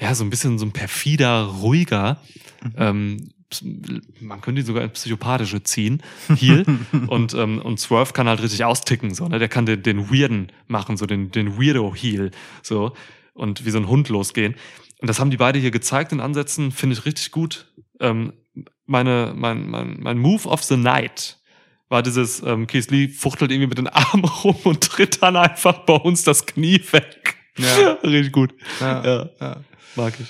ja, 0.00 0.14
so 0.14 0.24
ein 0.24 0.30
bisschen 0.30 0.58
so 0.58 0.64
ein 0.64 0.72
perfider, 0.72 1.44
ruhiger. 1.44 2.20
Mhm. 2.62 2.72
Ähm, 2.76 3.30
man 4.20 4.40
könnte 4.40 4.60
ihn 4.60 4.66
sogar 4.66 4.84
ins 4.84 4.92
Psychopathische 4.92 5.62
ziehen, 5.62 6.02
Heel. 6.36 6.64
und, 7.08 7.34
ähm, 7.34 7.60
und 7.60 7.80
Swerve 7.80 8.12
kann 8.12 8.28
halt 8.28 8.42
richtig 8.42 8.64
austicken, 8.64 9.12
so, 9.12 9.26
ne? 9.28 9.38
Der 9.38 9.48
kann 9.48 9.66
den, 9.66 9.82
den 9.82 10.10
Weirden 10.10 10.52
machen, 10.68 10.96
so 10.96 11.06
den, 11.06 11.30
den 11.30 11.58
Weirdo-Heel, 11.58 12.30
so. 12.62 12.92
Und 13.34 13.64
wie 13.64 13.70
so 13.70 13.78
ein 13.78 13.88
Hund 13.88 14.08
losgehen. 14.08 14.54
Und 15.00 15.08
das 15.08 15.18
haben 15.18 15.30
die 15.30 15.36
beide 15.36 15.58
hier 15.58 15.70
gezeigt 15.70 16.12
in 16.12 16.20
Ansätzen, 16.20 16.72
finde 16.72 16.94
ich 16.94 17.06
richtig 17.06 17.30
gut. 17.30 17.72
Ähm, 18.00 18.32
meine, 18.86 19.32
mein, 19.36 19.68
mein, 19.68 19.98
mein 20.00 20.18
Move 20.18 20.48
of 20.48 20.62
the 20.62 20.76
Night 20.76 21.38
war 21.88 22.02
dieses, 22.02 22.42
ähm, 22.42 22.66
Keith 22.66 22.90
Lee 22.90 23.08
fuchtelt 23.08 23.50
irgendwie 23.50 23.68
mit 23.68 23.78
den 23.78 23.88
Armen 23.88 24.24
rum 24.44 24.56
und 24.64 24.82
tritt 24.82 25.22
dann 25.22 25.36
einfach 25.36 25.80
bei 25.80 25.94
uns 25.94 26.22
das 26.22 26.46
Knie 26.46 26.80
weg. 26.92 27.19
Ja. 27.58 27.92
richtig 28.04 28.32
gut. 28.32 28.54
Ja. 28.80 29.04
Ja, 29.04 29.30
Ja. 29.40 29.56
mag 29.96 30.14
ich. 30.18 30.28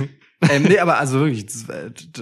ähm, 0.50 0.62
nee, 0.64 0.78
aber 0.78 0.98
also 0.98 1.20
wirklich, 1.20 1.46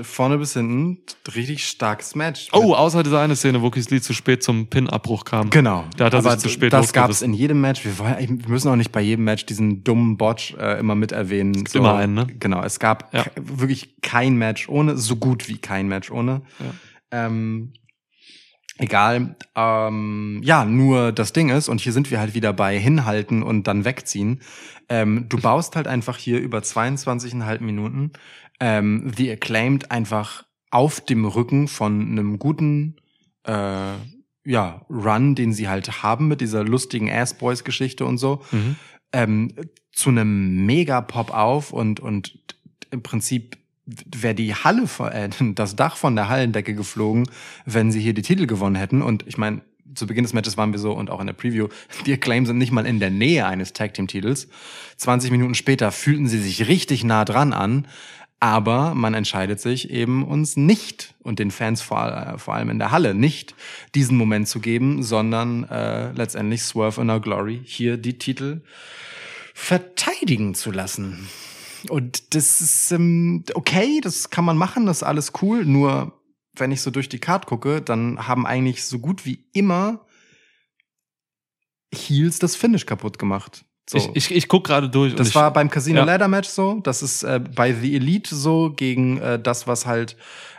vorne 0.03 0.39
bis 0.39 0.53
hinten, 0.55 0.99
richtig 1.35 1.67
starkes 1.67 2.15
Match. 2.15 2.49
Oh, 2.53 2.75
außer 2.75 3.03
dieser 3.03 3.21
eine 3.21 3.37
Szene, 3.37 3.63
wo 3.63 3.71
Lee 3.75 4.01
zu 4.01 4.13
spät 4.15 4.43
zum 4.43 4.69
Pin-Abbruch 4.69 5.25
kam. 5.25 5.51
Genau. 5.51 5.85
Da 5.97 6.07
hat 6.07 6.13
er 6.15 6.19
aber 6.21 6.33
sich 6.33 6.41
zu 6.41 6.49
spät 6.49 6.73
Das 6.73 6.93
gab's 6.93 7.09
losgerissen. 7.21 7.33
in 7.35 7.35
jedem 7.39 7.61
Match. 7.61 7.85
Wir, 7.85 7.99
wollen, 7.99 8.43
wir 8.43 8.49
müssen 8.49 8.69
auch 8.69 8.77
nicht 8.77 8.93
bei 8.93 9.01
jedem 9.01 9.25
Match 9.25 9.47
diesen 9.47 9.85
dummen 9.85 10.17
Botch 10.17 10.55
äh, 10.59 10.79
immer 10.79 10.95
mit 10.95 11.13
erwähnen. 11.13 11.65
Es 11.67 11.75
immer 11.75 11.95
einen, 11.97 12.15
ne? 12.15 12.27
Genau. 12.39 12.63
Es 12.63 12.79
gab 12.79 13.13
Ja. 13.15 13.25
wirklich 13.37 14.01
kein 14.03 14.37
Match 14.37 14.69
ohne, 14.69 14.97
so 14.97 15.17
gut 15.17 15.49
wie 15.49 15.59
kein 15.59 15.89
Match 15.89 16.11
ohne. 16.11 16.43
Ähm, 17.11 17.73
egal. 18.79 19.37
Ähm, 19.55 20.41
ja, 20.45 20.65
nur 20.65 21.13
das 21.13 21.33
Ding 21.33 21.49
ist, 21.51 21.69
und 21.69 21.81
hier 21.81 21.93
sind 21.93 22.11
wir 22.11 22.21
halt 22.21 22.35
wieder 22.35 22.53
bei 22.53 22.79
hinhalten 22.79 23.43
und 23.43 23.67
dann 23.67 23.85
wegziehen. 23.85 24.41
Ähm, 24.89 25.27
du 25.29 25.39
baust 25.41 25.77
halt 25.77 25.89
einfach 25.89 26.17
hier 26.17 26.39
über 26.41 26.59
22,5 26.59 27.61
Minuten 27.63 28.13
ähm, 28.61 29.13
The 29.17 29.33
Acclaimed 29.33 29.91
einfach 29.91 30.45
auf 30.71 31.01
dem 31.01 31.25
Rücken 31.25 31.69
von 31.69 32.01
einem 32.03 32.39
guten 32.39 32.97
äh, 33.45 33.93
ja, 34.45 34.87
Run, 34.89 35.35
den 35.35 35.53
sie 35.53 35.69
halt 35.69 36.03
haben 36.03 36.29
mit 36.29 36.41
dieser 36.41 36.63
lustigen 36.65 37.11
Ass-Boys-Geschichte 37.11 38.05
und 38.05 38.19
so, 38.19 38.43
Mhm. 38.53 38.77
ähm, 39.13 39.53
zu 39.93 40.11
einem 40.11 40.65
Mega-Pop 40.67 41.33
auf 41.33 41.73
und, 41.73 42.01
und 42.01 42.39
im 42.91 43.03
Prinzip 43.03 43.57
wäre 43.87 44.35
die 44.35 44.55
Halle, 44.55 44.89
äh, 45.13 45.29
das 45.55 45.77
Dach 45.77 45.97
von 45.97 46.17
der 46.17 46.29
Hallendecke 46.29 46.75
geflogen, 46.75 47.29
wenn 47.65 47.91
sie 47.91 48.01
hier 48.01 48.15
die 48.15 48.23
Titel 48.23 48.47
gewonnen 48.47 48.77
hätten. 48.77 49.03
Und 49.03 49.25
ich 49.27 49.39
meine, 49.39 49.63
zu 49.95 50.07
Beginn 50.07 50.25
des 50.25 50.33
Matches 50.33 50.57
waren 50.57 50.73
wir 50.73 50.79
so 50.79 50.93
und 50.93 51.11
auch 51.11 51.21
in 51.21 51.27
der 51.27 51.35
Preview, 51.35 51.69
die 52.07 52.13
Acclaim 52.13 52.47
sind 52.47 52.59
nicht 52.59 52.73
mal 52.73 52.87
in 52.87 53.01
der 53.01 53.11
Nähe 53.11 53.47
eines 53.47 53.73
Tag-Team-Titels. 53.73 54.49
20 54.97 55.31
Minuten 55.31 55.55
später 55.55 55.93
fühlten 55.93 56.27
sie 56.27 56.41
sich 56.41 56.69
richtig 56.69 57.05
nah 57.05 57.25
dran 57.25 57.53
an, 57.53 57.87
aber 58.39 58.95
man 58.95 59.15
entscheidet 59.15 59.61
sich 59.61 59.91
eben 59.91 60.23
uns 60.25 60.57
nicht 60.57 61.15
und 61.23 61.39
den 61.39 61.51
Fans 61.51 61.81
vor, 61.81 62.07
äh, 62.07 62.39
vor 62.39 62.55
allem 62.55 62.69
in 62.69 62.79
der 62.79 62.91
Halle 62.91 63.15
nicht 63.15 63.55
diesen 63.95 64.17
Moment 64.17 64.49
zu 64.49 64.61
geben, 64.61 65.03
sondern 65.03 65.65
äh, 65.65 66.13
letztendlich 66.13 66.63
Swerve 66.63 67.01
in 67.01 67.11
Our 67.11 67.21
Glory 67.21 67.61
hier 67.65 67.97
die 67.97 68.19
Titel 68.19 68.61
verteidigen 69.55 70.55
zu 70.55 70.71
lassen. 70.71 71.29
Und 71.91 72.35
das 72.35 72.61
ist 72.61 72.93
ähm, 72.93 73.45
okay, 73.55 74.01
das 74.03 74.31
kann 74.31 74.45
man 74.45 74.57
machen, 74.57 74.87
das 74.87 74.99
ist 74.99 75.03
alles 75.03 75.33
cool. 75.43 75.65
Nur 75.65 76.21
wenn 76.55 76.73
ich 76.73 76.83
so 76.83 76.91
durch 76.91 77.09
die 77.09 77.19
Card 77.19 77.47
gucke, 77.47 77.83
dann 77.83 78.27
haben 78.27 78.47
eigentlich 78.47 78.85
so 78.85 78.99
gut 78.99 79.27
wie 79.27 79.45
immer 79.53 80.07
Heels 81.95 82.39
das 82.39 82.57
Finish 82.57 82.87
kaputt 82.87 83.19
gemacht. 83.19 83.65
So. 83.89 83.99
Ich, 83.99 84.11
ich, 84.15 84.35
ich 84.35 84.49
guck 84.49 84.65
gerade 84.65 84.89
durch. 84.89 85.15
Das 85.15 85.29
ich, 85.29 85.35
war 85.35 85.53
beim 85.53 85.71
Casino 85.71 86.01
Ja. 86.01 86.05
Ladder 86.05 86.29
Match 86.29 86.49
so. 86.49 86.81
Das 86.83 87.03
ist 87.03 87.23
äh, 87.23 87.41
bei 87.41 87.73
The 87.73 87.95
Elite 87.95 88.35
so 88.35 88.73
gegen 88.75 89.19
äh, 89.19 89.41
das, 89.41 89.67
was 89.67 89.87
halt 89.87 90.17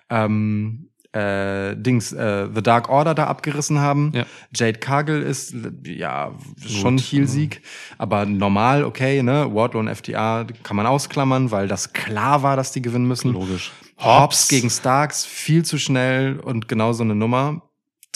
ähm, 0.10 0.90
äh, 1.18 1.76
Dings 1.76 2.12
äh, 2.14 2.48
The 2.54 2.62
Dark 2.62 2.90
Order 2.90 3.16
da 3.16 3.26
abgerissen 3.26 3.80
haben. 3.80 4.12
Ja. 4.14 4.26
Jade 4.56 4.80
Cargill 4.80 5.22
ist 5.22 5.56
ja 5.86 6.32
schon 6.66 6.98
Heel-Sieg, 6.98 7.62
aber 7.98 8.26
normal 8.26 8.84
okay. 8.84 9.24
Ne, 9.24 9.54
Wardlow 9.54 9.80
und 9.80 9.94
FTA 9.94 10.46
kann 10.64 10.78
man 10.78 10.86
ausklammern, 10.86 11.52
weil 11.52 11.68
das 11.68 11.94
klar 11.94 12.44
war, 12.44 12.56
dass 12.56 12.72
die 12.72 12.82
gewinnen 12.82 13.08
müssen. 13.08 13.34
logisch. 13.34 13.72
Hobbs 14.00 14.48
gegen 14.48 14.70
Starks, 14.70 15.26
viel 15.26 15.66
zu 15.66 15.80
schnell 15.80 16.40
und 16.40 16.68
genau 16.68 16.94
so 16.94 17.04
eine 17.04 17.16
Nummer. 17.16 17.64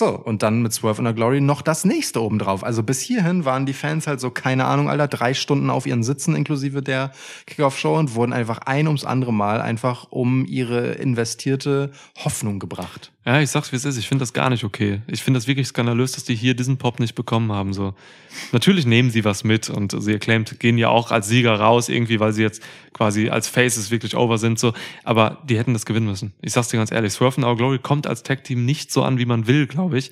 So, 0.01 0.17
und 0.17 0.41
dann 0.41 0.63
mit 0.63 0.73
Swerve 0.73 0.97
in 0.97 1.03
der 1.03 1.13
Glory 1.13 1.41
noch 1.41 1.61
das 1.61 1.85
nächste 1.85 2.23
obendrauf. 2.23 2.63
Also 2.63 2.81
bis 2.81 3.01
hierhin 3.01 3.45
waren 3.45 3.67
die 3.67 3.73
Fans 3.73 4.07
halt 4.07 4.19
so, 4.19 4.31
keine 4.31 4.65
Ahnung, 4.65 4.89
Alter, 4.89 5.07
drei 5.07 5.35
Stunden 5.35 5.69
auf 5.69 5.85
ihren 5.85 6.01
Sitzen 6.01 6.35
inklusive 6.35 6.81
der 6.81 7.11
Kickoff-Show 7.45 7.99
und 7.99 8.15
wurden 8.15 8.33
einfach 8.33 8.57
ein 8.65 8.87
ums 8.87 9.05
andere 9.05 9.31
Mal 9.31 9.61
einfach 9.61 10.07
um 10.09 10.43
ihre 10.47 10.93
investierte 10.93 11.91
Hoffnung 12.17 12.57
gebracht. 12.57 13.11
Ja, 13.23 13.39
ich 13.39 13.51
sag's 13.51 13.71
wie 13.71 13.75
es 13.75 13.85
ist. 13.85 13.97
Ich 13.97 14.07
finde 14.07 14.23
das 14.23 14.33
gar 14.33 14.49
nicht 14.49 14.63
okay. 14.63 15.01
Ich 15.05 15.21
finde 15.21 15.37
das 15.37 15.47
wirklich 15.47 15.67
skandalös, 15.67 16.13
dass 16.13 16.23
die 16.23 16.33
hier 16.33 16.55
diesen 16.55 16.77
Pop 16.77 16.99
nicht 16.99 17.13
bekommen 17.13 17.51
haben. 17.51 17.71
So, 17.71 17.93
natürlich 18.51 18.87
nehmen 18.87 19.11
sie 19.11 19.23
was 19.23 19.43
mit 19.43 19.69
und 19.69 19.93
sie 20.01 20.15
acclaimed 20.15 20.59
gehen 20.59 20.79
ja 20.79 20.89
auch 20.89 21.11
als 21.11 21.27
Sieger 21.27 21.53
raus 21.53 21.87
irgendwie, 21.87 22.19
weil 22.19 22.33
sie 22.33 22.41
jetzt 22.41 22.63
quasi 22.93 23.29
als 23.29 23.47
Faces 23.47 23.91
wirklich 23.91 24.17
over 24.17 24.39
sind. 24.39 24.57
So, 24.57 24.73
aber 25.03 25.37
die 25.47 25.57
hätten 25.59 25.73
das 25.73 25.85
gewinnen 25.85 26.07
müssen. 26.07 26.33
Ich 26.41 26.53
sag's 26.53 26.69
dir 26.69 26.77
ganz 26.77 26.91
ehrlich. 26.91 27.13
Swerve 27.13 27.37
and 27.37 27.45
Our 27.45 27.57
Glory 27.57 27.77
kommt 27.77 28.07
als 28.07 28.23
Tag 28.23 28.43
Team 28.43 28.65
nicht 28.65 28.91
so 28.91 29.03
an, 29.03 29.19
wie 29.19 29.25
man 29.25 29.45
will, 29.45 29.67
glaube 29.67 29.99
ich. 29.99 30.09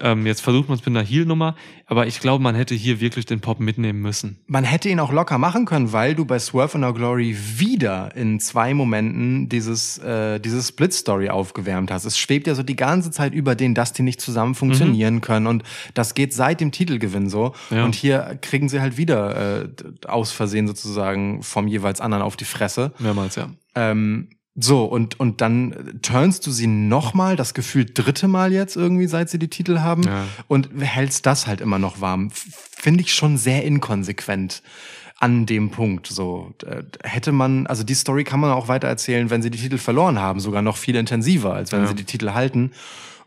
Ähm, 0.00 0.26
jetzt 0.26 0.40
versucht 0.40 0.68
man 0.68 0.78
es 0.78 0.84
mit 0.84 0.96
einer 0.96 1.04
Heel-Nummer, 1.04 1.54
aber 1.86 2.06
ich 2.06 2.20
glaube, 2.20 2.42
man 2.42 2.54
hätte 2.54 2.74
hier 2.74 3.00
wirklich 3.00 3.26
den 3.26 3.40
Pop 3.40 3.60
mitnehmen 3.60 4.00
müssen. 4.00 4.40
Man 4.46 4.64
hätte 4.64 4.88
ihn 4.88 5.00
auch 5.00 5.12
locker 5.12 5.38
machen 5.38 5.66
können, 5.66 5.92
weil 5.92 6.14
du 6.14 6.24
bei 6.24 6.38
Swerve 6.38 6.78
in 6.78 6.84
Our 6.84 6.94
Glory 6.94 7.36
wieder 7.56 8.14
in 8.16 8.40
zwei 8.40 8.74
Momenten 8.74 9.48
dieses, 9.48 9.98
äh, 9.98 10.40
diese 10.40 10.62
Split-Story 10.62 11.28
aufgewärmt 11.28 11.90
hast. 11.90 12.04
Es 12.04 12.18
schwebt 12.18 12.46
ja 12.46 12.54
so 12.54 12.62
die 12.62 12.76
ganze 12.76 13.10
Zeit 13.10 13.34
über 13.34 13.54
den, 13.54 13.74
dass 13.74 13.92
die 13.92 14.02
nicht 14.02 14.20
zusammen 14.20 14.54
funktionieren 14.54 15.20
können. 15.20 15.46
Und 15.46 15.62
das 15.94 16.14
geht 16.14 16.32
seit 16.32 16.60
dem 16.60 16.72
Titelgewinn 16.72 17.28
so. 17.28 17.54
Ja. 17.70 17.84
Und 17.84 17.94
hier 17.94 18.38
kriegen 18.40 18.68
sie 18.68 18.80
halt 18.80 18.96
wieder 18.96 19.62
äh, 19.64 19.68
aus 20.06 20.32
Versehen 20.32 20.66
sozusagen 20.66 21.42
vom 21.42 21.68
jeweils 21.68 22.00
anderen 22.00 22.22
auf 22.22 22.36
die 22.36 22.44
Fresse. 22.44 22.92
Mehrmals, 22.98 23.36
ja. 23.36 23.50
Ähm, 23.74 24.28
so, 24.62 24.84
und, 24.84 25.18
und 25.18 25.40
dann 25.40 25.98
turnst 26.02 26.46
du 26.46 26.50
sie 26.50 26.66
nochmal, 26.66 27.36
das 27.36 27.54
gefühlt 27.54 27.92
dritte 27.96 28.28
Mal 28.28 28.52
jetzt 28.52 28.76
irgendwie, 28.76 29.06
seit 29.06 29.30
sie 29.30 29.38
die 29.38 29.48
Titel 29.48 29.80
haben, 29.80 30.02
Ja. 30.04 30.26
und 30.48 30.68
hältst 30.80 31.24
das 31.26 31.46
halt 31.46 31.60
immer 31.60 31.78
noch 31.78 32.00
warm. 32.00 32.30
Finde 32.32 33.02
ich 33.02 33.14
schon 33.14 33.36
sehr 33.38 33.64
inkonsequent 33.64 34.62
an 35.18 35.44
dem 35.46 35.70
Punkt. 35.70 36.06
So 36.06 36.52
hätte 37.02 37.32
man, 37.32 37.66
also 37.66 37.84
die 37.84 37.94
Story 37.94 38.24
kann 38.24 38.40
man 38.40 38.50
auch 38.52 38.68
weiter 38.68 38.88
erzählen, 38.88 39.28
wenn 39.30 39.42
sie 39.42 39.50
die 39.50 39.58
Titel 39.58 39.78
verloren 39.78 40.18
haben, 40.18 40.40
sogar 40.40 40.62
noch 40.62 40.76
viel 40.78 40.96
intensiver, 40.96 41.54
als 41.54 41.72
wenn 41.72 41.82
Ja. 41.82 41.88
sie 41.88 41.94
die 41.94 42.04
Titel 42.04 42.30
halten. 42.32 42.72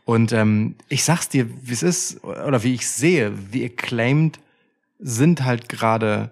Und 0.04 0.32
ähm, 0.32 0.74
ich 0.88 1.02
sag's 1.04 1.28
dir, 1.28 1.48
wie 1.62 1.72
es 1.72 1.82
ist, 1.82 2.22
oder 2.24 2.62
wie 2.62 2.74
ich 2.74 2.86
sehe, 2.88 3.32
wie 3.52 3.64
acclaimed 3.64 4.38
sind 4.98 5.44
halt 5.44 5.68
gerade 5.68 6.30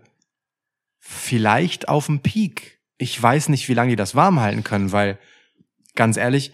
vielleicht 0.98 1.88
auf 1.88 2.06
dem 2.06 2.20
Peak. 2.20 2.78
Ich 3.02 3.20
weiß 3.20 3.48
nicht, 3.48 3.68
wie 3.68 3.74
lange 3.74 3.90
die 3.90 3.96
das 3.96 4.14
warm 4.14 4.40
halten 4.40 4.62
können, 4.64 4.92
weil 4.92 5.18
ganz 5.94 6.16
ehrlich, 6.16 6.52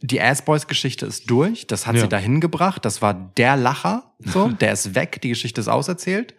die 0.00 0.20
Ass-Boys-Geschichte 0.20 1.06
ist 1.06 1.28
durch. 1.30 1.66
Das 1.66 1.86
hat 1.86 1.94
Ja. 1.96 2.02
sie 2.02 2.08
dahin 2.08 2.40
gebracht. 2.40 2.84
Das 2.84 3.02
war 3.02 3.14
der 3.36 3.56
Lacher. 3.56 4.12
So, 4.18 4.48
der 4.60 4.72
ist 4.72 4.94
weg. 4.94 5.20
Die 5.22 5.28
Geschichte 5.28 5.60
ist 5.60 5.68
auserzählt. 5.68 6.34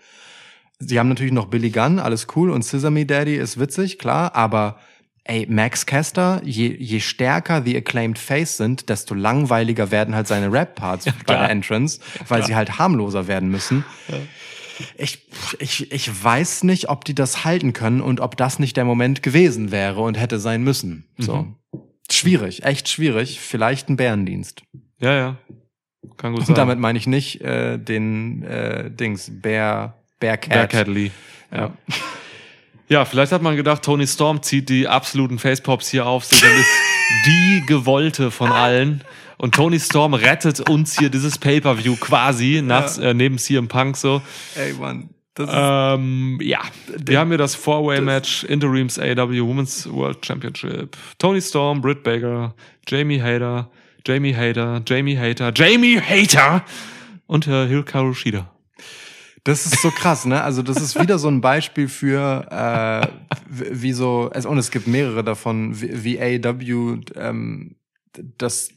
Sie 0.80 1.00
haben 1.00 1.10
natürlich 1.10 1.34
noch 1.34 1.48
Billy 1.48 1.70
Gunn, 1.72 2.00
alles 2.00 2.28
cool. 2.36 2.50
Und 2.52 2.64
Sesame 2.64 3.06
Daddy 3.06 3.36
ist 3.36 3.60
witzig, 3.60 3.98
klar. 4.00 4.36
Aber 4.36 4.80
ey, 5.24 5.46
Max 5.50 5.86
Caster, 5.86 6.42
je, 6.44 6.68
je 6.78 7.00
stärker 7.00 7.62
the 7.64 7.76
acclaimed 7.78 8.18
Face 8.20 8.58
sind, 8.58 8.90
desto 8.90 9.14
langweiliger 9.16 9.92
werden 9.92 10.14
halt 10.16 10.28
seine 10.28 10.52
Rap-Parts 10.52 11.06
bei 11.06 11.12
klar. 11.26 11.40
der 11.42 11.50
Entrance, 11.50 12.00
weil 12.28 12.46
sie 12.46 12.56
halt 12.56 12.78
harmloser 12.80 13.28
werden 13.28 13.50
müssen. 13.50 13.86
Ich, 14.98 15.28
ich, 15.60 15.92
ich 15.92 16.24
weiß 16.24 16.64
nicht, 16.64 16.90
ob 16.90 17.06
die 17.06 17.16
das 17.16 17.44
halten 17.46 17.74
können 17.74 18.02
und 18.02 18.20
ob 18.20 18.38
das 18.38 18.60
nicht 18.60 18.78
der 18.78 18.86
Moment 18.86 19.24
gewesen 19.24 19.72
wäre 19.72 20.02
und 20.02 20.16
hätte 20.16 20.40
sein 20.40 20.64
müssen. 20.64 21.06
So. 21.18 21.48
Schwierig, 22.12 22.64
echt 22.64 22.90
schwierig. 22.90 23.40
Vielleicht 23.40 23.90
ein 23.90 23.98
Bärendienst. 23.98 24.64
Ja, 25.00 25.14
ja. 25.14 25.38
Kann 26.18 26.34
gut 26.34 26.42
sein. 26.42 26.50
Und 26.50 26.58
damit 26.58 26.80
meine 26.80 26.98
ich 26.98 27.08
nicht 27.08 27.42
äh, 27.42 27.78
den 27.78 28.44
äh, 28.44 28.90
Dings, 28.90 29.32
Bear, 29.32 30.02
Bearcat. 30.20 30.50
Bearcat 30.50 30.88
Lee. 30.88 31.12
Ja. 31.52 31.74
Ja, 32.90 33.04
vielleicht 33.04 33.34
hat 33.34 33.42
man 33.42 33.58
gedacht, 33.58 33.84
Tony 33.84 34.08
Storm 34.08 34.42
zieht 34.42 34.70
die 34.70 34.88
absoluten 34.88 35.40
Facepops 35.40 35.90
hier 35.90 36.06
auf 36.06 36.24
sich 36.24 36.42
und 36.42 36.50
ist 36.50 36.70
die 37.26 37.64
gewollte 37.68 38.32
von 38.32 38.52
allen. 38.52 39.04
Und 39.38 39.54
Tony 39.54 39.80
Storm 39.80 40.14
rettet 40.14 40.68
uns 40.68 40.98
hier 40.98 41.10
dieses 41.10 41.38
Pay-Per-View 41.38 41.96
quasi 41.98 42.62
nach, 42.64 42.98
äh, 42.98 43.14
neben 43.14 43.38
CM 43.38 43.68
Punk 43.68 43.98
so. 43.98 44.22
Ey, 44.56 44.74
Mann. 44.74 45.10
Das 45.36 45.50
ist, 45.50 45.56
Ähm, 45.56 46.40
ja, 46.42 46.62
wir 46.98 47.20
haben 47.20 47.30
hier 47.30 47.38
das 47.38 47.54
Four-Way-Match 47.54 48.44
Interims 48.46 48.98
AW 48.98 49.40
Women's 49.42 49.88
World 49.92 50.26
Championship. 50.26 50.98
Tony 51.20 51.42
Storm, 51.42 51.82
Britt 51.82 52.02
Baker, 52.02 52.56
Jamie 52.88 53.22
Hader, 53.22 53.70
Jamie 54.06 54.36
Hader, 54.36 54.82
Jamie 54.88 55.16
Hater, 55.18 55.52
Jamie 55.54 56.02
Hater 56.02 56.64
und 57.28 57.48
äh, 57.48 57.68
Hikaru 57.68 58.16
Shida. 58.16 58.52
Das 59.44 59.66
ist 59.66 59.82
so 59.82 59.92
krass, 59.92 60.26
ne? 60.26 60.42
Also 60.44 60.62
das 60.64 60.82
ist 60.82 61.00
wieder 61.00 61.20
so 61.20 61.30
ein 61.30 61.40
Beispiel 61.40 61.88
für 61.88 62.48
äh, 62.50 63.08
wie 63.50 63.94
so, 63.94 64.32
also, 64.34 64.50
und 64.50 64.58
es 64.58 64.72
gibt 64.72 64.88
mehrere 64.88 65.24
davon, 65.24 65.80
wie, 65.80 66.04
wie 66.04 66.20
AEW, 66.20 67.02
ähm, 67.16 67.76
das 68.38 68.70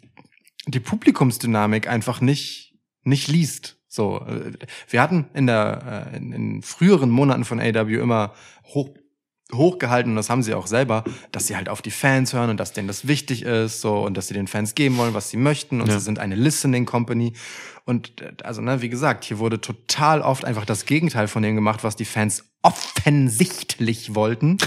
die 0.66 0.80
Publikumsdynamik 0.80 1.88
einfach 1.88 2.20
nicht 2.20 2.74
nicht 3.02 3.28
liest. 3.28 3.76
So, 3.88 4.20
äh, 4.26 4.52
wir 4.88 5.00
hatten 5.02 5.26
in 5.34 5.46
der 5.46 6.10
äh, 6.12 6.16
in, 6.16 6.32
in 6.32 6.62
früheren 6.62 7.10
Monaten 7.10 7.44
von 7.44 7.58
AEW 7.60 8.00
immer 8.00 8.34
hoch 8.64 8.90
hochgehalten 9.52 10.12
und 10.12 10.16
das 10.16 10.30
haben 10.30 10.44
sie 10.44 10.54
auch 10.54 10.68
selber, 10.68 11.02
dass 11.32 11.48
sie 11.48 11.56
halt 11.56 11.68
auf 11.68 11.82
die 11.82 11.90
Fans 11.90 12.32
hören 12.32 12.50
und 12.50 12.60
dass 12.60 12.72
denen 12.72 12.86
das 12.86 13.08
wichtig 13.08 13.42
ist, 13.42 13.80
so 13.80 14.04
und 14.04 14.16
dass 14.16 14.28
sie 14.28 14.34
den 14.34 14.46
Fans 14.46 14.76
geben 14.76 14.96
wollen, 14.96 15.12
was 15.12 15.28
sie 15.30 15.36
möchten 15.38 15.80
und 15.80 15.88
Ja. 15.88 15.98
sie 15.98 16.04
sind 16.04 16.20
eine 16.20 16.36
Listening 16.36 16.86
Company 16.86 17.32
und 17.84 18.20
äh, 18.20 18.32
also 18.44 18.60
ne, 18.60 18.80
wie 18.80 18.88
gesagt, 18.88 19.24
hier 19.24 19.40
wurde 19.40 19.60
total 19.60 20.22
oft 20.22 20.44
einfach 20.44 20.64
das 20.66 20.84
Gegenteil 20.86 21.26
von 21.26 21.42
dem 21.42 21.56
gemacht, 21.56 21.82
was 21.82 21.96
die 21.96 22.04
Fans 22.04 22.44
offensichtlich 22.62 24.14
wollten. 24.14 24.58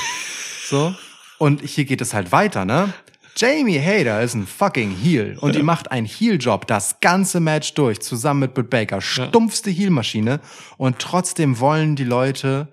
So 0.67 0.93
und 1.37 1.61
hier 1.61 1.85
geht 1.85 2.01
es 2.01 2.13
halt 2.13 2.31
weiter, 2.31 2.65
ne? 2.65 2.93
Jamie 3.35 3.79
Hader 3.79 4.21
ist 4.21 4.35
ein 4.35 4.45
fucking 4.45 4.91
Heel 4.95 5.37
und 5.39 5.55
die 5.55 5.63
macht 5.63 5.91
einen 5.91 6.05
Heel-Job 6.05 6.67
das 6.67 6.99
ganze 6.99 7.39
Match 7.39 7.73
durch, 7.73 7.99
zusammen 8.01 8.41
mit 8.41 8.53
Britt 8.53 8.69
Baker. 8.69 9.01
Stumpfste 9.01 9.71
Heel-Maschine. 9.71 10.39
Und 10.77 10.99
trotzdem 10.99 11.59
wollen 11.59 11.95
die 11.95 12.03
Leute 12.03 12.67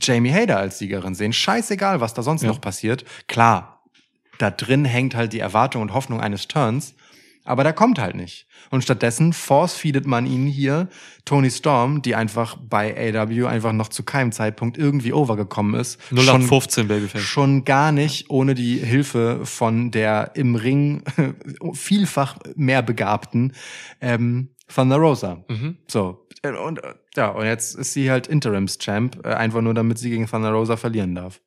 Jamie 0.00 0.32
Hader 0.32 0.58
als 0.58 0.78
Siegerin 0.78 1.14
sehen. 1.14 1.32
Scheißegal, 1.34 2.00
was 2.00 2.14
da 2.14 2.22
sonst 2.22 2.42
Ja. 2.42 2.48
noch 2.48 2.60
passiert. 2.60 3.04
Klar, 3.28 3.84
da 4.38 4.50
drin 4.50 4.84
hängt 4.86 5.14
halt 5.14 5.32
die 5.34 5.40
Erwartung 5.40 5.82
und 5.82 5.92
Hoffnung 5.92 6.20
eines 6.20 6.48
Turns, 6.48 6.94
aber 7.46 7.62
der 7.62 7.72
kommt 7.72 7.98
halt 7.98 8.16
nicht. 8.16 8.46
Und 8.70 8.82
stattdessen 8.82 9.32
force-feedet 9.32 10.06
man 10.06 10.26
ihnen 10.26 10.46
hier 10.46 10.88
Tony 11.24 11.50
Storm, 11.50 12.02
die 12.02 12.14
einfach 12.14 12.56
bei 12.60 13.14
AW 13.14 13.46
einfach 13.46 13.72
noch 13.72 13.88
zu 13.88 14.02
keinem 14.02 14.32
Zeitpunkt 14.32 14.76
irgendwie 14.76 15.12
overgekommen 15.12 15.80
ist. 15.80 16.00
0815 16.12 16.88
Babyface. 16.88 17.22
Schon 17.22 17.64
gar 17.64 17.92
nicht 17.92 18.30
ohne 18.30 18.54
die 18.54 18.78
Hilfe 18.78 19.40
von 19.44 19.90
der 19.90 20.32
im 20.34 20.56
Ring 20.56 21.02
vielfach 21.72 22.36
mehr 22.54 22.82
begabten 22.82 23.52
ähm, 24.00 24.50
Thunder 24.72 24.96
Rosa. 24.96 25.44
Mhm. 25.48 25.78
So. 25.86 26.26
Und 26.42 26.80
ja, 27.16 27.28
und 27.28 27.44
jetzt 27.44 27.74
ist 27.76 27.92
sie 27.92 28.10
halt 28.10 28.26
Interims-Champ, 28.26 29.24
äh, 29.24 29.30
einfach 29.30 29.62
nur 29.62 29.74
damit 29.74 29.98
sie 29.98 30.10
gegen 30.10 30.26
Thunder 30.26 30.50
Rosa 30.50 30.76
verlieren 30.76 31.14
darf. 31.14 31.40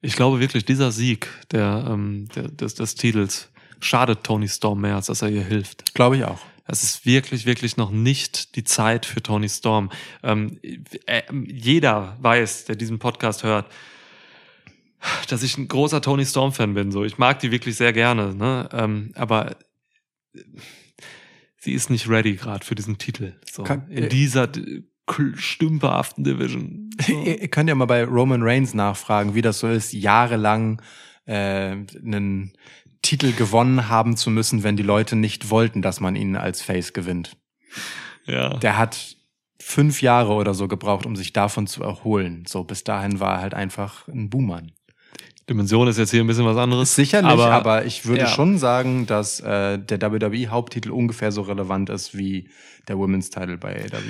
Ich 0.00 0.14
glaube 0.14 0.40
wirklich, 0.40 0.64
dieser 0.64 0.92
Sieg 0.92 1.28
der, 1.50 1.86
ähm, 1.88 2.28
der, 2.34 2.48
des, 2.48 2.74
des 2.74 2.94
Titels 2.94 3.50
schadet 3.80 4.24
Tony 4.24 4.48
Storm 4.48 4.80
mehr, 4.80 4.96
als 4.96 5.06
dass 5.06 5.22
er 5.22 5.28
ihr 5.28 5.44
hilft. 5.44 5.94
Glaube 5.94 6.16
ich 6.16 6.24
auch. 6.24 6.40
Es 6.68 6.82
ist 6.82 7.06
wirklich, 7.06 7.46
wirklich 7.46 7.76
noch 7.76 7.90
nicht 7.92 8.56
die 8.56 8.64
Zeit 8.64 9.06
für 9.06 9.22
Tony 9.22 9.48
Storm. 9.48 9.90
Ähm, 10.22 10.58
äh, 11.06 11.22
jeder 11.46 12.16
weiß, 12.20 12.64
der 12.64 12.74
diesen 12.74 12.98
Podcast 12.98 13.44
hört, 13.44 13.70
dass 15.28 15.44
ich 15.44 15.56
ein 15.58 15.68
großer 15.68 16.00
Tony 16.00 16.26
Storm-Fan 16.26 16.74
bin. 16.74 16.90
So, 16.90 17.04
ich 17.04 17.18
mag 17.18 17.38
die 17.38 17.52
wirklich 17.52 17.76
sehr 17.76 17.92
gerne, 17.92 18.34
ne? 18.34 18.68
Ähm, 18.72 19.12
aber 19.14 19.52
äh, 20.34 20.40
sie 21.58 21.72
ist 21.72 21.88
nicht 21.90 22.08
ready 22.08 22.34
gerade 22.34 22.64
für 22.64 22.74
diesen 22.74 22.98
Titel. 22.98 23.34
So, 23.48 23.62
Kann- 23.62 23.88
in 23.88 24.04
äh, 24.04 24.08
dieser 24.08 24.44
kl- 25.06 25.36
stümperhaften 25.36 26.24
Division. 26.24 26.90
So. 27.00 27.12
Ihr, 27.12 27.42
ihr 27.42 27.48
könnt 27.48 27.68
ja 27.68 27.76
mal 27.76 27.84
bei 27.84 28.02
Roman 28.02 28.42
Reigns 28.42 28.74
nachfragen, 28.74 29.36
wie 29.36 29.42
das 29.42 29.60
so 29.60 29.68
ist, 29.68 29.92
jahrelang 29.92 30.82
äh, 31.26 31.76
einen 32.04 32.52
Titel 33.06 33.32
gewonnen 33.32 33.88
haben 33.88 34.16
zu 34.16 34.30
müssen, 34.30 34.64
wenn 34.64 34.76
die 34.76 34.82
Leute 34.82 35.14
nicht 35.14 35.50
wollten, 35.50 35.80
dass 35.80 36.00
man 36.00 36.16
ihn 36.16 36.34
als 36.34 36.60
Face 36.60 36.92
gewinnt. 36.92 37.36
ja. 38.26 38.56
Der 38.58 38.76
hat 38.76 39.16
fünf 39.60 40.02
Jahre 40.02 40.32
oder 40.32 40.54
so 40.54 40.66
gebraucht, 40.66 41.06
um 41.06 41.14
sich 41.14 41.32
davon 41.32 41.68
zu 41.68 41.84
erholen. 41.84 42.44
So, 42.48 42.64
bis 42.64 42.82
dahin 42.82 43.20
war 43.20 43.36
er 43.36 43.40
halt 43.42 43.54
einfach 43.54 44.08
ein 44.08 44.28
Buhmann. 44.28 44.72
Dimension 45.48 45.86
ist 45.86 45.98
jetzt 45.98 46.10
hier 46.10 46.22
ein 46.22 46.26
bisschen 46.26 46.44
was 46.44 46.56
anderes. 46.56 46.96
Sicherlich, 46.96 47.30
aber, 47.30 47.50
aber, 47.52 47.84
ich 47.84 48.06
würde 48.06 48.22
ja. 48.22 48.26
schon 48.26 48.58
sagen, 48.58 49.06
dass 49.06 49.38
äh, 49.38 49.78
der 49.78 50.00
WWE-Haupttitel 50.00 50.90
ungefähr 50.90 51.30
so 51.30 51.42
relevant 51.42 51.88
ist 51.88 52.16
wie 52.16 52.50
der 52.88 52.98
Women's 52.98 53.30
Title 53.30 53.56
bei 53.56 53.84
AW. 53.84 54.02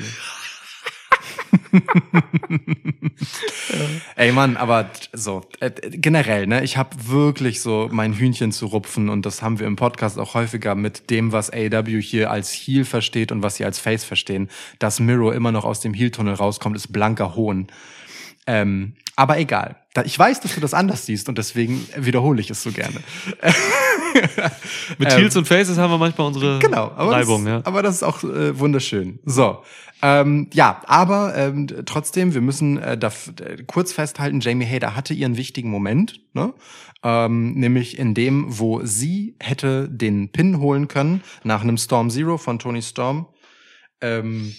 Ey 4.17 4.33
Mann, 4.33 4.57
aber 4.57 4.91
so 5.13 5.43
äh, 5.61 5.71
generell, 5.71 6.47
ne, 6.47 6.65
ich 6.65 6.77
habe 6.77 6.91
wirklich 7.07 7.61
so 7.61 7.89
mein 7.91 8.15
Hühnchen 8.15 8.53
zu 8.53 8.67
rupfen 8.67 9.09
und 9.09 9.27
das 9.27 9.43
haben 9.43 9.59
wir 9.59 9.67
im 9.67 9.77
Podcast 9.77 10.19
auch 10.19 10.35
häufiger 10.35 10.75
mit 10.75 11.11
dem, 11.11 11.33
was 11.33 11.51
AEW 11.51 12.01
hier 12.01 12.31
als 12.31 12.53
Heel 12.53 12.85
versteht 12.85 13.33
und 13.33 13.43
was 13.43 13.57
sie 13.57 13.65
als 13.65 13.79
Face 13.79 14.05
verstehen. 14.05 14.49
Dass 14.79 15.01
Miro 15.01 15.33
immer 15.33 15.53
noch 15.53 15.65
aus 15.65 15.81
dem 15.81 15.95
Heel-Tunnel 15.95 16.35
rauskommt, 16.35 16.77
ist 16.77 16.93
blanker 16.93 17.35
Hohn. 17.35 17.69
Ähm, 18.47 18.95
aber 19.17 19.39
egal. 19.39 19.77
Ich 20.05 20.19
weiß, 20.19 20.41
dass 20.41 20.55
du 20.55 20.61
das 20.61 20.75
anders 20.75 21.07
siehst 21.07 21.31
und 21.31 21.39
deswegen 21.39 21.87
wiederhole 21.97 22.41
ich 22.41 22.51
es 22.51 22.63
so 22.63 22.71
gerne. 22.71 23.01
mit 24.99 25.17
Heels 25.17 25.37
und 25.37 25.47
Faces 25.47 25.79
haben 25.79 25.91
wir 25.91 25.99
manchmal 25.99 26.29
unsere 26.29 26.55
ähm, 26.55 26.61
Genau, 26.61 26.93
aber, 26.97 27.13
Reibung, 27.13 27.45
das, 27.45 27.53
ja. 27.53 27.61
aber 27.65 27.83
das 27.83 27.97
ist 27.97 28.03
auch 28.03 28.23
äh, 28.25 28.59
wunderschön. 28.59 29.19
So, 29.25 29.63
ähm, 30.03 30.49
ja, 30.53 30.83
aber 30.87 31.35
ähm, 31.37 31.67
trotzdem, 31.87 32.35
wir 32.35 32.41
müssen 32.43 32.79
äh, 32.79 32.99
da 32.99 33.09
äh, 33.09 33.63
kurz 33.67 33.93
festhalten, 33.93 34.41
Jamie 34.41 34.67
Hader 34.67 34.95
hatte 34.95 35.15
ihren 35.15 35.37
wichtigen 35.37 35.71
Moment, 35.71 36.21
ne? 36.35 36.53
ähm, 37.03 37.55
nämlich 37.55 37.99
in 37.99 38.15
dem, 38.15 38.45
wo 38.49 38.81
sie 38.85 39.37
hätte 39.41 39.89
den 39.89 40.31
Pin 40.31 40.61
holen 40.61 40.89
können 40.89 41.23
nach 41.45 41.63
einem 41.63 41.79
Storm 41.79 42.11
Zero 42.11 42.37
von 42.37 42.59
Tony 42.59 42.83
Storm. 42.83 43.27
Ähm, 44.03 44.55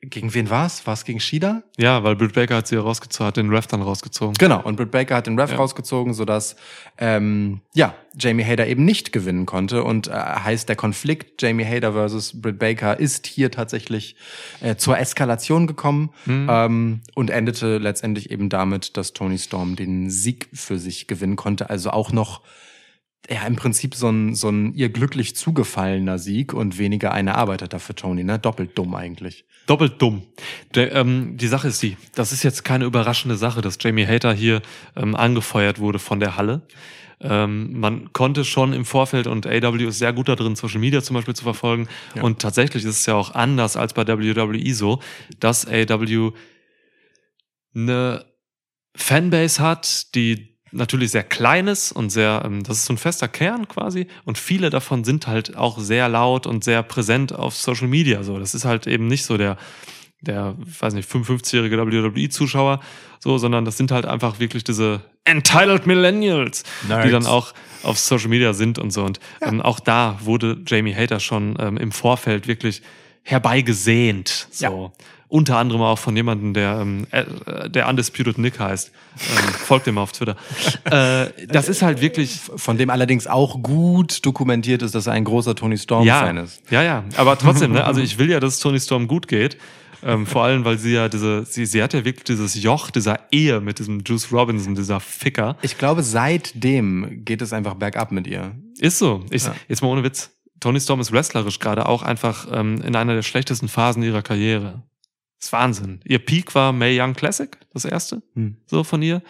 gegen 0.00 0.34
wen 0.34 0.50
war's? 0.50 0.84
War 0.88 0.94
es 0.94 1.04
gegen 1.04 1.20
Shida? 1.20 1.62
Ja, 1.78 2.02
weil 2.02 2.16
Britt 2.16 2.32
Baker 2.34 2.56
hat 2.56 2.66
sie 2.66 2.74
rausgezogen, 2.74 3.26
hat 3.28 3.36
den 3.36 3.50
Ref 3.50 3.68
dann 3.68 3.80
rausgezogen. 3.80 4.34
Genau, 4.34 4.60
und 4.60 4.74
Britt 4.76 4.90
Baker 4.90 5.14
hat 5.16 5.28
den 5.28 5.38
Ref 5.38 5.52
Ja. 5.52 5.56
rausgezogen, 5.56 6.14
sodass 6.14 6.56
ähm, 6.98 7.60
ja, 7.74 7.94
Jamie 8.18 8.44
Hader 8.44 8.66
eben 8.66 8.84
nicht 8.84 9.12
gewinnen 9.12 9.46
konnte. 9.46 9.84
Und 9.84 10.08
äh, 10.08 10.12
heißt, 10.12 10.68
der 10.68 10.74
Konflikt 10.74 11.40
Jamie 11.40 11.64
Hader 11.64 11.92
versus 11.92 12.40
Britt 12.42 12.58
Baker 12.58 12.98
ist 12.98 13.28
hier 13.28 13.52
tatsächlich 13.52 14.16
äh, 14.60 14.74
zur 14.74 14.98
Eskalation 14.98 15.68
gekommen 15.68 16.10
ähm, 16.26 17.02
und 17.14 17.30
endete 17.30 17.78
letztendlich 17.78 18.30
eben 18.30 18.48
damit, 18.48 18.96
dass 18.96 19.12
Tony 19.12 19.38
Storm 19.38 19.76
den 19.76 20.10
Sieg 20.10 20.48
für 20.52 20.78
sich 20.78 21.06
gewinnen 21.06 21.36
konnte. 21.36 21.70
Also 21.70 21.90
auch 21.90 22.10
noch 22.10 22.40
ja, 23.30 23.46
im 23.46 23.56
Prinzip 23.56 23.94
so 23.94 24.08
ein, 24.08 24.34
so 24.34 24.48
ein 24.48 24.74
ihr 24.74 24.88
glücklich 24.88 25.36
zugefallener 25.36 26.18
Sieg 26.18 26.52
und 26.52 26.78
weniger 26.78 27.12
eine 27.12 27.36
Arbeit 27.36 27.80
für 27.80 27.94
Tony, 27.94 28.24
ne? 28.24 28.38
Doppelt 28.38 28.76
dumm 28.76 28.94
eigentlich. 28.94 29.44
Doppelt 29.66 30.02
dumm. 30.02 30.22
Der, 30.74 30.92
ähm, 30.92 31.36
die 31.36 31.46
Sache 31.46 31.68
ist 31.68 31.82
die, 31.82 31.96
das 32.14 32.32
ist 32.32 32.42
jetzt 32.42 32.64
keine 32.64 32.84
überraschende 32.84 33.36
Sache, 33.36 33.60
dass 33.60 33.78
Jamie 33.80 34.06
Hater 34.06 34.32
hier 34.32 34.60
ähm, 34.96 35.14
angefeuert 35.14 35.78
wurde 35.78 36.00
von 36.00 36.18
der 36.18 36.36
Halle. 36.36 36.62
Ähm, 37.20 37.78
man 37.78 38.12
konnte 38.12 38.44
schon 38.44 38.72
im 38.72 38.84
Vorfeld, 38.84 39.28
und 39.28 39.46
AW 39.46 39.84
ist 39.86 39.98
sehr 39.98 40.12
gut 40.12 40.28
da 40.28 40.34
drin, 40.34 40.56
Social 40.56 40.80
Media 40.80 41.00
zum 41.02 41.14
Beispiel 41.14 41.34
zu 41.34 41.44
verfolgen. 41.44 41.88
Ja. 42.16 42.22
Und 42.22 42.40
tatsächlich 42.40 42.84
ist 42.84 42.98
es 42.98 43.06
ja 43.06 43.14
auch 43.14 43.34
anders 43.34 43.76
als 43.76 43.94
bei 43.94 44.06
WWE 44.06 44.74
so, 44.74 45.00
dass 45.38 45.66
AW 45.66 46.32
eine 47.74 48.24
Fanbase 48.96 49.62
hat, 49.62 50.14
die 50.16 50.51
natürlich 50.72 51.10
sehr 51.10 51.22
klein 51.22 51.68
ist 51.68 51.92
und 51.92 52.10
sehr, 52.10 52.42
ähm, 52.44 52.62
das 52.62 52.78
ist 52.78 52.86
so 52.86 52.94
ein 52.94 52.98
fester 52.98 53.28
Kern 53.28 53.68
quasi. 53.68 54.06
Und 54.24 54.38
viele 54.38 54.70
davon 54.70 55.04
sind 55.04 55.26
halt 55.26 55.56
auch 55.56 55.78
sehr 55.78 56.08
laut 56.08 56.46
und 56.46 56.64
sehr 56.64 56.82
präsent 56.82 57.32
auf 57.34 57.54
Social 57.54 57.88
Media. 57.88 58.22
So, 58.22 58.38
das 58.38 58.54
ist 58.54 58.64
halt 58.64 58.86
eben 58.86 59.06
nicht 59.06 59.24
so 59.24 59.36
der, 59.36 59.56
der, 60.20 60.56
weiß 60.80 60.94
nicht, 60.94 61.10
55-jährige 61.10 61.76
WWE-Zuschauer, 61.78 62.80
so, 63.20 63.38
sondern 63.38 63.64
das 63.64 63.76
sind 63.76 63.92
halt 63.92 64.06
einfach 64.06 64.40
wirklich 64.40 64.64
diese 64.64 65.02
entitled 65.24 65.86
Millennials, 65.86 66.64
Nerds. 66.88 67.04
die 67.04 67.10
dann 67.10 67.26
auch 67.26 67.52
auf 67.82 67.98
Social 67.98 68.28
Media 68.28 68.52
sind 68.52 68.78
und 68.78 68.92
so. 68.92 69.04
Und 69.04 69.20
ähm, 69.40 69.60
auch 69.60 69.80
da 69.80 70.18
wurde 70.22 70.60
Jamie 70.66 70.94
Hater 70.94 71.20
schon 71.20 71.56
ähm, 71.60 71.76
im 71.76 71.92
Vorfeld 71.92 72.46
wirklich 72.46 72.82
herbeigesehnt. 73.22 74.48
So. 74.50 74.92
Unter 75.32 75.56
anderem 75.56 75.80
auch 75.80 75.98
von 75.98 76.14
jemandem, 76.14 76.52
der, 76.52 76.80
ähm, 76.82 77.06
äh, 77.10 77.24
der 77.70 77.88
Undisputed 77.88 78.36
Nick 78.36 78.60
heißt. 78.60 78.92
Ähm, 79.16 79.54
folgt 79.54 79.86
dem 79.86 79.96
auf 79.96 80.12
Twitter. 80.12 80.36
äh, 80.84 81.46
das 81.46 81.70
ist 81.70 81.80
halt 81.80 82.02
wirklich 82.02 82.38
Von 82.56 82.76
dem 82.76 82.90
allerdings 82.90 83.26
auch 83.26 83.62
gut 83.62 84.26
dokumentiert 84.26 84.82
ist, 84.82 84.94
dass 84.94 85.06
er 85.06 85.14
ein 85.14 85.24
großer 85.24 85.54
Tony 85.54 85.78
Storm-Fan 85.78 86.36
ja, 86.36 86.42
ist. 86.42 86.62
Ja, 86.70 86.82
ja, 86.82 87.04
aber 87.16 87.38
trotzdem, 87.38 87.72
ne? 87.72 87.82
also 87.82 88.02
ich 88.02 88.18
will 88.18 88.28
ja, 88.30 88.40
dass 88.40 88.58
Tony 88.58 88.78
Storm 88.78 89.08
gut 89.08 89.26
geht. 89.26 89.56
Ähm, 90.02 90.26
vor 90.26 90.44
allem, 90.44 90.66
weil 90.66 90.76
sie 90.76 90.92
ja 90.92 91.08
diese, 91.08 91.46
sie, 91.46 91.64
sie 91.64 91.82
hat 91.82 91.94
ja 91.94 92.04
wirklich 92.04 92.24
dieses 92.24 92.62
Joch 92.62 92.90
dieser 92.90 93.20
Ehe 93.30 93.62
mit 93.62 93.78
diesem 93.78 94.02
Juice 94.04 94.30
Robinson, 94.32 94.74
dieser 94.74 95.00
Ficker. 95.00 95.56
Ich 95.62 95.78
glaube, 95.78 96.02
seitdem 96.02 97.24
geht 97.24 97.40
es 97.40 97.54
einfach 97.54 97.72
bergab 97.72 98.12
mit 98.12 98.26
ihr. 98.26 98.52
Ist 98.78 98.98
so. 98.98 99.24
Ich, 99.30 99.44
Ja. 99.44 99.54
Jetzt 99.66 99.80
mal 99.80 99.88
ohne 99.88 100.04
Witz. 100.04 100.30
Tony 100.60 100.78
Storm 100.78 101.00
ist 101.00 101.10
wrestlerisch 101.10 101.58
gerade 101.58 101.86
auch 101.86 102.02
einfach 102.02 102.46
ähm, 102.52 102.82
in 102.82 102.94
einer 102.94 103.14
der 103.14 103.22
schlechtesten 103.22 103.68
Phasen 103.68 104.02
ihrer 104.02 104.20
Karriere. 104.20 104.82
Das 105.42 105.48
ist 105.48 105.52
Wahnsinn. 105.54 105.98
Ihr 106.04 106.20
Peak 106.20 106.54
war 106.54 106.72
May 106.72 107.00
Young 107.00 107.14
Classic, 107.14 107.58
das 107.72 107.84
erste, 107.84 108.22
Hm. 108.36 108.58
so 108.66 108.84
von 108.84 109.02
ihr. 109.02 109.22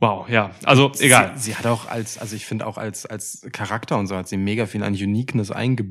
Wow, 0.00 0.26
ja. 0.30 0.52
Also, 0.64 0.92
egal. 0.98 1.34
Sie, 1.36 1.50
sie 1.50 1.56
hat 1.56 1.66
auch 1.66 1.86
als, 1.88 2.16
also 2.16 2.34
ich 2.34 2.46
finde 2.46 2.66
auch 2.66 2.78
als, 2.78 3.04
als 3.04 3.46
Charakter 3.52 3.98
und 3.98 4.06
so 4.06 4.16
hat 4.16 4.28
sie 4.28 4.38
mega 4.38 4.64
viel 4.64 4.82
an 4.82 4.94
Uniqueness 4.94 5.50
einge, 5.50 5.84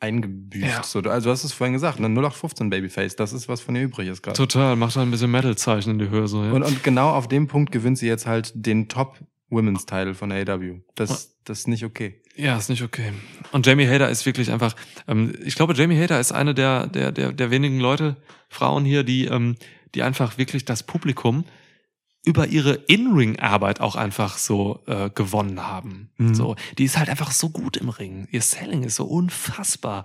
eingebüßt. 0.00 0.64
Ja. 0.64 0.82
So, 0.82 1.00
also 1.00 1.28
du 1.28 1.30
hast 1.32 1.44
es 1.44 1.52
vorhin 1.52 1.74
gesagt, 1.74 2.00
ne? 2.00 2.06
0815 2.08 2.70
Babyface, 2.70 3.14
das 3.14 3.34
ist, 3.34 3.46
was 3.46 3.60
von 3.60 3.76
ihr 3.76 3.82
übrig 3.82 4.08
ist 4.08 4.22
gerade. 4.22 4.38
Total, 4.38 4.74
macht 4.74 4.96
halt 4.96 5.06
ein 5.06 5.10
bisschen 5.10 5.30
Metal-Zeichen 5.30 5.92
in 5.92 5.98
die 5.98 6.08
Höhe 6.08 6.26
so. 6.26 6.42
Ja. 6.42 6.52
Und, 6.52 6.62
und 6.62 6.82
genau 6.82 7.10
auf 7.10 7.28
dem 7.28 7.46
Punkt 7.46 7.72
gewinnt 7.72 7.98
sie 7.98 8.06
jetzt 8.06 8.26
halt 8.26 8.52
den 8.54 8.88
Top 8.88 9.18
Women's 9.50 9.84
Title 9.86 10.14
von 10.14 10.32
AEW. 10.32 10.80
Das, 10.94 11.36
das 11.44 11.60
ist 11.60 11.68
nicht 11.68 11.84
okay. 11.84 12.20
Ja, 12.36 12.56
ist 12.56 12.70
nicht 12.70 12.82
okay. 12.82 13.12
Und 13.52 13.66
Jamie 13.66 13.86
Hader 13.86 14.08
ist 14.08 14.24
wirklich 14.24 14.50
einfach, 14.50 14.74
ähm, 15.06 15.34
ich 15.44 15.56
glaube, 15.56 15.74
Jamie 15.74 16.00
Hader 16.00 16.20
ist 16.20 16.32
eine 16.32 16.54
der, 16.54 16.86
der, 16.86 17.12
der, 17.12 17.32
der 17.32 17.50
wenigen 17.50 17.80
Leute, 17.80 18.16
Frauen 18.48 18.84
hier, 18.84 19.02
die, 19.02 19.26
ähm, 19.26 19.56
die 19.94 20.02
einfach 20.02 20.38
wirklich 20.38 20.64
das 20.64 20.82
Publikum 20.82 21.44
über 22.24 22.46
ihre 22.46 22.74
In-Ring-Arbeit 22.74 23.80
auch 23.80 23.96
einfach 23.96 24.38
so 24.38 24.82
äh, 24.86 25.10
gewonnen 25.10 25.66
haben. 25.66 26.10
Mhm. 26.18 26.34
So, 26.34 26.56
die 26.78 26.84
ist 26.84 26.98
halt 26.98 27.08
einfach 27.08 27.30
so 27.30 27.48
gut 27.48 27.76
im 27.76 27.88
Ring. 27.88 28.28
Ihr 28.30 28.42
Selling 28.42 28.82
ist 28.82 28.96
so 28.96 29.04
unfassbar 29.04 30.04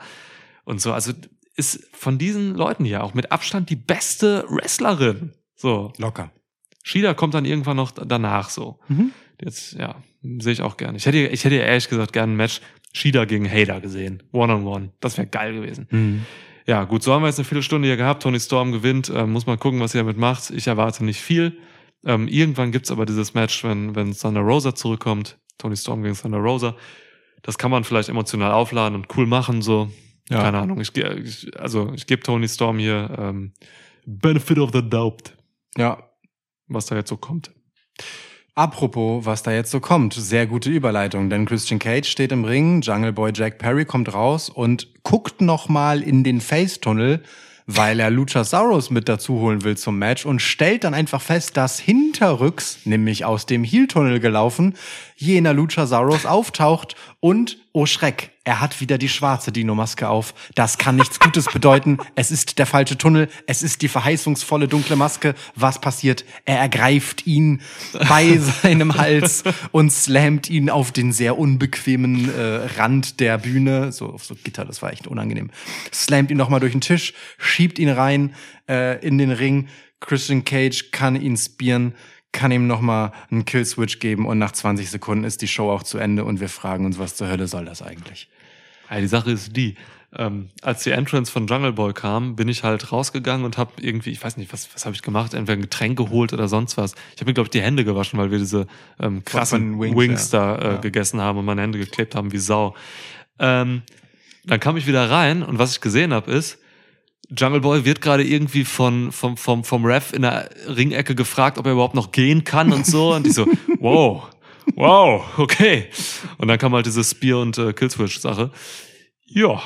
und 0.63 0.81
so. 0.81 0.93
Also 0.93 1.11
ist 1.55 1.87
von 1.93 2.17
diesen 2.17 2.55
Leuten 2.55 2.85
hier 2.85 3.03
auch 3.03 3.13
mit 3.13 3.31
Abstand 3.31 3.69
die 3.69 3.75
beste 3.75 4.45
Wrestlerin. 4.49 5.33
So, 5.55 5.93
Locker. 5.97 6.31
Shida 6.83 7.13
kommt 7.13 7.33
dann 7.33 7.45
irgendwann 7.45 7.77
noch 7.77 7.91
danach 7.91 8.49
so. 8.49 8.79
Mhm. 8.87 9.11
Jetzt, 9.41 9.73
ja, 9.73 9.95
sehe 10.39 10.53
ich 10.53 10.61
auch 10.61 10.77
gerne. 10.77 10.97
Ich 10.97 11.05
hätte, 11.05 11.17
ich 11.17 11.43
hätte 11.43 11.55
ehrlich 11.55 11.89
gesagt 11.89 12.13
gerne 12.13 12.33
ein 12.33 12.37
Match 12.37 12.61
Shida 12.93 13.25
gegen 13.25 13.49
Hader 13.49 13.81
gesehen. 13.81 14.23
One-on-one. 14.31 14.91
Das 15.01 15.17
wäre 15.17 15.27
geil 15.27 15.53
gewesen. 15.53 15.87
Mhm. 15.91 16.25
Ja, 16.67 16.85
gut, 16.85 17.03
so 17.03 17.13
haben 17.13 17.21
wir 17.21 17.27
jetzt 17.27 17.37
eine 17.37 17.45
Viertelstunde 17.45 17.87
hier 17.87 17.97
gehabt. 17.97 18.23
Tony 18.23 18.39
Storm 18.39 18.71
gewinnt. 18.71 19.11
Ähm, 19.13 19.31
muss 19.31 19.45
mal 19.45 19.57
gucken, 19.57 19.79
was 19.81 19.91
sie 19.91 19.97
damit 19.97 20.17
macht. 20.17 20.49
Ich 20.49 20.67
erwarte 20.67 21.03
nicht 21.03 21.21
viel. 21.21 21.57
Ähm, 22.05 22.27
irgendwann 22.27 22.71
gibt's 22.71 22.91
aber 22.91 23.05
dieses 23.05 23.33
Match, 23.33 23.63
wenn, 23.63 23.95
wenn 23.95 24.13
Thunder 24.13 24.41
Rosa 24.41 24.73
zurückkommt. 24.73 25.37
Tony 25.57 25.75
Storm 25.75 26.03
gegen 26.03 26.15
Thunder 26.15 26.37
Rosa. 26.39 26.75
Das 27.43 27.57
kann 27.57 27.69
man 27.69 27.83
vielleicht 27.83 28.09
emotional 28.09 28.51
aufladen 28.51 28.95
und 28.95 29.15
cool 29.15 29.27
machen, 29.27 29.61
so. 29.61 29.91
Ja. 30.29 30.41
Keine 30.41 30.57
Ahnung. 30.57 30.81
Ich, 30.81 30.95
ich, 30.95 31.59
also, 31.59 31.93
ich 31.93 32.07
gebe 32.07 32.23
Tony 32.23 32.47
Storm 32.47 32.79
hier 32.79 33.15
ähm, 33.17 33.53
Benefit 34.05 34.57
of 34.57 34.71
the 34.73 34.87
Doubt, 34.87 35.35
Ja, 35.77 36.09
was 36.67 36.87
da 36.87 36.95
jetzt 36.95 37.09
so 37.09 37.17
kommt. 37.17 37.51
Apropos, 38.57 39.25
was 39.25 39.43
da 39.43 39.51
jetzt 39.51 39.69
so 39.69 39.81
kommt, 39.81 40.13
sehr 40.13 40.47
gute 40.47 40.69
Überleitung, 40.69 41.29
denn 41.29 41.45
Christian 41.45 41.77
Cage 41.77 42.07
steht 42.07 42.31
im 42.31 42.45
Ring, 42.45 42.79
Jungle 42.79 43.11
Boy 43.11 43.33
Jack 43.35 43.57
Perry 43.57 43.83
kommt 43.83 44.13
raus 44.13 44.49
und 44.49 44.87
guckt 45.03 45.41
noch 45.41 45.67
mal 45.67 46.01
in 46.01 46.23
den 46.23 46.39
Face-Tunnel, 46.39 47.21
weil 47.67 47.99
er 47.99 48.09
Luchasaurus 48.09 48.91
mit 48.91 49.09
dazu 49.09 49.41
holen 49.41 49.65
will 49.65 49.75
zum 49.75 49.99
Match 49.99 50.25
und 50.25 50.41
stellt 50.41 50.85
dann 50.85 50.93
einfach 50.93 51.21
fest, 51.21 51.57
dass 51.57 51.79
hinterrücks, 51.79 52.79
nämlich 52.85 53.25
aus 53.25 53.45
dem 53.45 53.65
Heel-Tunnel 53.65 54.21
gelaufen, 54.21 54.75
jener 55.17 55.53
Luchasaurus 55.53 56.25
auftaucht 56.25 56.95
und, 57.19 57.57
oh 57.73 57.85
Schreck, 57.85 58.31
er 58.45 58.61
hat 58.61 58.79
wieder 58.79 58.99
die 58.99 59.09
schwarze 59.09 59.51
Dino-Maske 59.51 60.07
auf. 60.07 60.33
Das 60.53 60.77
kann 60.77 60.95
nichts 60.95 61.19
Gutes 61.19 61.45
bedeuten. 61.45 61.97
Es 62.13 62.29
ist 62.29 62.59
der 62.59 62.67
falsche 62.67 62.95
Tunnel. 62.95 63.27
Es 63.47 63.63
ist 63.63 63.81
die 63.81 63.87
verheißungsvolle 63.87 64.67
dunkle 64.67 64.95
Maske. 64.95 65.33
Was 65.55 65.81
passiert? 65.81 66.25
Er 66.45 66.59
ergreift 66.59 67.25
ihn 67.25 67.61
bei 68.07 68.37
seinem 68.61 68.97
Hals 68.97 69.43
und 69.71 69.91
slammt 69.91 70.47
ihn 70.49 70.69
auf 70.69 70.91
den 70.91 71.11
sehr 71.11 71.39
unbequemen 71.39 72.33
äh, 72.33 72.67
Rand 72.77 73.19
der 73.19 73.39
Bühne. 73.39 73.91
So 73.91 74.13
auf 74.13 74.23
so 74.23 74.35
Gitter, 74.35 74.63
das 74.63 74.83
war 74.83 74.93
echt 74.93 75.07
unangenehm. 75.07 75.49
Slammt 75.91 76.29
ihn 76.29 76.37
nochmal 76.37 76.59
durch 76.59 76.73
den 76.73 76.81
Tisch, 76.81 77.13
schiebt 77.39 77.79
ihn 77.79 77.89
rein 77.89 78.35
äh, 78.69 79.03
in 79.03 79.17
den 79.17 79.31
Ring. 79.31 79.67
Christian 80.01 80.45
Cage 80.45 80.91
kann 80.91 81.19
ihn 81.19 81.35
spieren, 81.35 81.95
kann 82.35 82.51
ihm 82.51 82.67
nochmal 82.67 83.13
einen 83.31 83.45
Killswitch 83.45 83.99
geben 83.99 84.27
und 84.27 84.37
nach 84.37 84.51
20 84.51 84.91
Sekunden 84.91 85.23
ist 85.23 85.41
die 85.41 85.47
Show 85.47 85.71
auch 85.71 85.83
zu 85.83 85.97
Ende 85.97 86.25
und 86.25 86.41
wir 86.41 86.49
fragen 86.49 86.85
uns, 86.85 86.99
was 86.99 87.15
zur 87.15 87.29
Hölle 87.29 87.47
soll 87.47 87.65
das 87.65 87.81
eigentlich? 87.81 88.27
Ja, 88.91 88.99
die 88.99 89.07
Sache 89.07 89.31
ist 89.31 89.55
die, 89.55 89.75
ähm, 90.17 90.49
als 90.61 90.83
die 90.83 90.91
Entrance 90.91 91.31
von 91.31 91.47
Jungle 91.47 91.71
Boy 91.71 91.93
kam, 91.93 92.35
bin 92.35 92.49
ich 92.49 92.63
halt 92.63 92.91
rausgegangen 92.91 93.45
und 93.45 93.57
habe 93.57 93.71
irgendwie, 93.81 94.11
ich 94.11 94.21
weiß 94.21 94.35
nicht, 94.35 94.51
was, 94.51 94.67
was 94.75 94.85
habe 94.85 94.93
ich 94.93 95.01
gemacht, 95.01 95.33
entweder 95.33 95.57
ein 95.57 95.61
Getränk 95.61 95.97
geholt 95.97 96.33
oder 96.33 96.49
sonst 96.49 96.77
was. 96.77 96.93
Ich 97.15 97.21
habe 97.21 97.29
mir, 97.29 97.33
glaube 97.33 97.47
ich, 97.47 97.51
die 97.51 97.61
Hände 97.61 97.85
gewaschen, 97.85 98.19
weil 98.19 98.31
wir 98.31 98.37
diese 98.37 98.67
ähm, 98.99 99.23
krassen 99.23 99.79
Wings, 99.79 99.97
Wings, 99.97 100.29
da 100.29 100.55
äh, 100.55 100.65
ja. 100.65 100.77
gegessen 100.77 101.21
haben 101.21 101.39
und 101.39 101.45
meine 101.45 101.61
Hände 101.61 101.79
geklebt 101.79 102.15
haben 102.15 102.33
wie 102.33 102.37
Sau. 102.37 102.75
Ähm, 103.39 103.81
dann 104.43 104.59
kam 104.59 104.75
ich 104.75 104.87
wieder 104.87 105.09
rein 105.09 105.41
und 105.41 105.57
was 105.57 105.71
ich 105.71 105.81
gesehen 105.81 106.13
habe 106.13 106.31
ist, 106.31 106.59
Jungle 107.29 107.61
Boy 107.61 107.85
wird 107.85 108.01
gerade 108.01 108.23
irgendwie 108.23 108.65
von, 108.65 109.11
vom, 109.11 109.37
vom, 109.37 109.63
vom 109.63 109.85
Ref 109.85 110.13
in 110.13 110.21
der 110.23 110.49
Ringecke 110.67 111.15
gefragt, 111.15 111.57
ob 111.57 111.65
er 111.65 111.73
überhaupt 111.73 111.95
noch 111.95 112.11
gehen 112.11 112.43
kann 112.43 112.71
und 112.71 112.85
so. 112.85 113.13
Und 113.13 113.25
ich 113.25 113.33
so, 113.33 113.47
wow, 113.79 114.29
wow, 114.75 115.25
okay. 115.37 115.89
Und 116.37 116.47
dann 116.47 116.57
kam 116.57 116.73
halt 116.73 116.85
diese 116.85 117.03
Spear- 117.03 117.41
und 117.41 117.57
äh, 117.57 117.73
Killswitch-Sache. 117.73 118.51
Ja, 119.25 119.61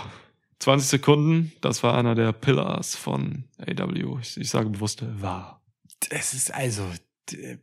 20 0.59 0.89
Sekunden, 0.89 1.51
das 1.61 1.83
war 1.83 1.97
einer 1.97 2.15
der 2.15 2.31
Pillars 2.31 2.95
von 2.95 3.45
AW. 3.59 4.19
Ich, 4.21 4.37
ich 4.37 4.49
sage 4.49 4.69
bewusst, 4.69 5.03
war. 5.21 5.61
Es 6.09 6.33
ist 6.33 6.53
also, 6.53 6.83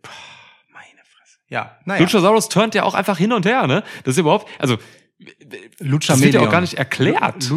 pah, 0.02 0.10
meine 0.73 1.01
Fresse. 1.05 1.39
Ja, 1.48 1.78
naja. 1.85 2.02
Luchasaurus 2.02 2.48
turnt 2.48 2.74
ja 2.74 2.82
auch 2.82 2.94
einfach 2.94 3.18
hin 3.18 3.32
und 3.32 3.47
her, 3.47 3.66
ne? 3.66 3.82
Das 4.05 4.14
ist 4.14 4.18
überhaupt, 4.18 4.48
also, 4.59 4.77
Lucha 5.78 6.12
das 6.12 6.23
wird 6.23 6.35
ja 6.35 6.40
auch 6.40 6.51
gar 6.51 6.60
nicht 6.60 6.74
erklärt. 6.74 7.51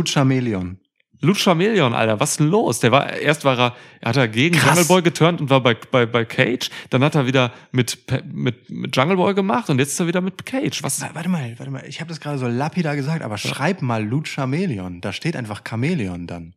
Lucha. 1.22 1.52
Lucha-Million, 1.52 1.94
Alter, 1.94 2.20
was 2.20 2.32
ist 2.32 2.40
denn 2.40 2.48
los? 2.48 2.80
Der 2.80 2.92
war, 2.92 3.12
erst 3.14 3.44
war 3.44 3.58
er, 3.60 3.76
er 4.02 4.10
hat 4.10 4.18
er 4.18 4.28
gegen 4.28 4.56
Krass. 4.56 4.70
Jungle 4.78 4.86
Boy 4.86 5.02
geturnt 5.02 5.42
und 5.42 5.50
war 5.50 5.62
bei, 5.62 5.74
bei, 5.74 6.06
bei 6.06 6.24
Cage. 6.26 6.70
Dann 6.90 7.04
hat 7.04 7.16
er 7.16 7.26
wieder 7.28 7.52
mit, 7.72 7.98
mit, 8.26 8.70
mit 8.70 8.96
Jungle 8.96 9.18
Boy 9.18 9.34
gemacht 9.34 9.70
und 9.70 9.80
jetzt 9.80 9.92
ist 9.94 10.00
er 10.00 10.08
wieder 10.08 10.22
mit 10.22 10.46
Cage. 10.46 10.82
Was? 10.84 11.02
Wa- 11.02 11.10
Warte 11.14 11.28
mal, 11.30 11.54
warte 11.58 11.72
mal. 11.72 11.84
Ich 11.88 12.00
habe 12.00 12.08
das 12.10 12.20
gerade 12.22 12.38
so 12.38 12.48
lapidar 12.48 12.96
gesagt, 12.96 13.22
aber 13.22 13.38
schreib 13.38 13.82
mal 13.82 14.04
Lucha 14.04 14.48
Melion. 14.48 15.02
Da 15.02 15.12
steht 15.14 15.36
einfach 15.36 15.64
Chameleon 15.64 16.26
dann. 16.28 16.56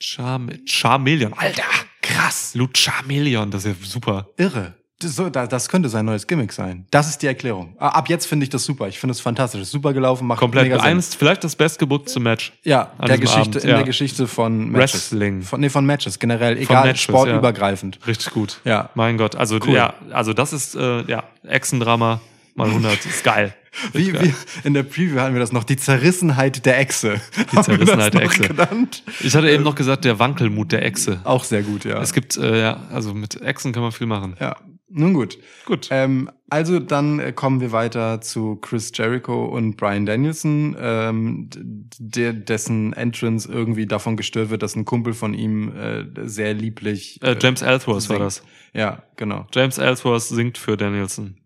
Charm, 0.00 0.50
Charmeleon. 0.66 1.32
Alter, 1.32 1.62
krass. 2.02 2.54
Lucha-Million, 2.54 3.50
das 3.50 3.64
ist 3.64 3.80
ja 3.80 3.86
super. 3.86 4.28
Irre. 4.36 4.75
Das, 5.00 5.14
so, 5.14 5.28
da- 5.28 5.46
das 5.46 5.68
könnte 5.68 5.90
sein 5.90 6.06
neues 6.06 6.26
Gimmick 6.26 6.52
sein. 6.52 6.86
Das 6.90 7.06
ist 7.08 7.20
die 7.20 7.26
Erklärung. 7.26 7.76
Ah, 7.78 7.88
Ab 7.90 8.08
jetzt 8.08 8.26
finde 8.26 8.44
ich 8.44 8.50
das 8.50 8.64
super. 8.64 8.88
Ich 8.88 8.98
finde 8.98 9.12
es 9.12 9.20
fantastisch. 9.20 9.64
Super 9.68 9.92
gelaufen, 9.92 10.26
macht 10.26 10.38
Komplett 10.40 10.70
mega 10.70 10.80
Sinn. 10.82 11.02
vielleicht 11.02 11.44
das 11.44 11.54
bestgebuckte 11.54 12.18
Match. 12.18 12.52
Ja, 12.62 12.92
der 13.06 13.18
Geschichte, 13.18 13.40
Abend, 13.42 13.56
in 13.64 13.68
ja. 13.68 13.76
der 13.76 13.84
Geschichte 13.84 14.26
von 14.26 14.70
Matches. 14.70 15.10
Wrestling. 15.12 15.42
Von, 15.42 15.60
nee, 15.60 15.68
von 15.68 15.84
Matches, 15.84 16.18
generell. 16.18 16.56
Egal, 16.56 16.86
Matches, 16.86 17.02
sportübergreifend. 17.02 17.98
Richtig 18.06 18.30
gut. 18.32 18.60
Ja. 18.64 18.88
Mein 18.94 19.18
Gott, 19.18 19.36
also 19.36 19.56
Cool. 19.66 19.74
ja, 19.74 19.92
also 20.12 20.32
das 20.32 20.54
ist 20.54 20.74
äh, 20.74 21.02
ja 21.02 21.24
Echsendrama 21.46 22.20
mal 22.54 22.68
100 22.68 23.04
ist 23.04 23.22
geil. 23.22 23.54
Wie, 23.92 24.14
wie 24.18 24.34
in 24.64 24.72
der 24.72 24.84
Preview 24.84 25.20
hatten 25.20 25.34
wir 25.34 25.40
das 25.40 25.52
noch, 25.52 25.62
die 25.64 25.76
Zerrissenheit 25.76 26.64
der 26.64 26.78
Echse. 26.78 27.20
Die 27.52 27.60
Zerrissenheit 27.60 28.14
der 28.14 28.22
Echse. 28.22 28.40
Genannt. 28.48 29.02
Ich 29.20 29.36
hatte 29.36 29.50
eben 29.50 29.62
noch 29.64 29.74
gesagt, 29.74 30.06
der 30.06 30.18
Wankelmut 30.18 30.72
der 30.72 30.82
Echse. 30.82 31.20
Auch 31.24 31.44
sehr 31.44 31.60
gut, 31.62 31.84
ja. 31.84 32.00
Es 32.00 32.14
gibt 32.14 32.38
äh, 32.38 32.58
ja, 32.62 32.80
also 32.90 33.12
mit 33.12 33.42
Echsen 33.42 33.74
kann 33.74 33.82
man 33.82 33.92
viel 33.92 34.06
machen. 34.06 34.34
ja, 34.40 34.56
nun 34.88 35.14
gut. 35.14 35.38
Gut. 35.64 35.88
Ähm, 35.90 36.30
also 36.48 36.78
dann 36.78 37.18
äh, 37.18 37.32
kommen 37.32 37.60
wir 37.60 37.72
weiter 37.72 38.20
zu 38.20 38.56
Chris 38.56 38.92
Jericho 38.94 39.46
und 39.46 39.76
Brian 39.76 40.06
Danielson, 40.06 40.76
ähm, 40.78 41.50
der, 41.98 42.32
dessen 42.32 42.92
Entrance 42.92 43.50
irgendwie 43.50 43.86
davon 43.86 44.16
gestört 44.16 44.50
wird, 44.50 44.62
dass 44.62 44.76
ein 44.76 44.84
Kumpel 44.84 45.12
von 45.12 45.34
ihm 45.34 45.76
äh, 45.76 46.04
sehr 46.24 46.54
lieblich. 46.54 47.20
Äh, 47.22 47.36
James 47.40 47.62
Ellsworth 47.62 48.08
war 48.08 48.16
singt. 48.16 48.20
das. 48.20 48.42
Ja, 48.74 49.02
genau. 49.16 49.46
James 49.52 49.78
Ellsworth 49.78 50.22
singt 50.22 50.56
für 50.56 50.76
Danielson. 50.76 51.36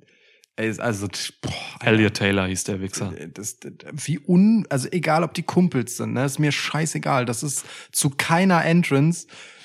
Also, 0.79 1.09
boah, 1.41 1.53
Elliot 1.81 2.15
Taylor 2.15 2.47
hieß 2.47 2.65
der 2.65 2.83
Wichser. 2.83 3.15
Das, 3.33 3.59
das, 3.61 3.73
wie 4.07 4.19
un, 4.19 4.67
also 4.69 4.89
egal 4.91 5.25
ob 5.25 5.33
die 5.33 5.43
Kumpels 5.43 5.97
sind, 5.97 6.13
ne, 6.13 6.27
ist 6.27 6.39
mir 6.39 6.53
scheißegal. 6.53 7.25
Das 7.25 7.43
ist 7.43 7.65
zu 7.93 8.11
keiner 8.11 8.63
Entrance, 8.67 9.27
äh, 9.27 9.60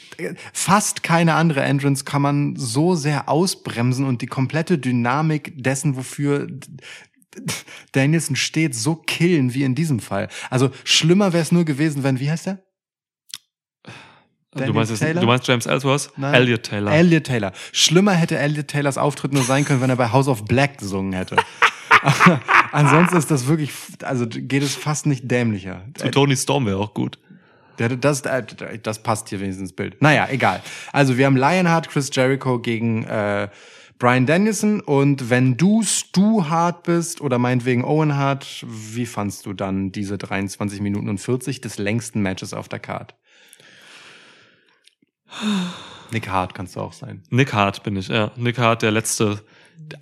fast 0.54 1.04
keine 1.04 1.36
andere 1.36 1.62
Entrance 1.62 2.04
kann 2.06 2.22
man 2.22 2.56
so 2.56 2.96
sehr 2.96 3.30
ausbremsen 3.30 4.06
und 4.06 4.22
die 4.22 4.28
komplette 4.28 4.78
Dynamik 4.78 5.54
dessen, 5.64 5.96
wofür 5.96 6.48
Danielson 7.92 8.36
steht, 8.36 8.76
so 8.76 8.96
killen 8.96 9.54
wie 9.54 9.64
in 9.64 9.76
diesem 9.76 10.00
Fall. 10.00 10.30
Also 10.50 10.72
schlimmer 10.84 11.34
wäre 11.34 11.44
es 11.44 11.52
nur 11.52 11.66
gewesen, 11.66 12.04
wenn, 12.04 12.20
wie 12.20 12.30
heißt 12.30 12.48
der? 12.48 12.60
Du 14.56 14.72
meinst, 14.72 14.98
Taylor? 14.98 15.20
du 15.20 15.28
meinst 15.28 15.48
James 15.48 15.66
Ellsworth? 15.66 16.12
Nein. 16.16 16.34
Elliot 16.34 16.64
Taylor. 16.64 16.92
Elliot 16.94 17.26
Taylor. 17.26 17.52
Schlimmer 17.74 18.14
hätte 18.14 18.38
Elliot 18.38 18.70
Taylors 18.70 18.98
Auftritt 18.98 19.34
nur 19.34 19.44
sein 19.44 19.66
können, 19.66 19.82
wenn 19.82 19.90
er 19.90 19.98
bei 19.98 20.14
House 20.14 20.30
of 20.30 20.46
Black 20.46 20.78
gesungen 20.78 21.12
hätte. 21.12 21.36
Ansonsten 22.72 23.18
ist 23.18 23.30
das 23.32 23.48
wirklich, 23.48 23.72
also 24.04 24.26
geht 24.28 24.64
es 24.64 24.76
fast 24.76 25.08
nicht 25.08 25.30
dämlicher. 25.30 25.84
Zu 25.96 26.10
Tony 26.10 26.38
Storm 26.38 26.66
wäre 26.66 26.78
auch 26.78 26.94
gut. 26.94 27.20
Das, 27.77 28.22
äh, 28.22 28.43
das 28.81 29.03
passt 29.03 29.30
hier 29.30 29.39
wenigstens 29.39 29.69
ins 29.69 29.76
Bild. 29.76 30.02
Naja, 30.02 30.27
egal. 30.30 30.61
Also 30.91 31.18
wir 31.18 31.26
haben 31.26 31.38
Lionheart, 31.38 31.89
Chris 31.89 32.10
Jericho 32.14 32.60
gegen 32.60 33.03
äh, 33.06 33.49
Brian 33.97 34.26
Danielson 34.26 34.81
und 34.81 35.30
wenn 35.30 35.56
du 35.56 35.81
Stu 35.81 36.45
Hart 36.49 36.84
bist 36.84 37.22
oder 37.22 37.39
meinetwegen 37.39 37.85
Owen 37.85 38.15
Hart, 38.15 38.65
wie 38.68 39.06
fandst 39.06 39.45
du 39.45 39.53
dann 39.53 39.93
diese 39.93 40.18
23 40.18 40.81
Minuten 40.81 41.07
und 41.07 41.19
40 41.19 41.61
des 41.61 41.77
längsten 41.77 42.22
Matches 42.22 42.53
auf 42.53 42.68
der 42.68 42.80
Card? 42.80 43.15
Nick 46.11 46.27
Hart 46.27 46.53
kannst 46.53 46.76
du 46.76 46.81
auch 46.81 46.93
sein. 46.93 47.23
Nick 47.30 47.53
Hart 47.53 47.84
bin 47.84 47.95
ich, 47.95 48.10
ja. 48.10 48.31
Nick 48.35 48.57
Hart, 48.57 48.81
der 48.81 48.91
letzte, 48.91 49.41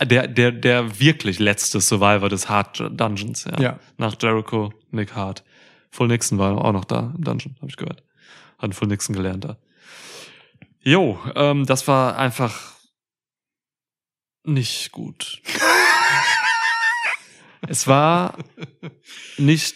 der, 0.03 0.27
der, 0.27 0.51
der 0.51 0.99
wirklich 0.99 1.39
letzte 1.39 1.79
Survivor 1.79 2.29
des 2.29 2.49
Hart 2.49 2.83
Dungeons, 2.91 3.45
ja. 3.45 3.61
Ja. 3.61 3.79
Nach 3.97 4.15
Jericho, 4.19 4.73
Nick 4.91 5.15
Hart. 5.15 5.43
Full 5.93 6.07
Nixon 6.07 6.39
war 6.39 6.57
auch 6.57 6.71
noch 6.71 6.85
da 6.85 7.13
im 7.15 7.23
Dungeon, 7.23 7.55
habe 7.57 7.69
ich 7.69 7.77
gehört. 7.77 8.03
Hat 8.57 8.73
Full 8.73 8.87
Nixon 8.87 9.15
gelernt 9.15 9.45
da. 9.45 9.57
Jo, 10.81 11.19
ähm, 11.35 11.67
das 11.67 11.87
war 11.87 12.17
einfach 12.17 12.73
nicht 14.43 14.91
gut. 14.91 15.39
es 17.67 17.87
war 17.87 18.39
nicht 19.37 19.75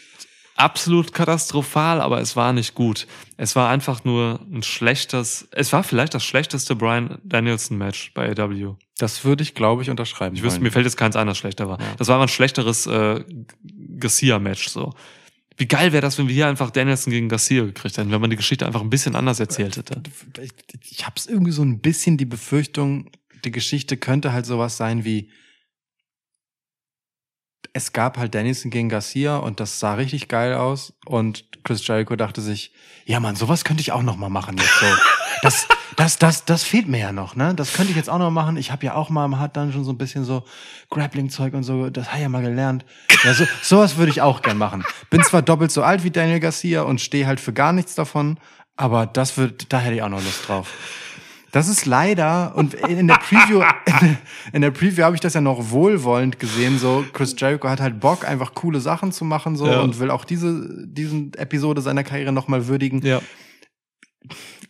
absolut 0.56 1.14
katastrophal, 1.14 2.02
aber 2.02 2.20
es 2.20 2.36
war 2.36 2.52
nicht 2.52 2.74
gut. 2.74 3.06
Es 3.38 3.56
war 3.56 3.70
einfach 3.70 4.04
nur 4.04 4.40
ein 4.52 4.64
schlechtes, 4.64 5.48
es 5.52 5.72
war 5.72 5.84
vielleicht 5.84 6.16
das 6.16 6.26
schlechteste 6.26 6.76
Brian 6.76 7.20
Danielson 7.24 7.78
Match 7.78 8.12
bei 8.16 8.32
AW. 8.32 8.74
Das 8.98 9.24
würde 9.24 9.44
ich, 9.44 9.54
glaube 9.54 9.84
ich, 9.84 9.92
unterschreiben. 9.92 10.36
Ich 10.36 10.42
wüsste, 10.42 10.62
mir 10.62 10.72
fällt 10.72 10.86
jetzt 10.86 10.98
keins 10.98 11.16
ein, 11.16 11.28
das 11.28 11.38
schlechter 11.38 11.70
war. 11.70 11.80
Ja. 11.80 11.86
Das 12.00 12.08
war 12.08 12.20
ein 12.20 12.28
schlechteres 12.28 12.88
äh, 12.88 13.24
Garcia-Match 14.00 14.70
so. 14.70 14.96
Wie 15.58 15.68
geil 15.68 15.92
wäre 15.92 16.02
das, 16.02 16.18
wenn 16.18 16.28
wir 16.28 16.36
hier 16.36 16.48
einfach 16.48 16.70
Danielson 16.70 17.12
gegen 17.12 17.30
Garcia 17.30 17.66
gekriegt 17.66 17.98
hätten, 17.98 18.12
wenn 18.12 18.22
man 18.22 18.30
die 18.30 18.36
Geschichte 18.36 18.66
einfach 18.66 18.82
ein 18.82 18.92
bisschen 18.92 19.16
anders 19.16 19.40
erzählt 19.40 19.76
hätte. 19.76 20.02
ich, 20.42 20.52
ich 20.92 21.06
habe 21.06 21.16
irgendwie 21.28 21.52
so 21.52 21.64
ein 21.64 21.80
bisschen 21.80 22.18
die 22.18 22.26
Befürchtung, 22.26 23.10
die 23.44 23.52
Geschichte 23.52 23.98
könnte 23.98 24.34
halt 24.34 24.46
sowas 24.46 24.78
sein 24.78 25.04
wie 25.04 25.32
es 27.74 27.94
gab 27.94 28.18
halt 28.18 28.34
Danielson 28.34 28.72
gegen 28.72 28.90
Garcia 28.90 29.38
und 29.38 29.60
das 29.60 29.80
sah 29.80 29.94
richtig 29.96 30.28
geil 30.28 30.56
aus 30.56 30.94
und 31.06 31.64
Chris 31.64 31.86
Jericho 31.86 32.16
dachte 32.16 32.42
sich, 32.42 32.72
ja 33.06 33.20
Mann, 33.20 33.36
sowas 33.36 33.64
könnte 33.64 33.82
ich 33.82 33.92
auch 33.92 34.02
noch 34.02 34.18
mal 34.18 34.30
machen 34.30 34.58
jetzt 34.58 34.80
so. 34.80 34.86
Das 35.44 35.68
das 35.96 36.18
das 36.18 36.46
das 36.46 36.64
fehlt 36.64 36.88
mir 36.88 37.00
ja 37.00 37.12
noch, 37.12 37.36
ne? 37.36 37.54
Das 37.56 37.74
könnte 37.74 37.92
ich 37.92 37.98
jetzt 37.98 38.10
auch 38.10 38.18
noch 38.20 38.32
machen. 38.32 38.58
Ich 38.58 38.72
habe 38.72 38.86
ja 38.86 38.94
auch 38.96 39.10
mal 39.10 39.26
im 39.26 39.40
Hard 39.40 39.56
Dungeon 39.58 39.84
so 39.84 39.92
ein 39.92 39.98
bisschen 39.98 40.24
so 40.24 40.44
Grappling 40.90 41.30
Zeug 41.30 41.54
und 41.54 41.64
so, 41.64 41.90
das 41.90 42.08
habe 42.08 42.18
ich 42.18 42.24
ja 42.24 42.30
mal 42.30 42.42
gelernt. 42.42 42.86
Ja, 43.24 43.34
so 43.34 43.46
sowas 43.62 43.98
würde 43.98 44.12
ich 44.12 44.22
auch 44.22 44.42
gern 44.42 44.58
machen. 44.58 44.84
Bin 45.10 45.24
zwar 45.24 45.42
doppelt 45.42 45.72
so 45.72 45.84
alt 45.84 46.04
wie 46.04 46.12
Daniel 46.12 46.40
Garcia 46.40 46.82
und 46.84 47.02
stehe 47.02 47.28
halt 47.28 47.40
für 47.40 47.54
gar 47.54 47.74
nichts 47.74 47.96
davon, 47.96 48.40
aber 48.76 49.06
das 49.06 49.38
wird 49.38 49.72
da 49.72 49.80
hätte 49.80 49.96
ich 49.96 50.02
auch 50.02 50.10
noch 50.10 50.24
Lust 50.24 50.48
drauf. 50.48 50.74
Das 51.52 51.70
ist 51.70 51.86
leider, 51.86 52.54
und 52.56 52.74
in 52.74 53.08
der 53.08 53.16
Preview, 53.16 53.64
in 54.54 54.62
der 54.62 54.70
Preview 54.72 55.04
habe 55.06 55.16
ich 55.16 55.22
das 55.22 55.34
ja 55.34 55.42
noch 55.42 55.72
wohlwollend 55.72 56.40
gesehen, 56.40 56.78
so 56.78 57.06
Chris 57.14 57.36
Jericho 57.38 57.70
hat 57.70 57.80
halt 57.80 58.00
Bock, 58.02 58.28
einfach 58.28 58.54
coole 58.54 58.82
Sachen 58.82 59.14
zu 59.14 59.24
machen, 59.24 59.56
so, 59.56 59.66
Ja. 59.66 59.80
und 59.80 59.98
will 60.00 60.12
auch 60.12 60.26
diese, 60.26 60.86
diesen 60.86 61.34
Episode 61.36 61.82
seiner 61.82 62.04
Karriere 62.04 62.34
nochmal 62.34 62.68
würdigen. 62.68 63.02
Ja. 63.04 63.22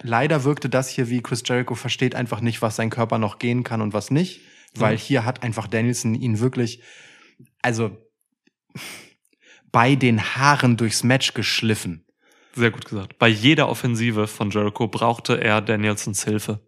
Leider 0.01 0.43
wirkte 0.43 0.69
das 0.69 0.89
hier 0.89 1.09
wie 1.09 1.21
Chris 1.21 1.43
Jericho 1.45 1.75
versteht 1.75 2.15
einfach 2.15 2.41
nicht, 2.41 2.61
was 2.61 2.75
sein 2.75 2.89
Körper 2.89 3.17
noch 3.17 3.39
gehen 3.39 3.63
kann 3.63 3.81
und 3.81 3.93
was 3.93 4.11
nicht, 4.11 4.41
weil 4.75 4.95
Mhm. 4.95 4.99
hier 4.99 5.25
hat 5.25 5.43
einfach 5.43 5.67
Danielson 5.67 6.13
ihn 6.15 6.39
wirklich, 6.39 6.81
also, 7.61 7.97
bei 9.71 9.95
den 9.95 10.21
Haaren 10.35 10.77
durchs 10.77 11.03
Match 11.03 11.33
geschliffen. 11.33 12.05
Sehr 12.55 12.71
gut 12.71 12.85
gesagt. 12.85 13.19
Bei 13.19 13.27
jeder 13.27 13.69
Offensive 13.69 14.27
von 14.27 14.49
Jericho 14.49 14.87
brauchte 14.87 15.39
er 15.41 15.61
Danielsons 15.61 16.23
Hilfe. 16.23 16.61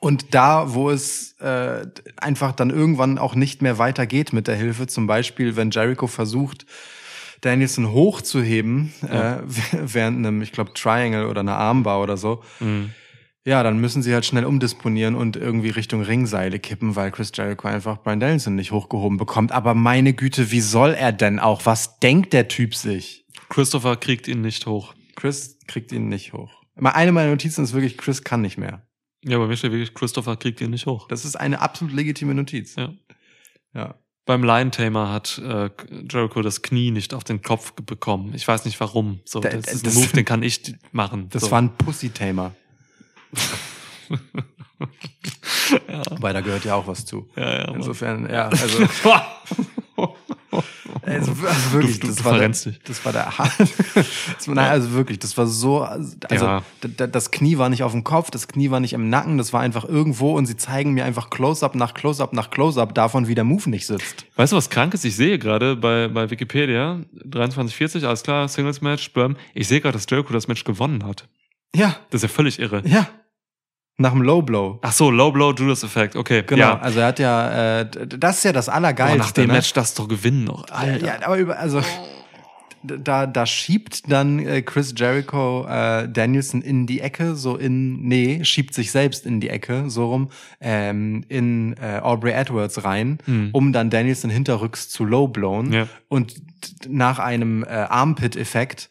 Und 0.00 0.34
da, 0.34 0.74
wo 0.74 0.90
es 0.90 1.32
äh, 1.40 1.86
einfach 2.16 2.52
dann 2.52 2.70
irgendwann 2.70 3.18
auch 3.18 3.34
nicht 3.34 3.62
mehr 3.62 3.78
weitergeht 3.78 4.32
mit 4.32 4.46
der 4.46 4.54
Hilfe, 4.54 4.86
zum 4.86 5.06
Beispiel, 5.06 5.56
wenn 5.56 5.70
Jericho 5.70 6.06
versucht, 6.06 6.66
Danielson 7.40 7.92
hochzuheben, 7.92 8.92
Ja. 9.02 9.36
äh, 9.38 9.42
während 9.72 10.18
einem, 10.18 10.42
ich 10.42 10.52
glaube, 10.52 10.72
Triangle 10.74 11.26
oder 11.28 11.40
einer 11.40 11.56
Armbar 11.56 12.02
oder 12.02 12.16
so, 12.16 12.42
Mhm. 12.60 12.90
ja, 13.44 13.62
dann 13.62 13.78
müssen 13.78 14.02
sie 14.02 14.12
halt 14.12 14.26
schnell 14.26 14.44
umdisponieren 14.44 15.14
und 15.14 15.36
irgendwie 15.36 15.70
Richtung 15.70 16.02
Ringseile 16.02 16.58
kippen, 16.58 16.96
weil 16.96 17.10
Chris 17.10 17.32
Jericho 17.34 17.68
einfach 17.68 18.02
Brian 18.02 18.20
Danielson 18.20 18.54
nicht 18.54 18.72
hochgehoben 18.72 19.18
bekommt. 19.18 19.52
Aber 19.52 19.74
meine 19.74 20.12
Güte, 20.14 20.50
wie 20.50 20.60
soll 20.60 20.90
er 20.94 21.12
denn 21.12 21.38
auch? 21.38 21.64
Was 21.66 21.98
denkt 22.00 22.32
der 22.32 22.48
Typ 22.48 22.74
sich? 22.74 23.24
Christopher 23.48 23.96
kriegt 23.96 24.28
ihn 24.28 24.40
nicht 24.42 24.66
hoch. 24.66 24.94
Chris 25.16 25.58
kriegt 25.66 25.90
ihn 25.92 26.08
nicht 26.08 26.32
hoch. 26.32 26.50
Eine 26.76 27.12
meiner 27.12 27.30
Notizen 27.30 27.64
ist 27.64 27.72
wirklich, 27.72 27.96
Chris 27.98 28.22
kann 28.22 28.40
nicht 28.42 28.58
mehr. 28.58 28.82
Ja, 29.24 29.38
bei 29.38 29.46
mir 29.46 29.56
steht 29.56 29.72
wirklich, 29.72 29.94
Christopher 29.94 30.36
kriegt 30.36 30.60
ihn 30.60 30.70
nicht 30.70 30.86
hoch. 30.86 31.08
Das 31.08 31.24
ist 31.24 31.34
eine 31.34 31.60
absolut 31.60 31.92
legitime 31.92 32.34
Notiz. 32.34 32.76
Ja. 32.76 32.92
Ja. 33.74 33.94
Beim 34.28 34.44
Lion 34.44 34.70
Tamer 34.70 35.10
hat 35.10 35.40
äh, 35.42 35.70
Jericho 36.10 36.42
das 36.42 36.60
Knie 36.60 36.90
nicht 36.90 37.14
auf 37.14 37.24
den 37.24 37.40
Kopf 37.40 37.72
bekommen. 37.72 38.34
Ich 38.34 38.46
weiß 38.46 38.66
nicht 38.66 38.78
warum. 38.78 39.20
So, 39.24 39.40
Da- 39.40 39.48
das 39.48 39.72
ist 39.72 39.86
das- 39.86 39.96
ein 39.96 40.02
Move, 40.02 40.12
den 40.12 40.26
kann 40.26 40.42
ich 40.42 40.74
machen. 40.92 41.30
Das 41.30 41.44
so. 41.44 41.50
war 41.50 41.62
ein 41.62 41.74
Pussy-Tamer. 41.78 42.52
Wobei, 46.10 46.34
da 46.34 46.42
gehört 46.42 46.66
ja 46.66 46.74
auch 46.74 46.86
was 46.86 47.06
zu. 47.06 47.26
ja, 47.36 47.60
ja, 47.60 47.66
Mann. 47.68 47.76
Insofern, 47.76 48.28
ja, 48.30 48.48
also, 48.52 48.86
also, 51.02 51.32
also 51.32 51.72
wirklich, 51.72 52.00
Du- 52.00 52.06
du 52.08 52.14
das, 52.14 52.24
war 52.24 52.38
der, 52.38 52.48
dich. 52.48 52.80
das 52.84 53.04
war 53.04 53.12
der, 53.12 53.32
das 53.94 54.48
war, 54.48 54.54
nein, 54.54 54.70
also 54.70 54.92
wirklich, 54.92 55.18
das 55.18 55.36
war 55.36 55.46
so, 55.46 55.82
also 55.82 56.16
Ja. 56.30 56.62
das 56.80 57.30
Knie 57.30 57.58
war 57.58 57.68
nicht 57.68 57.82
auf 57.82 57.92
dem 57.92 58.04
Kopf, 58.04 58.30
das 58.30 58.48
Knie 58.48 58.70
war 58.70 58.80
nicht 58.80 58.94
im 58.94 59.10
Nacken, 59.10 59.36
das 59.38 59.52
war 59.52 59.60
einfach 59.60 59.84
irgendwo 59.84 60.34
und 60.36 60.46
sie 60.46 60.56
zeigen 60.56 60.92
mir 60.94 61.04
einfach 61.04 61.30
Close-Up 61.30 61.74
nach 61.74 61.94
Close-Up 61.94 62.32
nach 62.32 62.50
Close-Up 62.50 62.94
davon, 62.94 63.28
wie 63.28 63.34
der 63.34 63.44
Move 63.44 63.68
nicht 63.68 63.86
sitzt. 63.86 64.24
Weißt 64.36 64.52
du, 64.52 64.56
was 64.56 64.70
krank 64.70 64.94
ist? 64.94 65.04
Ich 65.04 65.16
sehe 65.16 65.38
gerade 65.38 65.76
bei, 65.76 66.08
bei 66.08 66.30
Wikipedia 66.30 67.00
2340, 67.30 68.04
alles 68.06 68.22
klar, 68.22 68.48
Singles 68.48 68.80
Match, 68.80 69.02
Sperm. 69.04 69.36
Ich 69.54 69.68
sehe 69.68 69.80
gerade, 69.80 69.92
dass 69.98 70.06
Jericho 70.08 70.32
das 70.32 70.48
Match 70.48 70.64
gewonnen 70.64 71.04
hat. 71.04 71.28
Ja, 71.76 71.96
Das 72.10 72.20
ist 72.22 72.30
ja 72.30 72.34
völlig 72.34 72.58
irre. 72.58 72.82
ja. 72.86 73.06
Nach 74.00 74.12
dem 74.12 74.22
Low 74.22 74.42
Blow. 74.42 74.78
Ach 74.82 74.92
so, 74.92 75.10
Low 75.10 75.32
Blow 75.32 75.52
Judas 75.52 75.82
Effect. 75.82 76.14
Okay, 76.14 76.44
Genau, 76.46 76.60
Ja. 76.60 76.78
also 76.78 77.00
er 77.00 77.06
hat 77.08 77.18
ja, 77.18 77.80
äh, 77.80 77.90
das 78.06 78.38
ist 78.38 78.44
ja 78.44 78.52
das 78.52 78.68
Allergeilste. 78.68 79.18
nach 79.18 79.32
dem 79.32 79.46
ne? 79.48 79.54
Match 79.54 79.72
das 79.72 79.94
doch 79.94 80.06
gewinnen 80.08 80.44
noch. 80.44 80.70
Alter. 80.70 81.04
Ja, 81.04 81.14
aber 81.26 81.36
über, 81.38 81.58
also 81.58 81.80
da, 82.84 83.26
da 83.26 83.44
schiebt 83.44 84.08
dann 84.10 84.38
äh, 84.38 84.62
Chris 84.62 84.94
Jericho 84.96 85.66
äh, 85.68 86.08
Danielson 86.08 86.62
in 86.62 86.86
die 86.86 87.00
Ecke, 87.00 87.34
so 87.34 87.56
in, 87.56 88.00
nee, 88.06 88.44
schiebt 88.44 88.72
sich 88.72 88.92
selbst 88.92 89.26
in 89.26 89.40
die 89.40 89.48
Ecke, 89.50 89.90
so 89.90 90.06
rum, 90.10 90.30
ähm, 90.60 91.24
in 91.28 91.74
äh, 91.82 91.98
Aubrey 92.00 92.30
Edwards 92.32 92.84
rein, 92.84 93.18
Hm. 93.24 93.50
um 93.52 93.72
dann 93.72 93.90
Danielson 93.90 94.30
hinterrücks 94.30 94.88
zu 94.90 95.04
low 95.04 95.26
blown. 95.26 95.72
Ja. 95.72 95.88
Und 96.06 96.36
nach 96.88 97.18
einem 97.18 97.64
äh, 97.64 97.66
Armpit-Effekt 97.68 98.90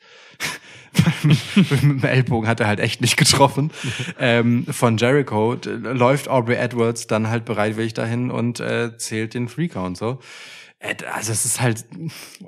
mit 1.23 1.81
dem 1.81 2.03
Ellbogen 2.03 2.47
hat 2.47 2.59
er 2.59 2.67
halt 2.67 2.79
echt 2.79 3.01
nicht 3.01 3.17
getroffen. 3.17 3.71
ähm, 4.19 4.65
von 4.69 4.97
Jericho 4.97 5.55
läuft 5.65 6.27
Aubrey 6.29 6.55
Edwards 6.55 7.07
dann 7.07 7.29
halt 7.29 7.45
bereitwillig 7.45 7.93
dahin 7.93 8.31
und 8.31 8.59
äh, 8.59 8.97
zählt 8.97 9.33
den 9.33 9.47
Free 9.47 9.67
Count 9.67 9.97
so. 9.97 10.19
Äh, 10.79 10.95
Also 11.13 11.31
es 11.31 11.45
ist 11.45 11.61
halt, 11.61 11.85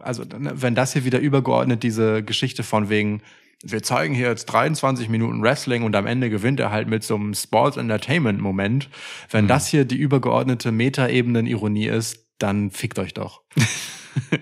also 0.01 0.23
ne, 0.23 0.53
wenn 0.55 0.75
das 0.75 0.93
hier 0.93 1.05
wieder 1.05 1.19
übergeordnet 1.19 1.83
diese 1.83 2.23
Geschichte 2.23 2.63
von 2.63 2.89
wegen, 2.89 3.21
wir 3.63 3.83
zeigen 3.83 4.13
hier 4.15 4.27
jetzt 4.29 4.45
23 4.45 5.09
Minuten 5.09 5.41
Wrestling 5.41 5.83
und 5.83 5.95
am 5.95 6.05
Ende 6.05 6.29
gewinnt 6.29 6.59
er 6.61 6.71
halt 6.71 6.87
mit 6.87 7.03
so 7.03 7.15
einem 7.15 7.33
Sports 7.33 7.75
Entertainment 7.75 8.39
Moment. 8.39 8.89
Wenn 9.31 9.47
das 9.49 9.67
hier 9.67 9.83
die 9.83 9.97
übergeordnete 9.97 10.71
Metaebenen-Ironie 10.71 11.87
ist, 11.87 12.25
dann 12.37 12.71
fickt 12.71 12.99
euch 12.99 13.13
doch. 13.13 13.41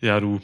Ja, 0.00 0.20
du. 0.20 0.40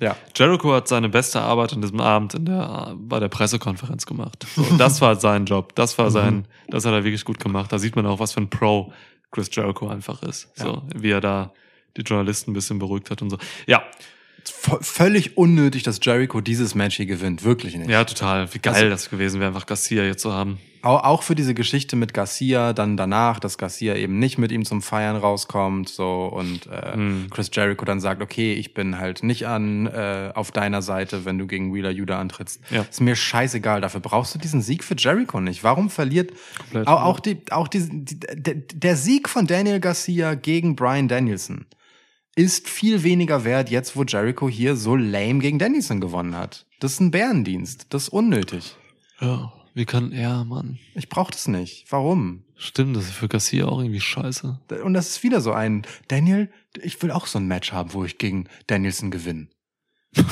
Ja. 0.00 0.16
Jericho 0.34 0.72
hat 0.72 0.88
seine 0.88 1.08
beste 1.08 1.40
Arbeit 1.40 1.72
an 1.74 1.82
diesem 1.82 2.00
Abend 2.00 2.34
in 2.34 2.46
der, 2.46 2.94
bei 2.98 3.20
der 3.20 3.28
Pressekonferenz 3.28 4.06
gemacht. 4.06 4.46
So, 4.56 4.64
das 4.78 5.00
war 5.00 5.14
sein 5.16 5.44
Job. 5.44 5.74
Das 5.76 5.96
Mhm. 5.96 6.02
war 6.02 6.10
sein, 6.10 6.46
das 6.68 6.84
hat 6.86 6.92
er 6.92 7.04
wirklich 7.04 7.24
gut 7.24 7.38
gemacht. 7.38 7.70
Da 7.72 7.78
sieht 7.78 7.94
man 7.96 8.06
auch, 8.06 8.18
was 8.18 8.32
für 8.32 8.40
ein 8.40 8.50
Pro 8.50 8.92
Chris 9.30 9.48
Jericho 9.52 9.88
einfach 9.88 10.22
ist. 10.22 10.48
So, 10.56 10.82
wie 10.94 11.10
er 11.10 11.20
da 11.20 11.52
die 11.96 12.02
Journalisten 12.02 12.50
ein 12.50 12.54
bisschen 12.54 12.78
beruhigt 12.78 13.10
hat 13.10 13.20
und 13.22 13.30
so. 13.30 13.38
Ja, 13.66 13.82
völlig 14.48 15.36
unnötig, 15.36 15.82
dass 15.82 15.98
Jericho 16.02 16.40
dieses 16.40 16.74
Match 16.74 16.96
hier 16.96 17.06
gewinnt. 17.06 17.44
Wirklich 17.44 17.76
nicht. 17.76 17.90
ja, 17.90 18.04
total. 18.04 18.52
Wie 18.54 18.58
geil 18.58 18.74
Also- 18.74 18.88
das 18.88 19.10
gewesen 19.10 19.40
wäre, 19.40 19.48
einfach 19.48 19.66
Garcia 19.66 20.02
hier 20.02 20.16
zu 20.16 20.32
haben. 20.32 20.58
Auch, 20.82 21.22
für 21.24 21.34
diese 21.34 21.52
Geschichte 21.52 21.94
mit 21.94 22.14
Garcia, 22.14 22.72
dann 22.72 22.96
danach, 22.96 23.38
dass 23.38 23.58
Garcia 23.58 23.96
eben 23.96 24.18
nicht 24.18 24.38
mit 24.38 24.50
ihm 24.50 24.64
zum 24.64 24.80
Feiern 24.80 25.16
rauskommt, 25.16 25.90
so 25.90 26.24
und 26.24 26.68
äh, 26.68 26.94
Hm. 26.94 27.26
Chris 27.28 27.50
Jericho 27.52 27.84
dann 27.84 28.00
sagt, 28.00 28.22
okay, 28.22 28.54
ich 28.54 28.72
bin 28.72 28.96
halt 28.98 29.22
nicht 29.22 29.46
an 29.46 29.86
äh, 29.88 30.32
auf 30.34 30.52
deiner 30.52 30.80
Seite, 30.80 31.26
wenn 31.26 31.36
du 31.36 31.46
gegen 31.46 31.74
Wheeler 31.74 31.90
Judah 31.90 32.18
antrittst. 32.18 32.62
Ja. 32.70 32.86
Ist 32.88 33.02
mir 33.02 33.14
scheißegal. 33.14 33.82
Dafür 33.82 34.00
brauchst 34.00 34.34
du 34.34 34.38
diesen 34.38 34.62
Sieg 34.62 34.82
für 34.82 34.94
Jericho 34.96 35.38
nicht. 35.42 35.62
Warum 35.62 35.90
verliert 35.90 36.32
Komplett, 36.56 36.88
auch, 36.88 37.02
auch 37.02 37.20
die 37.20 37.36
auch 37.50 37.68
die, 37.68 37.86
die 38.06 38.18
der, 38.18 38.54
der 38.54 38.96
Sieg 38.96 39.28
von 39.28 39.46
Daniel 39.46 39.80
Garcia 39.80 40.32
gegen 40.34 40.76
Brian 40.76 41.08
Danielson 41.08 41.66
ist 42.36 42.68
viel 42.68 43.02
weniger 43.02 43.44
wert 43.44 43.70
jetzt, 43.70 43.96
wo 43.96 44.04
Jericho 44.04 44.48
hier 44.48 44.76
so 44.76 44.96
lame 44.96 45.40
gegen 45.40 45.58
Danielson 45.58 46.00
gewonnen 46.00 46.36
hat. 46.36 46.66
Das 46.80 46.92
ist 46.92 47.00
ein 47.00 47.10
Bärendienst. 47.10 47.86
Das 47.90 48.04
ist 48.04 48.08
unnötig. 48.10 48.76
Ja, 49.20 49.52
wie 49.74 49.84
kann 49.84 50.12
er, 50.12 50.44
Mann? 50.44 50.78
Ich 50.94 51.08
brauch 51.08 51.30
das 51.30 51.48
nicht. 51.48 51.86
Warum? 51.90 52.44
Stimmt, 52.56 52.96
das 52.96 53.04
ist 53.04 53.12
für 53.12 53.28
Garcia 53.28 53.66
auch 53.66 53.80
irgendwie 53.80 54.00
scheiße. 54.00 54.60
Und 54.82 54.94
das 54.94 55.08
ist 55.08 55.22
wieder 55.22 55.40
so 55.40 55.52
ein, 55.52 55.86
Daniel, 56.08 56.50
ich 56.82 57.00
will 57.02 57.10
auch 57.10 57.26
so 57.26 57.38
ein 57.38 57.46
Match 57.46 57.72
haben, 57.72 57.92
wo 57.92 58.04
ich 58.04 58.18
gegen 58.18 58.48
Danielson 58.66 59.10
gewinne. 59.10 59.48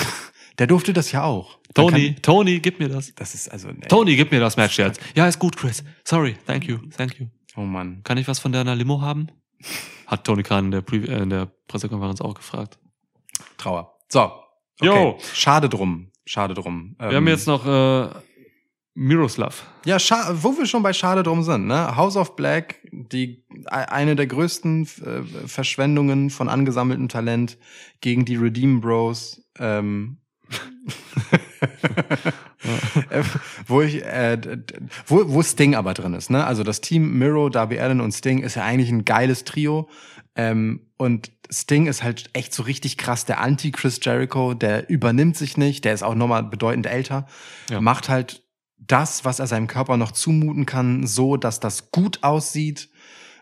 Der 0.58 0.66
durfte 0.66 0.92
das 0.92 1.12
ja 1.12 1.22
auch. 1.22 1.58
Tony, 1.72 2.14
Kann, 2.14 2.22
Tony, 2.22 2.58
gib 2.58 2.80
mir 2.80 2.88
das. 2.88 3.14
das 3.14 3.34
ist 3.34 3.48
also, 3.48 3.68
nee. 3.68 3.86
Tony, 3.86 4.16
gib 4.16 4.32
mir 4.32 4.40
das 4.40 4.56
Match 4.56 4.76
jetzt. 4.78 5.00
Ja, 5.14 5.28
ist 5.28 5.38
gut, 5.38 5.56
Chris. 5.56 5.84
Sorry, 6.02 6.36
thank 6.46 6.64
you, 6.64 6.78
thank 6.96 7.18
you. 7.20 7.26
Oh 7.54 7.60
Mann. 7.62 8.02
Kann 8.02 8.18
ich 8.18 8.26
was 8.26 8.40
von 8.40 8.50
deiner 8.52 8.74
Limo 8.74 9.00
haben? 9.00 9.28
Hat 10.08 10.24
Tony 10.24 10.42
Khan 10.42 10.64
in 10.66 10.70
der, 10.70 10.80
Pre 10.80 10.96
äh, 10.96 11.22
in 11.22 11.30
der 11.30 11.46
Pressekonferenz 11.68 12.20
auch 12.20 12.34
gefragt. 12.34 12.78
Trauer. 13.58 13.94
So. 14.08 14.32
Okay. 14.80 14.86
Jo. 14.86 15.18
Schade 15.34 15.68
drum. 15.68 16.10
Schade 16.24 16.54
drum. 16.54 16.96
Wir 16.98 17.16
haben 17.16 17.28
jetzt 17.28 17.46
noch 17.46 17.66
äh, 17.66 18.08
Miroslav. 18.94 19.66
Ja, 19.84 19.98
scha 19.98 20.30
wo 20.42 20.56
wir 20.56 20.66
schon 20.66 20.82
bei 20.82 20.92
Schade 20.92 21.22
drum 21.22 21.42
sind, 21.42 21.66
ne? 21.66 21.94
House 21.96 22.16
of 22.16 22.36
Black, 22.36 22.80
die 22.90 23.44
e- 23.50 23.66
eine 23.66 24.16
der 24.16 24.26
größten 24.26 24.82
äh, 24.82 25.46
Verschwendungen 25.46 26.30
von 26.30 26.48
angesammeltem 26.48 27.08
Talent 27.08 27.58
gegen 28.00 28.24
die 28.24 28.36
Redeem 28.36 28.80
Bros. 28.80 29.42
Ähm, 29.58 30.18
äh, 30.20 30.27
wo 33.66 33.82
ich, 33.82 34.02
äh, 34.04 34.38
wo, 35.06 35.22
wo 35.28 35.42
Sting 35.42 35.74
aber 35.74 35.94
drin 35.94 36.14
ist, 36.14 36.30
ne? 36.30 36.44
Also 36.44 36.64
das 36.64 36.80
Team 36.80 37.18
Miro, 37.18 37.48
Darby 37.48 37.78
Allen 37.78 38.00
und 38.00 38.12
Sting 38.12 38.40
ist 38.40 38.56
ja 38.56 38.64
eigentlich 38.64 38.90
ein 38.90 39.04
geiles 39.04 39.44
Trio. 39.44 39.88
Ähm, 40.34 40.86
und 40.96 41.30
Sting 41.50 41.86
ist 41.86 42.02
halt 42.02 42.30
echt 42.32 42.52
so 42.54 42.62
richtig 42.62 42.96
krass 42.96 43.24
der 43.24 43.40
Anti-Chris 43.40 44.00
Jericho, 44.02 44.54
der 44.54 44.88
übernimmt 44.90 45.36
sich 45.36 45.56
nicht, 45.56 45.84
der 45.84 45.94
ist 45.94 46.02
auch 46.02 46.14
nochmal 46.14 46.44
bedeutend 46.44 46.86
älter, 46.86 47.26
Ja. 47.70 47.80
macht 47.80 48.08
halt 48.08 48.42
das, 48.76 49.24
was 49.24 49.40
er 49.40 49.46
seinem 49.46 49.66
Körper 49.66 49.96
noch 49.96 50.12
zumuten 50.12 50.66
kann, 50.66 51.06
so, 51.06 51.36
dass 51.36 51.60
das 51.60 51.90
gut 51.90 52.22
aussieht, 52.22 52.90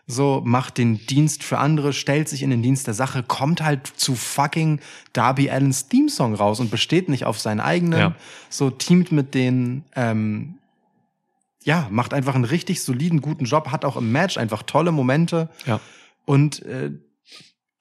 so, 0.09 0.41
macht 0.45 0.77
den 0.77 1.05
Dienst 1.05 1.43
für 1.43 1.57
andere, 1.57 1.91
stellt 1.91 2.29
sich 2.29 2.41
in 2.41 2.49
den 2.49 2.61
Dienst 2.63 2.87
der 2.87 2.93
Sache, 2.93 3.23
kommt 3.23 3.61
halt 3.61 3.85
zu 3.87 4.15
fucking 4.15 4.79
Darby 5.11 5.49
Allens 5.49 5.89
Theme-Song 5.89 6.33
raus 6.33 6.61
und 6.61 6.71
besteht 6.71 7.09
nicht 7.09 7.25
auf 7.25 7.39
seinen 7.39 7.59
eigenen, 7.59 7.99
Ja. 7.99 8.15
so, 8.49 8.69
teamt 8.69 9.11
mit 9.11 9.33
den, 9.33 9.83
ähm, 9.95 10.55
ja, 11.63 11.87
macht 11.91 12.13
einfach 12.13 12.35
einen 12.35 12.45
richtig 12.45 12.81
soliden, 12.81 13.19
guten 13.21 13.43
Job, 13.45 13.69
hat 13.71 13.83
auch 13.83 13.97
im 13.97 14.11
Match 14.13 14.37
einfach 14.37 14.63
tolle 14.63 14.93
Momente 14.93 15.49
Ja. 15.65 15.81
und 16.25 16.63
äh, 16.63 16.91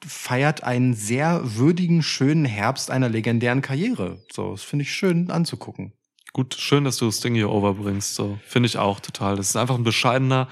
feiert 0.04 0.64
einen 0.64 0.94
sehr 0.94 1.40
würdigen, 1.56 2.02
schönen 2.02 2.44
Herbst 2.44 2.90
einer 2.90 3.08
legendären 3.08 3.62
Karriere. 3.62 4.18
So, 4.32 4.50
das 4.52 4.62
finde 4.62 4.82
ich 4.84 4.92
schön 4.92 5.30
anzugucken. 5.30 5.92
Gut, 6.32 6.54
schön, 6.54 6.84
dass 6.84 6.96
du 6.98 7.10
Sting 7.10 7.34
hier 7.34 7.50
overbringst. 7.50 8.14
So, 8.14 8.38
finde 8.44 8.66
ich 8.66 8.76
auch 8.78 9.00
total. 9.00 9.36
Das 9.36 9.48
ist 9.48 9.56
einfach 9.56 9.76
ein 9.76 9.84
bescheidener, 9.84 10.48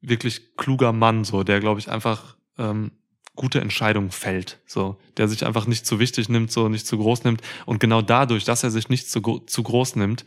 wirklich 0.00 0.56
kluger 0.56 0.92
Mann, 0.92 1.24
so, 1.24 1.42
der, 1.42 1.60
glaube 1.60 1.80
ich, 1.80 1.90
einfach 1.90 2.36
ähm, 2.58 2.92
gute 3.36 3.60
Entscheidungen 3.60 4.10
fällt. 4.10 4.60
So, 4.66 4.98
der 5.16 5.28
sich 5.28 5.46
einfach 5.46 5.66
nicht 5.66 5.86
zu 5.86 5.98
wichtig 5.98 6.28
nimmt, 6.28 6.50
so 6.52 6.68
nicht 6.68 6.86
zu 6.86 6.98
groß 6.98 7.24
nimmt. 7.24 7.42
Und 7.66 7.80
genau 7.80 8.02
dadurch, 8.02 8.44
dass 8.44 8.62
er 8.62 8.70
sich 8.70 8.88
nicht 8.88 9.10
zu, 9.10 9.20
zu 9.20 9.62
groß 9.62 9.96
nimmt, 9.96 10.24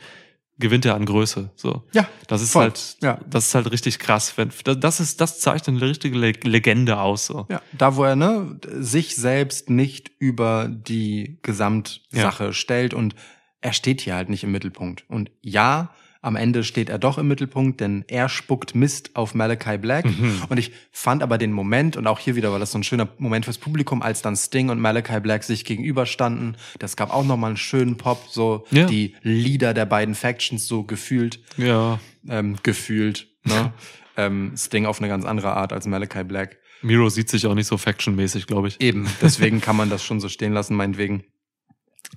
gewinnt 0.60 0.86
er 0.86 0.94
an 0.96 1.06
Größe. 1.06 1.50
So. 1.56 1.84
Ja, 1.94 2.08
Das 2.28 2.42
ist 2.44 2.52
voll. 2.52 2.64
halt, 2.64 2.98
Ja. 3.02 3.20
das 3.28 3.48
ist 3.48 3.56
halt 3.56 3.72
richtig 3.72 3.98
krass. 4.00 4.34
Wenn, 4.38 4.52
das 4.80 5.00
ist, 5.00 5.20
das 5.20 5.40
zeichnet 5.40 5.82
eine 5.82 5.90
richtige 5.90 6.18
Le 6.18 6.32
Legende 6.44 7.00
aus. 7.00 7.26
So. 7.26 7.48
Ja, 7.50 7.62
da 7.72 7.96
wo 7.96 8.04
er 8.04 8.16
ne, 8.16 8.60
sich 8.80 9.16
selbst 9.16 9.70
nicht 9.72 10.12
über 10.20 10.68
die 10.70 11.40
Gesamtsache 11.42 12.54
stellt 12.54 12.94
und 12.94 13.16
er 13.62 13.74
steht 13.74 14.02
hier 14.02 14.16
halt 14.16 14.30
nicht 14.30 14.44
im 14.44 14.52
Mittelpunkt. 14.52 15.06
Und 15.10 15.32
ja, 15.42 15.90
am 16.24 16.36
Ende 16.38 16.64
steht 16.64 16.90
er 16.90 16.98
doch 16.98 17.18
im 17.20 17.28
Mittelpunkt, 17.28 17.82
denn 17.82 18.06
er 18.08 18.30
spuckt 18.30 18.74
Mist 18.76 19.12
auf 19.14 19.36
Malachi 19.36 19.78
Black. 19.78 20.06
Mhm. 20.06 20.42
Und 20.50 20.58
ich 20.58 20.72
fand 20.92 21.22
aber 21.22 21.38
den 21.38 21.52
Moment, 21.52 21.98
und 21.98 22.08
auch 22.08 22.18
hier 22.18 22.36
wieder 22.36 22.52
war 22.52 22.60
das 22.60 22.72
so 22.72 22.80
ein 22.80 22.84
schöner 22.84 23.10
Moment 23.18 23.46
fürs 23.46 23.58
Publikum, 23.58 24.02
als 24.02 24.22
dann 24.22 24.36
Sting 24.38 24.70
und 24.70 24.80
Malachi 24.80 25.20
Black 25.20 25.44
sich 25.44 25.66
gegenüberstanden. 25.66 26.56
Das 26.80 26.96
gab 26.96 27.14
auch 27.14 27.26
nochmal 27.26 27.50
einen 27.52 27.58
schönen 27.58 27.98
Pop, 27.98 28.26
so 28.30 28.66
Ja. 28.72 28.86
die 28.86 29.16
Leader 29.22 29.74
der 29.74 29.86
beiden 29.86 30.16
Factions 30.16 30.66
so 30.66 30.84
gefühlt 30.84 31.40
Ja. 31.58 32.00
ähm, 32.30 32.56
gefühlt. 32.64 33.28
Ne? 33.44 33.74
ähm, 34.18 34.54
Sting 34.58 34.86
auf 34.86 35.00
eine 35.00 35.10
ganz 35.10 35.26
andere 35.26 35.54
Art 35.54 35.74
als 35.74 35.86
Malachi 35.86 36.24
Black. 36.24 36.58
Miro 36.82 37.10
sieht 37.10 37.30
sich 37.30 37.46
auch 37.48 37.54
nicht 37.56 37.68
so 37.68 37.78
factionmäßig, 37.78 38.48
glaube 38.48 38.70
ich. 38.70 38.80
Eben, 38.82 39.08
deswegen 39.22 39.60
kann 39.62 39.76
man 39.76 39.90
das 39.90 40.04
schon 40.04 40.20
so 40.22 40.30
stehen 40.30 40.54
lassen, 40.54 40.76
meinetwegen. 40.76 41.26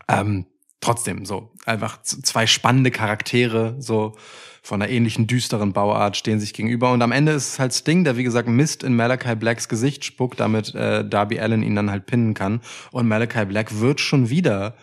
Ähm, 0.09 0.47
trotzdem 0.87 1.27
so 1.27 1.51
einfach 1.65 2.01
zwei 2.03 2.47
spannende 2.47 2.91
Charaktere 2.91 3.75
so 3.79 4.15
von 4.63 4.81
einer 4.81 4.91
ähnlichen 4.91 5.27
düsteren 5.27 5.73
Bauart 5.73 6.17
stehen 6.17 6.39
sich 6.39 6.53
gegenüber 6.53 6.93
und 6.93 7.03
am 7.03 7.13
Ende 7.13 7.33
ist 7.33 7.49
es 7.53 7.59
halt 7.59 7.75
Sting, 7.75 8.05
der 8.05 8.17
wie 8.17 8.23
gesagt 8.23 8.49
Mist 8.49 8.83
in 8.83 8.95
Malachi 8.95 9.35
Blacks 9.35 9.69
Gesicht 9.69 10.05
spuckt, 10.05 10.39
damit 10.41 10.75
äh, 10.75 11.05
Darby 11.05 11.41
Allen 11.41 11.63
ihn 11.63 11.75
dann 11.75 11.91
halt 11.91 12.07
pinnen 12.07 12.35
kann 12.35 12.61
und 12.93 13.09
Malachi 13.09 13.45
Black 13.47 13.81
wird 13.81 14.01
schon 14.01 14.31
wieder 14.31 14.77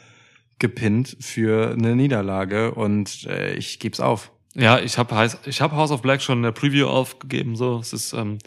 gepinnt 0.60 1.16
für 1.20 1.72
eine 1.72 1.96
Niederlage 1.96 2.74
und 2.74 3.26
äh, 3.26 3.54
ich 3.54 3.80
geb's 3.80 4.00
auf. 4.00 4.32
Ja, 4.56 4.80
ich 4.80 4.98
habe 4.98 5.30
ich 5.46 5.62
hab 5.62 5.72
House 5.72 5.92
of 5.92 6.02
Black 6.02 6.22
schon 6.22 6.40
in 6.40 6.44
der 6.44 6.52
Preview 6.52 6.88
aufgegeben. 6.88 7.56
So, 7.56 7.80
es 7.80 7.92
ist 7.92 8.14
ähm, 8.14 8.38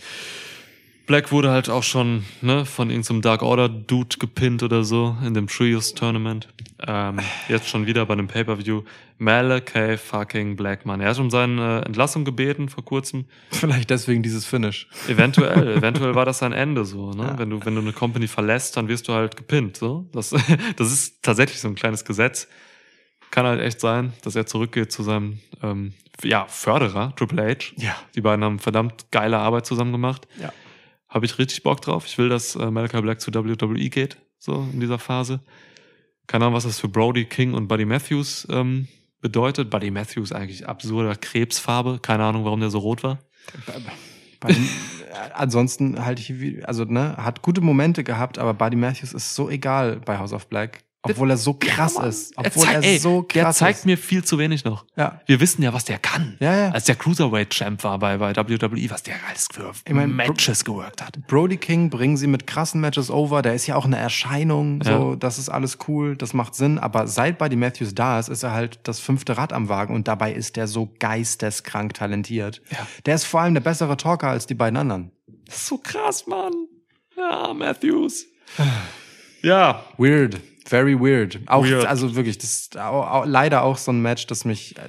Black 1.06 1.30
wurde 1.30 1.50
halt 1.50 1.70
auch 1.70 1.84
schon 1.84 2.24
ne, 2.42 2.64
von 2.64 2.90
irgendeinem 2.90 3.22
Dark 3.22 3.42
Order 3.42 3.68
Dude 3.68 4.16
gepinnt 4.18 4.62
oder 4.64 4.82
so 4.82 5.16
in 5.24 5.34
dem 5.34 5.46
Trios 5.46 5.94
Tournament. 5.94 6.48
Ähm, 6.84 7.20
jetzt 7.48 7.68
schon 7.68 7.86
wieder 7.86 8.04
bei 8.06 8.14
einem 8.14 8.26
Pay-per-View. 8.26 8.82
Malachi 9.18 9.96
fucking 9.96 10.56
Black, 10.56 10.84
Mann. 10.84 11.00
Er 11.00 11.10
hat 11.10 11.18
um 11.18 11.30
seine 11.30 11.80
äh, 11.80 11.86
Entlassung 11.86 12.24
gebeten 12.24 12.68
vor 12.68 12.84
kurzem. 12.84 13.26
Vielleicht 13.50 13.90
deswegen 13.90 14.22
dieses 14.22 14.44
Finish. 14.44 14.88
Eventuell, 15.08 15.68
eventuell 15.78 16.14
war 16.14 16.24
das 16.24 16.38
sein 16.38 16.52
Ende 16.52 16.84
so. 16.84 17.12
Ne? 17.12 17.22
Ja. 17.22 17.38
Wenn 17.38 17.50
du 17.50 17.64
wenn 17.64 17.74
du 17.76 17.80
eine 17.80 17.92
Company 17.92 18.26
verlässt, 18.26 18.76
dann 18.76 18.88
wirst 18.88 19.06
du 19.08 19.12
halt 19.12 19.36
gepinnt. 19.36 19.76
So, 19.76 20.08
das 20.12 20.30
das 20.76 20.92
ist 20.92 21.22
tatsächlich 21.22 21.60
so 21.60 21.68
ein 21.68 21.76
kleines 21.76 22.04
Gesetz. 22.04 22.48
Kann 23.30 23.46
halt 23.46 23.60
echt 23.60 23.80
sein, 23.80 24.12
dass 24.22 24.36
er 24.36 24.46
zurückgeht 24.46 24.92
zu 24.92 25.02
seinem 25.02 25.38
ähm, 25.62 25.94
ja, 26.22 26.46
Förderer, 26.48 27.14
Triple 27.16 27.42
H. 27.42 27.72
Ja. 27.76 27.96
Die 28.14 28.20
beiden 28.20 28.44
haben 28.44 28.58
verdammt 28.58 29.06
geile 29.10 29.38
Arbeit 29.38 29.66
zusammen 29.66 29.92
gemacht. 29.92 30.26
Ja. 30.40 30.52
Habe 31.08 31.26
ich 31.26 31.38
richtig 31.38 31.62
Bock 31.62 31.80
drauf. 31.80 32.06
Ich 32.06 32.18
will, 32.18 32.28
dass 32.28 32.56
äh, 32.56 32.70
Malachi 32.70 33.00
Black 33.00 33.20
zu 33.20 33.32
WWE 33.32 33.88
geht, 33.88 34.16
so 34.38 34.68
in 34.72 34.80
dieser 34.80 34.98
Phase. 34.98 35.40
Keine 36.26 36.44
Ahnung, 36.44 36.56
was 36.56 36.64
das 36.64 36.80
für 36.80 36.88
Brody 36.88 37.24
King 37.24 37.54
und 37.54 37.68
Buddy 37.68 37.84
Matthews 37.84 38.46
ähm, 38.50 38.88
bedeutet. 39.20 39.70
Buddy 39.70 39.90
Matthews 39.90 40.32
eigentlich 40.32 40.68
absurder 40.68 41.14
Krebsfarbe. 41.14 42.00
Keine 42.02 42.24
Ahnung, 42.24 42.44
warum 42.44 42.60
der 42.60 42.70
so 42.70 42.78
rot 42.78 43.04
war. 43.04 43.18
Bei 44.40 44.52
den, 44.52 44.64
äh, 44.64 45.30
ansonsten 45.34 46.04
halte 46.04 46.20
ich, 46.20 46.68
also 46.68 46.84
ne, 46.84 47.16
hat 47.16 47.42
gute 47.42 47.60
Momente 47.60 48.04
gehabt, 48.04 48.38
aber 48.38 48.54
Buddy 48.54 48.76
Matthews 48.76 49.12
ist 49.12 49.34
so 49.34 49.48
egal 49.48 50.00
bei 50.04 50.18
House 50.18 50.32
of 50.32 50.48
Black, 50.48 50.84
obwohl 51.12 51.30
er 51.30 51.36
so 51.36 51.54
krass 51.54 51.94
Mann. 51.94 52.08
ist, 52.08 52.32
obwohl 52.36 52.64
er, 52.64 52.74
er, 52.74 52.80
zeigt, 52.80 52.84
ey, 52.86 52.98
so 52.98 53.22
der 53.22 53.42
krass 53.44 53.58
zeigt 53.58 53.78
ist. 53.80 53.86
mir 53.86 53.98
viel 53.98 54.24
zu 54.24 54.38
wenig 54.38 54.64
noch. 54.64 54.84
Ja, 54.96 55.20
Wir 55.26 55.40
wissen 55.40 55.62
ja, 55.62 55.72
was 55.72 55.84
der 55.84 55.98
kann. 55.98 56.36
ja, 56.40 56.54
ja. 56.56 56.70
Als 56.70 56.84
der 56.84 56.94
Cruiserweight-Champ 56.96 57.82
war 57.84 57.98
bei, 57.98 58.16
bei 58.18 58.34
WWE, 58.36 58.90
was 58.90 59.02
der 59.02 59.14
alles 59.28 59.48
für 59.52 59.72
Ich 59.84 59.92
mein, 59.92 60.14
Matches 60.14 60.64
geworkt 60.64 61.02
hat. 61.02 61.18
Brody 61.26 61.56
King 61.56 61.90
bringen 61.90 62.16
sie 62.16 62.26
mit 62.26 62.46
krassen 62.46 62.80
Matches 62.80 63.10
over. 63.10 63.42
Der 63.42 63.54
ist 63.54 63.66
ja 63.66 63.76
auch 63.76 63.84
eine 63.84 63.96
Erscheinung. 63.98 64.82
So, 64.82 65.14
das 65.14 65.38
ist 65.38 65.48
alles 65.48 65.78
cool, 65.88 66.16
das 66.16 66.32
macht 66.34 66.54
Sinn. 66.54 66.78
Aber 66.78 67.06
seit 67.06 67.38
Buddy 67.38 67.56
Matthews 67.56 67.94
da 67.94 68.18
ist, 68.18 68.28
ist 68.28 68.42
er 68.42 68.52
halt 68.52 68.78
das 68.84 69.00
fünfte 69.00 69.36
Rad 69.36 69.52
am 69.52 69.68
Wagen 69.68 69.94
und 69.94 70.08
dabei 70.08 70.32
ist 70.32 70.56
der 70.56 70.66
so 70.68 70.92
geisteskrank 70.98 71.94
talentiert. 71.94 72.62
Ja. 72.70 72.86
Der 73.06 73.14
ist 73.14 73.24
vor 73.24 73.40
allem 73.40 73.54
der 73.54 73.60
bessere 73.60 73.96
Talker 73.96 74.28
als 74.28 74.46
die 74.46 74.54
beiden 74.54 74.76
anderen. 74.76 75.10
Das 75.46 75.56
ist 75.56 75.66
so 75.66 75.78
krass, 75.78 76.26
Mann. 76.26 76.52
Ja, 77.16 77.52
Matthews. 77.54 78.26
ja, 79.42 79.84
Weird, 79.98 80.40
very 80.66 80.98
weird. 80.98 81.40
Auch, 81.46 81.64
Weird. 81.64 81.86
also 81.86 82.16
wirklich, 82.16 82.38
das 82.38 82.52
ist 82.52 82.74
leider 82.74 83.62
auch 83.62 83.78
so 83.78 83.92
ein 83.92 84.00
Match, 84.00 84.26
das 84.26 84.44
mich 84.44 84.76
äh, 84.78 84.82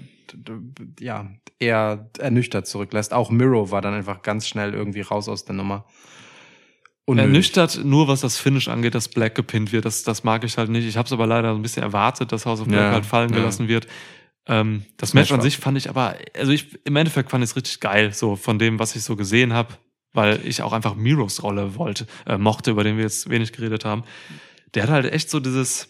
ja 1.00 1.30
eher 1.60 2.10
ernüchtert 2.20 2.68
zurücklässt. 2.68 3.14
Auch 3.14 3.30
Miro 3.30 3.72
war 3.72 3.82
dann 3.82 3.94
einfach 3.94 4.22
ganz 4.22 4.48
schnell 4.48 4.74
irgendwie 4.74 5.02
raus 5.02 5.30
aus 5.30 5.46
der 5.46 5.56
Nummer. 5.56 5.86
Unnötig. 7.06 7.30
ernüchtert 7.30 7.86
nur, 7.86 8.10
was 8.10 8.20
das 8.20 8.38
Finish 8.38 8.68
angeht, 8.68 8.94
dass 8.94 9.08
Black 9.08 9.34
gepinnt 9.34 9.72
wird. 9.72 9.86
Das, 9.86 10.04
das 10.04 10.26
mag 10.26 10.44
ich 10.44 10.58
halt 10.58 10.70
nicht. 10.70 10.86
Ich 10.86 10.98
habe 10.98 11.06
es 11.06 11.14
aber 11.14 11.26
leider 11.26 11.52
ein 11.54 11.62
bisschen 11.62 11.84
erwartet, 11.84 12.34
dass 12.34 12.46
House 12.46 12.60
of 12.60 12.68
Black 12.68 12.82
Ja, 12.82 12.92
halt 12.92 13.06
fallen 13.06 13.30
ja. 13.30 13.38
gelassen 13.38 13.70
wird. 13.70 13.88
Ähm, 14.46 14.84
das 14.98 15.14
Match 15.14 15.30
Match 15.30 15.38
an 15.38 15.42
sich 15.42 15.58
fand 15.58 15.78
ich 15.78 15.90
aber, 15.90 16.16
also 16.38 16.52
ich 16.52 16.78
im 16.86 16.96
Endeffekt 16.96 17.32
fand 17.32 17.44
ich 17.44 17.52
es 17.52 17.56
richtig 17.56 17.80
geil, 17.80 18.14
so 18.14 18.36
von 18.36 18.60
dem, 18.60 18.78
was 18.78 18.96
ich 18.96 19.04
so 19.04 19.16
gesehen 19.16 19.54
habe, 19.54 19.76
weil 20.14 20.40
ich 20.46 20.62
auch 20.62 20.74
einfach 20.74 20.96
Miros 20.96 21.44
Rolle 21.44 21.76
wollte, 21.76 22.08
äh, 22.26 22.38
mochte, 22.38 22.72
über 22.72 22.84
den 22.84 22.98
wir 22.98 23.04
jetzt 23.04 23.30
wenig 23.30 23.54
geredet 23.54 23.86
haben. 23.86 24.04
Der 24.76 24.84
hat 24.84 24.90
halt 24.90 25.12
echt 25.12 25.30
so 25.30 25.40
dieses, 25.40 25.88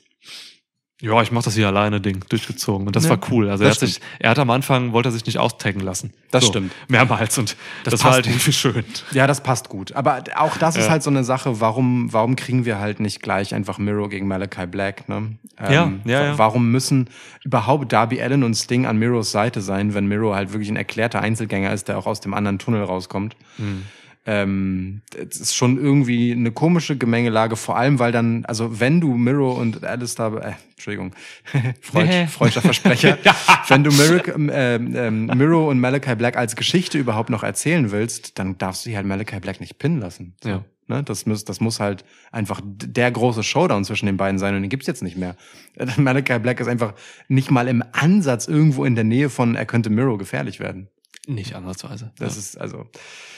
ja, 1.01 1.21
ich 1.21 1.31
mach 1.31 1.43
das 1.43 1.53
hier 1.55 1.67
alleine 1.67 2.01
Ding 2.01 2.23
durchgezogen 2.29 2.87
und 2.87 2.95
das 2.95 3.03
Ja, 3.03 3.11
war 3.11 3.19
cool. 3.31 3.49
Also 3.49 3.63
er 3.63 3.69
hat 3.71 3.79
sich, 3.79 3.99
er 4.19 4.31
hat 4.31 4.39
am 4.39 4.49
Anfang 4.49 4.93
wollte 4.93 5.09
er 5.09 5.11
sich 5.11 5.25
nicht 5.25 5.37
austaggen 5.37 5.79
lassen. 5.79 6.11
Das 6.31 6.43
so, 6.43 6.49
stimmt. 6.49 6.71
Mehrmals 6.87 7.37
und 7.37 7.55
das, 7.83 7.91
Das 7.91 8.03
war 8.03 8.13
halt 8.13 8.25
gut. 8.25 8.33
irgendwie 8.33 8.51
schön. 8.53 8.83
Ja, 9.11 9.27
das 9.27 9.41
passt 9.41 9.69
gut. 9.69 9.91
Aber 9.93 10.23
auch 10.37 10.57
das 10.57 10.75
ist 10.75 10.85
Ja. 10.85 10.91
halt 10.91 11.03
so 11.03 11.09
eine 11.11 11.23
Sache, 11.23 11.59
warum, 11.59 12.11
warum 12.13 12.35
kriegen 12.35 12.65
wir 12.65 12.79
halt 12.79 12.99
nicht 12.99 13.21
gleich 13.21 13.53
einfach 13.53 13.77
Miro 13.77 14.09
gegen 14.09 14.27
Malachi 14.27 14.65
Black, 14.65 15.07
ne? 15.07 15.37
Ja, 15.59 15.71
ja, 15.71 15.91
ja. 16.05 16.37
Warum 16.37 16.71
müssen 16.71 17.09
überhaupt 17.43 17.91
Darby 17.93 18.21
Allen 18.21 18.43
und 18.43 18.55
Sting 18.55 18.85
an 18.85 18.97
Miros 18.97 19.31
Seite 19.31 19.61
sein, 19.61 19.93
wenn 19.93 20.07
Miro 20.07 20.33
halt 20.33 20.51
wirklich 20.53 20.69
ein 20.69 20.77
erklärter 20.77 21.21
Einzelgänger 21.21 21.71
ist, 21.73 21.87
der 21.89 21.97
auch 21.97 22.05
aus 22.07 22.21
dem 22.21 22.33
anderen 22.33 22.57
Tunnel 22.59 22.83
rauskommt? 22.83 23.35
Hm. 23.57 23.83
Ähm, 24.29 25.01
das 25.09 25.37
ist 25.39 25.55
schon 25.55 25.77
irgendwie 25.77 26.33
eine 26.33 26.51
komische 26.51 26.97
Gemengelage, 26.97 27.55
vor 27.55 27.77
allem, 27.77 27.97
weil 27.97 28.11
dann, 28.11 28.43
also 28.43 28.81
wenn 28.81 28.99
du 28.99 29.15
Miro 29.15 29.53
und 29.53 29.85
Alistair, 29.85 30.33
äh, 30.43 30.51
Entschuldigung, 30.71 31.13
Freud, 31.81 32.07
Nee. 32.09 32.27
freudscher 32.27 32.61
Versprecher, 32.61 33.17
wenn 33.69 33.85
du 33.85 33.91
Miro, 33.91 34.21
ähm, 34.51 34.93
ähm, 34.97 35.25
Miro 35.37 35.69
und 35.69 35.79
Malachi 35.79 36.13
Black 36.15 36.35
als 36.35 36.57
Geschichte 36.57 36.97
überhaupt 36.97 37.29
noch 37.29 37.43
erzählen 37.43 37.89
willst, 37.91 38.37
dann 38.37 38.57
darfst 38.57 38.85
du 38.85 38.89
hier 38.89 38.97
halt 38.97 39.07
Malachi 39.07 39.39
Black 39.39 39.61
nicht 39.61 39.79
pinnen 39.79 40.01
lassen. 40.01 40.35
So, 40.43 40.49
Ja. 40.49 40.65
Ne? 40.89 41.03
Das, 41.03 41.25
muss, 41.25 41.45
das 41.45 41.61
muss 41.61 41.79
halt 41.79 42.03
einfach 42.33 42.59
der 42.63 43.09
große 43.11 43.43
Showdown 43.43 43.85
zwischen 43.85 44.07
den 44.07 44.17
beiden 44.17 44.39
sein 44.39 44.55
und 44.55 44.61
den 44.61 44.69
gibt's 44.69 44.87
jetzt 44.87 45.03
nicht 45.03 45.15
mehr. 45.17 45.37
Malachi 45.97 46.37
Black 46.39 46.59
ist 46.59 46.67
einfach 46.67 46.95
nicht 47.29 47.49
mal 47.49 47.69
im 47.69 47.81
Ansatz 47.93 48.47
irgendwo 48.49 48.83
in 48.83 48.95
der 48.95 49.03
Nähe 49.05 49.29
von, 49.29 49.55
er 49.55 49.65
könnte 49.65 49.89
Miro 49.89 50.17
gefährlich 50.17 50.59
werden. 50.59 50.89
Nicht 51.27 51.53
ansatzweise. 51.55 52.11
Das 52.17 52.35
ja. 52.35 52.39
ist 52.39 52.57
also 52.57 52.89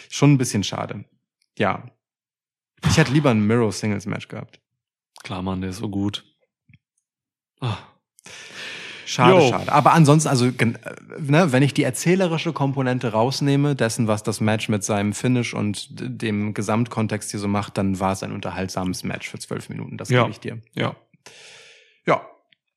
schon 0.09 0.33
ein 0.33 0.37
bisschen 0.37 0.63
schade. 0.63 1.05
Ja. 1.57 1.91
Ich 2.87 2.97
hätte 2.97 3.11
lieber 3.11 3.31
ein 3.31 3.45
Miro 3.45 3.71
Singles 3.71 4.05
Match 4.05 4.27
gehabt. 4.29 4.61
Klar, 5.23 5.41
Mann, 5.41 5.59
der 5.61 5.71
ist 5.71 5.77
so 5.77 5.89
gut. 5.89 6.23
Ah. 7.59 7.77
Schade, 9.05 9.33
Jo. 9.41 9.49
schade. 9.49 9.71
Aber 9.71 9.93
ansonsten, 9.93 10.29
also, 10.29 10.45
äh, 10.45 10.73
ne, 11.17 11.51
wenn 11.51 11.63
ich 11.63 11.73
die 11.73 11.81
erzählerische 11.83 12.53
Komponente 12.53 13.11
rausnehme, 13.11 13.75
dessen, 13.75 14.07
was 14.07 14.21
das 14.21 14.39
Match 14.39 14.69
mit 14.69 14.83
seinem 14.83 15.13
Finish 15.13 15.55
und 15.55 15.87
dem 15.89 16.53
Gesamtkontext 16.53 17.31
hier 17.31 17.39
so 17.39 17.47
macht, 17.47 17.77
dann 17.79 17.99
war 17.99 18.11
es 18.13 18.21
ein 18.21 18.31
unterhaltsames 18.31 19.03
Match 19.03 19.27
für 19.27 19.39
zwölf 19.39 19.67
Minuten. 19.69 19.97
Das 19.97 20.09
Ja. 20.09 20.21
gebe 20.21 20.31
ich 20.31 20.39
dir. 20.39 20.61
Ja. 20.75 20.95
Ja. 22.05 22.21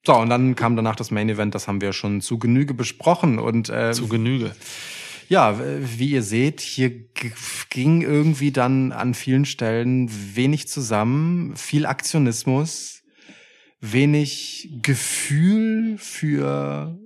So, 0.06 0.16
und 0.16 0.30
dann 0.30 0.56
kam 0.56 0.74
danach 0.74 0.96
das 0.96 1.10
Main 1.10 1.28
Event, 1.28 1.54
das 1.54 1.68
haben 1.68 1.80
wir 1.82 1.92
schon 1.92 2.22
zu 2.22 2.38
Genüge 2.38 2.72
besprochen. 2.74 3.38
Und 3.38 3.68
äh, 3.68 3.92
Zu 3.92 4.08
Genüge. 4.08 4.56
Ja, 5.28 5.58
wie 5.98 6.10
ihr 6.10 6.22
seht, 6.22 6.60
hier 6.60 6.90
ging 7.70 8.02
irgendwie 8.02 8.52
dann 8.52 8.92
an 8.92 9.14
vielen 9.14 9.44
Stellen 9.44 10.08
wenig 10.36 10.68
zusammen, 10.68 11.56
viel 11.56 11.86
Aktionismus, 11.86 13.02
wenig 13.80 14.70
Gefühl 14.82 15.96
für 15.98 16.98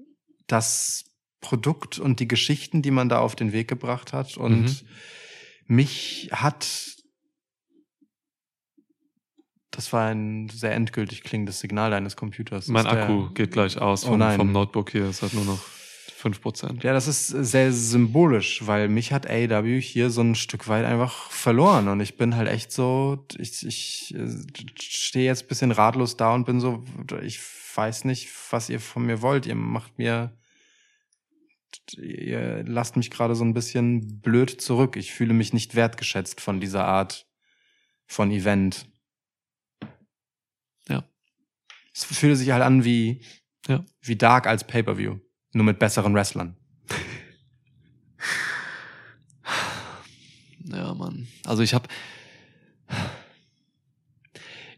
das 0.46 1.04
Produkt 1.40 1.98
und 1.98 2.20
die 2.20 2.28
Geschichten, 2.28 2.82
die 2.82 2.90
man 2.90 3.08
da 3.08 3.18
auf 3.20 3.36
den 3.36 3.52
Weg 3.52 3.68
gebracht 3.68 4.12
hat. 4.12 4.36
Und 4.36 4.64
Mhm. 4.64 4.76
mich 5.66 6.28
hat 6.32 6.66
das 9.70 9.92
war 9.92 10.08
ein 10.08 10.48
sehr 10.48 10.72
endgültig 10.74 11.22
klingendes 11.22 11.60
Signal 11.60 11.90
deines 11.90 12.16
Computers. 12.16 12.66
Mein 12.68 12.86
Akku 12.86 13.28
geht 13.34 13.50
gleich 13.52 13.76
aus 13.76 14.04
Oh 14.04 14.08
vom, 14.08 14.18
nein. 14.20 14.36
vom 14.38 14.50
Notebook 14.50 14.90
hier. 14.90 15.04
Es 15.04 15.20
hat 15.20 15.34
nur 15.34 15.44
noch 15.44 15.60
5%. 16.16 16.82
Ja, 16.82 16.92
das 16.94 17.06
ist 17.08 17.28
sehr 17.28 17.72
symbolisch, 17.72 18.66
weil 18.66 18.88
mich 18.88 19.12
hat 19.12 19.28
AEW 19.28 19.80
hier 19.80 20.08
so 20.10 20.22
ein 20.22 20.34
Stück 20.34 20.66
weit 20.68 20.84
einfach 20.86 21.30
verloren 21.30 21.88
und 21.88 22.00
ich 22.00 22.16
bin 22.16 22.36
halt 22.36 22.48
echt 22.48 22.72
so, 22.72 23.26
ich, 23.38 23.66
ich 23.66 24.14
äh, 24.14 24.28
stehe 24.80 25.26
jetzt 25.26 25.44
ein 25.44 25.48
bisschen 25.48 25.72
ratlos 25.72 26.16
da 26.16 26.34
und 26.34 26.46
bin 26.46 26.58
so, 26.58 26.84
ich 27.22 27.38
weiß 27.74 28.04
nicht, 28.04 28.30
was 28.50 28.70
ihr 28.70 28.80
von 28.80 29.04
mir 29.04 29.20
wollt. 29.20 29.44
Ihr 29.44 29.54
macht 29.54 29.98
mir, 29.98 30.34
ihr 31.98 32.64
lasst 32.64 32.96
mich 32.96 33.10
gerade 33.10 33.34
so 33.34 33.44
ein 33.44 33.52
bisschen 33.52 34.20
blöd 34.20 34.50
zurück. 34.60 34.96
Ich 34.96 35.12
fühle 35.12 35.34
mich 35.34 35.52
nicht 35.52 35.74
wertgeschätzt 35.74 36.40
von 36.40 36.60
dieser 36.60 36.86
Art 36.86 37.26
von 38.06 38.30
Event. 38.30 38.88
Ja. 40.88 41.04
Es 41.94 42.04
fühlt 42.04 42.38
sich 42.38 42.50
halt 42.52 42.62
an 42.62 42.84
wie, 42.84 43.22
Ja. 43.68 43.84
wie 44.00 44.16
Dark 44.16 44.46
als 44.46 44.64
Pay-Per-View. 44.64 45.18
Nur 45.56 45.64
mit 45.64 45.78
besseren 45.78 46.14
Wrestlern. 46.14 46.54
Ja, 50.70 50.92
Mann. 50.92 51.28
Also 51.46 51.62
ich 51.62 51.72
habe 51.72 51.88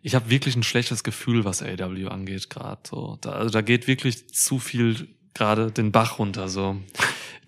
ich 0.02 0.14
habe 0.14 0.30
wirklich 0.30 0.54
ein 0.54 0.62
schlechtes 0.62 1.02
Gefühl, 1.02 1.44
was 1.44 1.64
AW 1.64 2.06
angeht 2.06 2.48
gerade. 2.48 2.80
So, 2.88 3.18
da, 3.20 3.32
also 3.32 3.50
da 3.50 3.60
geht 3.60 3.88
wirklich 3.88 4.32
zu 4.32 4.60
viel 4.60 5.08
gerade 5.34 5.72
den 5.72 5.90
Bach 5.90 6.20
runter. 6.20 6.48
So 6.48 6.80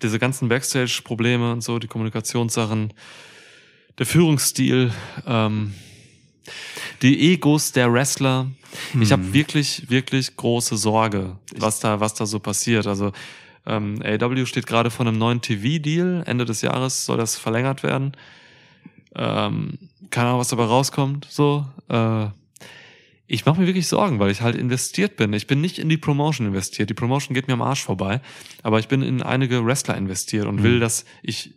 diese 0.01 0.19
ganzen 0.19 0.49
Backstage-Probleme 0.49 1.53
und 1.53 1.61
so, 1.61 1.79
die 1.79 1.87
Kommunikationssachen, 1.87 2.93
der 3.97 4.05
Führungsstil. 4.05 4.91
Ähm, 5.25 5.73
die 7.01 7.33
Egos 7.33 7.71
der 7.71 7.91
Wrestler. 7.91 8.47
Ich 8.93 9.09
Hm. 9.09 9.11
habe 9.11 9.33
wirklich, 9.33 9.89
wirklich 9.89 10.35
große 10.37 10.77
Sorge, 10.77 11.37
was 11.57 11.79
da, 11.79 11.99
was 11.99 12.13
da 12.13 12.25
so 12.25 12.39
passiert. 12.39 12.87
Also 12.87 13.11
ähm, 13.65 14.01
AW 14.03 14.45
steht 14.45 14.65
gerade 14.67 14.89
vor 14.91 15.05
einem 15.05 15.17
neuen 15.17 15.41
TV-Deal. 15.41 16.23
Ende 16.25 16.45
des 16.45 16.61
Jahres 16.61 17.05
soll 17.05 17.17
das 17.17 17.35
verlängert 17.37 17.83
werden. 17.83 18.13
Ähm, 19.15 19.77
keine 20.09 20.27
Ahnung, 20.29 20.39
was 20.39 20.49
dabei 20.49 20.65
rauskommt. 20.65 21.27
So. 21.29 21.65
Äh, 21.89 22.27
ich 23.27 23.45
mache 23.45 23.61
mir 23.61 23.67
wirklich 23.67 23.87
Sorgen, 23.87 24.19
weil 24.19 24.29
ich 24.31 24.41
halt 24.41 24.55
investiert 24.57 25.15
bin. 25.15 25.31
Ich 25.33 25.47
bin 25.47 25.61
nicht 25.61 25.79
in 25.79 25.87
die 25.89 25.97
Promotion 25.97 26.47
investiert. 26.47 26.89
Die 26.89 26.93
Promotion 26.93 27.33
geht 27.33 27.47
mir 27.47 27.53
am 27.53 27.61
Arsch 27.61 27.81
vorbei. 27.83 28.19
Aber 28.61 28.79
ich 28.79 28.87
bin 28.89 29.01
in 29.01 29.21
einige 29.21 29.65
Wrestler 29.65 29.95
investiert 29.97 30.45
und 30.47 30.57
Mhm. 30.57 30.63
will, 30.63 30.79
dass 30.81 31.05
ich 31.23 31.53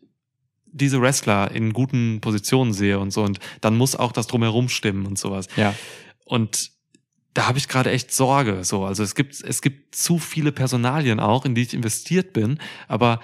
diese 0.75 1.01
Wrestler 1.01 1.51
in 1.53 1.73
guten 1.73 2.21
Positionen 2.21 2.73
sehe 2.73 2.99
und 2.99 3.13
so. 3.13 3.23
Und 3.23 3.39
dann 3.61 3.77
muss 3.77 3.97
auch 3.97 4.13
das 4.13 4.27
drumherum 4.27 4.69
stimmen 4.69 5.07
und 5.07 5.19
sowas. 5.19 5.47
Ja. 5.57 5.75
Und 6.25 6.73
da 7.33 7.49
habe 7.49 7.59
ich 7.59 7.69
gerade 7.69 7.91
echt 7.91 8.13
Sorge. 8.13 8.65
So, 8.65 8.85
also 8.85 9.03
es 9.03 9.15
gibt 9.15 9.41
es 9.41 9.63
gibt 9.63 9.95
zu 9.95 10.19
viele 10.19 10.53
Personalien 10.53 11.21
auch, 11.21 11.45
in 11.45 11.55
die 11.55 11.63
ich 11.63 11.75
investiert 11.75 12.33
bin, 12.33 12.59
aber 12.89 13.21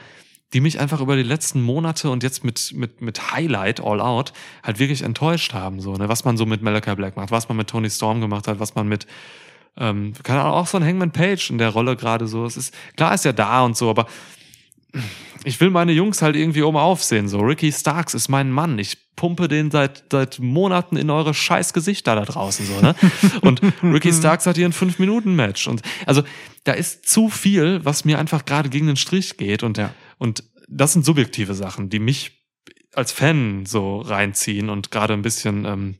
die 0.52 0.60
mich 0.60 0.80
einfach 0.80 1.00
über 1.00 1.16
die 1.16 1.22
letzten 1.22 1.62
Monate 1.62 2.10
und 2.10 2.22
jetzt 2.22 2.44
mit 2.44 2.72
mit 2.74 3.00
mit 3.00 3.32
Highlight 3.32 3.80
All 3.80 4.00
Out 4.00 4.32
halt 4.62 4.78
wirklich 4.78 5.02
enttäuscht 5.02 5.52
haben. 5.52 5.80
So, 5.80 5.94
ne, 5.94 6.08
was 6.08 6.24
man 6.24 6.36
so 6.36 6.46
mit 6.46 6.62
Malachi 6.62 6.94
Black 6.94 7.16
macht, 7.16 7.30
was 7.30 7.48
man 7.48 7.56
mit 7.56 7.68
Tony 7.68 7.90
Storm 7.90 8.20
gemacht 8.20 8.48
hat, 8.48 8.58
was 8.58 8.74
man 8.74 8.88
mit 8.88 9.06
ähm, 9.76 10.12
keine 10.22 10.40
Ahnung, 10.40 10.54
auch 10.54 10.66
so 10.66 10.78
ein 10.78 10.84
Hangman 10.84 11.12
Page 11.12 11.50
in 11.50 11.58
der 11.58 11.70
Rolle 11.70 11.96
gerade 11.96 12.26
so. 12.26 12.44
Es 12.44 12.56
ist 12.56 12.74
klar, 12.96 13.14
ist 13.14 13.24
ja 13.24 13.32
da 13.32 13.64
und 13.64 13.76
so, 13.76 13.90
aber 13.90 14.06
ich 15.44 15.60
will 15.60 15.70
meine 15.70 15.92
Jungs 15.92 16.22
halt 16.22 16.36
irgendwie 16.36 16.62
oben 16.62 16.76
aufsehen. 16.76 17.28
So, 17.28 17.40
Ricky 17.40 17.72
Starks 17.72 18.14
ist 18.14 18.28
mein 18.28 18.50
Mann. 18.50 18.78
Ich 18.78 19.14
pumpe 19.16 19.48
den 19.48 19.70
seit, 19.70 20.04
seit 20.10 20.38
Monaten 20.38 20.96
in 20.96 21.10
eure 21.10 21.34
scheiß 21.34 21.72
Gesichter 21.72 22.14
da 22.14 22.24
draußen, 22.24 22.66
so, 22.66 22.80
ne? 22.80 22.94
Und 23.42 23.60
Ricky 23.82 24.12
Starks 24.12 24.46
hat 24.46 24.56
hier 24.56 24.66
ein 24.66 24.72
5-Minuten-Match. 24.72 25.68
Und 25.68 25.82
also, 26.06 26.22
da 26.64 26.72
ist 26.72 27.08
zu 27.08 27.28
viel, 27.28 27.84
was 27.84 28.04
mir 28.04 28.18
einfach 28.18 28.44
gerade 28.44 28.68
gegen 28.68 28.86
den 28.86 28.96
Strich 28.96 29.36
geht. 29.36 29.62
Und, 29.62 29.78
Ja. 29.78 29.94
und 30.18 30.44
das 30.68 30.92
sind 30.92 31.04
subjektive 31.04 31.54
Sachen, 31.54 31.88
die 31.90 31.98
mich 31.98 32.32
als 32.94 33.12
Fan 33.12 33.66
so 33.66 34.00
reinziehen 34.00 34.68
und 34.68 34.90
gerade 34.90 35.14
ein 35.14 35.22
bisschen 35.22 35.64
ähm, 35.64 35.94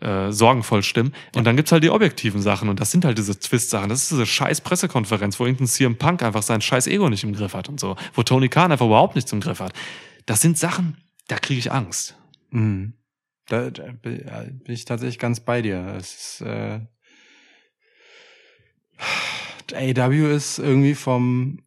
äh, 0.00 0.30
sorgenvoll 0.30 0.82
stimmen. 0.82 1.14
Und 1.34 1.44
dann 1.44 1.56
gibt's 1.56 1.72
halt 1.72 1.82
die 1.82 1.90
objektiven 1.90 2.42
Sachen 2.42 2.68
und 2.68 2.80
das 2.80 2.90
sind 2.90 3.04
halt 3.04 3.18
diese 3.18 3.38
Twist-Sachen. 3.38 3.88
Das 3.88 4.02
ist 4.02 4.10
diese 4.10 4.26
scheiß 4.26 4.60
Pressekonferenz, 4.60 5.40
wo 5.40 5.44
irgendein 5.44 5.68
CM 5.68 5.96
Punk 5.96 6.22
einfach 6.22 6.42
sein 6.42 6.60
scheiß 6.60 6.86
Ego 6.86 7.08
nicht 7.08 7.24
im 7.24 7.32
Griff 7.32 7.54
hat 7.54 7.68
und 7.68 7.80
so, 7.80 7.96
wo 8.14 8.22
Tony 8.22 8.48
Khan 8.48 8.72
einfach 8.72 8.86
überhaupt 8.86 9.14
nichts 9.14 9.32
im 9.32 9.40
Griff 9.40 9.60
hat. 9.60 9.72
Das 10.26 10.40
sind 10.40 10.58
Sachen, 10.58 10.98
da 11.28 11.36
kriege 11.36 11.58
ich 11.58 11.72
Angst. 11.72 12.16
Mhm. 12.50 12.94
Da, 13.48 13.70
da 13.70 13.92
bin 13.92 14.24
ja, 14.26 14.42
bin 14.42 14.74
ich 14.74 14.84
tatsächlich 14.84 15.18
ganz 15.18 15.40
bei 15.40 15.62
dir. 15.62 15.94
Es 15.96 16.40
ist, 16.40 16.40
äh, 16.42 16.80
AW 19.72 20.34
ist 20.34 20.58
irgendwie 20.58 20.94
vom 20.94 21.62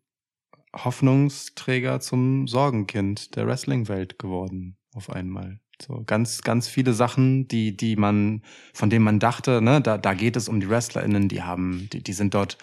Hoffnungsträger 0.76 1.99
zum 1.99 2.47
Sorgenkind 2.47 3.35
der 3.35 3.47
Wrestling-Welt 3.47 4.19
geworden, 4.19 4.77
auf 4.93 5.10
einmal. 5.10 5.60
So 5.81 6.03
ganz, 6.06 6.41
ganz 6.41 6.68
viele 6.68 6.93
Sachen, 6.93 7.47
die, 7.47 7.76
die 7.76 7.95
man, 7.95 8.41
von 8.73 8.89
denen 8.89 9.06
man 9.06 9.19
dachte, 9.19 9.61
ne, 9.61 9.81
da, 9.81 9.97
da 9.97 10.14
geht 10.14 10.35
es 10.35 10.49
um 10.49 10.60
die 10.60 10.69
WrestlerInnen, 10.69 11.27
die 11.30 11.41
haben, 11.41 11.88
die, 11.93 12.03
die 12.03 12.14
sind 12.14 12.34
dort 12.34 12.57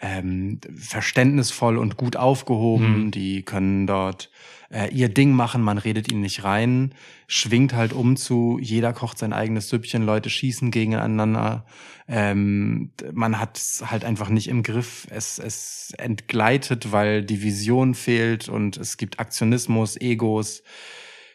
ähm, 0.00 0.60
verständnisvoll 0.76 1.78
und 1.78 1.96
gut 1.96 2.16
aufgehoben, 2.16 3.06
Mhm. 3.06 3.10
die 3.12 3.42
können 3.42 3.86
dort 3.86 4.30
äh, 4.70 4.88
ihr 4.92 5.08
Ding 5.08 5.32
machen, 5.32 5.62
man 5.62 5.78
redet 5.78 6.10
ihnen 6.10 6.22
nicht 6.22 6.42
rein, 6.44 6.92
schwingt 7.28 7.72
halt 7.72 7.92
um 7.92 8.16
zu, 8.16 8.58
jeder 8.60 8.92
kocht 8.92 9.18
sein 9.18 9.32
eigenes 9.32 9.68
Süppchen, 9.68 10.04
Leute 10.04 10.28
schießen 10.28 10.70
gegeneinander, 10.70 11.66
ähm, 12.08 12.90
man 13.12 13.38
hat 13.38 13.56
es 13.58 13.84
halt 13.90 14.04
einfach 14.04 14.28
nicht 14.28 14.48
im 14.48 14.62
Griff, 14.62 15.06
es, 15.10 15.38
es 15.38 15.92
entgleitet, 15.98 16.90
weil 16.90 17.22
die 17.22 17.42
Vision 17.42 17.94
fehlt 17.94 18.48
und 18.48 18.76
es 18.76 18.96
gibt 18.96 19.20
Aktionismus, 19.20 19.96
Egos 20.00 20.62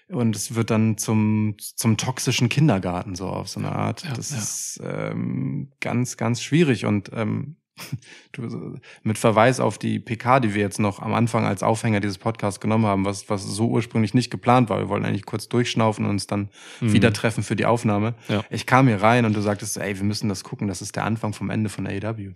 und 0.09 0.35
es 0.35 0.55
wird 0.55 0.69
dann 0.69 0.97
zum, 0.97 1.55
zum 1.59 1.97
toxischen 1.97 2.49
Kindergarten 2.49 3.15
so 3.15 3.27
auf 3.27 3.49
so 3.49 3.59
eine 3.59 3.73
Art. 3.73 4.03
Ja, 4.03 4.13
das 4.13 4.31
ja. 4.31 4.37
ist 4.37 4.81
ähm, 4.83 5.71
ganz, 5.79 6.17
ganz 6.17 6.41
schwierig 6.41 6.85
und 6.85 7.11
ähm, 7.13 7.57
du, 8.31 8.79
mit 9.03 9.17
Verweis 9.17 9.59
auf 9.59 9.77
die 9.77 9.99
PK, 9.99 10.39
die 10.39 10.53
wir 10.53 10.61
jetzt 10.61 10.79
noch 10.79 10.99
am 10.99 11.13
Anfang 11.13 11.45
als 11.45 11.61
Aufhänger 11.61 11.99
dieses 11.99 12.17
Podcasts 12.17 12.59
genommen 12.59 12.85
haben, 12.85 13.05
was, 13.05 13.29
was 13.29 13.43
so 13.43 13.67
ursprünglich 13.67 14.13
nicht 14.13 14.31
geplant 14.31 14.69
war. 14.69 14.79
Wir 14.79 14.89
wollten 14.89 15.05
eigentlich 15.05 15.25
kurz 15.25 15.47
durchschnaufen 15.47 16.05
und 16.05 16.11
uns 16.11 16.27
dann 16.27 16.49
Mhm. 16.79 16.93
wieder 16.93 17.13
treffen 17.13 17.43
für 17.43 17.55
die 17.55 17.65
Aufnahme. 17.65 18.15
Ja. 18.29 18.43
Ich 18.49 18.65
kam 18.65 18.87
hier 18.87 19.01
rein 19.01 19.25
und 19.25 19.35
du 19.35 19.41
sagtest, 19.41 19.77
ey, 19.77 19.95
wir 19.95 20.03
müssen 20.03 20.29
das 20.29 20.43
gucken, 20.43 20.67
das 20.67 20.81
ist 20.81 20.95
der 20.95 21.03
Anfang 21.03 21.33
vom 21.33 21.49
Ende 21.49 21.69
von 21.69 21.85
AEW. 21.85 22.31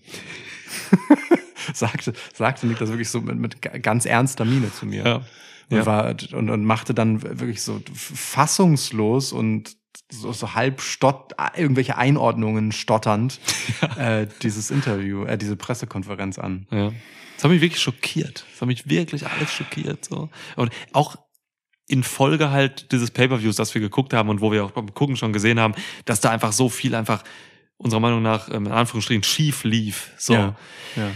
sagte, 1.74 2.14
sagte 2.34 2.68
Nick 2.68 2.80
das 2.80 2.90
wirklich 2.90 3.10
so 3.10 3.22
mit, 3.22 3.38
mit 3.38 3.84
ganz 3.84 4.06
ernster 4.06 4.46
Miene 4.46 4.72
zu 4.72 4.86
mir. 4.86 5.06
Ja. 5.06 5.22
Und, 5.72 5.78
Ja. 5.78 5.86
war, 5.86 6.16
und, 6.34 6.50
und 6.50 6.66
machte 6.66 6.94
dann 6.94 7.24
wirklich 7.24 7.62
so 7.64 7.82
fassungslos 7.94 9.32
und 9.32 9.76
so, 10.12 10.32
so 10.34 10.54
halb 10.54 10.82
stott, 10.82 11.34
irgendwelche 11.56 11.98
Einordnungen 11.98 12.72
stotternd 12.72 13.40
äh, 13.98 14.28
dieses 14.42 14.70
Interview, 14.70 15.24
äh, 15.24 15.38
diese 15.38 15.56
Pressekonferenz 15.56 16.38
an. 16.38 16.68
Ja. 16.72 16.92
Das 17.36 17.46
hat 17.46 17.52
mich 17.52 17.62
wirklich 17.62 17.82
schockiert. 17.82 18.46
Das 18.52 18.62
hat 18.62 18.68
mich 18.68 18.88
wirklich 18.88 19.26
alles 19.26 19.52
schockiert. 19.52 20.06
So. 20.06 20.30
Und 20.56 20.72
auch 20.94 21.16
in 21.88 22.04
Folge 22.04 22.52
halt 22.52 22.92
dieses 22.92 23.12
Pay-Per-Views, 23.12 23.56
das 23.56 23.74
wir 23.74 23.82
geguckt 23.82 24.14
haben 24.14 24.30
und 24.30 24.42
wo 24.42 24.52
wir 24.52 24.64
auch 24.64 24.72
beim 24.72 24.94
Gucken 24.94 25.18
schon 25.18 25.34
gesehen 25.34 25.60
haben, 25.60 25.74
dass 26.06 26.22
da 26.22 26.30
einfach 26.30 26.54
so 26.54 26.70
viel 26.70 26.94
einfach 26.94 27.24
unserer 27.78 28.00
Meinung 28.00 28.22
nach 28.22 28.50
ähm, 28.50 28.68
in 28.68 28.72
Anführungsstrichen 28.72 29.24
schief 29.24 29.64
lief. 29.64 30.12
So. 30.18 30.34
Ja, 30.34 30.56
ja. 30.96 31.12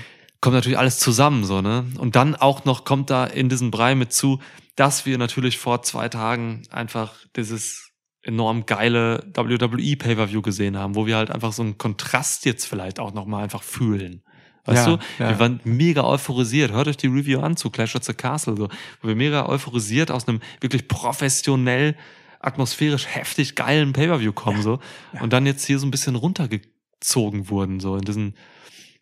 Kommt 0.45 0.53
natürlich 0.55 0.77
alles 0.77 0.99
zusammen, 0.99 1.43
so, 1.43 1.61
ne? 1.61 1.85
Und 1.97 2.15
dann 2.15 2.35
auch 2.35 2.63
noch 2.65 2.85
kommt 2.85 3.09
da 3.09 3.25
in 3.25 3.49
diesen 3.49 3.71
Brei 3.71 3.95
mit 3.95 4.13
zu, 4.13 4.39
dass 4.75 5.05
wir 5.05 5.17
natürlich 5.17 5.57
vor 5.57 5.81
zwei 5.81 6.07
Tagen 6.07 6.61
einfach 6.69 7.15
dieses 7.35 7.89
enorm 8.21 8.65
geile 8.65 9.23
WWE 9.33 9.95
Pay-Per-View 9.97 10.41
gesehen 10.41 10.77
haben, 10.77 10.95
wo 10.95 11.05
wir 11.07 11.17
halt 11.17 11.31
einfach 11.31 11.51
so 11.51 11.63
einen 11.63 11.77
Kontrast 11.77 12.45
jetzt 12.45 12.65
vielleicht 12.65 12.99
auch 12.99 13.13
nochmal 13.13 13.43
einfach 13.43 13.63
fühlen. 13.63 14.21
Weißt 14.65 14.87
Ja, 14.87 14.95
du? 14.95 15.03
ja. 15.19 15.29
Wir 15.29 15.39
waren 15.39 15.59
mega 15.63 16.03
euphorisiert. 16.03 16.71
Hört 16.71 16.87
euch 16.87 16.97
die 16.97 17.07
Review 17.07 17.39
an 17.39 17.57
zu 17.57 17.69
Clash 17.69 17.95
of 17.95 18.03
the 18.03 18.13
Castle, 18.13 18.55
so, 18.55 18.69
wo 19.01 19.07
wir 19.07 19.15
mega 19.15 19.47
euphorisiert 19.47 20.11
aus 20.11 20.27
einem 20.27 20.41
wirklich 20.61 20.87
professionell, 20.87 21.95
atmosphärisch 22.39 23.07
heftig 23.07 23.55
geilen 23.55 23.93
Pay-Per-View 23.93 24.33
kommen, 24.33 24.61
so. 24.61 24.79
Und 25.19 25.33
dann 25.33 25.45
jetzt 25.45 25.65
hier 25.65 25.79
so 25.79 25.85
ein 25.87 25.91
bisschen 25.91 26.15
runtergezogen 26.15 27.49
wurden, 27.49 27.79
so 27.79 27.95
in 27.95 28.03
diesen 28.05 28.35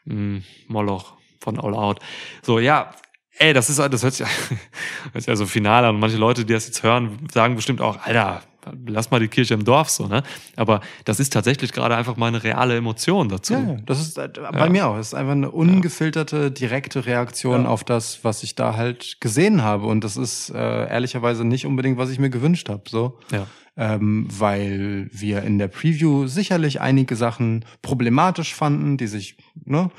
mh, 0.06 0.42
Moloch 0.68 1.18
von 1.44 1.60
All 1.60 1.74
Out. 1.76 2.00
So, 2.42 2.60
ja, 2.60 2.92
ey, 3.38 3.54
das 3.54 3.70
ist, 3.70 3.80
das 3.80 4.04
hört 4.04 4.14
sich, 4.14 4.26
das 5.14 5.22
ist 5.24 5.28
ja 5.28 5.36
so 5.36 5.46
final 5.46 5.86
an. 5.86 5.96
Und 5.96 6.02
manche 6.02 6.18
Leute, 6.18 6.46
die 6.46 6.54
das 6.54 6.66
jetzt 6.68 6.84
hören, 6.84 7.18
sagen 7.32 7.56
bestimmt 7.56 7.82
auch, 7.82 7.98
Alter, 8.06 8.42
lass 8.88 9.12
mal 9.12 9.20
die 9.20 9.28
Kirche 9.28 9.54
im 9.56 9.66
Dorf, 9.66 9.90
so, 9.90 10.08
ne? 10.08 10.24
Aber 10.56 10.80
das 11.04 11.20
ist 11.20 11.34
tatsächlich 11.34 11.74
gerade 11.74 11.98
einfach 11.98 12.16
meine 12.16 12.44
reale 12.46 12.78
Emotion 12.78 13.28
dazu. 13.28 13.54
Ja, 13.54 13.60
ja, 13.60 13.76
das 13.86 14.00
ist 14.00 14.18
äh, 14.18 14.30
bei 14.54 14.70
mir 14.70 14.88
auch. 14.88 14.96
Das 14.96 15.08
ist 15.08 15.14
einfach 15.14 15.34
eine 15.34 15.52
ungefilterte, 15.52 16.50
direkte 16.50 17.06
Reaktion 17.06 17.64
Ja. 17.64 17.68
auf 17.70 17.84
das, 17.84 18.24
was 18.24 18.42
ich 18.44 18.56
da 18.56 18.76
halt 18.78 19.18
gesehen 19.20 19.64
habe. 19.64 19.86
Und 19.88 20.06
das 20.06 20.16
ist 20.16 20.50
äh, 20.50 20.58
ehrlicherweise 20.90 21.44
nicht 21.44 21.66
unbedingt, 21.66 21.98
was 21.98 22.10
ich 22.10 22.20
mir 22.20 22.30
gewünscht 22.30 22.70
habe. 22.70 22.84
So. 22.88 23.20
Ja. 23.34 23.48
Ähm, 23.76 24.28
weil 24.30 25.10
wir 25.12 25.42
in 25.42 25.58
der 25.58 25.68
Preview 25.68 26.28
sicherlich 26.28 26.80
einige 26.80 27.16
Sachen 27.18 27.66
problematisch 27.82 28.54
fanden, 28.54 28.96
die 28.98 29.08
sich, 29.08 29.36
ne, 29.66 29.90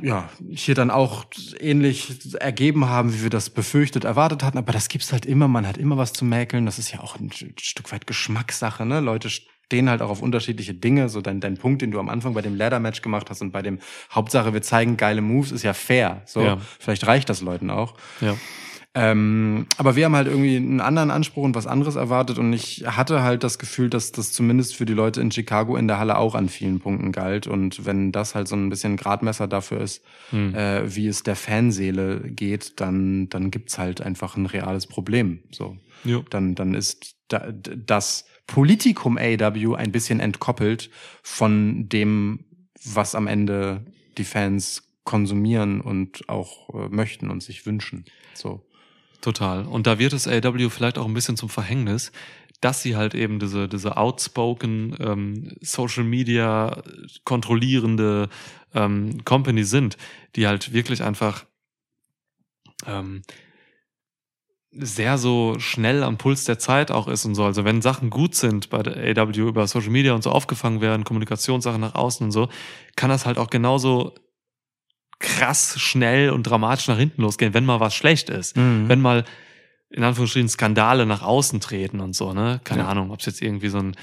ja, 0.00 0.28
hier 0.50 0.74
dann 0.74 0.90
auch 0.90 1.24
ähnlich 1.58 2.34
ergeben 2.40 2.86
haben, 2.88 3.12
wie 3.14 3.22
wir 3.22 3.30
das 3.30 3.50
befürchtet, 3.50 4.04
erwartet 4.04 4.42
hatten. 4.42 4.58
Aber 4.58 4.72
das 4.72 4.88
gibt's 4.88 5.12
halt 5.12 5.26
immer. 5.26 5.48
Man 5.48 5.66
hat 5.66 5.76
immer 5.76 5.96
was 5.96 6.12
zu 6.12 6.24
mäkeln. 6.24 6.66
Das 6.66 6.78
ist 6.78 6.92
ja 6.92 7.00
auch 7.00 7.16
ein 7.18 7.30
Stück 7.60 7.92
weit 7.92 8.06
Geschmackssache, 8.06 8.86
ne? 8.86 9.00
Leute 9.00 9.28
stehen 9.30 9.88
halt 9.90 10.02
auch 10.02 10.10
auf 10.10 10.22
unterschiedliche 10.22 10.74
Dinge. 10.74 11.08
So 11.08 11.20
dein, 11.20 11.40
dein 11.40 11.56
Punkt, 11.56 11.82
den 11.82 11.90
du 11.90 11.98
am 11.98 12.08
Anfang 12.08 12.34
bei 12.34 12.42
dem 12.42 12.54
Ladder-Match 12.54 13.02
gemacht 13.02 13.30
hast 13.30 13.40
und 13.42 13.50
bei 13.50 13.62
dem 13.62 13.78
Hauptsache, 14.12 14.52
wir 14.52 14.62
zeigen 14.62 14.96
geile 14.96 15.22
Moves, 15.22 15.50
ist 15.52 15.62
ja 15.62 15.74
fair. 15.74 16.22
So, 16.26 16.42
Ja. 16.42 16.58
vielleicht 16.78 17.06
reicht 17.06 17.28
das 17.28 17.40
Leuten 17.40 17.70
auch. 17.70 17.94
Ja. 18.20 18.36
Ähm, 18.96 19.66
aber 19.76 19.96
wir 19.96 20.04
haben 20.04 20.14
halt 20.14 20.28
irgendwie 20.28 20.56
einen 20.56 20.80
anderen 20.80 21.10
Anspruch 21.10 21.42
und 21.42 21.56
was 21.56 21.66
anderes 21.66 21.96
erwartet 21.96 22.38
und 22.38 22.52
ich 22.52 22.84
hatte 22.86 23.22
halt 23.24 23.42
das 23.42 23.58
Gefühl, 23.58 23.90
dass 23.90 24.12
das 24.12 24.30
zumindest 24.30 24.76
für 24.76 24.84
die 24.86 24.92
Leute 24.92 25.20
in 25.20 25.32
Chicago 25.32 25.76
in 25.76 25.88
der 25.88 25.98
Halle 25.98 26.16
auch 26.16 26.36
an 26.36 26.48
vielen 26.48 26.78
Punkten 26.78 27.10
galt 27.10 27.48
und 27.48 27.84
wenn 27.86 28.12
das 28.12 28.36
halt 28.36 28.46
so 28.46 28.54
ein 28.54 28.68
bisschen 28.68 28.96
Gradmesser 28.96 29.48
dafür 29.48 29.80
ist, 29.80 30.04
Hm. 30.30 30.54
äh, 30.54 30.94
wie 30.94 31.08
es 31.08 31.24
der 31.24 31.34
Fanseele 31.34 32.20
geht, 32.30 32.80
dann 32.80 33.28
dann 33.30 33.50
gibt's 33.50 33.78
halt 33.78 34.00
einfach 34.00 34.36
ein 34.36 34.46
reales 34.46 34.86
Problem. 34.86 35.40
So, 35.50 35.76
Jo. 36.04 36.24
dann 36.30 36.54
dann 36.54 36.74
ist 36.74 37.16
da, 37.28 37.50
das 37.50 38.26
Politikum 38.46 39.18
AW 39.18 39.74
ein 39.74 39.90
bisschen 39.90 40.20
entkoppelt 40.20 40.90
von 41.24 41.88
dem, 41.88 42.44
was 42.84 43.14
am 43.16 43.26
Ende 43.26 43.84
die 44.18 44.24
Fans 44.24 44.82
konsumieren 45.02 45.80
und 45.80 46.28
auch 46.28 46.68
äh, 46.74 46.88
möchten 46.90 47.28
und 47.30 47.42
sich 47.42 47.66
wünschen. 47.66 48.04
So. 48.34 48.64
Total. 49.24 49.64
Und 49.64 49.86
da 49.86 49.98
wird 49.98 50.12
es 50.12 50.28
AW 50.28 50.68
vielleicht 50.68 50.98
auch 50.98 51.06
ein 51.06 51.14
bisschen 51.14 51.38
zum 51.38 51.48
Verhängnis, 51.48 52.12
dass 52.60 52.82
sie 52.82 52.94
halt 52.94 53.14
eben 53.14 53.38
diese, 53.38 53.68
diese 53.70 53.96
outspoken 53.96 54.94
ähm, 55.00 55.56
Social 55.62 56.04
Media 56.04 56.82
kontrollierende 57.24 58.28
ähm, 58.74 59.24
Company 59.24 59.64
sind, 59.64 59.96
die 60.36 60.46
halt 60.46 60.74
wirklich 60.74 61.02
einfach 61.02 61.46
ähm, 62.86 63.22
sehr 64.72 65.16
so 65.16 65.58
schnell 65.58 66.02
am 66.02 66.18
Puls 66.18 66.44
der 66.44 66.58
Zeit 66.58 66.90
auch 66.90 67.08
ist 67.08 67.24
und 67.24 67.34
so. 67.34 67.44
Also 67.44 67.64
wenn 67.64 67.80
Sachen 67.80 68.10
gut 68.10 68.34
sind 68.34 68.68
bei 68.68 68.82
der 68.82 69.22
AW 69.22 69.38
über 69.38 69.66
Social 69.66 69.88
Media 69.88 70.12
und 70.12 70.22
so 70.22 70.32
aufgefangen 70.32 70.82
werden, 70.82 71.04
Kommunikationssachen 71.04 71.80
nach 71.80 71.94
außen 71.94 72.26
und 72.26 72.30
so, 72.30 72.50
kann 72.94 73.08
das 73.08 73.24
halt 73.24 73.38
auch 73.38 73.48
genauso 73.48 74.12
krass 75.24 75.80
schnell 75.80 76.30
und 76.30 76.42
dramatisch 76.44 76.86
nach 76.88 76.98
hinten 76.98 77.22
losgehen, 77.22 77.54
wenn 77.54 77.64
mal 77.64 77.80
was 77.80 77.94
schlecht 77.94 78.28
ist. 78.28 78.56
Mhm. 78.56 78.88
Wenn 78.88 79.00
mal 79.00 79.24
in 79.90 80.02
Anführungsstrichen 80.02 80.48
Skandale 80.48 81.06
nach 81.06 81.22
außen 81.22 81.60
treten 81.60 82.00
und 82.00 82.14
so, 82.14 82.32
ne? 82.32 82.60
Keine 82.64 82.82
Ja. 82.82 82.88
Ahnung, 82.88 83.10
ob 83.10 83.20
es 83.20 83.26
jetzt 83.26 83.40
irgendwie 83.42 83.68
so 83.68 83.78
ein 83.78 83.96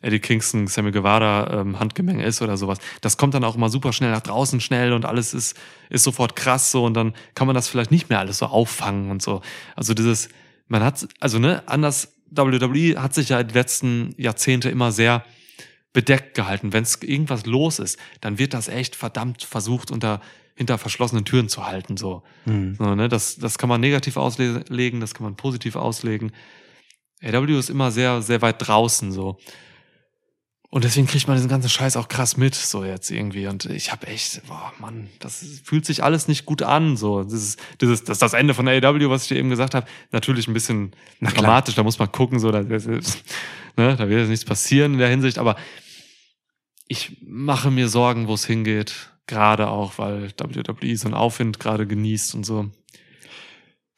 Eddie 0.00 0.18
Kingston, 0.18 0.66
Sammy 0.66 0.90
Guevara 0.90 1.60
ähm, 1.60 1.78
Handgemenge 1.78 2.24
ist 2.24 2.42
oder 2.42 2.56
sowas. 2.56 2.78
Das 3.02 3.16
kommt 3.16 3.34
dann 3.34 3.44
auch 3.44 3.54
immer 3.54 3.68
super 3.68 3.92
schnell 3.92 4.10
nach 4.10 4.20
draußen 4.22 4.60
schnell 4.60 4.92
und 4.92 5.04
alles 5.04 5.34
ist, 5.34 5.56
ist 5.90 6.02
sofort 6.04 6.34
krass 6.36 6.70
so 6.72 6.84
und 6.84 6.94
dann 6.94 7.14
kann 7.34 7.46
man 7.46 7.54
das 7.54 7.68
vielleicht 7.68 7.90
nicht 7.90 8.08
mehr 8.08 8.18
alles 8.18 8.38
so 8.38 8.46
auffangen 8.46 9.10
und 9.10 9.22
so. 9.22 9.42
Also 9.76 9.94
dieses, 9.94 10.28
man 10.68 10.82
hat, 10.82 11.06
also 11.20 11.38
ne, 11.38 11.62
anders, 11.66 12.14
WWE 12.30 13.00
hat 13.00 13.14
sich 13.14 13.28
ja 13.28 13.42
die 13.42 13.54
letzten 13.54 14.14
Jahrzehnte 14.16 14.70
immer 14.70 14.90
sehr 14.90 15.24
bedeckt 15.92 16.34
gehalten. 16.34 16.72
Wenn 16.72 16.82
es 16.84 17.02
irgendwas 17.02 17.46
los 17.46 17.78
ist, 17.78 17.98
dann 18.22 18.38
wird 18.38 18.54
das 18.54 18.68
echt 18.68 18.96
verdammt 18.96 19.42
versucht, 19.42 19.90
unter, 19.90 20.20
hinter 20.54 20.78
verschlossenen 20.78 21.24
Türen 21.24 21.48
zu 21.48 21.66
halten, 21.66 21.96
so. 21.96 22.22
Mhm. 22.44 22.76
So, 22.76 22.94
ne? 22.94 23.08
das, 23.08 23.36
das 23.36 23.58
kann 23.58 23.68
man 23.68 23.80
negativ 23.80 24.16
auslegen, 24.16 25.00
das 25.00 25.14
kann 25.14 25.24
man 25.24 25.36
positiv 25.36 25.76
auslegen. 25.76 26.32
AW 27.22 27.58
ist 27.58 27.70
immer 27.70 27.90
sehr, 27.90 28.20
sehr 28.22 28.42
weit 28.42 28.66
draußen 28.66 29.12
so. 29.12 29.38
Und 30.74 30.84
deswegen 30.84 31.06
kriegt 31.06 31.28
man 31.28 31.36
diesen 31.36 31.50
ganzen 31.50 31.68
Scheiß 31.68 31.98
auch 31.98 32.08
krass 32.08 32.38
mit, 32.38 32.54
so 32.54 32.82
jetzt 32.82 33.10
irgendwie. 33.10 33.46
Und 33.46 33.66
ich 33.66 33.92
habe 33.92 34.06
echt, 34.06 34.40
boah, 34.46 34.72
Mann, 34.78 35.10
das 35.18 35.44
fühlt 35.64 35.84
sich 35.84 36.02
alles 36.02 36.28
nicht 36.28 36.46
gut 36.46 36.62
an. 36.62 36.96
So, 36.96 37.22
das 37.22 37.34
ist, 37.34 37.60
das 37.76 37.90
ist, 37.90 38.08
das 38.08 38.32
Ende 38.32 38.54
von 38.54 38.66
AW, 38.66 39.10
was 39.10 39.24
ich 39.24 39.28
dir 39.28 39.36
eben 39.36 39.50
gesagt 39.50 39.74
habe. 39.74 39.86
Natürlich 40.12 40.48
ein 40.48 40.54
bisschen 40.54 40.96
Na 41.20 41.30
klar. 41.30 41.42
dramatisch, 41.42 41.74
da 41.74 41.82
muss 41.82 41.98
man 41.98 42.10
gucken, 42.10 42.38
so, 42.38 42.50
da, 42.50 42.62
das 42.62 42.86
ist, 42.86 43.22
ne, 43.76 43.96
da 43.96 44.08
wird 44.08 44.20
jetzt 44.20 44.30
nichts 44.30 44.46
passieren 44.46 44.94
in 44.94 44.98
der 44.98 45.10
Hinsicht, 45.10 45.36
aber 45.36 45.56
ich 46.88 47.18
mache 47.20 47.70
mir 47.70 47.88
Sorgen, 47.88 48.26
wo 48.26 48.32
es 48.32 48.46
hingeht. 48.46 49.11
Gerade 49.26 49.68
auch, 49.68 49.98
weil 49.98 50.32
WWE 50.38 50.96
so 50.96 51.06
einen 51.06 51.14
Aufwind 51.14 51.60
gerade 51.60 51.86
genießt 51.86 52.34
und 52.34 52.44
so. 52.44 52.70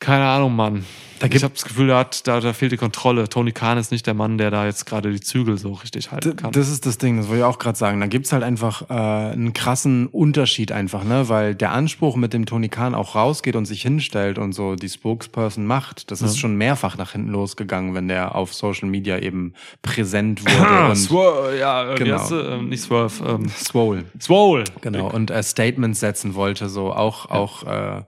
Keine 0.01 0.27
Ahnung, 0.27 0.55
Mann. 0.55 0.85
Da 1.21 1.29
ich 1.29 1.43
habe 1.45 1.55
das 1.55 1.65
Gefühl, 1.65 1.87
da, 1.87 2.01
hat, 2.01 2.27
da, 2.27 2.41
da 2.41 2.53
fehlt 2.53 2.73
die 2.73 2.77
Kontrolle. 2.77 3.29
Tony 3.29 3.53
Khan 3.53 3.79
ist 3.79 3.91
nicht 3.93 4.07
der 4.07 4.13
Mann, 4.13 4.37
der 4.37 4.51
da 4.51 4.67
jetzt 4.67 4.85
gerade 4.85 5.11
die 5.11 5.21
Zügel 5.21 5.57
so 5.57 5.73
richtig 5.73 6.11
halten 6.11 6.37
kann. 6.37 6.53
Das 6.53 6.69
ist 6.69 6.85
das 6.85 6.99
Ding, 6.99 7.17
das 7.17 7.29
wollte 7.29 7.39
ich 7.39 7.45
auch 7.45 7.59
gerade 7.59 7.79
sagen. 7.79 8.01
Da 8.01 8.07
gibt's 8.09 8.33
halt 8.33 8.43
einfach 8.43 8.91
äh, 8.91 8.93
einen 9.33 9.55
krassen 9.55 10.09
Unterschied 10.09 10.73
einfach, 10.73 11.05
ne? 11.05 11.29
Weil 11.31 11.55
der 11.55 11.71
Anspruch, 11.71 12.17
mit 12.17 12.35
dem 12.35 12.45
Tony 12.45 12.69
Khan 12.69 12.95
auch 12.95 13.15
rausgeht 13.15 13.57
und 13.57 13.65
sich 13.65 13.81
hinstellt 13.81 14.39
und 14.39 14.53
so 14.53 14.75
die 14.75 14.89
Spokesperson 14.91 15.65
macht, 15.65 16.11
das 16.11 16.21
ist 16.21 16.35
Ja. 16.35 16.41
schon 16.41 16.57
mehrfach 16.57 16.99
nach 16.99 17.13
hinten 17.13 17.31
losgegangen, 17.31 17.95
wenn 17.95 18.09
der 18.09 18.35
auf 18.35 18.53
Social 18.53 18.89
Media 18.89 19.19
eben 19.21 19.55
präsent 19.81 20.43
wurde 20.45 20.89
und 20.91 20.97
Swerve, 20.97 21.57
ja, 21.59 21.95
Genau. 21.95 22.19
sie? 22.19 22.39
ähm, 22.39 22.69
nicht 22.69 22.83
Swerve, 22.83 23.25
ähm, 23.27 23.49
Swole. 23.49 24.05
Swole. 24.21 24.65
Genau, 24.83 25.09
und 25.11 25.31
äh, 25.31 25.43
Statements 25.43 26.01
setzen 26.01 26.35
wollte, 26.35 26.69
so 26.69 26.93
auch, 26.93 27.31
auch 27.31 27.63
äh, 27.63 28.03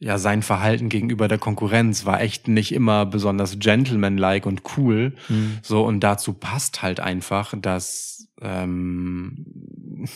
ja, 0.00 0.18
sein 0.18 0.42
Verhalten 0.42 0.88
gegenüber 0.88 1.26
der 1.26 1.38
Konkurrenz 1.38 2.06
war 2.06 2.20
echt 2.20 2.46
nicht 2.46 2.72
immer 2.72 3.04
besonders 3.04 3.58
gentlemanlike 3.58 4.48
und 4.48 4.62
cool. 4.76 5.12
Hm. 5.26 5.58
So, 5.62 5.84
und 5.84 6.00
dazu 6.00 6.34
passt 6.34 6.82
halt 6.82 7.00
einfach, 7.00 7.54
dass 7.60 8.28
ähm, 8.40 10.06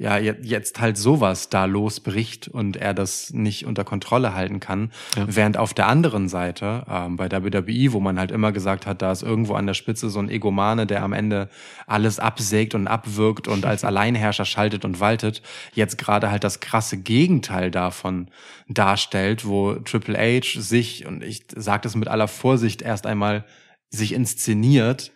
ja 0.00 0.16
je- 0.16 0.34
jetzt 0.42 0.80
halt 0.80 0.96
sowas 0.96 1.50
da 1.50 1.66
losbricht 1.66 2.48
und 2.48 2.78
er 2.78 2.94
das 2.94 3.34
nicht 3.34 3.66
unter 3.66 3.84
Kontrolle 3.84 4.34
halten 4.34 4.58
kann. 4.58 4.92
Ja. 5.14 5.26
Während 5.28 5.58
auf 5.58 5.74
der 5.74 5.88
anderen 5.88 6.30
Seite, 6.30 6.84
ähm, 6.90 7.16
bei 7.18 7.30
WWE, 7.30 7.92
wo 7.92 8.00
man 8.00 8.18
halt 8.18 8.30
immer 8.30 8.50
gesagt 8.50 8.86
hat, 8.86 9.02
da 9.02 9.12
ist 9.12 9.22
irgendwo 9.22 9.54
an 9.54 9.66
der 9.66 9.74
Spitze 9.74 10.08
so 10.08 10.18
ein 10.18 10.30
Egomane, 10.30 10.86
der 10.86 11.02
am 11.02 11.12
Ende 11.12 11.50
alles 11.86 12.18
absägt 12.18 12.74
und 12.74 12.88
abwirkt 12.88 13.46
und 13.46 13.66
als 13.66 13.84
Alleinherrscher 13.90 14.46
schaltet 14.46 14.86
und 14.86 15.00
waltet, 15.00 15.42
jetzt 15.74 15.98
gerade 15.98 16.30
halt 16.30 16.44
das 16.44 16.60
krasse 16.60 16.96
Gegenteil 16.96 17.70
davon 17.70 18.28
darstellt, 18.68 19.46
wo 19.46 19.74
Triple 19.74 20.16
H 20.18 20.58
sich, 20.60 21.04
und 21.06 21.22
ich 21.22 21.42
sage 21.54 21.82
das 21.82 21.94
mit 21.94 22.08
aller 22.08 22.28
Vorsicht, 22.28 22.80
erst 22.80 23.06
einmal 23.06 23.44
sich 23.90 24.14
inszeniert 24.14 25.12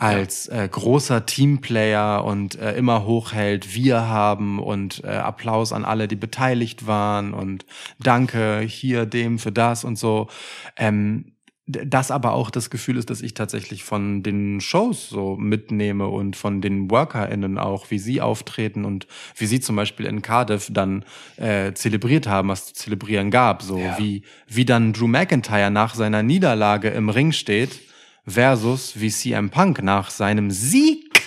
als 0.00 0.48
äh, 0.48 0.66
großer 0.70 1.26
Teamplayer 1.26 2.24
und 2.24 2.58
äh, 2.58 2.72
immer 2.72 3.04
hochhält, 3.04 3.74
wir 3.74 4.08
haben 4.08 4.58
und 4.58 5.04
äh, 5.04 5.08
Applaus 5.08 5.74
an 5.74 5.84
alle, 5.84 6.08
die 6.08 6.16
beteiligt 6.16 6.86
waren 6.86 7.34
und 7.34 7.66
danke 7.98 8.60
hier 8.60 9.04
dem 9.04 9.38
für 9.38 9.52
das 9.52 9.84
und 9.84 9.96
so. 9.96 10.28
Ähm, 10.76 11.32
das 11.66 12.10
aber 12.10 12.32
auch 12.32 12.50
das 12.50 12.70
Gefühl 12.70 12.96
ist, 12.96 13.10
dass 13.10 13.20
ich 13.20 13.34
tatsächlich 13.34 13.84
von 13.84 14.22
den 14.22 14.60
Shows 14.60 15.10
so 15.10 15.36
mitnehme 15.36 16.08
und 16.08 16.34
von 16.34 16.62
den 16.62 16.90
WorkerInnen 16.90 17.58
auch, 17.58 17.90
wie 17.90 17.98
sie 17.98 18.22
auftreten 18.22 18.86
und 18.86 19.06
wie 19.36 19.46
sie 19.46 19.60
zum 19.60 19.76
Beispiel 19.76 20.06
in 20.06 20.22
Cardiff 20.22 20.68
dann 20.72 21.04
äh, 21.36 21.72
zelebriert 21.74 22.26
haben, 22.26 22.48
was 22.48 22.68
zu 22.68 22.74
zelebrieren 22.74 23.30
gab. 23.30 23.62
So 23.62 23.76
Ja. 23.78 23.98
wie, 23.98 24.22
wie 24.48 24.64
dann 24.64 24.94
Drew 24.94 25.06
McIntyre 25.06 25.70
nach 25.70 25.94
seiner 25.94 26.22
Niederlage 26.22 26.88
im 26.88 27.10
Ring 27.10 27.32
steht 27.32 27.89
versus 28.30 29.00
wie 29.00 29.10
CM 29.10 29.50
Punk 29.50 29.82
nach 29.82 30.10
seinem 30.10 30.50
Sieg 30.50 31.22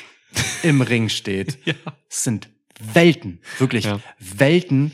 im 0.63 0.81
Ring 0.81 1.09
steht. 1.09 1.59
Ja. 1.65 1.75
Sind 2.09 2.49
Welten, 2.79 3.39
wirklich 3.59 3.85
Ja. 3.85 3.99
Welten, 4.19 4.91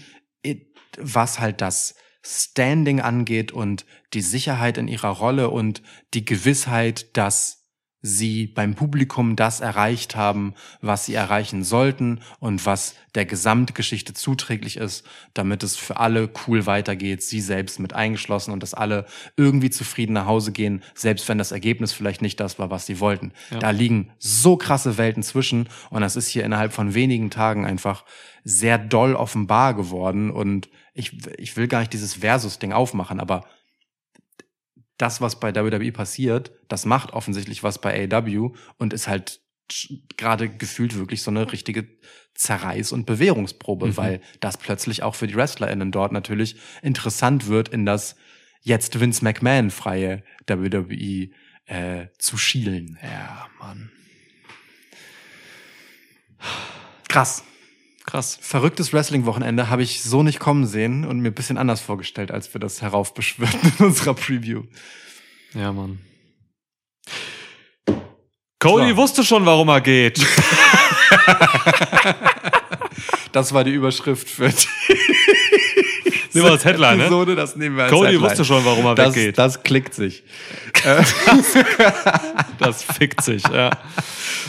was 0.98 1.40
halt 1.40 1.62
das 1.62 1.96
Standing 2.24 3.00
angeht 3.00 3.52
und 3.52 3.86
die 4.14 4.22
Sicherheit 4.22 4.78
in 4.78 4.88
ihrer 4.88 5.10
Rolle 5.10 5.50
und 5.50 5.82
die 6.14 6.26
Gewissheit, 6.26 7.16
dass 7.16 7.59
sie 8.02 8.48
beim 8.48 8.76
Publikum 8.76 9.36
das 9.36 9.60
erreicht 9.60 10.16
haben, 10.16 10.54
was 10.82 11.06
sie 11.06 11.14
erreichen 11.14 11.64
sollten 11.64 12.22
und 12.40 12.66
was 12.66 12.96
der 13.16 13.26
Gesamtgeschichte 13.26 14.14
zuträglich 14.14 14.78
ist, 14.78 15.06
damit 15.34 15.64
es 15.64 15.76
für 15.76 15.98
alle 15.98 16.30
cool 16.48 16.66
weitergeht, 16.66 17.24
sie 17.24 17.42
selbst 17.42 17.80
mit 17.80 17.94
eingeschlossen 17.94 18.52
und 18.52 18.64
dass 18.64 18.74
alle 18.74 19.06
irgendwie 19.36 19.70
zufrieden 19.70 20.14
nach 20.14 20.28
Hause 20.28 20.52
gehen, 20.52 20.84
selbst 20.94 21.28
wenn 21.28 21.38
das 21.38 21.52
Ergebnis 21.52 21.92
vielleicht 21.92 22.22
nicht 22.22 22.40
das 22.40 22.58
war, 22.58 22.70
was 22.70 22.86
sie 22.86 23.00
wollten. 23.00 23.34
Ja. 23.52 23.60
Da 23.60 23.70
liegen 23.72 24.12
so 24.18 24.56
krasse 24.56 24.98
Welten 24.98 25.24
zwischen 25.24 25.68
und 25.90 26.02
das 26.02 26.16
ist 26.16 26.28
hier 26.30 26.46
innerhalb 26.46 26.72
von 26.72 26.94
wenigen 26.94 27.30
Tagen 27.30 27.66
einfach 27.66 28.06
sehr 28.46 28.78
doll 28.78 29.16
offenbar 29.16 29.74
geworden 29.74 30.32
und 30.32 30.70
ich, 30.94 31.18
ich 31.38 31.58
will 31.58 31.68
gar 31.68 31.80
nicht 31.80 31.94
dieses 31.94 32.16
Versus-Ding 32.16 32.74
aufmachen, 32.74 33.20
aber 33.20 33.46
das, 35.00 35.20
was 35.22 35.40
bei 35.40 35.56
WWE 35.56 35.92
passiert, 35.92 36.52
das 36.68 36.86
macht 36.86 37.14
offensichtlich 37.14 37.64
was 37.64 37.82
bei 37.82 38.08
AEW 38.12 38.52
und 38.78 38.94
ist 38.94 39.08
halt 39.08 39.42
gerade 40.18 40.50
gefühlt 40.50 40.96
wirklich 40.96 41.22
so 41.24 41.32
eine 41.32 41.52
richtige 41.52 41.88
Zerreiß- 42.38 42.94
und 42.94 43.06
Bewährungsprobe, 43.06 43.88
Mhm. 43.88 43.98
weil 43.98 44.22
das 44.40 44.58
plötzlich 44.58 45.02
auch 45.04 45.16
für 45.16 45.28
die 45.28 45.36
WrestlerInnen 45.36 45.92
dort 45.92 46.12
natürlich 46.12 46.56
interessant 46.82 47.48
wird, 47.48 47.70
in 47.70 47.86
das 47.86 48.16
jetzt 48.62 49.00
Vince 49.00 49.24
McMahon 49.24 49.72
freie 49.72 50.24
WWE 50.48 51.30
äh, 51.66 52.08
zu 52.18 52.38
schielen. 52.38 52.98
Ja, 53.02 53.48
Mann. 53.60 53.92
Krass. 57.08 57.44
Krass. 58.10 58.40
Verrücktes 58.42 58.92
Wrestling-Wochenende 58.92 59.70
habe 59.70 59.84
ich 59.84 60.02
so 60.02 60.24
nicht 60.24 60.40
kommen 60.40 60.66
sehen 60.66 61.06
und 61.06 61.20
mir 61.20 61.30
ein 61.30 61.36
bisschen 61.36 61.60
anders 61.60 61.80
vorgestellt, 61.80 62.32
als 62.32 62.52
wir 62.56 62.60
das 62.60 62.82
heraufbeschwörten 62.82 63.72
in 63.78 63.86
unserer 63.86 64.16
Preview. 64.16 64.64
Ja, 65.54 65.72
Mann. 65.72 66.00
Cody 68.58 68.90
So. 68.90 68.98
wusste 68.98 69.24
schon, 69.24 69.46
warum 69.46 69.70
er 69.70 69.82
geht. 69.82 70.20
Das 73.32 73.54
war 73.54 73.64
die 73.64 73.72
Überschrift 73.72 74.28
für 74.28 74.50
die 74.50 74.66
Nehmen 76.34 76.46
wir 76.46 76.52
als 76.52 76.66
Headline, 76.66 76.98
ne? 76.98 77.04
Episode, 77.04 77.36
das 77.36 77.56
nehmen 77.56 77.76
wir 77.76 77.84
als 77.86 77.94
Cody 77.94 78.12
Headline. 78.12 78.30
wusste 78.30 78.46
schon, 78.46 78.66
warum 78.66 78.86
er 78.86 78.96
das, 78.96 79.16
weggeht. 79.16 79.38
Das 79.38 79.64
klickt 79.64 79.94
sich. 79.94 80.24
Das 82.60 82.84
fickt 82.84 83.24
sich, 83.24 83.42
ja. 83.48 83.72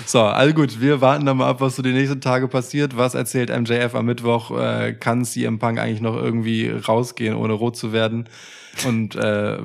So, 0.05 0.23
also 0.23 0.52
gut, 0.52 0.81
wir 0.81 1.01
warten 1.01 1.24
dann 1.27 1.36
mal 1.36 1.48
ab, 1.48 1.61
was 1.61 1.77
so 1.77 1.82
die 1.82 1.93
nächsten 1.93 2.20
Tage 2.20 2.48
passiert. 2.48 2.97
Was 2.97 3.15
erzählt 3.15 3.51
MJF 3.51 3.94
am 3.94 4.07
Mittwoch? 4.07 4.51
Äh, 4.59 4.94
kann 4.94 5.24
CM 5.24 5.61
Punk 5.61 5.78
eigentlich 5.78 6.01
noch 6.01 6.16
irgendwie 6.16 6.69
rausgehen, 6.69 7.36
ohne 7.36 7.52
rot 7.52 7.77
zu 7.77 7.93
werden? 7.93 8.28
Und 8.85 9.15
äh, 9.15 9.19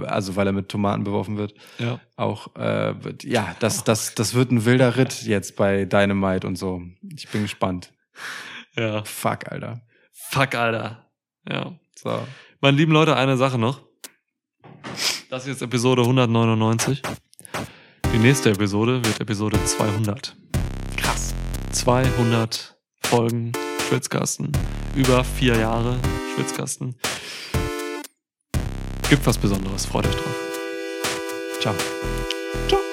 also 0.06 0.36
weil 0.36 0.48
er 0.48 0.54
mit 0.54 0.70
Tomaten 0.70 1.04
beworfen 1.04 1.38
wird. 1.38 1.56
Ja. 1.80 2.00
Auch 2.16 2.56
äh, 2.56 3.04
wird, 3.04 3.24
ja, 3.24 3.56
das, 3.60 3.84
das, 3.84 4.14
das 4.16 4.36
wird 4.36 4.52
ein 4.52 4.66
wilder 4.66 4.96
Ritt 4.96 5.24
jetzt 5.24 5.56
bei 5.56 5.86
Dynamite 5.86 6.46
und 6.46 6.58
so. 6.58 6.82
Ich 7.16 7.28
bin 7.30 7.44
gespannt. 7.44 7.92
Ja. 8.76 9.04
Fuck, 9.04 9.52
Alter. 9.52 9.82
Fuck, 10.12 10.56
Alter. 10.56 11.06
Ja. 11.50 11.74
So. 11.98 12.26
Meine 12.62 12.78
lieben 12.78 12.92
Leute, 12.92 13.16
eine 13.16 13.38
Sache 13.38 13.58
noch. 13.58 13.82
Das 15.30 15.44
ist 15.44 15.48
jetzt 15.48 15.62
Episode 15.62 16.04
199. 16.04 17.02
Die 18.14 18.18
nächste 18.18 18.52
Episode 18.52 19.04
wird 19.04 19.20
Episode 19.20 19.64
200. 19.64 20.36
Krass. 20.98 21.34
200 21.72 22.78
Folgen 23.04 23.52
Schwitzkasten. 23.88 24.52
Über 24.96 25.24
vier 25.24 25.58
Jahre 25.58 25.98
Schwitzkasten. 26.36 26.96
Gibt 29.10 29.26
was 29.26 29.38
Besonderes. 29.38 29.86
Freut 29.86 30.08
euch 30.08 30.16
drauf. 30.16 30.36
Ciao. 31.60 31.76
Ciao. 32.68 32.85